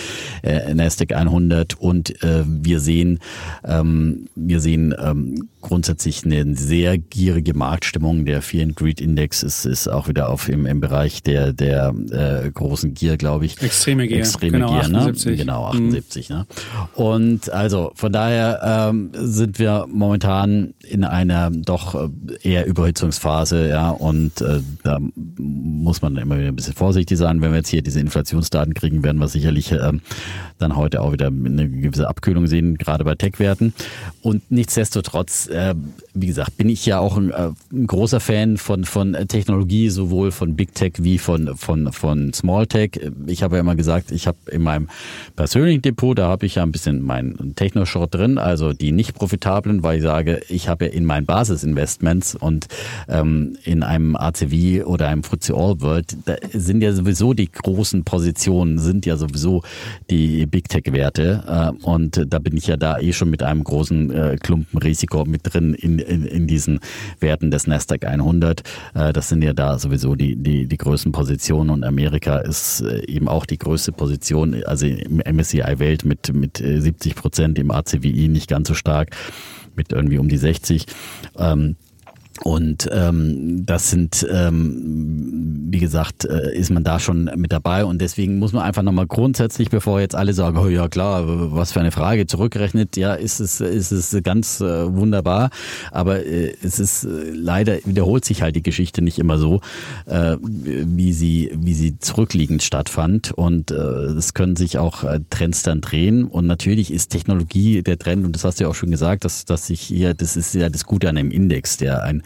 äh, 0.43 0.75
Nasdaq 0.75 1.13
100 1.13 1.75
und 1.75 2.23
äh, 2.23 2.45
wir 2.47 2.81
sehen 2.81 3.21
ähm, 3.65 4.29
wir 4.35 4.61
sehen 4.61 4.95
ähm, 4.99 5.49
grundsätzlich 5.67 6.25
eine 6.25 6.57
sehr 6.57 6.97
gierige 6.97 7.53
Marktstimmung. 7.53 8.25
Der 8.25 8.41
Fear 8.41 8.67
and 8.67 8.77
Greed 8.77 9.01
Index 9.01 9.43
ist, 9.43 9.67
ist 9.67 9.89
auch 9.89 10.07
wieder 10.07 10.29
auf 10.29 10.49
im, 10.49 10.65
im 10.65 10.81
Bereich 10.81 11.25
der, 11.25 11.53
der 11.53 11.93
äh, 12.11 12.49
großen 12.51 12.95
Gier, 12.95 13.17
glaube 13.17 13.47
ich. 13.47 13.61
Extreme 13.61 14.07
Gier. 14.07 14.19
Extreme 14.19 14.59
genau, 14.59 14.69
Gier, 14.71 14.83
78. 14.83 15.27
Ne? 15.27 15.37
Genau, 15.37 15.67
78. 15.67 16.29
Mhm. 16.31 16.37
Ne? 16.37 16.47
Und 16.95 17.51
also 17.51 17.91
von 17.97 18.13
daher 18.13 18.91
ähm, 18.91 19.11
sind 19.13 19.59
wir 19.59 19.87
momentan 19.89 20.75
in 20.89 21.03
einer 21.03 21.51
doch 21.51 21.97
äh, 21.97 22.09
eher 22.43 22.67
Überhitzungsphase, 22.67 23.69
ja, 23.69 23.91
und 23.91 24.41
äh, 24.41 24.61
da 24.85 24.99
muss 25.17 26.01
man 26.01 26.17
immer 26.17 26.39
wieder 26.39 26.49
ein 26.49 26.57
bisschen 26.57 26.75
vorsichtig 26.75 27.19
sein. 27.19 27.41
Wenn 27.41 27.51
wir 27.51 27.59
jetzt 27.59 27.71
hier 27.71 27.83
diese 27.83 27.99
Inflationsdaten 27.99 28.73
kriegen, 28.73 29.03
werden 29.03 29.19
wir 29.19 29.27
sicherlich 29.27 29.73
äh, 29.73 29.93
dann 30.59 30.77
heute 30.77 31.03
auch 31.03 31.13
wieder 31.13 31.27
eine 31.27 31.69
gewisse 31.69 32.09
Abkühlung 32.09 32.47
sehen, 32.47 32.79
gerade 32.79 33.03
bei 33.03 33.17
Tech-Werten. 33.17 33.75
Und 34.23 34.49
nichtsdestotrotz 34.51 35.49
äh, 35.57 35.75
wie 36.15 36.27
gesagt, 36.27 36.57
bin 36.57 36.69
ich 36.69 36.87
ja 36.87 36.99
auch 36.99 37.17
ein, 37.17 37.31
äh, 37.31 37.51
ein, 37.73 37.87
großer 37.87 38.21
Fan 38.21 38.57
von, 38.57 38.85
von 38.85 39.15
Technologie, 39.29 39.89
sowohl 39.89 40.31
von 40.31 40.55
Big 40.57 40.75
Tech 40.75 40.93
wie 40.99 41.19
von, 41.19 41.57
von, 41.57 41.93
von 41.93 42.33
Small 42.33 42.67
Tech. 42.67 42.93
Ich 43.27 43.43
habe 43.43 43.57
ja 43.57 43.61
immer 43.61 43.75
gesagt, 43.75 44.13
ich 44.13 44.27
habe 44.27 44.39
in 44.51 44.63
meinem 44.63 44.89
persönlichen 45.35 45.83
Depot, 45.83 46.17
da 46.17 46.29
habe 46.29 46.47
ich 46.47 46.57
ja 46.57 46.63
ein 46.63 46.73
bisschen 46.73 47.03
meinen 47.03 47.55
Techno-Short 47.57 48.15
drin, 48.15 48.39
also 48.39 48.73
die 48.73 48.93
nicht 48.93 49.15
profitablen, 49.15 49.83
weil 49.83 49.99
ich 49.99 50.03
sage, 50.03 50.41
ich 50.49 50.69
habe 50.69 50.87
ja 50.87 50.93
in 50.93 51.05
meinen 51.05 51.27
Basisinvestments 51.27 52.35
und 52.35 52.67
ähm, 53.09 53.57
in 53.65 53.83
einem 53.83 54.17
ACV 54.17 54.85
oder 54.85 55.09
einem 55.09 55.23
FTSE 55.23 55.55
All 55.55 55.81
World, 55.81 56.17
da 56.25 56.37
sind 56.53 56.83
ja 56.83 56.93
sowieso 56.93 57.35
die 57.35 57.51
großen 57.51 58.05
Positionen, 58.05 58.79
sind 58.79 59.07
ja 59.07 59.17
sowieso 59.17 59.63
die 60.11 60.47
Big 60.47 60.69
Tech-Werte 60.69 61.75
äh, 61.81 61.85
und 61.85 62.25
da 62.29 62.39
bin 62.39 62.57
ich 62.57 62.67
ja 62.67 62.77
da 62.77 62.99
eh 62.99 63.13
schon 63.13 63.31
mit 63.31 63.43
einem 63.43 63.65
großen 63.65 64.11
äh, 64.11 64.37
Klumpen 64.41 64.79
Risiko 64.79 65.25
mit 65.37 65.53
drin 65.53 65.75
in, 65.75 65.99
in, 65.99 66.27
in 66.27 66.47
diesen 66.47 66.81
Werten 67.21 67.51
des 67.51 67.67
Nasdaq 67.67 68.05
100. 68.05 68.63
Äh, 68.95 69.13
das 69.13 69.29
sind 69.29 69.43
ja 69.43 69.53
da 69.53 69.79
sowieso 69.79 70.15
die, 70.15 70.37
die, 70.37 70.67
die 70.67 70.77
größten 70.77 71.13
Positionen 71.13 71.71
und 71.71 71.85
Amerika 71.85 72.39
ist 72.39 72.81
äh, 72.81 73.07
eben 73.07 73.29
auch 73.29 73.47
die 73.47 73.59
größte 73.59 73.93
Position, 73.93 74.63
also 74.65 74.87
im 74.87 75.19
MSCI 75.19 75.79
Welt 75.79 76.05
mit, 76.05 76.33
mit 76.33 76.59
70 76.59 77.13
äh, 77.13 77.15
Prozent, 77.15 77.59
im 77.59 77.71
ACWI 77.71 78.29
nicht 78.29 78.49
ganz 78.49 78.69
so 78.69 78.75
stark, 78.75 79.11
mit 79.75 79.93
irgendwie 79.93 80.19
um 80.19 80.29
die 80.29 80.39
60. 80.39 80.87
Ähm, 81.39 81.77
und 82.43 82.89
ähm, 82.93 83.65
das 83.67 83.91
sind, 83.91 84.27
ähm, 84.31 85.67
wie 85.71 85.79
gesagt, 85.79 86.25
äh, 86.25 86.57
ist 86.57 86.71
man 86.71 86.85
da 86.85 87.01
schon 87.01 87.31
mit 87.37 87.53
dabei. 87.53 87.85
Und 87.85 88.01
deswegen 88.01 88.39
muss 88.39 88.53
man 88.53 88.63
einfach 88.63 88.83
nochmal 88.83 89.07
grundsätzlich, 89.07 89.71
bevor 89.71 90.01
jetzt 90.01 90.15
alle 90.15 90.33
sagen, 90.33 90.59
oh 90.59 90.69
ja 90.69 90.89
klar, 90.89 91.25
was 91.53 91.73
für 91.73 91.81
eine 91.81 91.93
Frage, 91.93 92.27
zurückgerechnet, 92.27 92.97
ja, 92.97 93.15
ist 93.15 93.41
es, 93.41 93.61
ist 93.61 93.93
es 93.93 94.17
ganz 94.23 94.61
äh, 94.61 94.95
wunderbar, 94.95 95.51
aber 95.91 96.25
äh, 96.25 96.55
es 96.63 96.79
ist 96.79 97.05
äh, 97.05 97.31
leider 97.33 97.79
wiederholt 97.85 98.25
sich 98.25 98.43
halt 98.43 98.57
die 98.57 98.63
Geschichte 98.63 99.03
nicht 99.03 99.19
immer 99.19 99.39
so, 99.39 99.61
äh, 100.07 100.37
wie 100.41 101.13
sie, 101.13 101.51
wie 101.55 101.75
sie 101.75 101.99
zurückliegend 101.99 102.63
stattfand. 102.63 103.33
Und 103.33 103.71
äh, 103.71 103.75
es 103.75 104.35
können 104.35 104.57
sich 104.57 104.79
auch 104.79 105.05
äh, 105.05 105.21
Trends 105.31 105.63
dann 105.63 105.81
drehen. 105.81 106.25
Und 106.25 106.47
natürlich 106.47 106.93
ist 106.93 107.09
Technologie 107.09 107.83
der 107.83 107.99
Trend 107.99 108.25
und 108.25 108.35
das 108.35 108.45
hast 108.45 108.61
du 108.61 108.65
ja 108.65 108.71
auch 108.71 108.75
schon 108.75 108.91
gesagt, 108.91 109.25
dass, 109.25 109.45
dass 109.45 109.67
sich 109.67 109.81
hier, 109.81 110.15
das 110.15 110.37
ist 110.37 110.55
ja 110.55 110.69
das 110.69 110.85
Gute 110.85 111.09
an 111.09 111.17
einem 111.17 111.31
Index, 111.31 111.77
der 111.77 112.03
ein, 112.03 112.23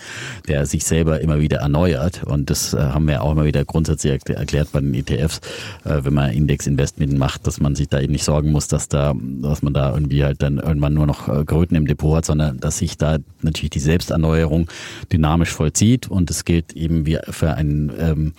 der 0.48 0.66
sich 0.66 0.84
selber 0.84 1.20
immer 1.20 1.40
wieder 1.40 1.58
erneuert. 1.58 2.22
Und 2.24 2.50
das 2.50 2.74
äh, 2.74 2.78
haben 2.78 3.06
wir 3.08 3.22
auch 3.22 3.32
immer 3.32 3.44
wieder 3.44 3.64
grundsätzlich 3.64 4.20
erklärt 4.28 4.72
bei 4.72 4.80
den 4.80 4.94
ETFs, 4.94 5.40
äh, 5.84 6.00
wenn 6.02 6.14
man 6.14 6.30
Index-Investment 6.30 7.16
macht, 7.18 7.46
dass 7.46 7.60
man 7.60 7.74
sich 7.74 7.88
da 7.88 8.00
eben 8.00 8.12
nicht 8.12 8.24
sorgen 8.24 8.50
muss, 8.52 8.68
dass 8.68 8.88
da, 8.88 9.14
dass 9.14 9.62
man 9.62 9.72
da 9.72 9.94
irgendwie 9.94 10.24
halt 10.24 10.42
dann 10.42 10.58
irgendwann 10.58 10.94
nur 10.94 11.06
noch 11.06 11.28
äh, 11.28 11.44
Kröten 11.44 11.76
im 11.76 11.86
Depot 11.86 12.16
hat, 12.16 12.24
sondern 12.24 12.58
dass 12.60 12.78
sich 12.78 12.98
da 12.98 13.18
natürlich 13.42 13.70
die 13.70 13.80
Selbsterneuerung 13.80 14.68
dynamisch 15.12 15.50
vollzieht. 15.50 16.08
Und 16.08 16.30
es 16.30 16.44
gilt 16.44 16.72
eben 16.74 17.06
wie 17.06 17.18
für 17.30 17.54
einen 17.54 17.92
ähm, 17.98 18.32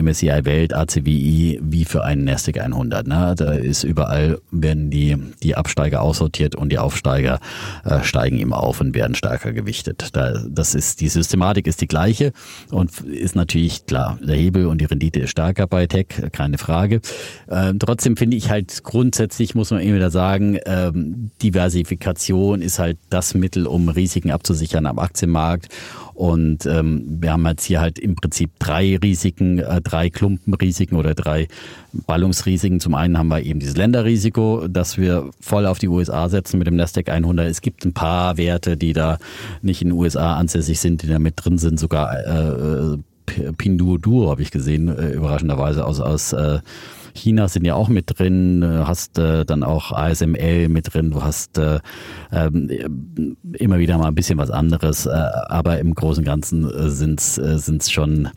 MSCI 0.00 0.44
Welt, 0.44 0.74
ACWI 0.74 1.60
wie 1.62 1.84
für 1.84 2.04
einen 2.04 2.24
Nasdaq 2.24 2.58
100. 2.58 3.06
Ne? 3.06 3.34
Da 3.36 3.52
ist 3.52 3.84
überall 3.84 4.38
werden 4.50 4.90
die 4.90 5.16
die 5.42 5.56
Absteiger 5.56 6.02
aussortiert 6.02 6.54
und 6.54 6.70
die 6.70 6.78
Aufsteiger 6.78 7.40
äh, 7.84 8.02
steigen 8.02 8.38
ihm 8.38 8.52
auf 8.52 8.80
und 8.80 8.94
werden 8.94 9.14
stärker 9.14 9.52
gewichtet. 9.52 10.10
Da, 10.12 10.42
das 10.48 10.74
ist 10.74 11.00
die 11.00 11.08
Systematik 11.08 11.66
ist 11.66 11.80
die 11.80 11.88
gleiche 11.88 12.32
und 12.70 13.00
ist 13.00 13.36
natürlich 13.36 13.86
klar 13.86 14.18
der 14.22 14.36
Hebel 14.36 14.66
und 14.66 14.80
die 14.80 14.86
Rendite 14.86 15.20
ist 15.20 15.30
stärker 15.30 15.66
bei 15.66 15.86
Tech, 15.86 16.06
keine 16.32 16.58
Frage. 16.58 17.00
Ähm, 17.50 17.78
trotzdem 17.78 18.16
finde 18.16 18.36
ich 18.36 18.50
halt 18.50 18.84
grundsätzlich 18.84 19.54
muss 19.54 19.70
man 19.70 19.80
immer 19.80 19.96
wieder 19.96 20.10
sagen, 20.10 20.58
ähm, 20.66 21.30
Diversifikation 21.42 22.62
ist 22.62 22.78
halt 22.78 22.98
das 23.10 23.34
Mittel, 23.34 23.66
um 23.66 23.88
Risiken 23.88 24.30
abzusichern 24.30 24.86
am 24.86 24.98
Aktienmarkt 24.98 25.68
und 26.18 26.66
ähm, 26.66 27.18
wir 27.20 27.30
haben 27.30 27.46
jetzt 27.46 27.64
hier 27.64 27.80
halt 27.80 28.00
im 28.00 28.16
Prinzip 28.16 28.50
drei 28.58 28.96
Risiken, 28.96 29.60
äh, 29.60 29.80
drei 29.80 30.10
Klumpenrisiken 30.10 30.98
oder 30.98 31.14
drei 31.14 31.46
Ballungsrisiken. 31.92 32.80
Zum 32.80 32.96
einen 32.96 33.16
haben 33.16 33.28
wir 33.28 33.40
eben 33.40 33.60
dieses 33.60 33.76
Länderrisiko, 33.76 34.66
dass 34.66 34.98
wir 34.98 35.30
voll 35.40 35.64
auf 35.64 35.78
die 35.78 35.86
USA 35.86 36.28
setzen 36.28 36.58
mit 36.58 36.66
dem 36.66 36.74
Nasdaq 36.74 37.08
100. 37.08 37.46
Es 37.46 37.60
gibt 37.60 37.84
ein 37.84 37.92
paar 37.92 38.36
Werte, 38.36 38.76
die 38.76 38.94
da 38.94 39.18
nicht 39.62 39.80
in 39.80 39.90
den 39.90 39.96
USA 39.96 40.34
ansässig 40.34 40.80
sind, 40.80 41.02
die 41.02 41.06
da 41.06 41.20
mit 41.20 41.34
drin 41.36 41.56
sind, 41.56 41.78
sogar 41.78 42.12
äh, 42.18 42.96
Pinduoduo 43.56 44.28
habe 44.28 44.42
ich 44.42 44.50
gesehen, 44.50 44.88
äh, 44.88 45.10
überraschenderweise 45.10 45.86
aus, 45.86 46.00
aus 46.00 46.32
äh, 46.32 46.58
China 47.18 47.48
sind 47.48 47.64
ja 47.64 47.74
auch 47.74 47.88
mit 47.88 48.18
drin, 48.18 48.64
hast 48.64 49.18
äh, 49.18 49.44
dann 49.44 49.62
auch 49.62 49.92
ASML 49.92 50.68
mit 50.68 50.94
drin, 50.94 51.10
du 51.10 51.22
hast 51.22 51.58
äh, 51.58 51.80
äh, 52.30 52.50
immer 53.52 53.78
wieder 53.78 53.98
mal 53.98 54.08
ein 54.08 54.14
bisschen 54.14 54.38
was 54.38 54.50
anderes, 54.50 55.06
äh, 55.06 55.10
aber 55.10 55.78
im 55.78 55.94
Großen 55.94 56.22
und 56.22 56.26
Ganzen 56.26 56.70
äh, 56.70 56.90
sind 56.90 57.20
es 57.20 57.38
äh, 57.38 57.90
schon 57.90 58.28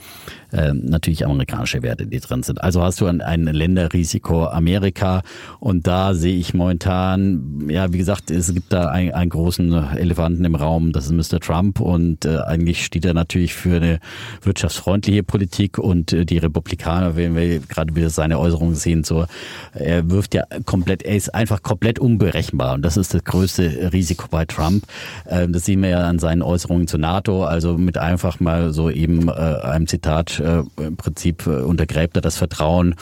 äh, 0.52 0.74
natürlich 0.74 1.26
amerikanische 1.26 1.82
Werte, 1.82 2.08
die 2.08 2.20
drin 2.20 2.44
sind. 2.44 2.62
Also 2.64 2.82
hast 2.82 3.02
du 3.02 3.08
ein, 3.08 3.22
ein 3.22 3.46
Länderrisiko 3.46 4.46
Amerika 4.46 5.22
und 5.60 5.88
da 5.88 6.14
sehe 6.14 6.38
ich 6.38 6.54
momentan, 6.54 7.70
ja, 7.70 7.92
wie 7.94 7.98
gesagt, 7.98 8.32
es 8.32 8.54
gibt 8.54 8.74
da 8.74 8.90
ein, 8.90 9.14
einen 9.14 9.30
großen 9.30 9.96
Elefanten 9.96 10.46
im 10.46 10.56
Raum, 10.56 10.92
das 10.92 11.10
ist 11.10 11.32
Mr. 11.32 11.40
Trump 11.40 11.80
und 11.80 12.26
äh, 12.26 12.40
eigentlich 12.40 12.86
steht 12.86 13.06
er 13.06 13.14
natürlich 13.14 13.54
für 13.54 13.78
eine 13.78 14.00
wirtschaftsfreundliche 14.42 15.24
Politik 15.24 15.78
und 15.78 16.12
äh, 16.14 16.26
die 16.26 16.38
Republikaner, 16.38 17.16
wenn 17.16 17.36
wir 17.36 17.60
gerade 17.60 17.96
wieder 17.96 18.10
seine 18.10 18.40
Äußerungen 18.40 18.76
sehen, 18.76 19.04
so, 19.04 19.26
er 19.74 20.10
wirft 20.10 20.34
ja 20.34 20.44
komplett, 20.66 21.04
er 21.04 21.16
ist 21.16 21.34
einfach 21.34 21.64
komplett 21.64 22.00
unberechenbar 22.00 22.74
und 22.74 22.82
das 22.82 22.98
ist 22.98 23.14
das 23.14 23.24
größte 23.24 23.92
Risiko 23.94 24.28
bei 24.30 24.46
Trump. 24.46 24.84
Äh, 25.26 25.48
das 25.48 25.66
sehen 25.66 25.82
wir 25.82 25.90
ja 25.90 26.02
an 26.02 26.20
seinen 26.20 26.42
Äußerungen 26.42 26.88
zur 26.88 27.00
NATO, 27.00 27.46
also 27.46 27.78
mit 27.78 27.98
einfach 27.98 28.40
mal 28.40 28.74
so 28.74 28.90
eben 28.90 29.30
äh, 29.30 29.32
einem 29.32 29.88
Zitat 29.88 30.41
äh, 30.42 30.64
im 30.82 30.98
Prinzip 30.98 31.48
äh, 31.48 31.62
untergräbt 31.62 32.16
er 32.16 32.22
das 32.22 32.38
Vertrauen 32.38 32.96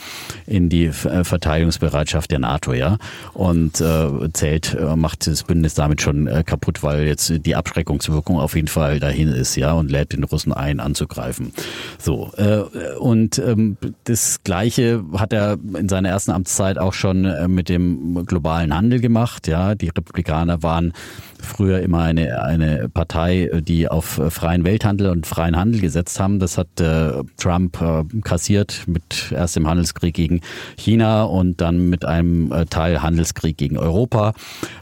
in 0.45 0.69
die 0.69 0.85
äh, 0.85 1.23
Verteidigungsbereitschaft 1.23 2.31
der 2.31 2.39
NATO, 2.39 2.73
ja. 2.73 2.97
Und 3.33 3.81
äh, 3.81 4.31
zählt, 4.33 4.75
äh, 4.75 4.95
macht 4.95 5.27
das 5.27 5.43
Bündnis 5.43 5.73
damit 5.73 6.01
schon 6.01 6.29
kaputt, 6.45 6.83
weil 6.83 7.07
jetzt 7.07 7.33
die 7.45 7.55
Abschreckungswirkung 7.55 8.39
auf 8.39 8.55
jeden 8.55 8.67
Fall 8.67 8.99
dahin 8.99 9.29
ist, 9.29 9.55
ja, 9.55 9.73
und 9.73 9.89
lädt 9.89 10.13
den 10.13 10.23
Russen 10.23 10.53
ein, 10.53 10.79
anzugreifen. 10.79 11.53
So. 11.97 12.31
Äh, 12.37 12.61
und 12.99 13.39
ähm, 13.39 13.77
das 14.03 14.43
Gleiche 14.43 15.03
hat 15.17 15.33
er 15.33 15.57
in 15.77 15.89
seiner 15.89 16.09
ersten 16.09 16.31
Amtszeit 16.31 16.77
auch 16.77 16.93
schon 16.93 17.53
mit 17.53 17.69
dem 17.69 18.25
globalen 18.25 18.75
Handel 18.75 18.99
gemacht, 18.99 19.47
ja. 19.47 19.75
Die 19.75 19.89
Republikaner 19.89 20.63
waren 20.63 20.93
früher 21.41 21.81
immer 21.81 22.03
eine, 22.03 22.43
eine 22.43 22.89
Partei, 22.89 23.49
die 23.61 23.87
auf 23.87 24.21
freien 24.29 24.63
Welthandel 24.63 25.09
und 25.09 25.27
freien 25.27 25.55
Handel 25.55 25.81
gesetzt 25.81 26.19
haben. 26.19 26.39
Das 26.39 26.57
hat 26.57 26.79
äh, 26.79 27.23
Trump 27.37 27.81
äh, 27.81 28.03
kassiert 28.21 28.83
mit 28.87 29.31
erst 29.31 29.55
dem 29.55 29.67
Handelskrieg 29.67 30.13
gegen 30.13 30.41
China 30.77 31.23
und 31.23 31.61
dann 31.61 31.89
mit 31.89 32.05
einem 32.05 32.51
äh, 32.51 32.65
Teil 32.65 33.01
Handelskrieg 33.01 33.57
gegen 33.57 33.77
Europa. 33.77 34.33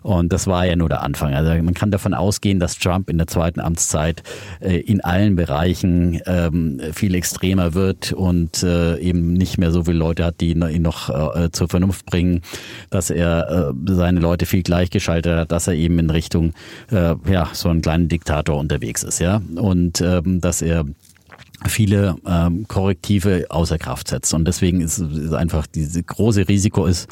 Und 0.01 0.34
das 0.34 0.47
war 0.47 0.66
ja 0.66 0.76
nur 0.76 0.89
der 0.89 1.01
Anfang. 1.01 1.34
Also 1.34 1.51
man 1.64 1.74
kann 1.74 1.91
davon 1.91 2.14
ausgehen, 2.14 2.60
dass 2.60 2.78
Trump 2.78 3.10
in 3.10 3.18
der 3.18 3.28
zweiten 3.28 3.60
Amtszeit 3.60 4.24
äh, 4.60 4.78
in 4.78 5.01
allen 5.01 5.36
Bereichen 5.36 6.20
ähm, 6.26 6.82
viel 6.93 7.16
extremer 7.16 7.74
wird 7.74 8.14
und 8.14 8.64
äh, 8.64 8.97
eben 8.99 9.34
nicht 9.34 9.58
mehr 9.58 9.72
so 9.72 9.84
viele 9.84 9.97
Leute 9.97 10.26
hat, 10.26 10.41
die 10.41 10.51
ihn 10.51 10.82
noch 10.82 11.10
äh, 11.10 11.51
zur 11.51 11.70
Vernunft 11.70 12.05
bringen, 12.05 12.41
dass 12.89 13.10
er 13.10 13.74
äh, 13.88 13.93
seine 13.93 14.20
Leute 14.20 14.45
viel 14.45 14.64
gleichgeschaltet 14.64 15.36
hat, 15.36 15.51
dass 15.51 15.68
er 15.68 15.74
eben 15.74 15.99
in 15.99 16.10
Richtung 16.10 16.46
äh, 16.91 17.15
ja 17.29 17.49
so 17.53 17.69
einen 17.69 17.81
kleinen 17.81 18.09
Diktator 18.09 18.57
unterwegs 18.57 19.03
ist, 19.03 19.19
ja 19.19 19.41
und 19.55 20.01
ähm, 20.01 20.41
dass 20.41 20.61
er 20.61 20.85
viele 21.65 22.15
ähm, 22.27 22.67
Korrektive 22.67 23.47
außer 23.49 23.77
Kraft 23.77 24.09
setzt. 24.09 24.33
Und 24.33 24.45
deswegen 24.45 24.81
ist, 24.81 24.99
ist 24.99 25.33
einfach 25.33 25.65
dieses 25.65 26.05
große 26.05 26.47
Risiko 26.47 26.85
ist, 26.85 27.09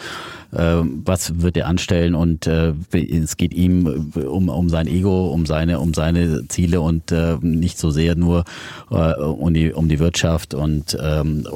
äh, 0.51 0.81
was 1.03 1.41
wird 1.41 1.57
er 1.57 1.67
anstellen 1.67 2.13
und 2.13 2.45
äh, 2.45 2.73
es 2.93 3.37
geht 3.37 3.53
ihm 3.53 4.11
um, 4.13 4.49
um 4.49 4.69
sein 4.69 4.87
Ego, 4.87 5.27
um 5.27 5.45
seine, 5.45 5.79
um 5.79 5.93
seine 5.93 6.47
Ziele 6.47 6.81
und 6.81 7.11
äh, 7.11 7.37
nicht 7.41 7.79
so 7.79 7.89
sehr 7.89 8.15
nur 8.15 8.45
äh, 8.91 9.13
um, 9.13 9.53
die, 9.53 9.73
um 9.73 9.89
die 9.89 9.99
Wirtschaft 9.99 10.53
und 10.53 10.95
ähm, 11.01 11.47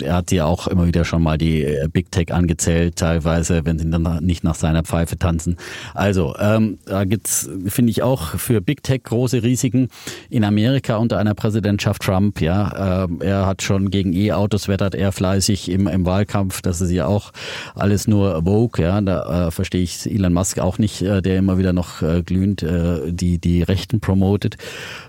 er 0.00 0.14
hat 0.16 0.32
ja 0.32 0.44
auch 0.44 0.66
immer 0.66 0.86
wieder 0.86 1.04
schon 1.04 1.22
mal 1.22 1.38
die 1.38 1.62
äh, 1.62 1.88
Big 1.92 2.10
Tech 2.10 2.32
angezählt, 2.32 2.96
teilweise, 2.96 3.64
wenn 3.64 3.78
sie 3.78 3.88
dann 3.90 4.24
nicht 4.24 4.44
nach 4.44 4.54
seiner 4.54 4.82
Pfeife 4.82 5.16
tanzen. 5.16 5.56
Also, 5.94 6.34
ähm, 6.38 6.78
da 6.86 7.04
gibt's, 7.04 7.48
finde 7.66 7.90
ich, 7.90 8.02
auch 8.02 8.36
für 8.36 8.60
Big 8.60 8.82
Tech 8.82 9.02
große 9.04 9.42
Risiken 9.42 9.88
in 10.30 10.44
Amerika 10.44 10.96
unter 10.96 11.18
einer 11.18 11.34
Präsidentschaft 11.34 12.02
Trump. 12.02 12.40
Ja, 12.40 13.04
äh, 13.04 13.08
er 13.20 13.46
hat 13.46 13.62
schon 13.62 13.90
gegen 13.90 14.12
E-Autos 14.12 14.68
wettert 14.68 14.94
er 14.94 15.12
fleißig 15.12 15.70
im, 15.70 15.86
im 15.86 16.06
Wahlkampf. 16.06 16.62
Das 16.62 16.80
ist 16.80 16.90
ja 16.90 17.06
auch 17.06 17.32
alles 17.74 18.06
nur 18.06 18.42
Vogue. 18.44 18.82
Ja, 18.82 19.00
da 19.00 19.48
äh, 19.48 19.50
verstehe 19.50 19.82
ich 19.82 20.10
Elon 20.10 20.32
Musk 20.32 20.58
auch 20.58 20.78
nicht, 20.78 21.02
äh, 21.02 21.22
der 21.22 21.38
immer 21.38 21.58
wieder 21.58 21.72
noch 21.72 22.02
äh, 22.02 22.22
glühend 22.22 22.62
äh, 22.62 23.12
die 23.12 23.38
die 23.38 23.62
Rechten 23.62 24.00
promotet. 24.00 24.56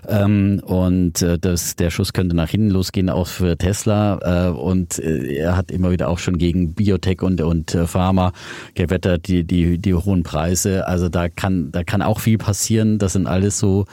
Ähm, 0.08 0.60
und 0.64 1.22
äh, 1.22 1.38
das, 1.38 1.76
der 1.76 1.90
Schuss 1.90 2.12
könnte 2.12 2.36
nach 2.36 2.50
hinten 2.50 2.70
losgehen, 2.70 3.10
auch 3.10 3.26
für 3.26 3.56
Tesla. 3.56 4.48
Äh, 4.48 4.50
und 4.50 4.75
äh, 4.98 5.36
er 5.36 5.56
hat 5.56 5.70
immer 5.70 5.90
wieder 5.90 6.08
auch 6.08 6.18
schon 6.18 6.38
gegen 6.38 6.74
Biotech 6.74 7.22
und, 7.22 7.40
und 7.40 7.74
äh, 7.74 7.86
Pharma 7.86 8.32
gewettert, 8.74 9.28
die, 9.28 9.44
die, 9.44 9.78
die 9.78 9.94
hohen 9.94 10.22
Preise. 10.22 10.86
Also 10.86 11.08
da 11.08 11.28
kann, 11.28 11.70
da 11.72 11.84
kann 11.84 12.02
auch 12.02 12.20
viel 12.20 12.38
passieren. 12.38 12.98
Das 12.98 13.14
sind 13.14 13.26
alles 13.26 13.58
so 13.58 13.86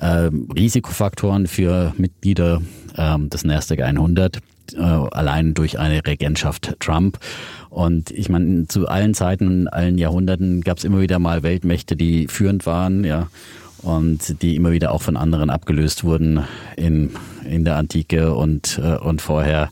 äh, 0.00 0.30
Risikofaktoren 0.54 1.46
für 1.46 1.92
Mitglieder 1.96 2.62
äh, 2.96 3.18
des 3.18 3.44
Nasdaq 3.44 3.80
100 3.80 4.38
äh, 4.74 4.80
allein 4.80 5.54
durch 5.54 5.78
eine 5.78 6.06
Regentschaft 6.06 6.76
Trump. 6.80 7.18
Und 7.68 8.10
ich 8.10 8.28
meine, 8.28 8.66
zu 8.66 8.88
allen 8.88 9.14
Zeiten, 9.14 9.68
allen 9.68 9.98
Jahrhunderten 9.98 10.62
gab 10.62 10.78
es 10.78 10.84
immer 10.84 11.00
wieder 11.00 11.18
mal 11.18 11.42
Weltmächte, 11.42 11.96
die 11.96 12.26
führend 12.28 12.66
waren, 12.66 13.04
ja 13.04 13.28
und 13.82 14.42
die 14.42 14.56
immer 14.56 14.72
wieder 14.72 14.92
auch 14.92 15.02
von 15.02 15.16
anderen 15.16 15.50
abgelöst 15.50 16.04
wurden 16.04 16.44
in, 16.76 17.10
in 17.48 17.64
der 17.64 17.76
Antike 17.76 18.34
und, 18.34 18.78
und 18.78 19.22
vorher 19.22 19.70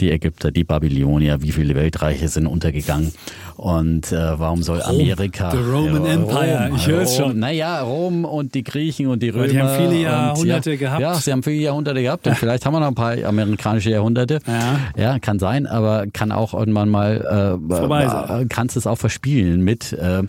die 0.00 0.10
Ägypter, 0.10 0.50
die 0.50 0.64
Babylonier, 0.64 1.42
wie 1.42 1.52
viele 1.52 1.74
Weltreiche 1.74 2.28
sind 2.28 2.46
untergegangen 2.46 3.12
und 3.60 4.10
äh, 4.10 4.38
warum 4.38 4.62
soll 4.62 4.80
Amerika... 4.80 5.50
The 5.50 5.58
Roman 5.58 6.06
ja, 6.06 6.12
Empire, 6.12 6.68
Rom, 6.68 6.76
ich 6.76 6.86
höre 6.86 7.02
es 7.02 7.20
Rom, 7.20 7.28
schon. 7.28 7.38
Naja, 7.40 7.82
Rom 7.82 8.24
und 8.24 8.54
die 8.54 8.64
Griechen 8.64 9.08
und 9.08 9.22
die 9.22 9.28
Römer. 9.28 9.48
die 9.48 9.60
haben 9.60 9.76
viele 9.76 9.96
und, 9.96 10.00
Jahrhunderte 10.00 10.70
ja, 10.70 10.76
gehabt. 10.76 11.00
Ja, 11.02 11.14
sie 11.14 11.30
haben 11.30 11.42
viele 11.42 11.64
Jahrhunderte 11.64 12.00
gehabt 12.00 12.26
und 12.26 12.34
vielleicht 12.38 12.64
haben 12.64 12.72
wir 12.72 12.80
noch 12.80 12.88
ein 12.88 12.94
paar 12.94 13.22
amerikanische 13.22 13.90
Jahrhunderte. 13.90 14.38
Ja. 14.46 14.78
ja 14.96 15.18
kann 15.18 15.38
sein, 15.38 15.66
aber 15.66 16.06
kann 16.10 16.32
auch 16.32 16.54
irgendwann 16.54 16.88
mal... 16.88 17.58
Äh, 17.70 18.40
äh, 18.40 18.46
kannst 18.48 18.78
es 18.78 18.86
auch 18.86 18.96
verspielen 18.96 19.60
mit. 19.60 19.92
Äh, 19.92 20.22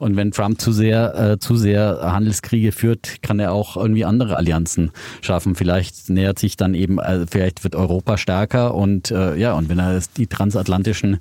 und 0.00 0.16
wenn 0.16 0.32
Trump 0.32 0.60
zu 0.60 0.72
sehr, 0.72 1.14
äh, 1.14 1.38
zu 1.38 1.54
sehr 1.54 2.00
Handelskriege 2.02 2.72
führt, 2.72 3.22
kann 3.22 3.38
er 3.38 3.52
auch 3.52 3.76
irgendwie 3.76 4.04
andere 4.04 4.36
Allianzen 4.36 4.90
schaffen. 5.20 5.54
Vielleicht 5.54 6.10
nähert 6.10 6.40
sich 6.40 6.56
dann 6.56 6.74
eben, 6.74 6.98
äh, 6.98 7.26
vielleicht 7.30 7.62
wird 7.62 7.76
Europa 7.76 8.18
stärker 8.18 8.74
und 8.74 9.12
äh, 9.12 9.36
ja, 9.36 9.52
und 9.52 9.68
wenn 9.68 9.78
er 9.78 10.00
die 10.16 10.26
transatlantischen 10.26 11.20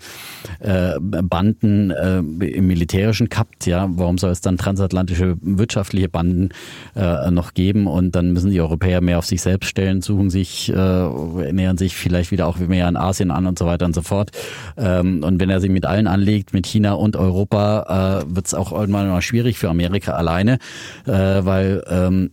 äh, 0.59 0.93
Banden 0.99 1.50
äh, 1.61 2.19
im 2.19 2.67
Militärischen 2.67 3.29
kappt, 3.29 3.65
ja, 3.65 3.89
warum 3.91 4.17
soll 4.17 4.31
es 4.31 4.41
dann 4.41 4.57
transatlantische 4.57 5.37
wirtschaftliche 5.41 6.09
Banden 6.09 6.49
äh, 6.95 7.31
noch 7.31 7.53
geben? 7.53 7.87
Und 7.87 8.15
dann 8.15 8.31
müssen 8.31 8.51
die 8.51 8.61
Europäer 8.61 9.01
mehr 9.01 9.17
auf 9.17 9.25
sich 9.25 9.41
selbst 9.41 9.67
stellen, 9.67 10.01
suchen 10.01 10.29
sich, 10.29 10.69
äh, 10.69 11.51
nähern 11.51 11.77
sich 11.77 11.95
vielleicht 11.95 12.31
wieder 12.31 12.47
auch 12.47 12.57
mehr 12.57 12.87
an 12.87 12.95
Asien 12.95 13.31
an 13.31 13.45
und 13.45 13.57
so 13.57 13.65
weiter 13.65 13.85
und 13.85 13.95
so 13.95 14.01
fort. 14.01 14.31
Ähm, 14.77 15.23
und 15.23 15.39
wenn 15.39 15.49
er 15.49 15.59
sich 15.59 15.69
mit 15.69 15.85
allen 15.85 16.07
anlegt, 16.07 16.53
mit 16.53 16.65
China 16.65 16.93
und 16.93 17.15
Europa, 17.15 18.21
äh, 18.23 18.35
wird 18.35 18.47
es 18.47 18.53
auch 18.53 18.71
irgendwann 18.71 19.07
mal 19.07 19.21
schwierig 19.21 19.57
für 19.57 19.69
Amerika 19.69 20.13
alleine, 20.13 20.59
äh, 21.05 21.11
weil 21.11 21.83
ähm, 21.89 22.31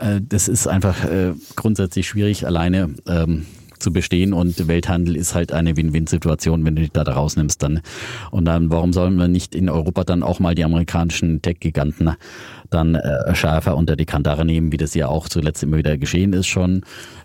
äh, 0.00 0.20
das 0.20 0.48
ist 0.48 0.66
einfach 0.66 1.04
äh, 1.04 1.32
grundsätzlich 1.56 2.06
schwierig, 2.06 2.46
alleine 2.46 2.90
ähm, 3.06 3.46
zu 3.82 3.92
bestehen 3.92 4.32
und 4.32 4.68
Welthandel 4.68 5.16
ist 5.16 5.34
halt 5.34 5.52
eine 5.52 5.76
Win-Win-Situation, 5.76 6.64
wenn 6.64 6.76
du 6.76 6.82
dich 6.82 6.92
da 6.92 7.02
rausnimmst 7.02 7.62
dann. 7.62 7.80
Und 8.30 8.46
dann, 8.46 8.70
warum 8.70 8.92
sollen 8.92 9.16
wir 9.16 9.28
nicht 9.28 9.54
in 9.54 9.68
Europa 9.68 10.04
dann 10.04 10.22
auch 10.22 10.40
mal 10.40 10.54
die 10.54 10.64
amerikanischen 10.64 11.42
Tech-Giganten 11.42 12.12
dann 12.72 12.94
äh, 12.94 13.34
schärfer 13.34 13.76
unter 13.76 13.96
die 13.96 14.06
Kandare 14.06 14.44
nehmen, 14.44 14.72
wie 14.72 14.76
das 14.76 14.94
ja 14.94 15.08
auch 15.08 15.28
zuletzt 15.28 15.62
immer 15.62 15.76
wieder 15.76 15.98
geschehen 15.98 16.32
ist 16.32 16.46
schon. 16.46 16.82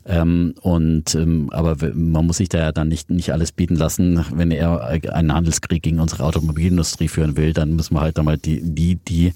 Ähm, 0.10 0.56
und 0.62 1.16
ähm, 1.16 1.50
aber 1.52 1.76
man 1.94 2.26
muss 2.26 2.38
sich 2.38 2.48
da 2.48 2.60
ja 2.60 2.72
dann 2.72 2.88
nicht 2.88 3.10
nicht 3.10 3.34
alles 3.34 3.52
bieten 3.52 3.76
lassen, 3.76 4.26
wenn 4.34 4.52
er 4.52 4.88
einen 4.88 5.34
Handelskrieg 5.34 5.84
gegen 5.84 6.00
unsere 6.00 6.24
Automobilindustrie 6.24 7.10
führen 7.10 7.36
will, 7.36 7.52
dann 7.52 7.76
müssen 7.76 7.96
wir 7.96 8.02
halt 8.02 8.18
einmal 8.18 8.38
die 8.38 8.62
die 8.64 8.96
die 8.96 9.34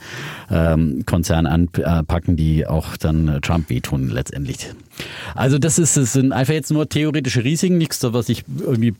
ähm, 0.49 1.03
Konzerne 1.05 1.49
anpacken, 1.51 2.38
die 2.38 2.65
auch 2.65 2.95
dann 2.95 3.39
Trump 3.41 3.69
wehtun 3.69 4.09
letztendlich. 4.09 4.69
Also 5.35 5.57
das 5.57 5.77
ist 5.77 5.97
das 5.97 6.13
sind 6.13 6.31
einfach 6.31 6.53
jetzt 6.53 6.71
nur 6.71 6.88
theoretische 6.88 7.43
Risiken, 7.43 7.77
nichts, 7.77 8.01
was 8.01 8.29
ich 8.29 8.45
irgendwie 8.59 8.93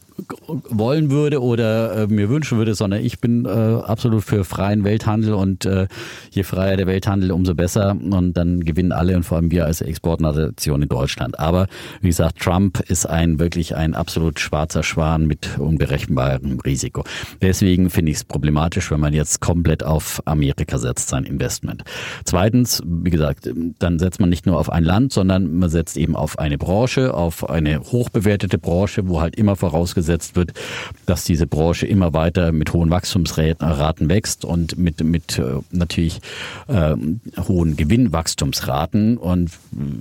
wollen 0.70 1.10
würde 1.10 1.42
oder 1.42 2.04
äh, 2.04 2.08
mir 2.08 2.30
wünschen 2.30 2.58
würde, 2.58 2.76
sondern 2.76 3.04
ich 3.04 3.20
bin 3.20 3.46
äh, 3.46 3.50
absolut 3.50 4.24
für 4.24 4.44
freien 4.44 4.84
Welthandel 4.84 5.34
und 5.34 5.66
äh, 5.66 5.88
je 6.32 6.44
freier 6.44 6.76
der 6.76 6.88
Welthandel, 7.02 7.32
umso 7.32 7.56
besser 7.56 7.98
und 8.00 8.34
dann 8.34 8.64
gewinnen 8.64 8.92
alle 8.92 9.16
und 9.16 9.24
vor 9.24 9.38
allem 9.38 9.50
wir 9.50 9.66
als 9.66 9.82
Exportnation 9.82 10.84
in 10.84 10.88
Deutschland. 10.88 11.40
Aber 11.40 11.66
wie 12.00 12.10
gesagt, 12.10 12.40
Trump 12.40 12.80
ist 12.88 13.08
ein 13.08 13.40
wirklich 13.40 13.76
ein 13.76 13.96
absolut 13.96 14.40
schwarzer 14.40 14.84
Schwan 14.84 15.26
mit 15.26 15.58
unberechenbarem 15.58 16.60
Risiko. 16.60 17.04
Deswegen 17.42 17.90
finde 17.90 18.12
ich 18.12 18.18
es 18.18 18.24
problematisch, 18.24 18.92
wenn 18.92 19.00
man 19.00 19.14
jetzt 19.14 19.42
komplett 19.42 19.84
auf 19.84 20.22
Amerika 20.26 20.78
setzt, 20.78 21.10
sein 21.10 21.24
Investment. 21.24 21.84
Zweitens, 22.24 22.84
wie 22.86 23.10
gesagt, 23.10 23.50
dann 23.80 23.98
setzt 23.98 24.20
man 24.20 24.30
nicht 24.30 24.46
nur 24.46 24.60
auf 24.60 24.72
ein 24.72 24.84
Land, 24.84 25.12
sondern 25.12 25.58
man 25.58 25.70
setzt 25.70 25.98
eben 25.98 26.16
auf 26.16 26.38
eine 26.38 26.60
Branche, 26.60 27.16
auf 27.16 27.50
eine 27.50 27.80
hochbewertete 27.80 28.60
Branche, 28.60 29.08
wo 29.08 29.22
halt 29.22 29.36
immer 29.36 29.56
vorausgesetzt 29.56 30.36
wird, 30.36 30.52
dass 31.08 31.24
diese 31.24 31.48
Branche 31.48 31.88
immer 31.88 32.14
weiter 32.14 32.52
mit 32.52 32.74
hohen 32.74 32.92
Wachstumsraten 32.92 34.08
wächst 34.08 34.46
und 34.46 34.78
mit, 34.78 35.04
mit 35.04 35.40
äh, 35.40 35.62
natürlich 35.72 36.22
äh, 36.68 36.91
hohen 37.48 37.76
Gewinnwachstumsraten. 37.76 39.18
Und 39.18 39.52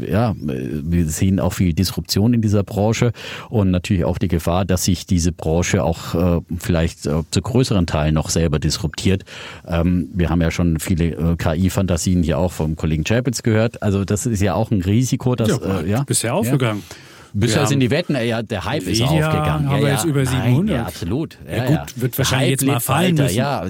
ja, 0.01 0.35
wir 0.39 1.07
sehen 1.07 1.41
auch 1.41 1.53
viel 1.53 1.73
Disruption 1.73 2.35
in 2.35 2.43
dieser 2.43 2.63
Branche 2.63 3.13
und 3.49 3.71
natürlich 3.71 4.05
auch 4.05 4.19
die 4.19 4.29
Gefahr, 4.29 4.65
dass 4.65 4.85
sich 4.85 5.07
diese 5.07 5.33
Branche 5.33 5.83
auch 5.83 6.15
äh, 6.15 6.41
vielleicht 6.59 7.07
äh, 7.07 7.23
zu 7.31 7.43
größeren 7.43 7.87
Teilen 7.87 8.15
noch 8.15 8.31
selber 8.31 8.59
disruptiert. 8.59 9.25
Ähm, 9.67 10.09
wir 10.15 10.31
haben 10.31 10.41
ja 10.41 10.51
schon 10.51 10.79
viele 10.79 11.07
äh, 11.07 11.37
KI-Fantasien 11.37 12.23
hier 12.23 12.39
auch 12.39 12.53
vom 12.53 12.77
Kollegen 12.77 13.05
Chapitz 13.05 13.43
gehört. 13.43 13.83
Also 13.83 14.05
das 14.05 14.27
ist 14.27 14.41
ja 14.41 14.55
auch 14.55 14.71
ein 14.71 14.83
Risiko, 14.83 15.35
dass 15.35 15.49
ja, 15.49 15.81
äh, 15.81 15.91
ja 15.91 16.03
bisher 16.05 16.35
aufgegangen. 16.35 16.83
Ja. 16.89 16.97
Bisher 17.33 17.67
sind 17.67 17.81
die 17.81 17.91
Wetten, 17.91 18.17
ja, 18.17 18.43
der 18.43 18.65
Hype 18.65 18.87
ist 18.87 19.03
aufgegangen. 19.03 19.69
haben 19.69 19.83
ja, 19.83 19.89
ja. 19.89 19.95
jetzt 19.95 20.05
über 20.05 20.23
Nein, 20.23 20.45
700. 20.45 20.77
Ja, 20.77 20.85
absolut. 20.85 21.39
Ja, 21.47 21.57
Ja, 21.57 21.65
gut, 21.65 21.75
ja. 21.75 21.87
wird 21.97 22.19
wahrscheinlich 22.19 22.51
jetzt 22.51 22.67
mal 22.67 22.81
fallen 22.81 23.19
weiter. 23.19 23.23
müssen. 23.25 23.37
Ja, 23.37 23.65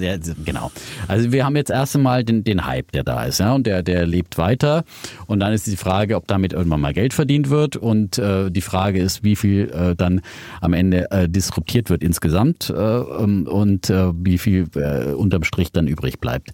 genau. 0.45 0.71
Also 1.07 1.31
wir 1.31 1.45
haben 1.45 1.55
jetzt 1.55 1.71
erst 1.71 1.95
einmal 1.95 2.23
den, 2.23 2.43
den 2.43 2.65
Hype, 2.65 2.91
der 2.91 3.03
da 3.03 3.25
ist, 3.25 3.39
ja, 3.39 3.53
und 3.53 3.67
der, 3.67 3.83
der 3.83 4.05
lebt 4.05 4.37
weiter. 4.37 4.83
Und 5.27 5.39
dann 5.39 5.53
ist 5.53 5.67
die 5.67 5.77
Frage, 5.77 6.15
ob 6.15 6.27
damit 6.27 6.53
irgendwann 6.53 6.81
mal 6.81 6.93
Geld 6.93 7.13
verdient 7.13 7.49
wird. 7.49 7.75
Und 7.75 8.17
äh, 8.17 8.49
die 8.49 8.61
Frage 8.61 8.99
ist, 8.99 9.23
wie 9.23 9.35
viel 9.35 9.69
äh, 9.69 9.95
dann 9.95 10.21
am 10.59 10.73
Ende 10.73 11.09
äh, 11.11 11.29
disruptiert 11.29 11.89
wird 11.89 12.03
insgesamt 12.03 12.69
äh, 12.69 12.73
ähm, 12.73 13.47
und 13.47 13.89
äh, 13.89 14.11
wie 14.13 14.37
viel 14.37 14.67
äh, 14.75 15.13
unterm 15.13 15.43
Strich 15.43 15.71
dann 15.71 15.87
übrig 15.87 16.19
bleibt 16.19 16.51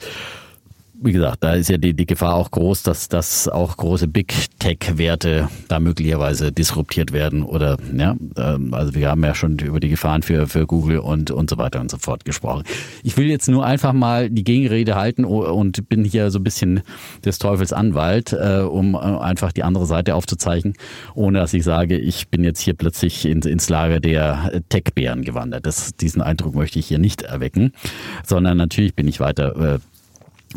wie 0.99 1.11
gesagt, 1.11 1.43
da 1.43 1.53
ist 1.53 1.69
ja 1.69 1.77
die, 1.77 1.93
die 1.93 2.05
Gefahr 2.05 2.35
auch 2.35 2.49
groß, 2.49 2.83
dass, 2.83 3.07
dass 3.07 3.47
auch 3.47 3.77
große 3.77 4.07
Big 4.07 4.33
Tech-Werte 4.59 5.47
da 5.67 5.79
möglicherweise 5.79 6.51
disruptiert 6.51 7.11
werden 7.11 7.43
oder 7.43 7.77
ja, 7.95 8.15
ähm, 8.37 8.73
also 8.73 8.95
wir 8.95 9.09
haben 9.09 9.23
ja 9.23 9.35
schon 9.35 9.59
über 9.59 9.79
die 9.79 9.89
Gefahren 9.89 10.23
für, 10.23 10.47
für 10.47 10.65
Google 10.65 10.99
und, 10.99 11.31
und 11.31 11.49
so 11.49 11.57
weiter 11.57 11.79
und 11.81 11.91
so 11.91 11.97
fort 11.97 12.25
gesprochen. 12.25 12.63
Ich 13.03 13.17
will 13.17 13.27
jetzt 13.27 13.47
nur 13.47 13.65
einfach 13.65 13.93
mal 13.93 14.29
die 14.29 14.43
Gegenrede 14.43 14.95
halten 14.95 15.25
und 15.25 15.87
bin 15.89 16.03
hier 16.03 16.31
so 16.31 16.39
ein 16.39 16.43
bisschen 16.43 16.81
des 17.23 17.37
Teufels 17.37 17.73
Anwalt, 17.73 18.33
äh, 18.33 18.61
um 18.61 18.95
einfach 18.95 19.51
die 19.51 19.63
andere 19.63 19.85
Seite 19.85 20.15
aufzuzeichnen, 20.15 20.73
ohne 21.13 21.39
dass 21.39 21.53
ich 21.53 21.63
sage, 21.63 21.97
ich 21.97 22.29
bin 22.29 22.43
jetzt 22.43 22.61
hier 22.61 22.73
plötzlich 22.73 23.25
ins, 23.25 23.45
ins 23.45 23.69
Lager 23.69 23.99
der 23.99 24.61
Tech-Bären 24.69 25.23
gewandert. 25.23 25.65
Das, 25.65 25.95
diesen 25.95 26.21
Eindruck 26.21 26.55
möchte 26.55 26.79
ich 26.79 26.87
hier 26.87 26.99
nicht 26.99 27.21
erwecken, 27.21 27.73
sondern 28.25 28.57
natürlich 28.57 28.95
bin 28.95 29.07
ich 29.07 29.19
weiter 29.19 29.79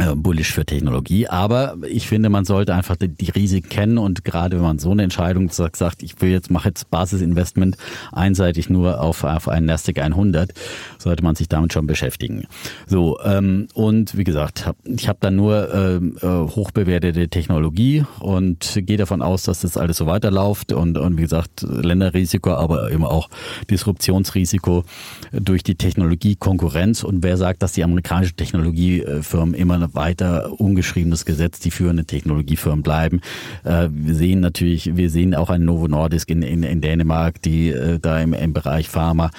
äh, 0.00 0.14
bullish 0.14 0.52
für 0.52 0.64
Technologie. 0.64 1.28
Aber 1.28 1.76
ich 1.86 2.08
finde, 2.08 2.30
man 2.30 2.44
sollte 2.44 2.74
einfach 2.74 2.96
die, 2.96 3.30
Risiken 3.30 3.68
kennen 3.68 3.98
und 3.98 4.24
gerade 4.24 4.56
wenn 4.56 4.62
man 4.62 4.78
so 4.78 4.90
eine 4.90 5.02
Entscheidung 5.02 5.50
sagt, 5.50 5.76
sagt 5.76 6.02
ich 6.02 6.20
will 6.20 6.30
jetzt 6.30 6.50
mache 6.50 6.68
jetzt 6.68 6.90
Basisinvestment 6.90 7.76
einseitig 8.10 8.70
nur 8.70 9.00
auf, 9.00 9.24
auf 9.24 9.48
einen 9.48 9.66
Nasdaq 9.66 9.98
100, 9.98 10.52
sollte 10.98 11.22
man 11.22 11.34
sich 11.34 11.48
damit 11.48 11.72
schon 11.72 11.86
beschäftigen. 11.86 12.46
So 12.86 13.20
ähm, 13.24 13.68
und 13.74 14.16
wie 14.16 14.24
gesagt, 14.24 14.66
hab, 14.66 14.76
ich 14.84 15.08
habe 15.08 15.18
da 15.20 15.30
nur 15.30 15.72
ähm, 15.74 16.16
äh, 16.22 16.26
hochbewertete 16.26 17.28
Technologie 17.28 18.04
und 18.20 18.80
gehe 18.86 18.96
davon 18.96 19.22
aus, 19.22 19.42
dass 19.42 19.60
das 19.60 19.76
alles 19.76 19.98
so 19.98 20.06
weiterläuft 20.06 20.72
und, 20.72 20.96
und 20.96 21.18
wie 21.18 21.22
gesagt 21.22 21.62
Länderrisiko, 21.62 22.52
aber 22.54 22.90
eben 22.90 23.04
auch 23.04 23.28
Disruptionsrisiko 23.70 24.84
durch 25.32 25.62
die 25.62 25.74
Technologiekonkurrenz 25.74 27.04
und 27.04 27.22
wer 27.22 27.36
sagt, 27.36 27.62
dass 27.62 27.72
die 27.72 27.84
amerikanischen 27.84 28.36
Technologiefirmen 28.36 29.54
immer 29.54 29.89
weiter 29.92 30.60
ungeschriebenes 30.60 31.24
Gesetz, 31.24 31.60
die 31.60 31.70
führenden 31.70 32.06
Technologiefirmen 32.06 32.82
bleiben. 32.82 33.20
Äh, 33.64 33.88
wir 33.90 34.14
sehen 34.14 34.40
natürlich, 34.40 34.96
wir 34.96 35.10
sehen 35.10 35.34
auch 35.34 35.50
ein 35.50 35.64
Novo 35.64 35.88
Nordisk 35.88 36.30
in, 36.30 36.42
in, 36.42 36.62
in 36.62 36.80
Dänemark, 36.80 37.42
die 37.42 37.70
äh, 37.70 37.98
da 37.98 38.20
im, 38.20 38.32
im 38.32 38.52
Bereich 38.52 38.88
Pharma 38.88 39.30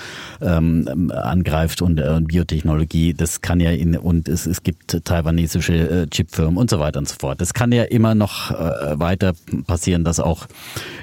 ähm, 0.41 1.11
angreift 1.11 1.81
und 1.81 1.99
äh, 1.99 2.19
Biotechnologie. 2.21 3.13
Das 3.13 3.41
kann 3.41 3.59
ja 3.59 3.71
in, 3.71 3.97
und 3.97 4.27
es, 4.27 4.45
es 4.45 4.63
gibt 4.63 5.03
taiwanesische 5.05 5.73
äh, 5.73 6.07
Chipfirmen 6.07 6.57
und 6.57 6.69
so 6.69 6.79
weiter 6.79 6.99
und 6.99 7.07
so 7.07 7.15
fort. 7.19 7.41
Das 7.41 7.53
kann 7.53 7.71
ja 7.71 7.83
immer 7.83 8.15
noch 8.15 8.51
äh, 8.51 8.99
weiter 8.99 9.33
passieren, 9.67 10.03
dass 10.03 10.19
auch 10.19 10.47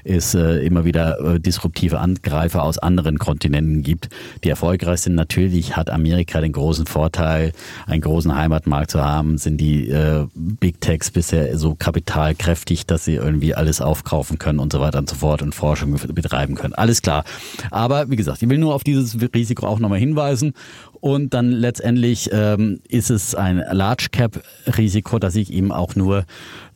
es 0.05 0.35
äh, 0.35 0.65
immer 0.65 0.85
wieder 0.85 1.39
disruptive 1.39 1.99
Angreifer 1.99 2.63
aus 2.63 2.79
anderen 2.79 3.19
Kontinenten 3.19 3.83
gibt, 3.83 4.09
die 4.45 4.51
erfolgreich 4.51 5.01
sind. 5.01 5.15
Natürlich 5.15 5.77
hat 5.77 5.91
Amerika 5.91 6.41
den 6.41 6.53
großen 6.53 6.87
Vorteil, 6.87 7.53
einen 7.87 8.01
großen 8.01 8.35
Heimatmarkt 8.35 8.91
zu 8.91 9.05
haben, 9.05 9.28
sind 9.37 9.59
die 9.61 9.89
äh, 9.89 10.27
Big 10.35 10.81
Techs 10.81 11.11
bisher 11.11 11.59
so 11.59 11.75
kapitalkräftig, 11.75 12.87
dass 12.87 13.05
sie 13.05 13.17
irgendwie 13.17 13.55
alles 13.55 13.81
aufkaufen 13.81 14.39
können 14.39 14.61
und 14.61 14.73
so 14.73 14.81
weiter 14.81 14.99
und 14.99 15.11
so 15.11 15.17
fort 15.17 15.43
und 15.43 15.55
Forschung 15.55 15.99
betreiben 16.15 16.55
können. 16.55 16.75
Alles 16.75 17.03
klar. 17.03 17.25
Aber 17.71 18.09
wie 18.11 18.17
gesagt, 18.17 18.43
ich 18.43 18.49
will 18.49 18.59
nur 18.59 18.75
auf 18.75 18.85
dieses 18.85 19.19
Risiko 19.35 19.67
auch 19.67 19.81
nochmal 19.81 19.99
hinweisen. 19.99 20.55
Und 21.01 21.35
dann 21.35 21.53
letztendlich 21.53 22.31
ähm, 22.33 22.81
ist 22.89 23.11
es 23.11 23.35
ein 23.35 23.63
Large 23.71 24.09
Cap 24.11 24.43
Risiko, 24.77 25.19
dass 25.19 25.37
ich 25.37 25.53
eben 25.53 25.71
auch 25.71 25.95
nur 25.95 26.25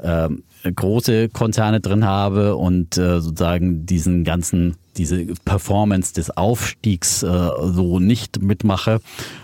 ähm, 0.02 0.44
große 0.62 1.28
Konzerne 1.28 1.80
drin 1.80 2.04
habe 2.04 2.56
und 2.56 2.96
äh, 2.98 3.20
sozusagen 3.20 3.86
diesen 3.86 4.24
ganzen 4.24 4.76
diese 4.96 5.24
Performance 5.44 6.12
des 6.14 6.36
Aufstiegs 6.36 7.22
äh, 7.22 7.26
so 7.26 7.98
nicht 7.98 8.42
mitmache. 8.42 9.00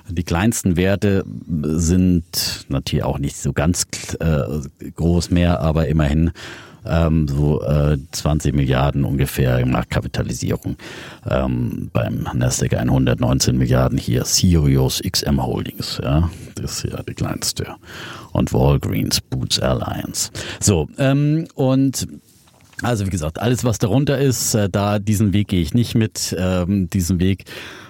Die 0.08 0.24
kleinsten 0.24 0.76
Werte 0.76 1.24
sind 1.62 2.66
natürlich 2.68 3.04
auch 3.04 3.18
nicht 3.18 3.36
so 3.36 3.52
ganz 3.52 3.86
äh, 4.20 4.90
groß 4.94 5.30
mehr, 5.30 5.60
aber 5.60 5.88
immerhin 5.88 6.32
ähm, 6.86 7.28
so 7.28 7.62
äh, 7.62 7.98
20 8.12 8.54
Milliarden 8.54 9.04
ungefähr 9.04 9.64
Marktkapitalisierung. 9.66 10.76
Ähm, 11.28 11.90
beim 11.92 12.28
Nasdaq 12.34 12.74
119 12.74 13.56
Milliarden 13.56 13.98
hier 13.98 14.24
Sirius 14.24 15.02
XM 15.02 15.44
Holdings, 15.44 16.00
ja, 16.02 16.30
das 16.54 16.84
ist 16.84 16.92
ja 16.92 17.02
die 17.02 17.14
kleinste. 17.14 17.66
Und 18.32 18.52
Walgreens 18.52 19.20
Boots 19.20 19.60
Alliance. 19.60 20.30
So, 20.60 20.88
ähm, 20.98 21.46
und 21.54 22.06
also 22.82 23.06
wie 23.06 23.10
gesagt, 23.10 23.40
alles 23.40 23.64
was 23.64 23.78
darunter 23.78 24.18
ist, 24.18 24.54
äh, 24.54 24.68
da 24.68 24.98
diesen 24.98 25.32
Weg 25.32 25.48
gehe 25.48 25.60
ich 25.60 25.74
nicht 25.74 25.94
mit. 25.94 26.34
Ähm, 26.38 26.88
diesen 26.90 27.20
Weg 27.20 27.44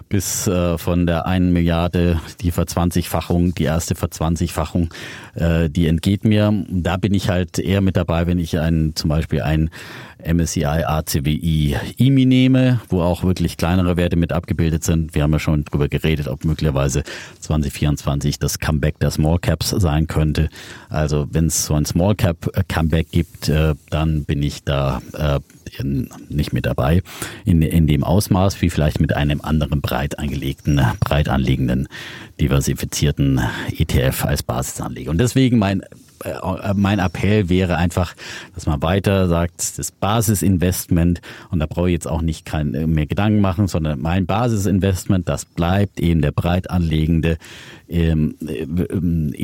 bis 0.09 0.47
äh, 0.47 0.79
von 0.79 1.07
der 1.07 1.27
einen 1.27 1.53
Milliarde, 1.53 2.21
die 2.41 2.51
Verzwanzigfachung, 2.51 3.55
die 3.55 3.65
erste 3.65 3.95
Verzwanzigfachung, 3.95 4.91
äh, 5.35 5.69
die 5.69 5.87
entgeht 5.87 6.25
mir. 6.25 6.65
Da 6.69 6.97
bin 6.97 7.15
ich 7.15 7.29
halt 7.29 7.59
eher 7.59 7.81
mit 7.81 7.97
dabei, 7.97 8.27
wenn 8.27 8.39
ich 8.39 8.59
ein, 8.59 8.93
zum 8.95 9.11
Beispiel 9.11 9.43
ein 9.43 9.71
MSCI 10.25 10.65
ACWI 10.65 11.77
IMI 11.97 12.27
nehme, 12.27 12.81
wo 12.89 13.03
auch 13.03 13.23
wirklich 13.23 13.57
kleinere 13.57 13.97
Werte 13.97 14.17
mit 14.17 14.33
abgebildet 14.33 14.83
sind. 14.83 15.15
Wir 15.15 15.23
haben 15.23 15.33
ja 15.33 15.39
schon 15.39 15.65
drüber 15.65 15.89
geredet, 15.89 16.27
ob 16.27 16.45
möglicherweise 16.45 17.05
2024 17.41 18.39
das 18.39 18.59
Comeback 18.59 18.99
der 18.99 19.11
Small 19.11 19.39
Caps 19.39 19.71
sein 19.71 20.07
könnte. 20.07 20.49
Also 20.89 21.29
wenn 21.31 21.47
es 21.47 21.67
so 21.67 21.75
ein 21.75 21.85
Small 21.85 22.17
Cap 22.17 22.51
Comeback 22.69 23.11
gibt, 23.11 23.49
äh, 23.49 23.75
dann 23.91 24.25
bin 24.25 24.43
ich 24.43 24.65
da 24.65 25.01
äh, 25.13 25.41
nicht 26.29 26.53
mit 26.53 26.67
dabei 26.67 27.03
in, 27.45 27.63
in 27.63 27.87
dem 27.87 28.05
Ausmaß 28.05 28.61
wie 28.63 28.71
vielleicht 28.71 29.01
mit 29.01 29.15
einem 29.15 29.41
anderen 29.41 29.81
breit 29.81 30.19
angelegten, 30.19 30.81
breit 31.01 31.29
anliegenden, 31.29 31.89
diversifizierten 32.41 33.41
ETF 33.77 34.25
als 34.25 34.43
Basisanleger. 34.43 35.11
Und 35.11 35.19
deswegen 35.19 35.59
mein 35.59 35.83
mein 36.75 36.99
Appell 36.99 37.49
wäre 37.49 37.77
einfach, 37.77 38.15
dass 38.55 38.67
man 38.67 38.83
weiter 38.83 39.29
sagt, 39.29 39.79
das 39.79 39.93
Basisinvestment, 39.93 41.21
und 41.51 41.61
da 41.61 41.67
brauche 41.67 41.89
ich 41.89 41.95
jetzt 41.95 42.09
auch 42.09 42.23
nicht 42.23 42.45
kein, 42.45 42.75
äh, 42.75 42.87
mehr 42.87 43.07
Gedanken 43.07 43.41
machen, 43.41 43.69
sondern 43.69 44.01
mein 44.01 44.27
Basisinvestment, 44.27 45.29
das 45.29 45.45
bleibt 45.45 46.01
eben 46.01 46.23
der 46.23 46.33
breit 46.33 46.71
anlegende 46.71 47.39
ähm, 47.89 48.35
äh, 48.47 48.67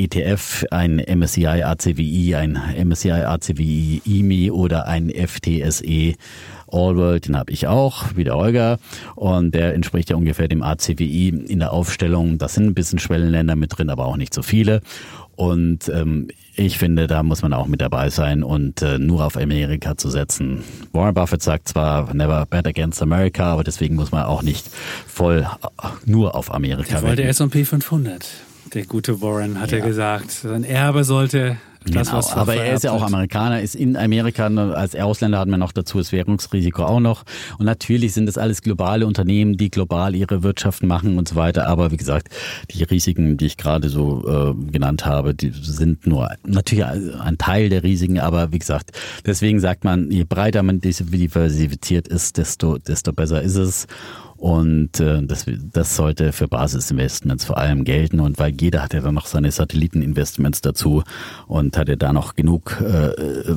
ETF, 0.03 0.65
ein 0.71 0.97
MSCI 0.97 1.63
ACWI, 1.63 2.35
ein 2.35 2.59
MSCI 2.85 3.11
ACWI 3.11 4.01
IMI 4.05 4.51
oder 4.51 4.87
ein 4.87 5.09
FTSE 5.09 6.15
Allworld, 6.67 7.27
den 7.27 7.37
habe 7.37 7.51
ich 7.51 7.67
auch, 7.67 8.15
wie 8.15 8.23
der 8.23 8.35
Olga. 8.35 8.77
Und 9.15 9.53
der 9.53 9.73
entspricht 9.73 10.09
ja 10.09 10.15
ungefähr 10.15 10.47
dem 10.47 10.63
ACWI 10.63 11.29
in 11.47 11.59
der 11.59 11.71
Aufstellung. 11.71 12.37
Das 12.37 12.55
sind 12.55 12.65
ein 12.65 12.73
bisschen 12.73 12.99
Schwellenländer 12.99 13.55
mit 13.55 13.77
drin, 13.77 13.89
aber 13.89 14.05
auch 14.05 14.17
nicht 14.17 14.33
so 14.33 14.41
viele. 14.41 14.81
Und 15.35 15.89
ähm, 15.89 16.27
ich 16.55 16.77
finde, 16.77 17.07
da 17.07 17.23
muss 17.23 17.41
man 17.41 17.53
auch 17.53 17.67
mit 17.67 17.81
dabei 17.81 18.09
sein 18.09 18.43
und 18.43 18.81
äh, 18.81 18.97
nur 18.97 19.25
auf 19.25 19.37
Amerika 19.37 19.97
zu 19.97 20.09
setzen. 20.09 20.63
Warren 20.93 21.13
Buffett 21.13 21.41
sagt 21.41 21.67
zwar 21.67 22.13
never 22.13 22.45
bet 22.45 22.65
against 22.65 23.01
America, 23.01 23.51
aber 23.51 23.63
deswegen 23.63 23.95
muss 23.95 24.11
man 24.11 24.23
auch 24.23 24.41
nicht 24.41 24.69
voll 25.07 25.45
äh, 25.81 25.87
nur 26.05 26.35
auf 26.35 26.53
Amerika. 26.53 26.99
Der 26.99 27.03
wollte 27.03 27.23
S&P 27.23 27.65
500. 27.65 28.25
Der 28.73 28.85
gute 28.85 29.21
Warren 29.21 29.59
hat 29.59 29.71
ja. 29.71 29.79
er 29.79 29.85
gesagt. 29.85 30.31
Sein 30.31 30.63
Erbe 30.63 31.03
sollte 31.03 31.57
das, 31.93 32.09
genau, 32.09 32.41
aber 32.41 32.55
er 32.55 32.73
ist 32.73 32.83
ja 32.83 32.91
auch 32.91 33.03
Amerikaner, 33.03 33.61
ist 33.61 33.75
in 33.75 33.95
Amerika, 33.95 34.47
als 34.47 34.95
Ausländer 34.95 35.39
hat 35.39 35.47
man 35.47 35.59
noch 35.59 35.71
dazu 35.71 35.99
das 35.99 36.11
Währungsrisiko 36.11 36.83
auch 36.83 36.99
noch. 36.99 37.23
Und 37.57 37.65
natürlich 37.65 38.13
sind 38.13 38.25
das 38.25 38.37
alles 38.37 38.61
globale 38.61 39.05
Unternehmen, 39.05 39.57
die 39.57 39.69
global 39.69 40.15
ihre 40.15 40.43
Wirtschaften 40.43 40.87
machen 40.87 41.17
und 41.17 41.27
so 41.27 41.35
weiter. 41.35 41.67
Aber 41.67 41.91
wie 41.91 41.97
gesagt, 41.97 42.29
die 42.71 42.83
Risiken, 42.83 43.37
die 43.37 43.45
ich 43.45 43.57
gerade 43.57 43.89
so 43.89 44.25
äh, 44.27 44.71
genannt 44.71 45.05
habe, 45.05 45.35
die 45.35 45.51
sind 45.51 46.07
nur 46.07 46.29
natürlich 46.45 46.85
ein 46.85 47.37
Teil 47.37 47.69
der 47.69 47.83
Risiken, 47.83 48.19
aber 48.19 48.51
wie 48.51 48.59
gesagt, 48.59 48.91
deswegen 49.25 49.59
sagt 49.59 49.83
man, 49.83 50.09
je 50.11 50.23
breiter 50.23 50.63
man 50.63 50.79
diversifiziert 50.81 52.07
ist, 52.07 52.37
desto, 52.37 52.77
desto 52.77 53.13
besser 53.13 53.41
ist 53.41 53.55
es. 53.55 53.87
Und 54.45 54.99
äh, 54.99 55.23
das, 55.23 55.47
das 55.73 55.95
sollte 55.95 56.31
für 56.31 56.47
Basisinvestments 56.47 57.45
vor 57.45 57.57
allem 57.57 57.83
gelten. 57.83 58.19
Und 58.19 58.37
weil 58.37 58.53
jeder 58.53 58.83
hat 58.83 58.93
ja 58.93 59.01
dann 59.01 59.15
noch 59.15 59.25
seine 59.25 59.49
Satelliteninvestments 59.49 60.61
dazu 60.61 61.03
und 61.47 61.75
hat 61.75 61.89
ja 61.89 61.95
da 61.95 62.13
noch 62.13 62.35
genug 62.35 62.79
äh, 62.79 63.07
äh, 63.07 63.55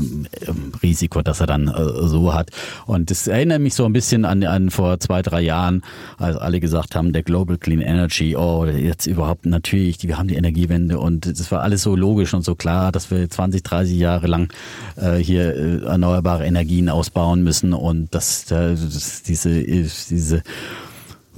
Risiko, 0.82 1.20
dass 1.20 1.40
er 1.40 1.46
dann 1.46 1.68
äh, 1.68 2.08
so 2.08 2.32
hat. 2.32 2.52
Und 2.86 3.10
das 3.10 3.26
erinnert 3.26 3.60
mich 3.60 3.74
so 3.74 3.84
ein 3.84 3.92
bisschen 3.92 4.24
an, 4.24 4.42
an 4.44 4.70
vor 4.70 4.98
zwei, 4.98 5.20
drei 5.20 5.42
Jahren, 5.42 5.82
als 6.16 6.38
alle 6.38 6.58
gesagt 6.58 6.96
haben, 6.96 7.12
der 7.12 7.22
Global 7.22 7.58
Clean 7.58 7.82
Energy, 7.82 8.34
oh, 8.34 8.64
jetzt 8.64 9.04
überhaupt 9.04 9.44
natürlich, 9.44 10.02
wir 10.08 10.16
haben 10.16 10.28
die 10.28 10.36
Energiewende 10.36 10.98
und 10.98 11.26
das 11.26 11.52
war 11.52 11.60
alles 11.60 11.82
so 11.82 11.96
logisch 11.96 12.32
und 12.32 12.46
so 12.46 12.54
klar, 12.54 12.92
dass 12.92 13.10
wir 13.10 13.28
20, 13.28 13.62
30 13.62 13.98
Jahre 13.98 14.26
lang 14.26 14.50
äh, 14.96 15.16
hier 15.16 15.54
äh, 15.54 15.84
erneuerbare 15.84 16.46
Energien 16.46 16.88
ausbauen 16.88 17.42
müssen 17.42 17.74
und 17.74 18.14
dass, 18.14 18.50
äh, 18.50 18.74
dass 18.74 19.22
diese, 19.22 19.62
diese 19.62 20.42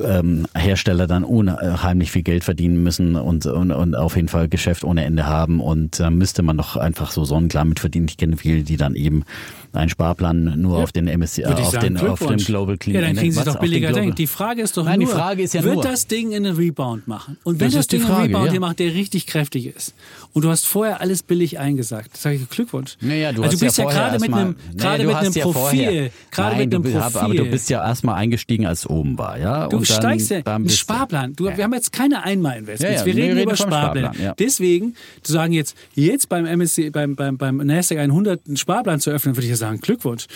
ähm, 0.04 0.46
Hersteller 0.56 1.06
dann 1.06 1.24
unheimlich 1.24 2.10
viel 2.10 2.22
Geld 2.22 2.44
verdienen 2.44 2.82
müssen 2.82 3.16
und, 3.16 3.46
und, 3.46 3.70
und 3.72 3.94
auf 3.94 4.16
jeden 4.16 4.28
Fall 4.28 4.48
Geschäft 4.48 4.84
ohne 4.84 5.04
Ende 5.04 5.26
haben 5.26 5.60
und 5.60 6.00
da 6.00 6.10
müsste 6.10 6.42
man 6.42 6.56
doch 6.56 6.76
einfach 6.76 7.10
so 7.10 7.24
sonnenklar 7.24 7.64
mit 7.64 7.80
verdienen. 7.80 8.08
Ich 8.08 8.16
kenne 8.16 8.36
viele, 8.36 8.62
die 8.62 8.76
dann 8.76 8.94
eben 8.94 9.24
einen 9.72 9.88
Sparplan 9.88 10.60
nur 10.60 10.78
ja. 10.78 10.84
auf 10.84 10.92
den 10.92 11.06
MSCI, 11.06 11.44
auf, 11.44 11.70
sagen, 11.70 11.94
den, 11.94 12.06
auf 12.08 12.18
dem 12.18 12.38
Global 12.38 12.76
Clean 12.76 12.94
Ja, 12.94 13.00
dann 13.06 13.16
kriegen 13.16 13.32
Sie 13.32 13.44
doch 13.44 13.60
billiger. 13.60 13.92
Die 13.92 14.26
Frage 14.26 14.62
ist 14.62 14.76
doch 14.76 14.84
Nein, 14.84 15.00
nur, 15.00 15.08
die 15.08 15.14
Frage 15.14 15.42
ist 15.42 15.54
ja 15.54 15.62
wird 15.62 15.74
nur, 15.74 15.84
das 15.84 16.06
Ding 16.06 16.32
in 16.32 16.44
einen 16.44 16.56
Rebound 16.56 17.06
machen? 17.06 17.36
Und 17.44 17.60
wenn 17.60 17.68
das, 17.68 17.74
das 17.74 17.86
Ding 17.88 18.00
Frage, 18.02 18.22
einen 18.22 18.34
Rebound 18.34 18.52
ja. 18.52 18.60
macht, 18.60 18.78
der 18.80 18.94
richtig 18.94 19.26
kräftig 19.26 19.66
ist 19.66 19.94
und 20.32 20.44
du 20.44 20.50
hast 20.50 20.66
vorher 20.66 21.00
alles 21.00 21.22
billig 21.22 21.58
eingesagt, 21.58 22.16
sage 22.16 22.36
ich 22.36 22.48
Glückwunsch. 22.48 22.96
Naja, 23.00 23.32
du, 23.32 23.42
also 23.42 23.56
du 23.56 23.64
bist 23.64 23.78
ja, 23.78 23.84
gerade 23.84 24.18
mit 24.18 24.32
einem, 24.32 24.56
gerade 24.76 25.04
mit 25.04 25.14
einem 25.14 25.32
Profil, 25.34 26.10
gerade 26.30 26.56
mit 26.56 26.74
einem 26.74 26.82
Profil. 26.82 27.00
Aber 27.00 27.34
du 27.34 27.44
bist 27.44 27.70
ja 27.70 27.86
erstmal 27.86 28.16
eingestiegen, 28.16 28.66
als 28.66 28.80
es 28.80 28.86
oben 28.90 29.18
war, 29.18 29.38
ja? 29.38 29.68
Du 29.68 29.84
steigst 29.84 30.30
ja, 30.30 30.42
ein 30.44 30.68
Sparplan. 30.68 31.34
Du, 31.34 31.44
Wir 31.44 31.64
haben 31.64 31.74
jetzt 31.74 31.92
keine 31.92 32.24
Einmalinvestments. 32.24 33.04
wir 33.04 33.14
reden 33.14 33.38
über 33.38 33.56
Sparpläne. 33.56 34.34
Deswegen, 34.38 34.94
zu 35.22 35.32
sagen 35.32 35.52
jetzt, 35.52 35.76
jetzt 35.94 36.28
beim 36.28 36.46
MSC, 36.46 36.90
beim, 36.90 37.14
beim, 37.14 37.36
beim 37.36 37.58
Nasdaq 37.58 37.98
100 37.98 38.46
einen 38.46 38.56
Sparplan 38.56 39.00
zu 39.00 39.10
öffnen, 39.10 39.36
würde 39.36 39.46
ich 39.46 39.59
sagen, 39.60 39.80
Glückwunsch. 39.80 40.26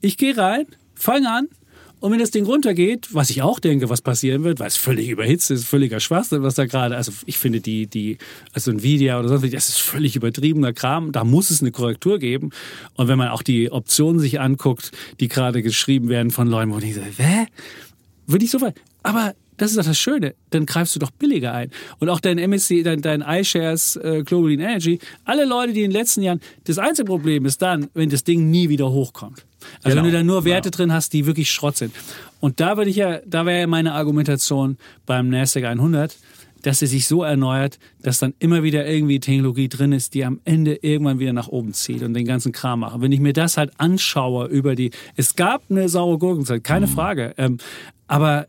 Ich 0.00 0.16
gehe 0.16 0.36
rein, 0.36 0.66
fange 0.94 1.30
an 1.30 1.48
und 2.04 2.12
wenn 2.12 2.18
das 2.18 2.30
Ding 2.30 2.44
runtergeht, 2.44 3.14
was 3.14 3.30
ich 3.30 3.40
auch 3.40 3.58
denke, 3.58 3.88
was 3.88 4.02
passieren 4.02 4.44
wird, 4.44 4.60
weil 4.60 4.66
es 4.66 4.76
völlig 4.76 5.08
überhitzt 5.08 5.50
ist, 5.50 5.64
völliger 5.64 6.00
Schwachsinn, 6.00 6.42
was 6.42 6.54
da 6.54 6.66
gerade, 6.66 6.96
also 6.96 7.12
ich 7.24 7.38
finde 7.38 7.62
die, 7.62 7.86
die, 7.86 8.18
also 8.52 8.72
Nvidia 8.72 9.18
oder 9.18 9.28
sonst, 9.28 9.54
das 9.54 9.70
ist 9.70 9.80
völlig 9.80 10.14
übertriebener 10.14 10.74
Kram, 10.74 11.12
da 11.12 11.24
muss 11.24 11.48
es 11.48 11.62
eine 11.62 11.70
Korrektur 11.70 12.18
geben. 12.18 12.50
Und 12.92 13.08
wenn 13.08 13.16
man 13.16 13.28
auch 13.28 13.42
die 13.42 13.72
Optionen 13.72 14.20
sich 14.20 14.38
anguckt, 14.38 14.92
die 15.18 15.28
gerade 15.28 15.62
geschrieben 15.62 16.10
werden 16.10 16.30
von 16.30 16.46
Leuten, 16.46 16.74
wo 16.74 16.78
ich 16.78 16.94
so, 16.94 17.00
hä? 17.00 17.46
Würde 18.26 18.44
ich 18.44 18.50
so 18.50 18.60
weit, 18.60 18.78
aber 19.02 19.34
das 19.56 19.70
ist 19.70 19.78
doch 19.78 19.84
das 19.84 19.98
Schöne. 19.98 20.34
Dann 20.50 20.66
greifst 20.66 20.94
du 20.94 20.98
doch 20.98 21.10
billiger 21.10 21.52
ein. 21.52 21.70
Und 21.98 22.08
auch 22.08 22.20
dein 22.20 22.38
MSC, 22.38 22.82
dein, 22.82 23.02
dein 23.02 23.22
iShares 23.22 23.96
äh, 23.96 24.22
Global 24.24 24.50
Energy, 24.50 24.98
alle 25.24 25.44
Leute, 25.44 25.72
die 25.72 25.82
in 25.82 25.90
den 25.90 25.98
letzten 25.98 26.22
Jahren, 26.22 26.40
das 26.64 26.78
einzige 26.78 27.06
Problem 27.06 27.44
ist 27.44 27.62
dann, 27.62 27.88
wenn 27.94 28.10
das 28.10 28.24
Ding 28.24 28.50
nie 28.50 28.68
wieder 28.68 28.90
hochkommt. 28.90 29.44
Also 29.82 29.96
genau. 29.96 30.02
wenn 30.02 30.12
du 30.12 30.16
da 30.18 30.24
nur 30.24 30.44
Werte 30.44 30.70
genau. 30.70 30.76
drin 30.76 30.92
hast, 30.92 31.12
die 31.12 31.26
wirklich 31.26 31.50
Schrott 31.50 31.76
sind. 31.76 31.94
Und 32.40 32.60
da 32.60 32.76
würde 32.76 32.90
ich 32.90 32.96
ja, 32.96 33.20
da 33.26 33.46
wäre 33.46 33.60
ja 33.60 33.66
meine 33.66 33.94
Argumentation 33.94 34.76
beim 35.06 35.30
Nasdaq 35.30 35.64
100, 35.64 36.16
dass 36.62 36.82
er 36.82 36.88
sich 36.88 37.06
so 37.06 37.22
erneuert, 37.22 37.78
dass 38.02 38.18
dann 38.18 38.34
immer 38.38 38.62
wieder 38.62 38.86
irgendwie 38.86 39.20
Technologie 39.20 39.68
drin 39.68 39.92
ist, 39.92 40.14
die 40.14 40.24
am 40.24 40.40
Ende 40.44 40.76
irgendwann 40.76 41.18
wieder 41.18 41.32
nach 41.32 41.48
oben 41.48 41.72
zieht 41.74 42.02
und 42.02 42.14
den 42.14 42.26
ganzen 42.26 42.52
Kram 42.52 42.80
macht. 42.80 43.00
Wenn 43.00 43.12
ich 43.12 43.20
mir 43.20 43.32
das 43.32 43.56
halt 43.56 43.72
anschaue 43.78 44.46
über 44.46 44.74
die, 44.74 44.90
es 45.16 45.36
gab 45.36 45.62
eine 45.70 45.88
saure 45.88 46.18
Gurkenzeit, 46.18 46.64
keine 46.64 46.86
mhm. 46.86 46.90
Frage, 46.90 47.34
ähm, 47.36 47.58
aber 48.06 48.46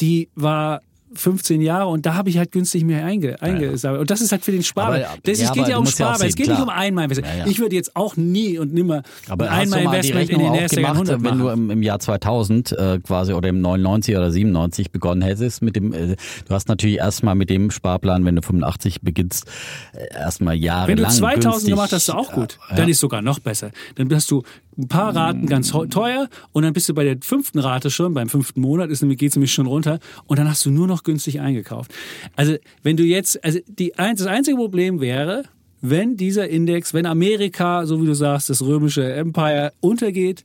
die 0.00 0.28
war 0.34 0.80
15 1.16 1.60
Jahre 1.60 1.86
und 1.86 2.06
da 2.06 2.14
habe 2.14 2.28
ich 2.28 2.38
halt 2.38 2.52
günstig 2.52 2.84
mehr 2.84 3.04
einge, 3.04 3.40
eingesammelt. 3.40 4.00
Und 4.00 4.10
das 4.10 4.20
ist 4.20 4.32
halt 4.32 4.44
für 4.44 4.52
den 4.52 4.62
Sparer. 4.62 4.98
Das, 5.22 5.40
ja, 5.40 5.46
es 5.46 5.52
geht 5.52 5.68
ja 5.68 5.78
um 5.78 5.86
Sparer, 5.86 6.20
ja 6.20 6.26
es 6.26 6.34
geht 6.34 6.46
klar. 6.46 6.58
nicht 6.58 6.64
um 6.64 6.68
Einmalinvestment. 6.68 7.38
Ja, 7.38 7.46
ich 7.46 7.58
würde 7.58 7.76
jetzt 7.76 7.94
auch 7.96 8.16
nie 8.16 8.58
und 8.58 8.72
nimmer 8.72 9.02
aber 9.28 9.50
ein 9.50 9.72
Einmalinvestment 9.72 10.30
in 10.30 10.38
den 10.40 10.52
100 10.52 10.80
machen. 10.80 11.24
Wenn 11.24 11.38
du 11.38 11.48
im, 11.48 11.70
im 11.70 11.82
Jahr 11.82 11.98
2000 11.98 12.72
äh, 12.72 12.98
quasi 13.00 13.32
oder 13.32 13.48
im 13.48 13.60
99 13.60 14.16
oder 14.16 14.30
97 14.30 14.90
begonnen 14.90 15.22
hättest 15.22 15.62
mit 15.62 15.76
dem, 15.76 15.92
äh, 15.92 16.16
du 16.48 16.54
hast 16.54 16.68
natürlich 16.68 16.98
erstmal 16.98 17.34
mit 17.34 17.50
dem 17.50 17.70
Sparplan, 17.70 18.24
wenn 18.24 18.36
du 18.36 18.42
85 18.42 19.02
beginnst, 19.02 19.46
äh, 19.92 20.14
erstmal 20.14 20.56
jahrelang 20.56 20.98
Wenn 20.98 21.04
du 21.04 21.10
2000 21.10 21.42
günstig, 21.42 21.70
gemacht 21.70 21.92
hast, 21.92 22.08
du 22.08 22.12
auch 22.12 22.32
gut. 22.32 22.58
Dann 22.74 22.88
ist 22.88 23.00
sogar 23.00 23.22
noch 23.22 23.38
besser. 23.38 23.70
Dann 23.94 24.12
hast 24.12 24.30
du 24.30 24.42
ein 24.76 24.88
paar 24.88 25.14
Raten 25.14 25.46
ganz 25.46 25.72
teuer 25.90 26.28
und 26.52 26.62
dann 26.62 26.72
bist 26.72 26.88
du 26.88 26.94
bei 26.94 27.04
der 27.04 27.16
fünften 27.20 27.58
Rate 27.58 27.90
schon, 27.90 28.14
beim 28.14 28.28
fünften 28.28 28.60
Monat 28.60 28.90
nämlich, 29.00 29.18
geht's 29.18 29.36
nämlich 29.36 29.52
schon 29.52 29.66
runter 29.66 29.98
und 30.26 30.38
dann 30.38 30.48
hast 30.48 30.64
du 30.64 30.70
nur 30.70 30.86
noch 30.86 31.02
günstig 31.02 31.40
eingekauft. 31.40 31.92
Also 32.36 32.56
wenn 32.82 32.96
du 32.96 33.04
jetzt, 33.04 33.42
also 33.44 33.58
die, 33.66 33.92
das 33.96 34.26
einzige 34.26 34.56
Problem 34.56 35.00
wäre, 35.00 35.44
wenn 35.80 36.16
dieser 36.16 36.48
Index, 36.48 36.94
wenn 36.94 37.06
Amerika, 37.06 37.84
so 37.86 38.00
wie 38.00 38.06
du 38.06 38.14
sagst, 38.14 38.48
das 38.48 38.62
römische 38.62 39.12
Empire 39.12 39.72
untergeht 39.80 40.44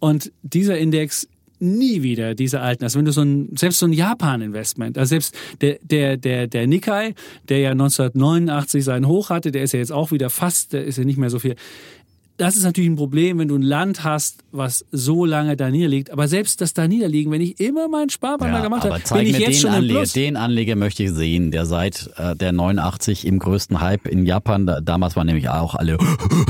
und 0.00 0.32
dieser 0.42 0.76
Index 0.78 1.26
nie 1.58 2.02
wieder 2.02 2.34
diese 2.34 2.60
alten, 2.60 2.84
also 2.84 2.98
wenn 2.98 3.06
du 3.06 3.12
so 3.12 3.22
ein, 3.22 3.48
selbst 3.56 3.78
so 3.78 3.86
ein 3.86 3.92
Japan-Investment, 3.92 4.98
also 4.98 5.08
selbst 5.08 5.34
der, 5.62 5.78
der, 5.82 6.18
der, 6.18 6.46
der 6.46 6.66
Nikkei, 6.66 7.14
der 7.48 7.60
ja 7.60 7.70
1989 7.70 8.84
seinen 8.84 9.06
Hoch 9.06 9.30
hatte, 9.30 9.50
der 9.50 9.62
ist 9.62 9.72
ja 9.72 9.78
jetzt 9.78 9.92
auch 9.92 10.10
wieder 10.10 10.28
fast, 10.28 10.74
der 10.74 10.84
ist 10.84 10.98
ja 10.98 11.04
nicht 11.04 11.18
mehr 11.18 11.30
so 11.30 11.38
viel, 11.38 11.56
das 12.36 12.56
ist 12.56 12.64
natürlich 12.64 12.90
ein 12.90 12.96
Problem, 12.96 13.38
wenn 13.38 13.48
du 13.48 13.56
ein 13.56 13.62
Land 13.62 14.04
hast, 14.04 14.44
was 14.52 14.84
so 14.92 15.24
lange 15.24 15.56
da 15.56 15.70
niederliegt. 15.70 16.10
Aber 16.10 16.28
selbst 16.28 16.60
das 16.60 16.74
da 16.74 16.86
niederliegen, 16.86 17.32
wenn 17.32 17.40
ich 17.40 17.58
immer 17.60 17.88
meinen 17.88 18.10
Sparplan 18.10 18.52
ja, 18.52 18.60
gemacht 18.60 18.84
habe, 18.84 19.00
bin 19.14 19.26
ich 19.26 19.38
jetzt 19.38 19.60
schon 19.60 19.70
Anleger, 19.70 20.04
Den 20.04 20.36
Anleger 20.36 20.76
möchte 20.76 21.04
ich 21.04 21.12
sehen, 21.12 21.50
der 21.50 21.64
seit 21.64 22.10
äh, 22.16 22.36
der 22.36 22.52
89 22.52 23.26
im 23.26 23.38
größten 23.38 23.80
Hype 23.80 24.06
in 24.06 24.26
Japan, 24.26 24.66
da, 24.66 24.80
damals 24.80 25.16
waren 25.16 25.26
nämlich 25.26 25.48
auch 25.48 25.74
alle 25.74 25.98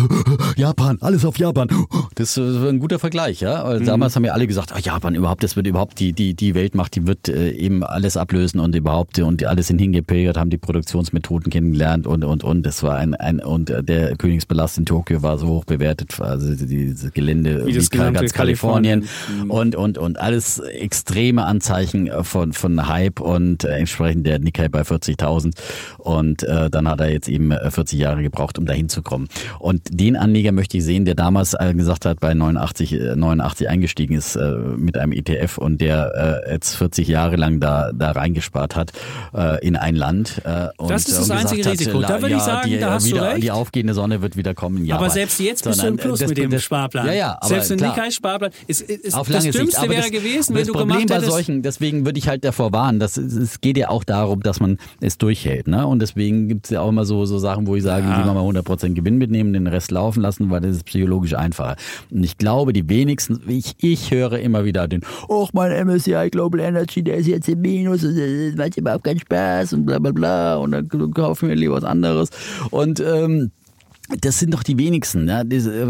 Japan, 0.57 0.99
alles 1.01 1.25
auf 1.25 1.39
Japan. 1.39 1.69
Das 2.15 2.37
ist 2.37 2.57
ein 2.57 2.81
guter 2.81 2.99
Vergleich, 2.99 3.41
ja. 3.41 3.65
Mhm. 3.65 3.85
Damals 3.85 4.17
haben 4.17 4.25
ja 4.25 4.33
alle 4.33 4.47
gesagt, 4.47 4.73
oh, 4.75 4.79
Japan 4.79 5.15
überhaupt, 5.15 5.45
das 5.45 5.55
wird 5.55 5.67
überhaupt 5.67 6.01
die 6.01 6.13
die 6.13 6.35
die 6.35 6.55
Weltmacht, 6.55 6.97
die 6.97 7.07
wird 7.07 7.29
äh, 7.29 7.51
eben 7.51 7.85
alles 7.85 8.17
ablösen 8.17 8.59
und 8.59 8.75
überhaupt 8.75 9.19
und 9.19 9.45
alle 9.45 9.63
sind 9.63 9.79
hingepilgert, 9.79 10.37
haben 10.37 10.51
die 10.51 10.59
Produktionsmethoden 10.59 11.51
kennengelernt 11.51 12.07
und 12.07 12.25
und 12.25 12.43
und. 12.43 12.65
Das 12.67 12.83
war 12.83 12.97
ein 12.97 13.15
ein 13.15 13.41
und 13.41 13.73
der 13.81 14.17
Königsbelast 14.17 14.79
in 14.79 14.87
Tokio 14.87 15.23
war 15.23 15.39
so 15.39 15.47
hoch 15.49 15.65
bewertet, 15.79 16.21
also 16.21 16.55
dieses 16.55 17.13
Gelände 17.13 17.67
wie, 17.67 17.75
wie 17.75 17.89
ganz 17.89 18.33
Kalifornien, 18.33 18.33
Kalifornien 18.33 19.51
und 19.51 19.77
und 19.77 19.99
und 19.99 20.19
alles 20.19 20.59
extreme 20.59 21.45
Anzeichen 21.45 22.11
von 22.23 22.53
von 22.53 22.89
Hype 22.89 23.21
und 23.21 23.65
äh, 23.65 23.77
entsprechend 23.79 24.27
der 24.27 24.39
Nikkei 24.39 24.69
bei 24.69 24.83
40.000 24.83 25.53
und 25.99 26.43
äh, 26.43 26.71
dann 26.71 26.89
hat 26.89 27.01
er 27.01 27.11
jetzt 27.11 27.29
eben 27.29 27.53
40 27.53 27.99
äh, 27.99 28.03
Jahre 28.03 28.23
gebraucht, 28.23 28.59
um 28.59 28.67
dahin 28.67 28.89
zu 28.89 29.03
kommen. 29.03 29.29
Und 29.59 29.83
den 29.91 30.17
Anleger 30.17 30.53
möchte 30.53 30.79
ich 30.79 30.85
sehen, 30.85 31.05
der 31.05 31.15
damals 31.15 31.55
äh, 31.55 31.75
gesagt 31.75 32.07
hat, 32.07 32.21
bei 32.21 32.35
89 32.35 32.99
89 33.17 33.69
eingestiegen 33.69 34.15
ist 34.15 34.37
äh, 34.37 34.57
mit 34.77 34.97
einem 34.97 35.13
ETF 35.13 35.59
und 35.59 35.81
der 35.81 36.43
äh, 36.47 36.53
jetzt 36.53 36.77
40 36.77 37.09
Jahre 37.09 37.37
lang 37.37 37.61
da 37.61 37.91
da 37.93 38.13
reingespart 38.13 38.77
hat 38.77 38.93
äh, 39.35 39.65
in 39.67 39.77
ein 39.77 39.95
Land 39.95 40.43
äh, 40.45 40.69
und, 40.79 40.91
das 40.91 41.09
ist 41.09 41.19
das 41.19 41.31
einzige 41.31 41.71
Risiko. 41.71 42.03
Hat, 42.03 42.11
da 42.11 42.23
würde 42.23 42.33
ja, 42.33 42.39
ich 42.39 42.43
sagen, 42.43 42.71
die, 42.71 42.79
da 42.79 42.93
hast 42.93 43.07
wieder, 43.07 43.19
du 43.19 43.25
recht. 43.25 43.43
Die 43.43 43.51
aufgehende 43.51 43.95
Sonne 43.95 44.23
wird 44.23 44.37
wieder 44.37 44.55
kommen. 44.55 44.85
Ja, 44.85 44.97
aber 44.97 45.11
selbst 45.11 45.41
jetzt 45.41 45.66
bist 45.67 45.83
du 45.83 45.87
im 45.87 45.97
Plus 45.97 46.19
das, 46.21 46.29
mit 46.29 46.39
dem 46.39 46.51
das, 46.51 46.63
Sparplan. 46.63 47.07
Ja, 47.07 47.13
ja, 47.13 47.39
aber 47.41 47.49
selbst 47.49 47.71
wenn 47.71 47.79
Nikkei 47.79 48.11
Sparplan 48.11 48.51
ist, 48.67 48.83
ist 48.83 49.15
auf 49.15 49.29
das 49.29 49.45
Dümmste 49.45 49.81
Sicht. 49.81 49.91
wäre 49.91 50.11
gewesen, 50.11 50.55
wenn 50.55 50.67
du 50.67 50.73
Problem 50.73 50.89
gemacht 50.89 51.11
hättest. 51.11 51.27
Bei 51.27 51.31
solchen, 51.31 51.63
deswegen 51.63 52.05
würde 52.05 52.19
ich 52.19 52.29
halt 52.29 52.45
davor 52.45 52.73
warnen. 52.73 53.01
Das, 53.01 53.17
es 53.17 53.61
geht 53.61 53.77
ja 53.77 53.89
auch 53.89 54.05
darum, 54.05 54.43
dass 54.43 54.61
man 54.61 54.79
es 55.01 55.19
durchhält. 55.19 55.69
Ne? 55.69 55.87
Und 55.87 56.01
deswegen 56.01 56.49
gibt 56.49 56.67
es 56.67 56.71
ja 56.71 56.81
auch 56.81 56.89
immer 56.89 57.05
so, 57.05 57.27
so 57.27 57.39
Sachen, 57.39 57.67
wo 57.67 57.77
ich 57.77 57.83
sage, 57.83 58.07
ja. 58.07 58.19
lieber 58.19 58.35
mal 58.35 58.43
100% 58.43 58.95
Gewinn 58.95 59.19
mitnehmen, 59.19 59.53
den 59.53 59.67
Rest 59.67 59.91
laufen 59.91 60.21
lassen, 60.21 60.51
weil 60.51 60.61
das 60.61 60.77
ist 60.77 60.85
psychologisch 60.85 61.35
einfacher. 61.35 61.77
Und 62.11 62.25
ich 62.25 62.39
glaube, 62.39 62.73
die 62.73 62.89
wenigsten, 62.89 63.41
ich, 63.49 63.75
ich 63.81 64.11
höre 64.11 64.39
immer 64.39 64.65
wieder 64.65 64.89
den, 64.89 65.03
oh, 65.29 65.49
mein 65.53 65.87
MSCI 65.87 66.29
Global 66.31 66.61
Energy, 66.61 67.03
der 67.03 67.17
ist 67.17 67.27
jetzt 67.27 67.49
im 67.49 67.61
Minus, 67.61 68.03
das 68.03 68.57
macht 68.57 68.77
überhaupt 68.77 69.05
keinen 69.05 69.21
Spaß 69.21 69.73
und 69.75 69.87
bla 69.87 69.99
bla 69.99 70.13
bla 70.13 70.57
und 70.57 70.73
dann 70.73 70.89
kaufen 70.89 71.49
wir 71.49 71.57
lieber 71.57 71.75
was 71.75 71.85
anderes. 71.85 72.31
Und 72.71 73.01
ähm, 73.01 73.51
das 74.21 74.39
sind 74.39 74.55
doch 74.55 74.63
die 74.63 74.79
wenigsten, 74.79 75.29
äh, 75.29 75.45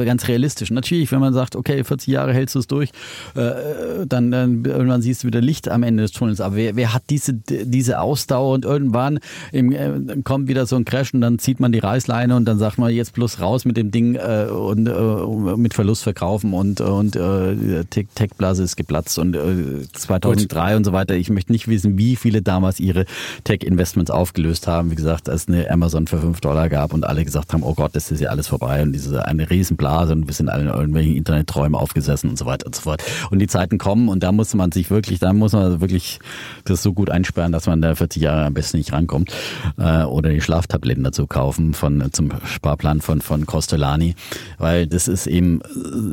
ganz 0.05 0.28
realistisch. 0.28 0.70
Natürlich, 0.70 1.12
wenn 1.12 1.20
man 1.20 1.34
sagt, 1.34 1.56
okay, 1.56 1.84
40 1.84 2.09
Jahre 2.09 2.32
hältst 2.32 2.55
du 2.55 2.60
es 2.60 2.66
durch, 2.66 2.90
äh, 3.34 4.06
dann, 4.06 4.30
dann 4.30 4.64
irgendwann 4.64 5.02
siehst 5.02 5.22
du 5.22 5.26
wieder 5.26 5.40
Licht 5.40 5.68
am 5.68 5.82
Ende 5.82 6.02
des 6.02 6.12
Tunnels. 6.12 6.40
Aber 6.40 6.56
wer, 6.56 6.76
wer 6.76 6.94
hat 6.94 7.05
diese, 7.10 7.34
diese 7.34 8.01
Ausdauer 8.01 8.55
und 8.55 8.64
irgendwann 8.64 9.18
im, 9.52 9.72
äh, 9.72 10.22
kommt 10.24 10.48
wieder 10.48 10.66
so 10.66 10.76
ein 10.76 10.84
Crash 10.84 11.12
und 11.14 11.20
dann 11.20 11.38
zieht 11.38 11.60
man 11.60 11.72
die 11.72 11.78
Reißleine 11.78 12.34
und 12.36 12.47
dann 12.47 12.59
sagt 12.59 12.78
man 12.78 12.93
jetzt 12.93 13.12
bloß 13.12 13.40
raus 13.40 13.64
mit 13.64 13.76
dem 13.76 13.90
Ding 13.90 14.14
äh, 14.14 14.47
und 14.51 14.86
äh, 14.86 15.56
mit 15.56 15.74
Verlust 15.74 16.02
verkaufen 16.02 16.55
und, 16.55 16.80
und 16.80 17.16
äh, 17.16 17.84
Tech-Blase 17.84 18.62
ist 18.62 18.76
geplatzt 18.76 19.18
und 19.18 19.36
äh, 19.36 19.82
2003 19.93 20.68
Gut. 20.68 20.76
und 20.76 20.84
so 20.84 20.93
weiter. 20.93 21.14
Ich 21.14 21.30
möchte 21.30 21.52
nicht 21.52 21.68
wissen, 21.68 21.98
wie 21.98 22.16
viele 22.16 22.43
damals 22.43 22.80
ihre 22.80 23.05
Tech-Investments 23.44 24.10
aufgelöst 24.10 24.66
haben. 24.66 24.90
Wie 24.90 24.94
gesagt, 24.94 25.28
als 25.28 25.43
es 25.43 25.48
eine 25.48 25.70
Amazon 25.70 26.06
für 26.06 26.18
5 26.18 26.40
Dollar 26.40 26.68
gab 26.68 26.94
und 26.94 27.05
alle 27.05 27.24
gesagt 27.24 27.52
haben, 27.52 27.62
oh 27.62 27.74
Gott, 27.74 27.94
das 27.94 28.06
ist 28.11 28.20
ja 28.20 28.31
alles 28.31 28.49
vorbei 28.49 28.83
und 28.83 28.93
diese 28.93 29.27
eine 29.27 29.49
Riesenblase 29.49 30.12
und 30.12 30.27
wir 30.27 30.35
sind 30.35 30.49
alle 30.49 30.62
in 30.62 30.69
irgendwelchen 30.69 31.16
Internetträumen 31.16 31.74
aufgesessen 31.74 32.31
und 32.31 32.39
so 32.39 32.47
weiter 32.47 32.66
und 32.66 32.74
so 32.74 32.83
fort. 32.83 33.03
Und 33.31 33.39
die 33.39 33.47
Zeiten 33.47 33.78
kommen 33.78 34.09
und 34.09 34.23
da 34.23 34.33
muss 34.33 34.55
man 34.55 34.73
sich 34.73 34.91
wirklich, 34.91 35.19
da 35.19 35.33
muss 35.33 35.53
man 35.53 35.81
wirklich 35.81 36.19
das 36.65 36.83
so 36.83 36.93
gut 36.93 37.11
einsperren, 37.11 37.53
dass 37.53 37.66
man 37.66 37.81
da 37.81 37.95
40 37.95 38.23
Jahre 38.23 38.45
am 38.45 38.55
besten 38.55 38.78
nicht 38.78 38.93
rankommt 38.93 39.33
äh, 39.78 40.03
oder 40.03 40.31
die 40.31 40.41
Schlaftabletten 40.41 41.05
dazu 41.05 41.27
kaufen 41.27 41.74
von 41.74 42.12
zum 42.12 42.31
Sparplan 42.45 43.01
von 43.01 43.20
von 43.20 43.47
Costellani, 43.47 44.15
weil 44.59 44.87
das 44.87 45.09
ist 45.09 45.27
eben 45.27 45.61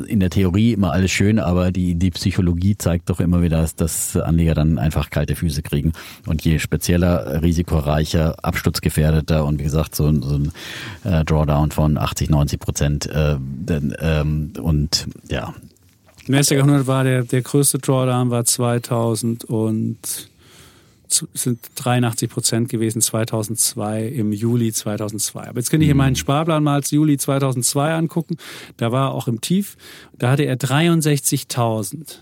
in 0.06 0.20
der 0.20 0.30
Theorie 0.30 0.72
immer 0.72 0.92
alles 0.92 1.10
schön, 1.10 1.38
aber 1.38 1.72
die 1.72 1.94
die 1.94 2.10
Psychologie 2.10 2.76
zeigt 2.76 3.10
doch 3.10 3.20
immer 3.20 3.42
wieder, 3.42 3.60
dass, 3.60 3.76
dass 3.76 4.16
Anleger 4.16 4.54
dann 4.54 4.78
einfach 4.78 5.10
kalte 5.10 5.36
Füße 5.36 5.62
kriegen 5.62 5.92
und 6.26 6.44
je 6.44 6.58
spezieller, 6.58 7.42
risikoreicher, 7.42 8.36
absturzgefährdeter 8.42 9.44
und 9.44 9.58
wie 9.58 9.64
gesagt 9.64 9.94
so, 9.94 10.04
so 10.22 10.36
ein 10.36 10.52
äh, 11.04 11.24
Drawdown 11.24 11.70
von 11.70 11.83
von 11.84 11.98
80, 11.98 12.30
90 12.30 12.60
Prozent. 12.60 13.06
Äh, 13.06 13.36
ähm, 14.00 14.54
und 14.58 15.06
ja. 15.28 15.52
Nasdaq 16.26 16.60
100 16.60 16.86
war 16.86 17.04
der, 17.04 17.24
der 17.24 17.42
größte 17.42 17.78
Drawdown 17.78 18.30
war 18.30 18.46
2000 18.46 19.44
und 19.44 19.98
sind 21.06 21.60
83 21.74 22.30
Prozent 22.30 22.68
gewesen 22.70 23.02
2002 23.02 24.06
im 24.06 24.32
Juli 24.32 24.72
2002. 24.72 25.48
Aber 25.48 25.58
jetzt 25.58 25.70
kann 25.70 25.82
ich 25.82 25.86
hier 25.86 25.94
mhm. 25.94 25.98
meinen 25.98 26.16
Sparplan 26.16 26.64
mal 26.64 26.76
als 26.76 26.90
Juli 26.90 27.18
2002 27.18 27.92
angucken. 27.92 28.38
Da 28.78 28.90
war 28.90 29.10
er 29.10 29.12
auch 29.12 29.28
im 29.28 29.42
Tief. 29.42 29.76
Da 30.18 30.30
hatte 30.30 30.44
er 30.44 30.56
63.000 30.56 32.20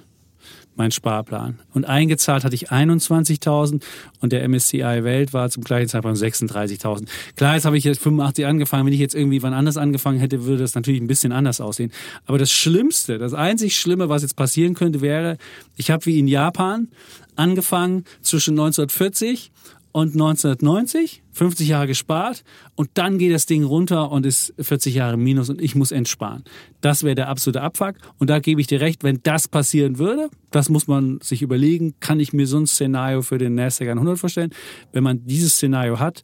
mein 0.74 0.90
Sparplan. 0.90 1.59
Und 1.74 1.85
eingezahlt 1.85 2.44
hatte 2.44 2.55
ich 2.55 2.70
21.000 2.70 3.82
und 4.20 4.32
der 4.32 4.47
MSCI 4.49 5.05
Welt 5.05 5.32
war 5.32 5.51
zum 5.51 5.65
gleichen 5.65 5.89
Zeitpunkt 5.89 6.19
36.000. 6.19 7.07
Klar, 7.36 7.55
jetzt 7.55 7.65
habe 7.65 7.77
ich 7.77 7.85
jetzt 7.85 8.03
85 8.03 8.47
angefangen. 8.47 8.86
Wenn 8.86 8.93
ich 8.93 9.01
jetzt 9.01 9.15
irgendwie 9.15 9.43
wann 9.43 9.55
anders 9.55 9.77
angefangen 9.77 10.19
hätte, 10.19 10.44
würde 10.44 10.62
das 10.62 10.74
natürlich 10.74 11.01
ein 11.01 11.07
bisschen 11.07 11.32
anders 11.32 11.61
aussehen. 11.61 11.93
Aber 12.27 12.39
das 12.39 12.51
Schlimmste, 12.51 13.19
das 13.19 13.35
einzig 13.35 13.77
Schlimme, 13.77 14.09
was 14.09 14.23
jetzt 14.23 14.36
passieren 14.36 14.74
könnte, 14.74 15.01
wäre, 15.01 15.36
ich 15.77 15.90
habe 15.90 16.07
wie 16.07 16.19
in 16.19 16.27
Japan 16.27 16.89
angefangen 17.36 18.05
zwischen 18.23 18.53
1940 18.53 19.53
und 19.93 20.12
1990, 20.12 21.23
50 21.32 21.69
Jahre 21.69 21.86
gespart 21.86 22.44
und 22.74 22.90
dann 22.94 23.19
geht 23.19 23.32
das 23.32 23.47
Ding 23.47 23.62
runter 23.62 24.10
und 24.10 24.27
ist 24.27 24.55
40 24.59 24.94
Jahre 24.94 25.16
minus 25.16 25.51
und 25.51 25.60
ich 25.60 25.74
muss 25.74 25.93
entsparen. 25.93 26.44
Das 26.81 27.05
wäre 27.05 27.14
der 27.14 27.28
absolute 27.28 27.60
Abfuck 27.60 27.97
und 28.19 28.31
da 28.31 28.39
gebe 28.39 28.60
ich 28.60 28.66
dir 28.66 28.81
recht, 28.81 29.05
wenn 29.05 29.20
das 29.23 29.48
passieren 29.48 29.98
würde, 29.98 30.31
das 30.51 30.69
muss 30.69 30.86
man 30.86 31.20
sich 31.20 31.43
überlegen, 31.43 31.94
kann 32.01 32.20
ich 32.20 32.32
mir 32.32 32.47
so 32.47 32.59
ein 32.59 32.66
Szenario 32.66 33.23
für 33.23 33.39
den 33.39 33.55
Nasdaq 33.55 33.89
100 33.89 34.19
vorstellen. 34.19 34.51
Wenn 34.93 35.05
man 35.05 35.24
dieses 35.27 35.55
Szenario 35.55 35.98
hat, 35.98 36.23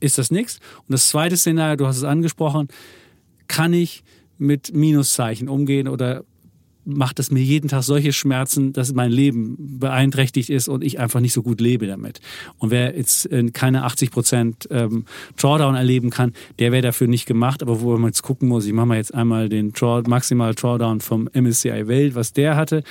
ist 0.00 0.18
das 0.18 0.30
nichts. 0.30 0.60
Und 0.86 0.92
das 0.92 1.08
zweite 1.08 1.36
Szenario, 1.36 1.76
du 1.76 1.86
hast 1.86 1.96
es 1.96 2.04
angesprochen, 2.04 2.68
kann 3.48 3.72
ich 3.72 4.04
mit 4.38 4.72
Minuszeichen 4.72 5.48
umgehen 5.48 5.88
oder 5.88 6.24
macht 6.88 7.18
es 7.18 7.30
mir 7.30 7.42
jeden 7.42 7.68
Tag 7.68 7.82
solche 7.82 8.12
Schmerzen, 8.12 8.72
dass 8.72 8.92
mein 8.94 9.10
Leben 9.10 9.78
beeinträchtigt 9.78 10.48
ist 10.48 10.68
und 10.68 10.82
ich 10.82 10.98
einfach 10.98 11.20
nicht 11.20 11.34
so 11.34 11.42
gut 11.42 11.60
lebe 11.60 11.86
damit. 11.86 12.20
Und 12.58 12.70
wer 12.70 12.96
jetzt 12.96 13.30
äh, 13.30 13.50
keine 13.50 13.84
80 13.84 14.10
Prozent 14.10 14.68
ähm, 14.70 15.04
Drawdown 15.36 15.74
erleben 15.74 16.10
kann, 16.10 16.32
der 16.58 16.72
wäre 16.72 16.82
dafür 16.82 17.06
nicht 17.06 17.26
gemacht. 17.26 17.62
Aber 17.62 17.80
wo 17.80 17.96
man 17.98 18.08
jetzt 18.08 18.22
gucken 18.22 18.48
muss, 18.48 18.66
ich 18.66 18.72
mache 18.72 18.86
mal 18.86 18.96
jetzt 18.96 19.14
einmal 19.14 19.48
den 19.48 19.72
Draw, 19.72 20.02
Maximal 20.08 20.54
Drawdown 20.54 21.00
vom 21.00 21.28
MSCI 21.32 21.86
Welt, 21.88 22.14
was 22.14 22.32
der 22.32 22.56
hatte. 22.56 22.82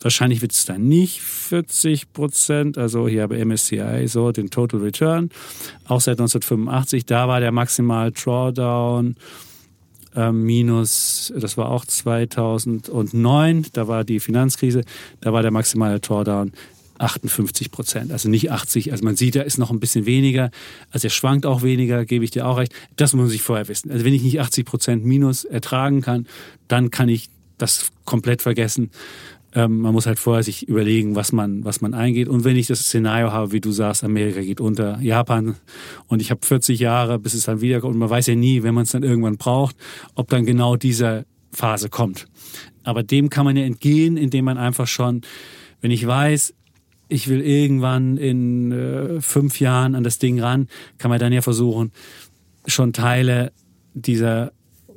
Wahrscheinlich 0.00 0.42
wird 0.42 0.52
es 0.52 0.66
dann 0.66 0.86
nicht 0.86 1.22
40 1.22 2.12
Prozent, 2.12 2.76
also 2.76 3.08
hier 3.08 3.22
habe 3.22 3.42
MSCI 3.42 4.06
so 4.06 4.32
den 4.32 4.50
Total 4.50 4.80
Return, 4.80 5.30
auch 5.86 6.02
seit 6.02 6.20
1985, 6.20 7.06
da 7.06 7.26
war 7.26 7.40
der 7.40 7.52
Maximal 7.52 8.12
Drawdown 8.12 9.16
äh, 10.14 10.32
minus, 10.32 11.32
das 11.36 11.56
war 11.56 11.70
auch 11.70 11.84
2009, 11.84 13.66
da 13.72 13.88
war 13.88 14.04
die 14.04 14.20
Finanzkrise, 14.20 14.82
da 15.20 15.32
war 15.32 15.42
der 15.42 15.50
maximale 15.50 16.00
Drawdown 16.00 16.52
58 16.98 17.70
Prozent, 17.70 18.12
also 18.12 18.28
nicht 18.28 18.50
80. 18.50 18.92
Also 18.92 19.04
man 19.04 19.16
sieht, 19.16 19.34
da 19.34 19.42
ist 19.42 19.58
noch 19.58 19.70
ein 19.70 19.80
bisschen 19.80 20.06
weniger. 20.06 20.50
Also 20.90 21.08
er 21.08 21.10
schwankt 21.10 21.44
auch 21.44 21.62
weniger, 21.62 22.04
gebe 22.04 22.24
ich 22.24 22.30
dir 22.30 22.46
auch 22.46 22.56
recht. 22.56 22.72
Das 22.96 23.12
muss 23.14 23.30
sich 23.30 23.42
vorher 23.42 23.68
wissen. 23.68 23.90
Also 23.90 24.04
wenn 24.04 24.14
ich 24.14 24.22
nicht 24.22 24.40
80 24.40 24.64
Prozent 24.64 25.04
Minus 25.04 25.44
ertragen 25.44 26.00
kann, 26.00 26.26
dann 26.68 26.90
kann 26.90 27.08
ich 27.08 27.30
das 27.58 27.90
komplett 28.04 28.42
vergessen. 28.42 28.90
Ähm, 29.54 29.78
man 29.78 29.92
muss 29.92 30.06
halt 30.06 30.18
vorher 30.18 30.42
sich 30.42 30.68
überlegen, 30.68 31.14
was 31.14 31.32
man, 31.32 31.64
was 31.64 31.80
man 31.80 31.94
eingeht. 31.94 32.28
Und 32.28 32.44
wenn 32.44 32.56
ich 32.56 32.66
das 32.66 32.80
Szenario 32.80 33.32
habe, 33.32 33.52
wie 33.52 33.60
du 33.60 33.70
sagst, 33.70 34.02
Amerika 34.02 34.40
geht 34.40 34.60
unter, 34.60 35.00
Japan 35.00 35.56
und 36.08 36.20
ich 36.20 36.30
habe 36.30 36.44
40 36.44 36.80
Jahre, 36.80 37.18
bis 37.18 37.34
es 37.34 37.44
dann 37.44 37.60
wiederkommt. 37.60 37.94
Und 37.94 38.00
man 38.00 38.10
weiß 38.10 38.26
ja 38.26 38.34
nie, 38.34 38.62
wenn 38.64 38.74
man 38.74 38.82
es 38.82 38.90
dann 38.90 39.04
irgendwann 39.04 39.36
braucht, 39.36 39.76
ob 40.14 40.28
dann 40.28 40.44
genau 40.44 40.76
diese 40.76 41.24
Phase 41.52 41.88
kommt. 41.88 42.26
Aber 42.82 43.02
dem 43.02 43.30
kann 43.30 43.44
man 43.44 43.56
ja 43.56 43.64
entgehen, 43.64 44.16
indem 44.16 44.44
man 44.44 44.58
einfach 44.58 44.88
schon, 44.88 45.22
wenn 45.80 45.90
ich 45.90 46.06
weiß, 46.06 46.54
ich 47.08 47.28
will 47.28 47.40
irgendwann 47.40 48.16
in 48.16 48.72
äh, 48.72 49.20
fünf 49.20 49.60
Jahren 49.60 49.94
an 49.94 50.02
das 50.02 50.18
Ding 50.18 50.40
ran, 50.40 50.68
kann 50.98 51.10
man 51.10 51.20
dann 51.20 51.32
ja 51.32 51.42
versuchen, 51.42 51.92
schon 52.66 52.92
Teile 52.92 53.52
dieser 53.92 54.52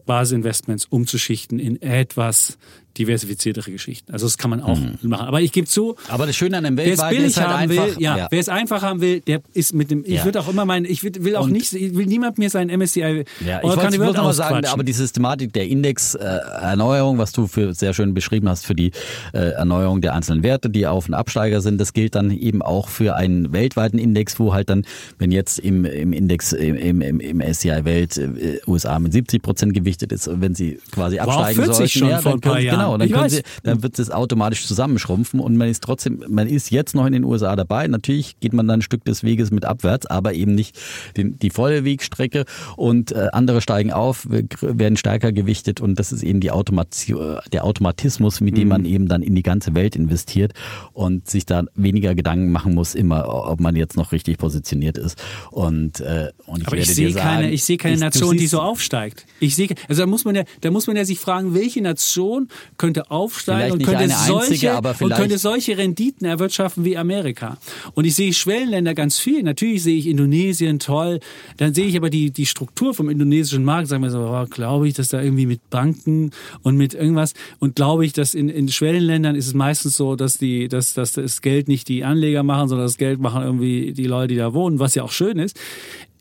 Basisinvestments 0.05 0.85
umzuschichten 0.85 1.59
in 1.59 1.81
etwas 1.81 2.57
diversifiziertere 2.97 3.71
Geschichten. 3.71 4.11
Also 4.11 4.25
das 4.25 4.37
kann 4.37 4.49
man 4.49 4.61
auch 4.61 4.77
mhm. 4.77 4.97
machen. 5.03 5.27
Aber 5.27 5.41
ich 5.41 5.51
gebe 5.51 5.67
zu. 5.67 5.95
Aber 6.09 6.25
das 6.25 6.35
Schöne 6.35 6.57
an 6.57 6.63
dem 6.63 6.77
es 6.77 7.01
billig 7.01 7.37
halt 7.37 7.47
haben 7.47 7.55
einfach, 7.55 7.87
will, 7.87 7.95
ja, 7.99 8.17
ja, 8.17 8.27
wer 8.29 8.39
es 8.39 8.49
einfach 8.49 8.81
haben 8.81 9.01
will, 9.01 9.21
der 9.21 9.41
ist 9.53 9.73
mit 9.73 9.91
dem. 9.91 10.03
Ich 10.05 10.15
ja. 10.15 10.25
würde 10.25 10.39
auch 10.39 10.49
immer 10.49 10.65
meinen, 10.65 10.85
ich 10.85 11.03
will, 11.03 11.35
auch 11.35 11.45
und 11.45 11.51
nicht, 11.51 11.73
ich 11.73 11.95
will 11.95 12.05
niemand 12.05 12.37
mir 12.37 12.49
sein 12.49 12.69
MSCI. 12.69 13.25
Ja, 13.45 13.59
ich 13.59 13.63
wollte 13.63 13.97
noch 13.97 14.33
sagen, 14.33 14.65
aber 14.65 14.83
die 14.83 14.93
Systematik 14.93 15.53
der 15.53 15.67
Indexerneuerung, 15.67 17.15
äh, 17.15 17.19
was 17.19 17.31
du 17.31 17.47
für 17.47 17.73
sehr 17.73 17.93
schön 17.93 18.13
beschrieben 18.13 18.49
hast, 18.49 18.65
für 18.65 18.75
die 18.75 18.91
äh, 19.33 19.51
Erneuerung 19.51 20.01
der 20.01 20.13
einzelnen 20.13 20.43
Werte, 20.43 20.69
die 20.69 20.87
Auf- 20.87 21.07
und 21.07 21.13
Absteiger 21.13 21.61
sind, 21.61 21.79
das 21.79 21.93
gilt 21.93 22.15
dann 22.15 22.31
eben 22.31 22.61
auch 22.61 22.87
für 22.89 23.15
einen 23.15 23.51
weltweiten 23.53 23.99
Index, 23.99 24.39
wo 24.39 24.53
halt 24.53 24.69
dann, 24.69 24.85
wenn 25.19 25.31
jetzt 25.31 25.59
im, 25.59 25.85
im 25.85 26.13
Index 26.13 26.53
im, 26.53 27.01
im, 27.01 27.19
im 27.19 27.53
SCI 27.53 27.85
Welt 27.85 28.17
äh, 28.17 28.59
USA 28.67 28.99
mit 28.99 29.13
70 29.13 29.41
Prozent 29.41 29.73
gewichtet 29.73 30.11
ist, 30.11 30.29
wenn 30.31 30.55
sie 30.55 30.79
quasi 30.91 31.19
absteigen 31.19 31.65
sollten, 31.65 31.87
schon 31.89 32.09
ja, 32.09 32.21
dann, 32.21 32.41
können, 32.41 32.61
genau, 32.61 32.86
dann, 32.95 33.09
können 33.09 33.29
sie, 33.29 33.41
dann 33.63 33.83
wird 33.83 33.99
es 33.99 34.11
automatisch 34.11 34.65
zusammenschrumpfen 34.65 35.39
und 35.39 35.57
man 35.57 35.67
ist 35.67 35.83
trotzdem, 35.83 36.23
man 36.29 36.47
ist 36.47 36.71
jetzt 36.71 36.95
noch 36.95 37.05
in 37.05 37.13
den 37.13 37.23
USA 37.23 37.55
dabei. 37.55 37.87
Natürlich 37.87 38.39
geht 38.39 38.53
man 38.53 38.67
dann 38.67 38.79
ein 38.79 38.81
Stück 38.81 39.03
des 39.05 39.23
Weges 39.23 39.51
mit 39.51 39.65
abwärts, 39.65 40.05
aber 40.05 40.33
eben 40.33 40.55
nicht 40.55 40.77
den, 41.17 41.37
die 41.39 41.49
volle 41.49 41.83
Wegstrecke 41.83 42.45
und 42.75 43.11
äh, 43.11 43.27
andere 43.33 43.61
steigen 43.61 43.91
auf, 43.91 44.27
werden 44.29 44.97
stärker 44.97 45.31
gewichtet 45.31 45.81
und 45.81 45.99
das 45.99 46.11
ist 46.11 46.23
eben 46.23 46.39
die 46.39 46.51
Automation, 46.51 47.39
der 47.51 47.63
Automatismus, 47.63 48.41
mit 48.41 48.57
dem 48.57 48.63
mhm. 48.63 48.69
man 48.69 48.85
eben 48.85 49.07
dann 49.07 49.21
in 49.21 49.35
die 49.35 49.43
ganze 49.43 49.75
Welt 49.75 49.95
investiert 49.95 50.53
und 50.93 51.29
sich 51.29 51.45
da 51.45 51.63
weniger 51.75 52.15
Gedanken 52.15 52.51
machen 52.51 52.73
muss, 52.73 52.95
immer, 52.95 53.27
ob 53.49 53.59
man 53.59 53.75
jetzt 53.75 53.97
noch 53.97 54.11
richtig 54.11 54.37
positioniert 54.37 54.97
ist. 54.97 55.21
Und, 55.51 55.99
äh, 55.99 56.31
und 56.45 56.61
ich 56.61 56.67
aber 56.67 56.77
ich 56.77 56.93
sehe 56.93 57.13
keine, 57.13 57.51
ich 57.51 57.63
sehe 57.63 57.77
keine 57.77 57.95
ich, 57.95 58.01
Nation, 58.01 58.37
die 58.37 58.47
so 58.47 58.59
aufsteigt. 58.59 59.25
Ich 59.39 59.55
sehe, 59.55 59.69
also 59.87 60.01
da 60.01 60.07
muss 60.07 60.25
man 60.25 60.35
ja, 60.35 60.43
da 60.61 60.71
muss 60.71 60.87
man 60.87 60.95
ja 60.95 61.05
sich 61.05 61.19
fragen, 61.19 61.53
welche 61.53 61.81
Nation 61.81 62.47
könnte 62.77 63.11
aufsteigen 63.11 63.73
und 63.73 63.83
könnte, 63.83 64.07
solche, 64.09 64.75
einzige, 64.75 65.05
und 65.05 65.13
könnte 65.13 65.37
solche 65.37 65.77
Renditen 65.77 66.27
erwirtschaften 66.27 66.85
wie 66.85 66.97
Amerika. 66.97 67.57
Und 67.93 68.05
ich 68.05 68.15
sehe 68.15 68.33
Schwellenländer 68.33 68.93
ganz 68.93 69.17
viel. 69.17 69.43
Natürlich 69.43 69.83
sehe 69.83 69.97
ich 69.97 70.07
Indonesien 70.07 70.79
toll. 70.79 71.19
Dann 71.57 71.73
sehe 71.73 71.85
ich 71.85 71.97
aber 71.97 72.09
die, 72.09 72.31
die 72.31 72.45
Struktur 72.45 72.93
vom 72.93 73.09
indonesischen 73.09 73.63
Markt, 73.63 73.87
sagen 73.87 74.03
wir 74.03 74.11
so, 74.11 74.19
oh, 74.19 74.45
glaube 74.49 74.87
ich, 74.87 74.93
dass 74.93 75.09
da 75.09 75.21
irgendwie 75.21 75.45
mit 75.45 75.69
Banken 75.69 76.31
und 76.63 76.77
mit 76.77 76.93
irgendwas 76.93 77.33
und 77.59 77.75
glaube 77.75 78.05
ich, 78.05 78.13
dass 78.13 78.33
in, 78.33 78.49
in 78.49 78.69
Schwellenländern 78.69 79.35
ist 79.35 79.47
es 79.47 79.53
meistens 79.53 79.95
so, 79.95 80.15
dass 80.15 80.37
die, 80.37 80.67
dass, 80.67 80.93
dass 80.93 81.13
das 81.13 81.41
Geld 81.41 81.67
nicht 81.67 81.87
die 81.87 82.03
Anleger 82.03 82.43
machen, 82.43 82.69
sondern 82.69 82.87
das 82.87 82.97
Geld 82.97 83.19
machen 83.19 83.43
irgendwie 83.43 83.93
die 83.93 84.05
Leute, 84.05 84.29
die 84.29 84.35
da 84.35 84.53
wohnen, 84.53 84.79
was 84.79 84.95
ja 84.95 85.03
auch 85.03 85.11
schön 85.11 85.39
ist 85.39 85.57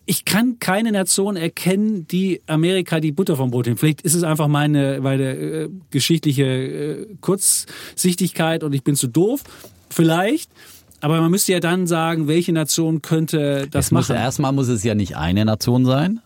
ich 0.06 0.24
kann 0.24 0.58
keine 0.60 0.92
Nation 0.92 1.36
erkennen, 1.36 2.06
die 2.06 2.40
Amerika 2.46 3.00
die 3.00 3.10
Butter 3.10 3.36
vom 3.36 3.50
Brot 3.50 3.66
hin. 3.66 3.76
Vielleicht 3.76 4.02
ist 4.02 4.14
es 4.14 4.22
einfach 4.22 4.46
meine, 4.46 5.00
meine 5.02 5.34
äh, 5.34 5.68
geschichtliche 5.90 6.44
äh, 6.44 7.06
Kurzsichtigkeit 7.20 8.62
und 8.62 8.72
ich 8.72 8.84
bin 8.84 8.94
zu 8.94 9.08
doof. 9.08 9.42
Vielleicht. 9.90 10.50
Aber 11.00 11.20
man 11.20 11.30
müsste 11.30 11.52
ja 11.52 11.60
dann 11.60 11.86
sagen, 11.86 12.28
welche 12.28 12.52
Nation 12.52 13.02
könnte 13.02 13.68
das 13.70 13.86
es 13.86 13.90
machen. 13.90 14.12
Muss, 14.14 14.22
erstmal 14.22 14.52
muss 14.52 14.68
es 14.68 14.82
ja 14.84 14.94
nicht 14.94 15.16
eine 15.16 15.44
Nation 15.44 15.84
sein. 15.84 16.20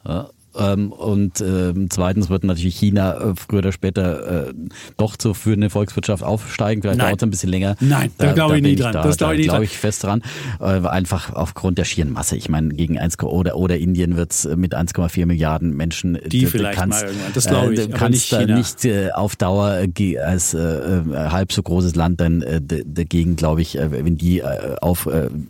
Ähm, 0.59 0.93
und 0.93 1.41
ähm, 1.41 1.89
zweitens 1.91 2.29
wird 2.29 2.45
natürlich 2.45 2.77
China 2.77 3.15
äh, 3.15 3.35
früher 3.37 3.61
oder 3.61 3.73
später 3.73 4.49
äh, 4.49 4.55
doch 4.97 5.15
so 5.21 5.35
für 5.35 5.53
eine 5.53 5.71
Volkswirtschaft 5.71 6.23
aufsteigen. 6.25 6.83
Vielleicht 6.83 7.01
dauert 7.01 7.17
es 7.17 7.23
ein 7.23 7.31
bisschen 7.31 7.51
länger. 7.51 7.77
Nein, 7.81 8.11
da, 8.19 8.27
da 8.27 8.33
glaube 8.33 8.57
ich 8.57 8.63
nie 8.63 8.75
dran. 8.75 8.93
Da, 8.93 9.03
das 9.03 9.17
glaube 9.17 9.37
ich, 9.37 9.47
glaub 9.47 9.63
ich 9.63 9.79
fest 9.79 10.03
dran. 10.05 10.23
Äh, 10.61 10.87
einfach 10.87 11.33
aufgrund 11.35 11.79
der 11.79 11.85
schieren 11.85 12.13
Masse. 12.13 12.37
Ich 12.37 12.49
meine, 12.49 12.71
gegen 12.71 12.99
1, 12.99 13.21
oder, 13.23 13.57
oder 13.57 13.79
Indien 13.79 14.17
wird 14.17 14.33
es 14.33 14.45
mit 14.57 14.75
1,4 14.75 15.27
Milliarden 15.27 15.77
Menschen. 15.77 16.19
Die 16.27 16.47
vielleicht 16.47 16.79
kannst, 16.79 17.03
mal 17.03 17.09
irgendwann. 17.09 17.33
Das 17.33 17.47
glaube 17.47 17.75
ich. 17.75 17.81
Du 17.81 17.89
kannst 17.91 18.33
da 18.33 18.45
nicht 18.45 18.85
äh, 18.85 19.11
auf 19.13 19.37
Dauer 19.37 19.87
als 20.25 20.55
äh, 20.55 21.03
halb 21.15 21.53
so 21.53 21.63
großes 21.63 21.95
Land 21.95 22.21
dann 22.21 22.43
äh, 22.43 22.61
dagegen, 22.61 23.37
glaube 23.37 23.63
ich, 23.63 23.79
wenn 23.81 24.17
die 24.17 24.43
aufholen 24.81 25.49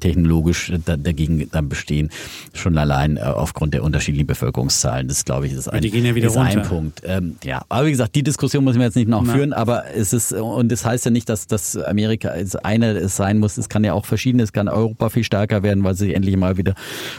technologisch 0.00 0.72
da, 0.84 0.96
dagegen 0.96 1.48
dann 1.50 1.68
bestehen, 1.68 2.10
schon 2.52 2.78
allein 2.78 3.18
aufgrund 3.32 3.74
der 3.74 3.82
unterschiedlichen 3.82 4.26
Bevölkerungszahlen. 4.26 5.08
Das 5.08 5.24
glaube 5.24 5.46
ich 5.46 5.52
ist 5.52 5.68
ein, 5.68 5.82
die 5.82 5.90
gehen 5.90 6.04
ja 6.04 6.14
wieder 6.14 6.28
ist 6.28 6.36
runter. 6.36 6.62
ein 6.62 6.68
Punkt. 6.68 7.02
Ähm, 7.04 7.36
ja, 7.44 7.62
aber 7.68 7.86
wie 7.86 7.90
gesagt, 7.90 8.14
die 8.14 8.22
Diskussion 8.22 8.64
müssen 8.64 8.78
wir 8.78 8.86
jetzt 8.86 8.96
nicht 8.96 9.08
noch 9.08 9.22
Na. 9.24 9.32
führen. 9.32 9.52
Aber 9.52 9.84
es 9.94 10.12
ist 10.12 10.32
und 10.32 10.70
das 10.70 10.84
heißt 10.84 11.04
ja 11.04 11.10
nicht, 11.10 11.28
dass 11.28 11.46
das 11.46 11.76
Amerika 11.76 12.32
eine 12.62 13.08
sein 13.08 13.38
muss. 13.38 13.58
Es 13.58 13.68
kann 13.68 13.84
ja 13.84 13.92
auch 13.92 14.06
verschiedene. 14.06 14.42
Es 14.42 14.52
kann 14.52 14.68
Europa 14.68 15.10
viel 15.10 15.24
stärker 15.24 15.62
werden, 15.62 15.84
weil 15.84 15.94
sie 15.94 16.14
endlich 16.14 16.36
mal 16.36 16.56
wieder 16.56 16.74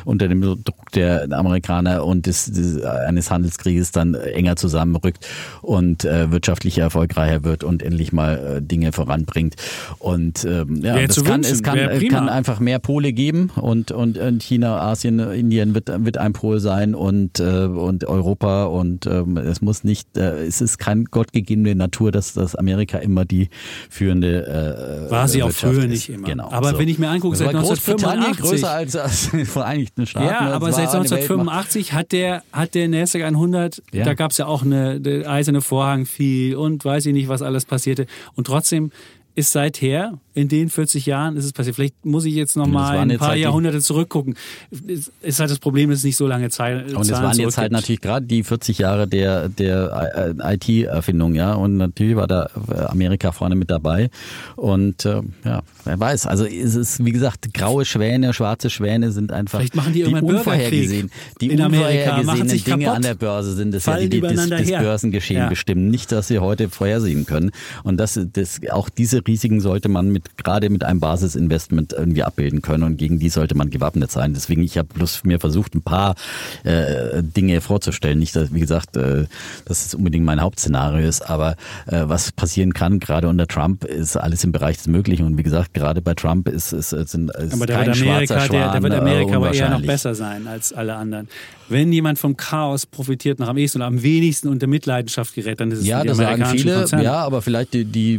unter 0.05 0.27
dem 0.27 0.41
Druck 0.41 0.91
der 0.93 1.27
Amerikaner 1.31 2.05
und 2.05 2.25
des, 2.25 2.45
des 2.45 2.81
eines 2.83 3.29
Handelskrieges 3.31 3.91
dann 3.91 4.15
enger 4.15 4.55
zusammenrückt 4.55 5.25
und 5.61 6.05
äh, 6.05 6.31
wirtschaftlich 6.31 6.77
erfolgreicher 6.77 7.43
wird 7.43 7.63
und 7.63 7.83
endlich 7.83 8.11
mal 8.11 8.57
äh, 8.57 8.61
Dinge 8.61 8.91
voranbringt. 8.91 9.55
Und 9.99 10.45
ähm, 10.45 10.81
ja, 10.83 11.05
das 11.05 11.23
kann, 11.23 11.41
es 11.41 11.63
kann, 11.63 11.77
kann 12.09 12.29
einfach 12.29 12.59
mehr 12.59 12.79
Pole 12.79 13.13
geben 13.13 13.51
und 13.55 13.91
und, 13.91 14.17
und 14.17 14.43
China, 14.43 14.79
Asien, 14.81 15.19
Indien 15.19 15.73
wird 15.75 15.89
wird 16.05 16.17
ein 16.17 16.33
Pol 16.33 16.59
sein 16.59 16.95
und 16.95 17.39
äh, 17.39 17.65
und 17.65 18.05
Europa 18.05 18.65
und 18.65 19.05
ähm, 19.05 19.37
es 19.37 19.61
muss 19.61 19.83
nicht, 19.83 20.17
äh, 20.17 20.45
es 20.45 20.61
ist 20.61 20.77
keine 20.77 21.03
gottgegebene 21.05 21.75
Natur, 21.75 22.11
dass 22.11 22.33
das 22.33 22.55
Amerika 22.55 22.97
immer 22.99 23.25
die 23.25 23.49
führende 23.89 25.07
äh, 25.07 25.11
war 25.11 25.27
sie 25.27 25.43
auch 25.43 25.51
früher 25.51 25.83
ist. 25.83 25.89
nicht 25.89 26.09
immer. 26.09 26.27
Genau. 26.27 26.49
Aber 26.51 26.71
so. 26.71 26.79
wenn 26.79 26.87
ich 26.87 26.99
mir 26.99 27.09
angucke, 27.09 27.35
seit 27.35 27.49
1985 27.49 28.37
größer 28.37 28.71
als, 28.71 28.95
als 28.95 29.31
die 29.33 29.45
Vereinigten 29.45 30.05
Staaten. 30.05 30.27
Ja, 30.27 30.51
aber 30.51 30.71
seit 30.71 30.89
1985 30.89 31.93
hat 31.93 32.11
der 32.11 32.43
hat 32.51 32.75
der 32.75 32.87
Nasdaq 32.87 33.23
100, 33.23 33.81
ja. 33.91 34.05
da 34.05 34.13
gab 34.13 34.31
es 34.31 34.37
ja 34.37 34.45
auch 34.45 34.63
eine, 34.63 35.01
eine 35.03 35.27
eiserne 35.27 35.61
Vorhang 35.61 36.05
viel 36.05 36.55
und 36.55 36.83
weiß 36.83 37.05
ich 37.05 37.13
nicht, 37.13 37.27
was 37.27 37.41
alles 37.41 37.65
passierte 37.65 38.05
und 38.35 38.47
trotzdem 38.47 38.91
ist 39.35 39.51
seither 39.51 40.19
in 40.39 40.47
den 40.47 40.69
40 40.69 41.05
Jahren 41.05 41.35
ist 41.35 41.43
es 41.43 41.53
passiert. 41.53 41.75
Vielleicht 41.75 42.05
muss 42.05 42.23
ich 42.23 42.33
jetzt 42.33 42.55
noch 42.55 42.67
mal 42.67 42.97
ein 42.97 43.17
paar 43.17 43.29
Zeit, 43.29 43.39
Jahrhunderte 43.39 43.81
zurückgucken. 43.81 44.35
Es 44.87 45.11
ist 45.21 45.39
halt 45.39 45.51
das 45.51 45.59
Problem, 45.59 45.91
es 45.91 45.99
ist 45.99 46.05
nicht 46.05 46.15
so 46.15 46.27
lange 46.27 46.49
Zeit. 46.49 46.93
Und 46.93 47.01
es 47.01 47.11
waren 47.11 47.37
jetzt 47.37 47.57
halt 47.57 47.73
natürlich 47.73 47.99
gerade 47.99 48.25
die 48.25 48.43
40 48.43 48.77
Jahre 48.77 49.07
der 49.07 49.49
der 49.49 50.35
äh, 50.39 50.55
IT-Erfindung, 50.55 51.35
ja. 51.35 51.53
Und 51.53 51.77
natürlich 51.77 52.15
war 52.15 52.27
da 52.27 52.49
äh, 52.71 52.79
Amerika 52.85 53.31
vorne 53.31 53.55
mit 53.55 53.69
dabei. 53.69 54.09
Und 54.55 55.05
äh, 55.05 55.21
ja, 55.43 55.61
wer 55.83 55.99
weiß. 55.99 56.27
Also 56.27 56.45
es 56.45 56.75
ist 56.75 57.03
wie 57.03 57.11
gesagt 57.11 57.53
graue 57.53 57.83
Schwäne, 57.83 58.33
schwarze 58.33 58.69
Schwäne 58.69 59.11
sind 59.11 59.31
einfach 59.33 59.59
Vielleicht 59.59 59.75
machen 59.75 59.93
die, 59.93 60.03
die 60.03 60.13
unvorhergesehen, 60.13 61.11
die 61.41 61.47
in 61.47 61.61
unvorhergesehenen 61.61 62.47
Dinge 62.47 62.61
kaputt, 62.61 62.87
an 62.87 63.01
der 63.01 63.15
Börse 63.15 63.55
sind, 63.55 63.73
das 63.73 63.85
ja 63.85 63.97
die, 63.97 64.09
die 64.09 64.21
das, 64.21 64.47
das 64.47 64.69
Börsengeschehen 64.69 65.41
ja. 65.41 65.49
bestimmen. 65.49 65.89
Nicht, 65.89 66.11
dass 66.13 66.29
sie 66.29 66.39
heute 66.39 66.69
vorhersehen 66.69 67.25
können. 67.25 67.51
Und 67.83 67.97
das, 67.97 68.19
das 68.31 68.61
auch 68.71 68.89
diese 68.89 69.18
Risiken 69.27 69.61
sollte 69.61 69.89
man 69.89 70.09
mit 70.09 70.37
gerade 70.37 70.69
mit 70.69 70.83
einem 70.83 70.99
Basisinvestment 70.99 71.93
irgendwie 71.93 72.23
abbilden 72.23 72.61
können 72.61 72.83
und 72.83 72.97
gegen 72.97 73.19
die 73.19 73.29
sollte 73.29 73.55
man 73.55 73.69
gewappnet 73.69 74.11
sein. 74.11 74.33
Deswegen, 74.33 74.63
ich 74.63 74.77
habe 74.77 74.89
bloß 74.93 75.23
mir 75.23 75.39
versucht, 75.39 75.75
ein 75.75 75.81
paar 75.81 76.15
äh, 76.63 77.21
Dinge 77.23 77.61
vorzustellen. 77.61 78.19
Nicht, 78.19 78.35
dass, 78.35 78.53
wie 78.53 78.59
gesagt, 78.59 78.97
äh, 78.97 79.25
dass 79.65 79.85
es 79.85 79.93
unbedingt 79.93 80.25
mein 80.25 80.41
Hauptszenario 80.41 81.07
ist, 81.07 81.29
aber 81.29 81.55
äh, 81.87 82.03
was 82.05 82.31
passieren 82.31 82.73
kann, 82.73 82.99
gerade 82.99 83.27
unter 83.27 83.47
Trump, 83.47 83.83
ist 83.83 84.17
alles 84.17 84.43
im 84.43 84.51
Bereich 84.51 84.77
des 84.77 84.87
Möglichen. 84.87 85.25
Und 85.25 85.37
wie 85.37 85.43
gesagt, 85.43 85.73
gerade 85.73 86.01
bei 86.01 86.13
Trump 86.13 86.47
ist 86.47 86.73
es 86.73 86.93
ist, 86.93 87.15
ist, 87.15 87.15
ist 87.15 87.53
aber 87.53 87.65
kein 87.65 87.89
Amerika, 87.89 88.39
Schwan, 88.39 88.51
der, 88.51 88.71
der 88.71 88.83
wird 88.83 88.93
Amerika 88.93 89.35
aber 89.35 89.53
eher 89.53 89.69
noch 89.69 89.81
besser 89.81 90.15
sein 90.15 90.47
als 90.47 90.73
alle 90.73 90.95
anderen 90.95 91.27
wenn 91.69 91.93
jemand 91.93 92.19
vom 92.19 92.35
Chaos 92.35 92.85
profitiert, 92.85 93.39
noch 93.39 93.47
am 93.47 93.57
ehesten 93.57 93.79
oder 93.79 93.87
am 93.87 94.01
wenigsten 94.01 94.47
unter 94.49 94.67
Mitleidenschaft 94.67 95.35
gerät, 95.35 95.59
dann 95.59 95.71
ist 95.71 95.79
es 95.79 95.87
Ja, 95.87 96.03
das 96.03 96.17
sagen 96.17 96.43
viele, 96.45 96.79
Konzerne. 96.79 97.03
ja, 97.03 97.17
aber 97.17 97.41
vielleicht 97.41 97.73
die, 97.73 97.85
die 97.85 98.17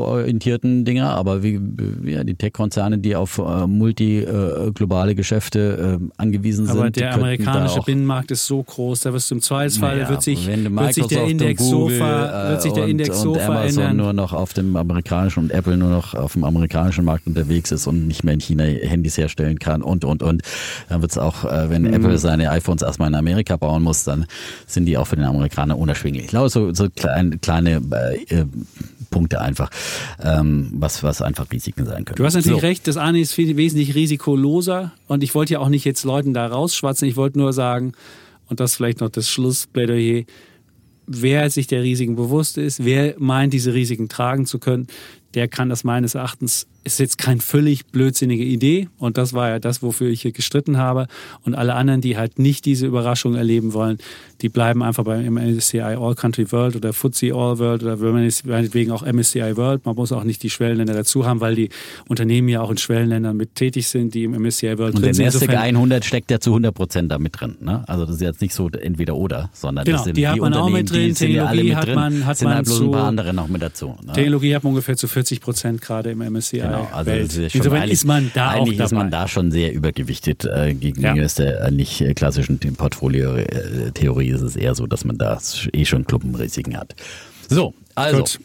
binnenkonjunkturorientierten 0.00 0.84
Dinger, 0.84 1.10
aber 1.10 1.42
wie 1.42 1.60
ja, 2.04 2.24
die 2.24 2.34
Tech-Konzerne, 2.34 2.98
die 2.98 3.16
auf 3.16 3.38
äh, 3.38 3.66
multiglobale 3.66 5.12
äh, 5.12 5.14
Geschäfte 5.14 5.98
äh, 6.00 6.04
angewiesen 6.16 6.66
sind. 6.66 6.78
Aber 6.78 6.90
der 6.90 7.14
amerikanische 7.14 7.80
Binnenmarkt 7.82 8.30
ist 8.30 8.46
so 8.46 8.62
groß, 8.62 9.00
da 9.00 9.12
wirst 9.12 9.30
du 9.30 9.36
im 9.36 9.42
Zweifelsfall 9.42 9.96
naja, 9.96 10.08
wird, 10.08 10.22
sich, 10.22 10.46
wird 10.46 10.94
sich 10.94 11.06
der 11.06 11.24
Index 11.24 11.62
Google, 11.62 11.98
so, 11.98 12.04
wird 12.04 12.62
sich 12.62 12.72
der 12.72 12.86
Index 12.86 13.16
und, 13.18 13.22
so 13.22 13.32
und 13.32 13.40
Amazon 13.40 13.96
nur 13.96 14.12
noch 14.12 14.32
auf 14.32 14.52
dem 14.54 14.76
amerikanischen 14.76 15.44
und 15.44 15.50
Apple 15.50 15.76
nur 15.76 15.90
noch 15.90 16.14
auf 16.14 16.34
dem 16.34 16.44
amerikanischen 16.44 17.04
Markt 17.04 17.26
unterwegs 17.26 17.70
ist 17.72 17.86
und 17.86 18.06
nicht 18.06 18.24
mehr 18.24 18.34
in 18.34 18.40
China 18.40 18.64
Handys 18.64 19.16
herstellen 19.16 19.58
kann 19.58 19.82
und 19.82 20.04
und 20.04 20.22
und. 20.22 20.42
Dann 20.88 21.02
wird 21.02 21.12
es 21.12 21.18
auch, 21.18 21.44
äh, 21.44 21.70
wenn 21.70 21.82
mhm. 21.82 21.94
Apple 21.94 22.18
seine 22.18 22.50
iPhones 22.50 22.82
erstmal 22.82 23.08
in 23.08 23.14
Amerika 23.14 23.56
bauen 23.56 23.82
muss, 23.82 24.04
dann 24.04 24.26
sind 24.66 24.86
die 24.86 24.96
auch 24.96 25.06
für 25.06 25.16
den 25.16 25.24
Amerikaner 25.24 25.78
unerschwinglich. 25.78 26.24
Ich 26.24 26.30
glaube, 26.30 26.48
so, 26.48 26.72
so 26.72 26.88
klein, 26.90 27.40
kleine 27.40 27.80
äh, 28.28 28.44
Punkte 29.10 29.40
einfach, 29.40 29.70
ähm, 30.22 30.70
was, 30.74 31.02
was 31.02 31.22
einfach 31.22 31.46
Risiken 31.52 31.84
sein 31.84 32.04
können. 32.04 32.16
Du 32.16 32.24
hast 32.24 32.34
natürlich 32.34 32.60
so. 32.60 32.66
recht, 32.66 32.86
das 32.86 32.96
eine 32.96 33.20
ist 33.20 33.32
viel, 33.32 33.56
wesentlich 33.56 33.94
risikoloser 33.94 34.92
und 35.06 35.22
ich 35.22 35.34
wollte 35.34 35.54
ja 35.54 35.58
auch 35.58 35.68
nicht 35.68 35.84
jetzt 35.84 36.04
Leuten 36.04 36.32
da 36.32 36.46
rausschwatzen, 36.46 37.08
ich 37.08 37.16
wollte 37.16 37.38
nur 37.38 37.52
sagen, 37.52 37.92
und 38.48 38.60
das 38.60 38.74
vielleicht 38.74 39.00
noch 39.00 39.10
das 39.10 39.28
Schlussplädoyer, 39.28 40.24
wer 41.06 41.50
sich 41.50 41.66
der 41.66 41.82
Risiken 41.82 42.16
bewusst 42.16 42.56
ist, 42.56 42.84
wer 42.84 43.14
meint, 43.18 43.52
diese 43.52 43.74
Risiken 43.74 44.08
tragen 44.08 44.46
zu 44.46 44.58
können, 44.58 44.86
der 45.34 45.48
kann 45.48 45.68
das 45.68 45.84
meines 45.84 46.14
Erachtens, 46.14 46.66
ist 46.84 46.98
jetzt 46.98 47.18
keine 47.18 47.40
völlig 47.40 47.86
blödsinnige 47.86 48.44
Idee 48.44 48.88
und 48.98 49.18
das 49.18 49.32
war 49.34 49.48
ja 49.50 49.58
das, 49.58 49.82
wofür 49.82 50.08
ich 50.08 50.22
hier 50.22 50.32
gestritten 50.32 50.78
habe 50.78 51.06
und 51.44 51.54
alle 51.54 51.74
anderen, 51.74 52.00
die 52.00 52.16
halt 52.16 52.38
nicht 52.38 52.64
diese 52.64 52.86
Überraschung 52.86 53.34
erleben 53.34 53.72
wollen, 53.74 53.98
die 54.40 54.48
bleiben 54.48 54.82
einfach 54.82 55.04
beim 55.04 55.24
MSCI 55.34 55.80
All 55.80 56.14
Country 56.14 56.50
World 56.52 56.76
oder 56.76 56.92
FTSE 56.94 57.34
All 57.34 57.58
World 57.58 57.82
oder 57.82 57.96
man 57.98 58.30
meinetwegen 58.46 58.90
auch 58.92 59.02
MSCI 59.04 59.56
World, 59.56 59.84
man 59.84 59.94
muss 59.94 60.12
auch 60.12 60.24
nicht 60.24 60.42
die 60.42 60.48
Schwellenländer 60.48 60.94
dazu 60.94 61.26
haben, 61.26 61.40
weil 61.40 61.54
die 61.54 61.68
Unternehmen 62.08 62.48
ja 62.48 62.62
auch 62.62 62.70
in 62.70 62.78
Schwellenländern 62.78 63.36
mit 63.36 63.54
tätig 63.54 63.86
sind, 63.88 64.14
die 64.14 64.24
im 64.24 64.32
MSCI 64.32 64.78
World 64.78 64.94
Und 64.94 65.02
drin 65.02 65.02
der 65.02 65.14
sind. 65.14 65.24
Nasdaq 65.26 65.42
Insofern- 65.50 65.64
100 65.76 66.04
steckt 66.06 66.30
ja 66.30 66.40
zu 66.40 66.50
100 66.52 66.74
Prozent 66.74 67.12
da 67.12 67.18
mit 67.18 67.38
drin. 67.38 67.56
Ne? 67.60 67.84
Also 67.86 68.06
das 68.06 68.14
ist 68.16 68.22
jetzt 68.22 68.40
nicht 68.40 68.54
so 68.54 68.70
entweder 68.70 69.16
oder, 69.16 69.50
sondern 69.52 69.84
Genau, 69.84 69.98
das 69.98 70.04
sind 70.06 70.16
die 70.16 70.26
hat 70.26 70.38
man 70.38 70.54
auch 70.54 70.64
Unternehmen, 70.66 70.82
mit 70.84 70.90
drin, 70.90 71.08
die 71.08 71.12
sind 71.12 71.30
ja 71.32 71.44
alle 71.44 71.62
mit 71.64 71.74
hat 71.76 71.86
drin, 71.86 71.94
man- 71.94 72.26
hat 72.26 72.38
sind 72.38 72.48
man 72.48 72.56
halt 72.56 72.64
bloß 72.66 72.80
ein 72.80 72.84
zu- 72.86 72.90
paar 72.92 73.04
andere 73.04 73.34
noch 73.34 73.48
mit 73.48 73.60
dazu. 73.60 73.96
Ne? 74.06 74.12
Technologie 74.14 74.54
hat 74.54 74.64
man 74.64 74.70
ungefähr 74.70 74.96
zu 74.96 75.06
40 75.08 75.40
Prozent 75.42 75.82
gerade 75.82 76.10
im 76.12 76.22
MSCI 76.22 76.60
Genau, 76.70 76.88
also 76.92 77.10
Welt. 77.10 77.22
ist 77.26 77.34
schon 77.34 77.44
Insofern 77.60 77.78
eigentlich, 77.82 77.92
ist 77.92 78.04
man 78.06 78.30
da 78.34 78.48
eigentlich 78.50 78.78
ist 78.78 78.92
man 78.92 79.10
da 79.10 79.28
schon 79.28 79.50
sehr 79.50 79.72
übergewichtet 79.72 80.44
äh, 80.44 80.74
gegenüber 80.74 81.14
Ja. 81.16 81.26
der 81.26 81.60
äh, 81.64 81.70
nicht 81.70 82.00
äh, 82.00 82.14
klassischen 82.14 82.58
Portfolio-Theorie. 82.58 84.28
Ist 84.30 84.42
es 84.42 84.56
eher 84.56 84.74
so, 84.74 84.86
dass 84.86 85.04
man 85.04 85.18
da 85.18 85.38
eh 85.72 85.84
schon 85.84 86.04
Klumpenrisiken 86.06 86.76
hat. 86.76 86.94
So, 87.48 87.74
also 87.94 88.18
Gut. 88.18 88.40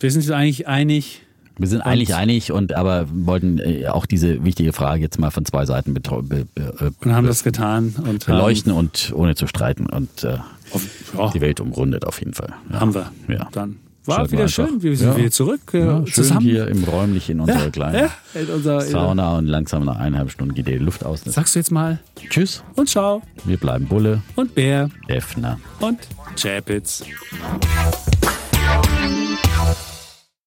Wir 0.00 0.10
sind 0.10 0.22
uns 0.22 0.30
eigentlich 0.30 0.66
einig. 0.68 1.22
wir 1.58 1.68
sind 1.68 1.80
eigentlich 1.80 2.14
einig 2.14 2.52
und 2.52 2.74
aber 2.74 3.06
wollten 3.10 3.58
äh, 3.58 3.86
auch 3.88 4.04
diese 4.06 4.44
wichtige 4.44 4.72
Frage 4.74 5.00
jetzt 5.02 5.18
mal 5.18 5.30
von 5.30 5.44
zwei 5.46 5.64
Seiten 5.64 5.94
be, 5.94 6.00
be, 6.00 6.46
äh, 6.56 6.90
Und 7.00 7.14
haben 7.14 7.26
das 7.26 7.42
getan. 7.44 7.94
Und 8.04 8.26
beleuchten 8.26 8.72
und 8.72 9.12
ohne 9.14 9.34
zu 9.34 9.46
streiten 9.46 9.86
und 9.86 10.24
äh, 10.24 10.36
Haben, 10.72 10.90
ja, 11.16 11.30
die 11.30 11.40
Welt 11.40 11.60
umrundet 11.60 12.04
auf 12.06 12.18
jeden 12.18 12.34
Fall. 12.34 12.52
Ja. 12.70 12.80
haben 12.80 12.94
wir. 12.94 13.10
Ja. 13.28 13.48
Dann 13.52 13.76
war 14.08 14.30
wieder 14.30 14.42
einfach. 14.42 14.68
schön. 14.68 14.82
Wir 14.82 14.96
sind 14.96 15.08
Ja. 15.08 15.16
wieder 15.16 15.30
zurück. 15.30 15.60
äh, 15.74 15.78
Ja, 15.80 16.06
schön 16.06 16.14
zusammen. 16.14 16.40
hier 16.40 16.68
im 16.68 16.84
räumlich 16.84 17.28
in 17.30 17.40
unserer 17.40 17.64
ja, 17.64 17.70
kleinen 17.70 18.08
in 18.34 18.46
unser, 18.48 18.80
Sauna 18.80 19.38
und 19.38 19.46
langsam 19.46 19.84
nach 19.84 19.96
eineinhalb 19.96 20.30
Stunden 20.30 20.54
geht 20.54 20.66
die 20.68 20.78
Luft 20.78 21.04
aus. 21.04 21.22
Sagst 21.24 21.54
du 21.54 21.58
jetzt 21.58 21.70
mal 21.70 21.98
Tschüss, 22.30 22.62
und 22.76 22.88
ciao 22.88 23.22
wir 23.44 23.56
bleiben 23.56 23.86
Bulle, 23.86 24.22
und 24.36 24.54
Bär 24.54 24.90
Effner. 25.08 25.58
und 25.80 25.98
Chapitz. 26.40 27.02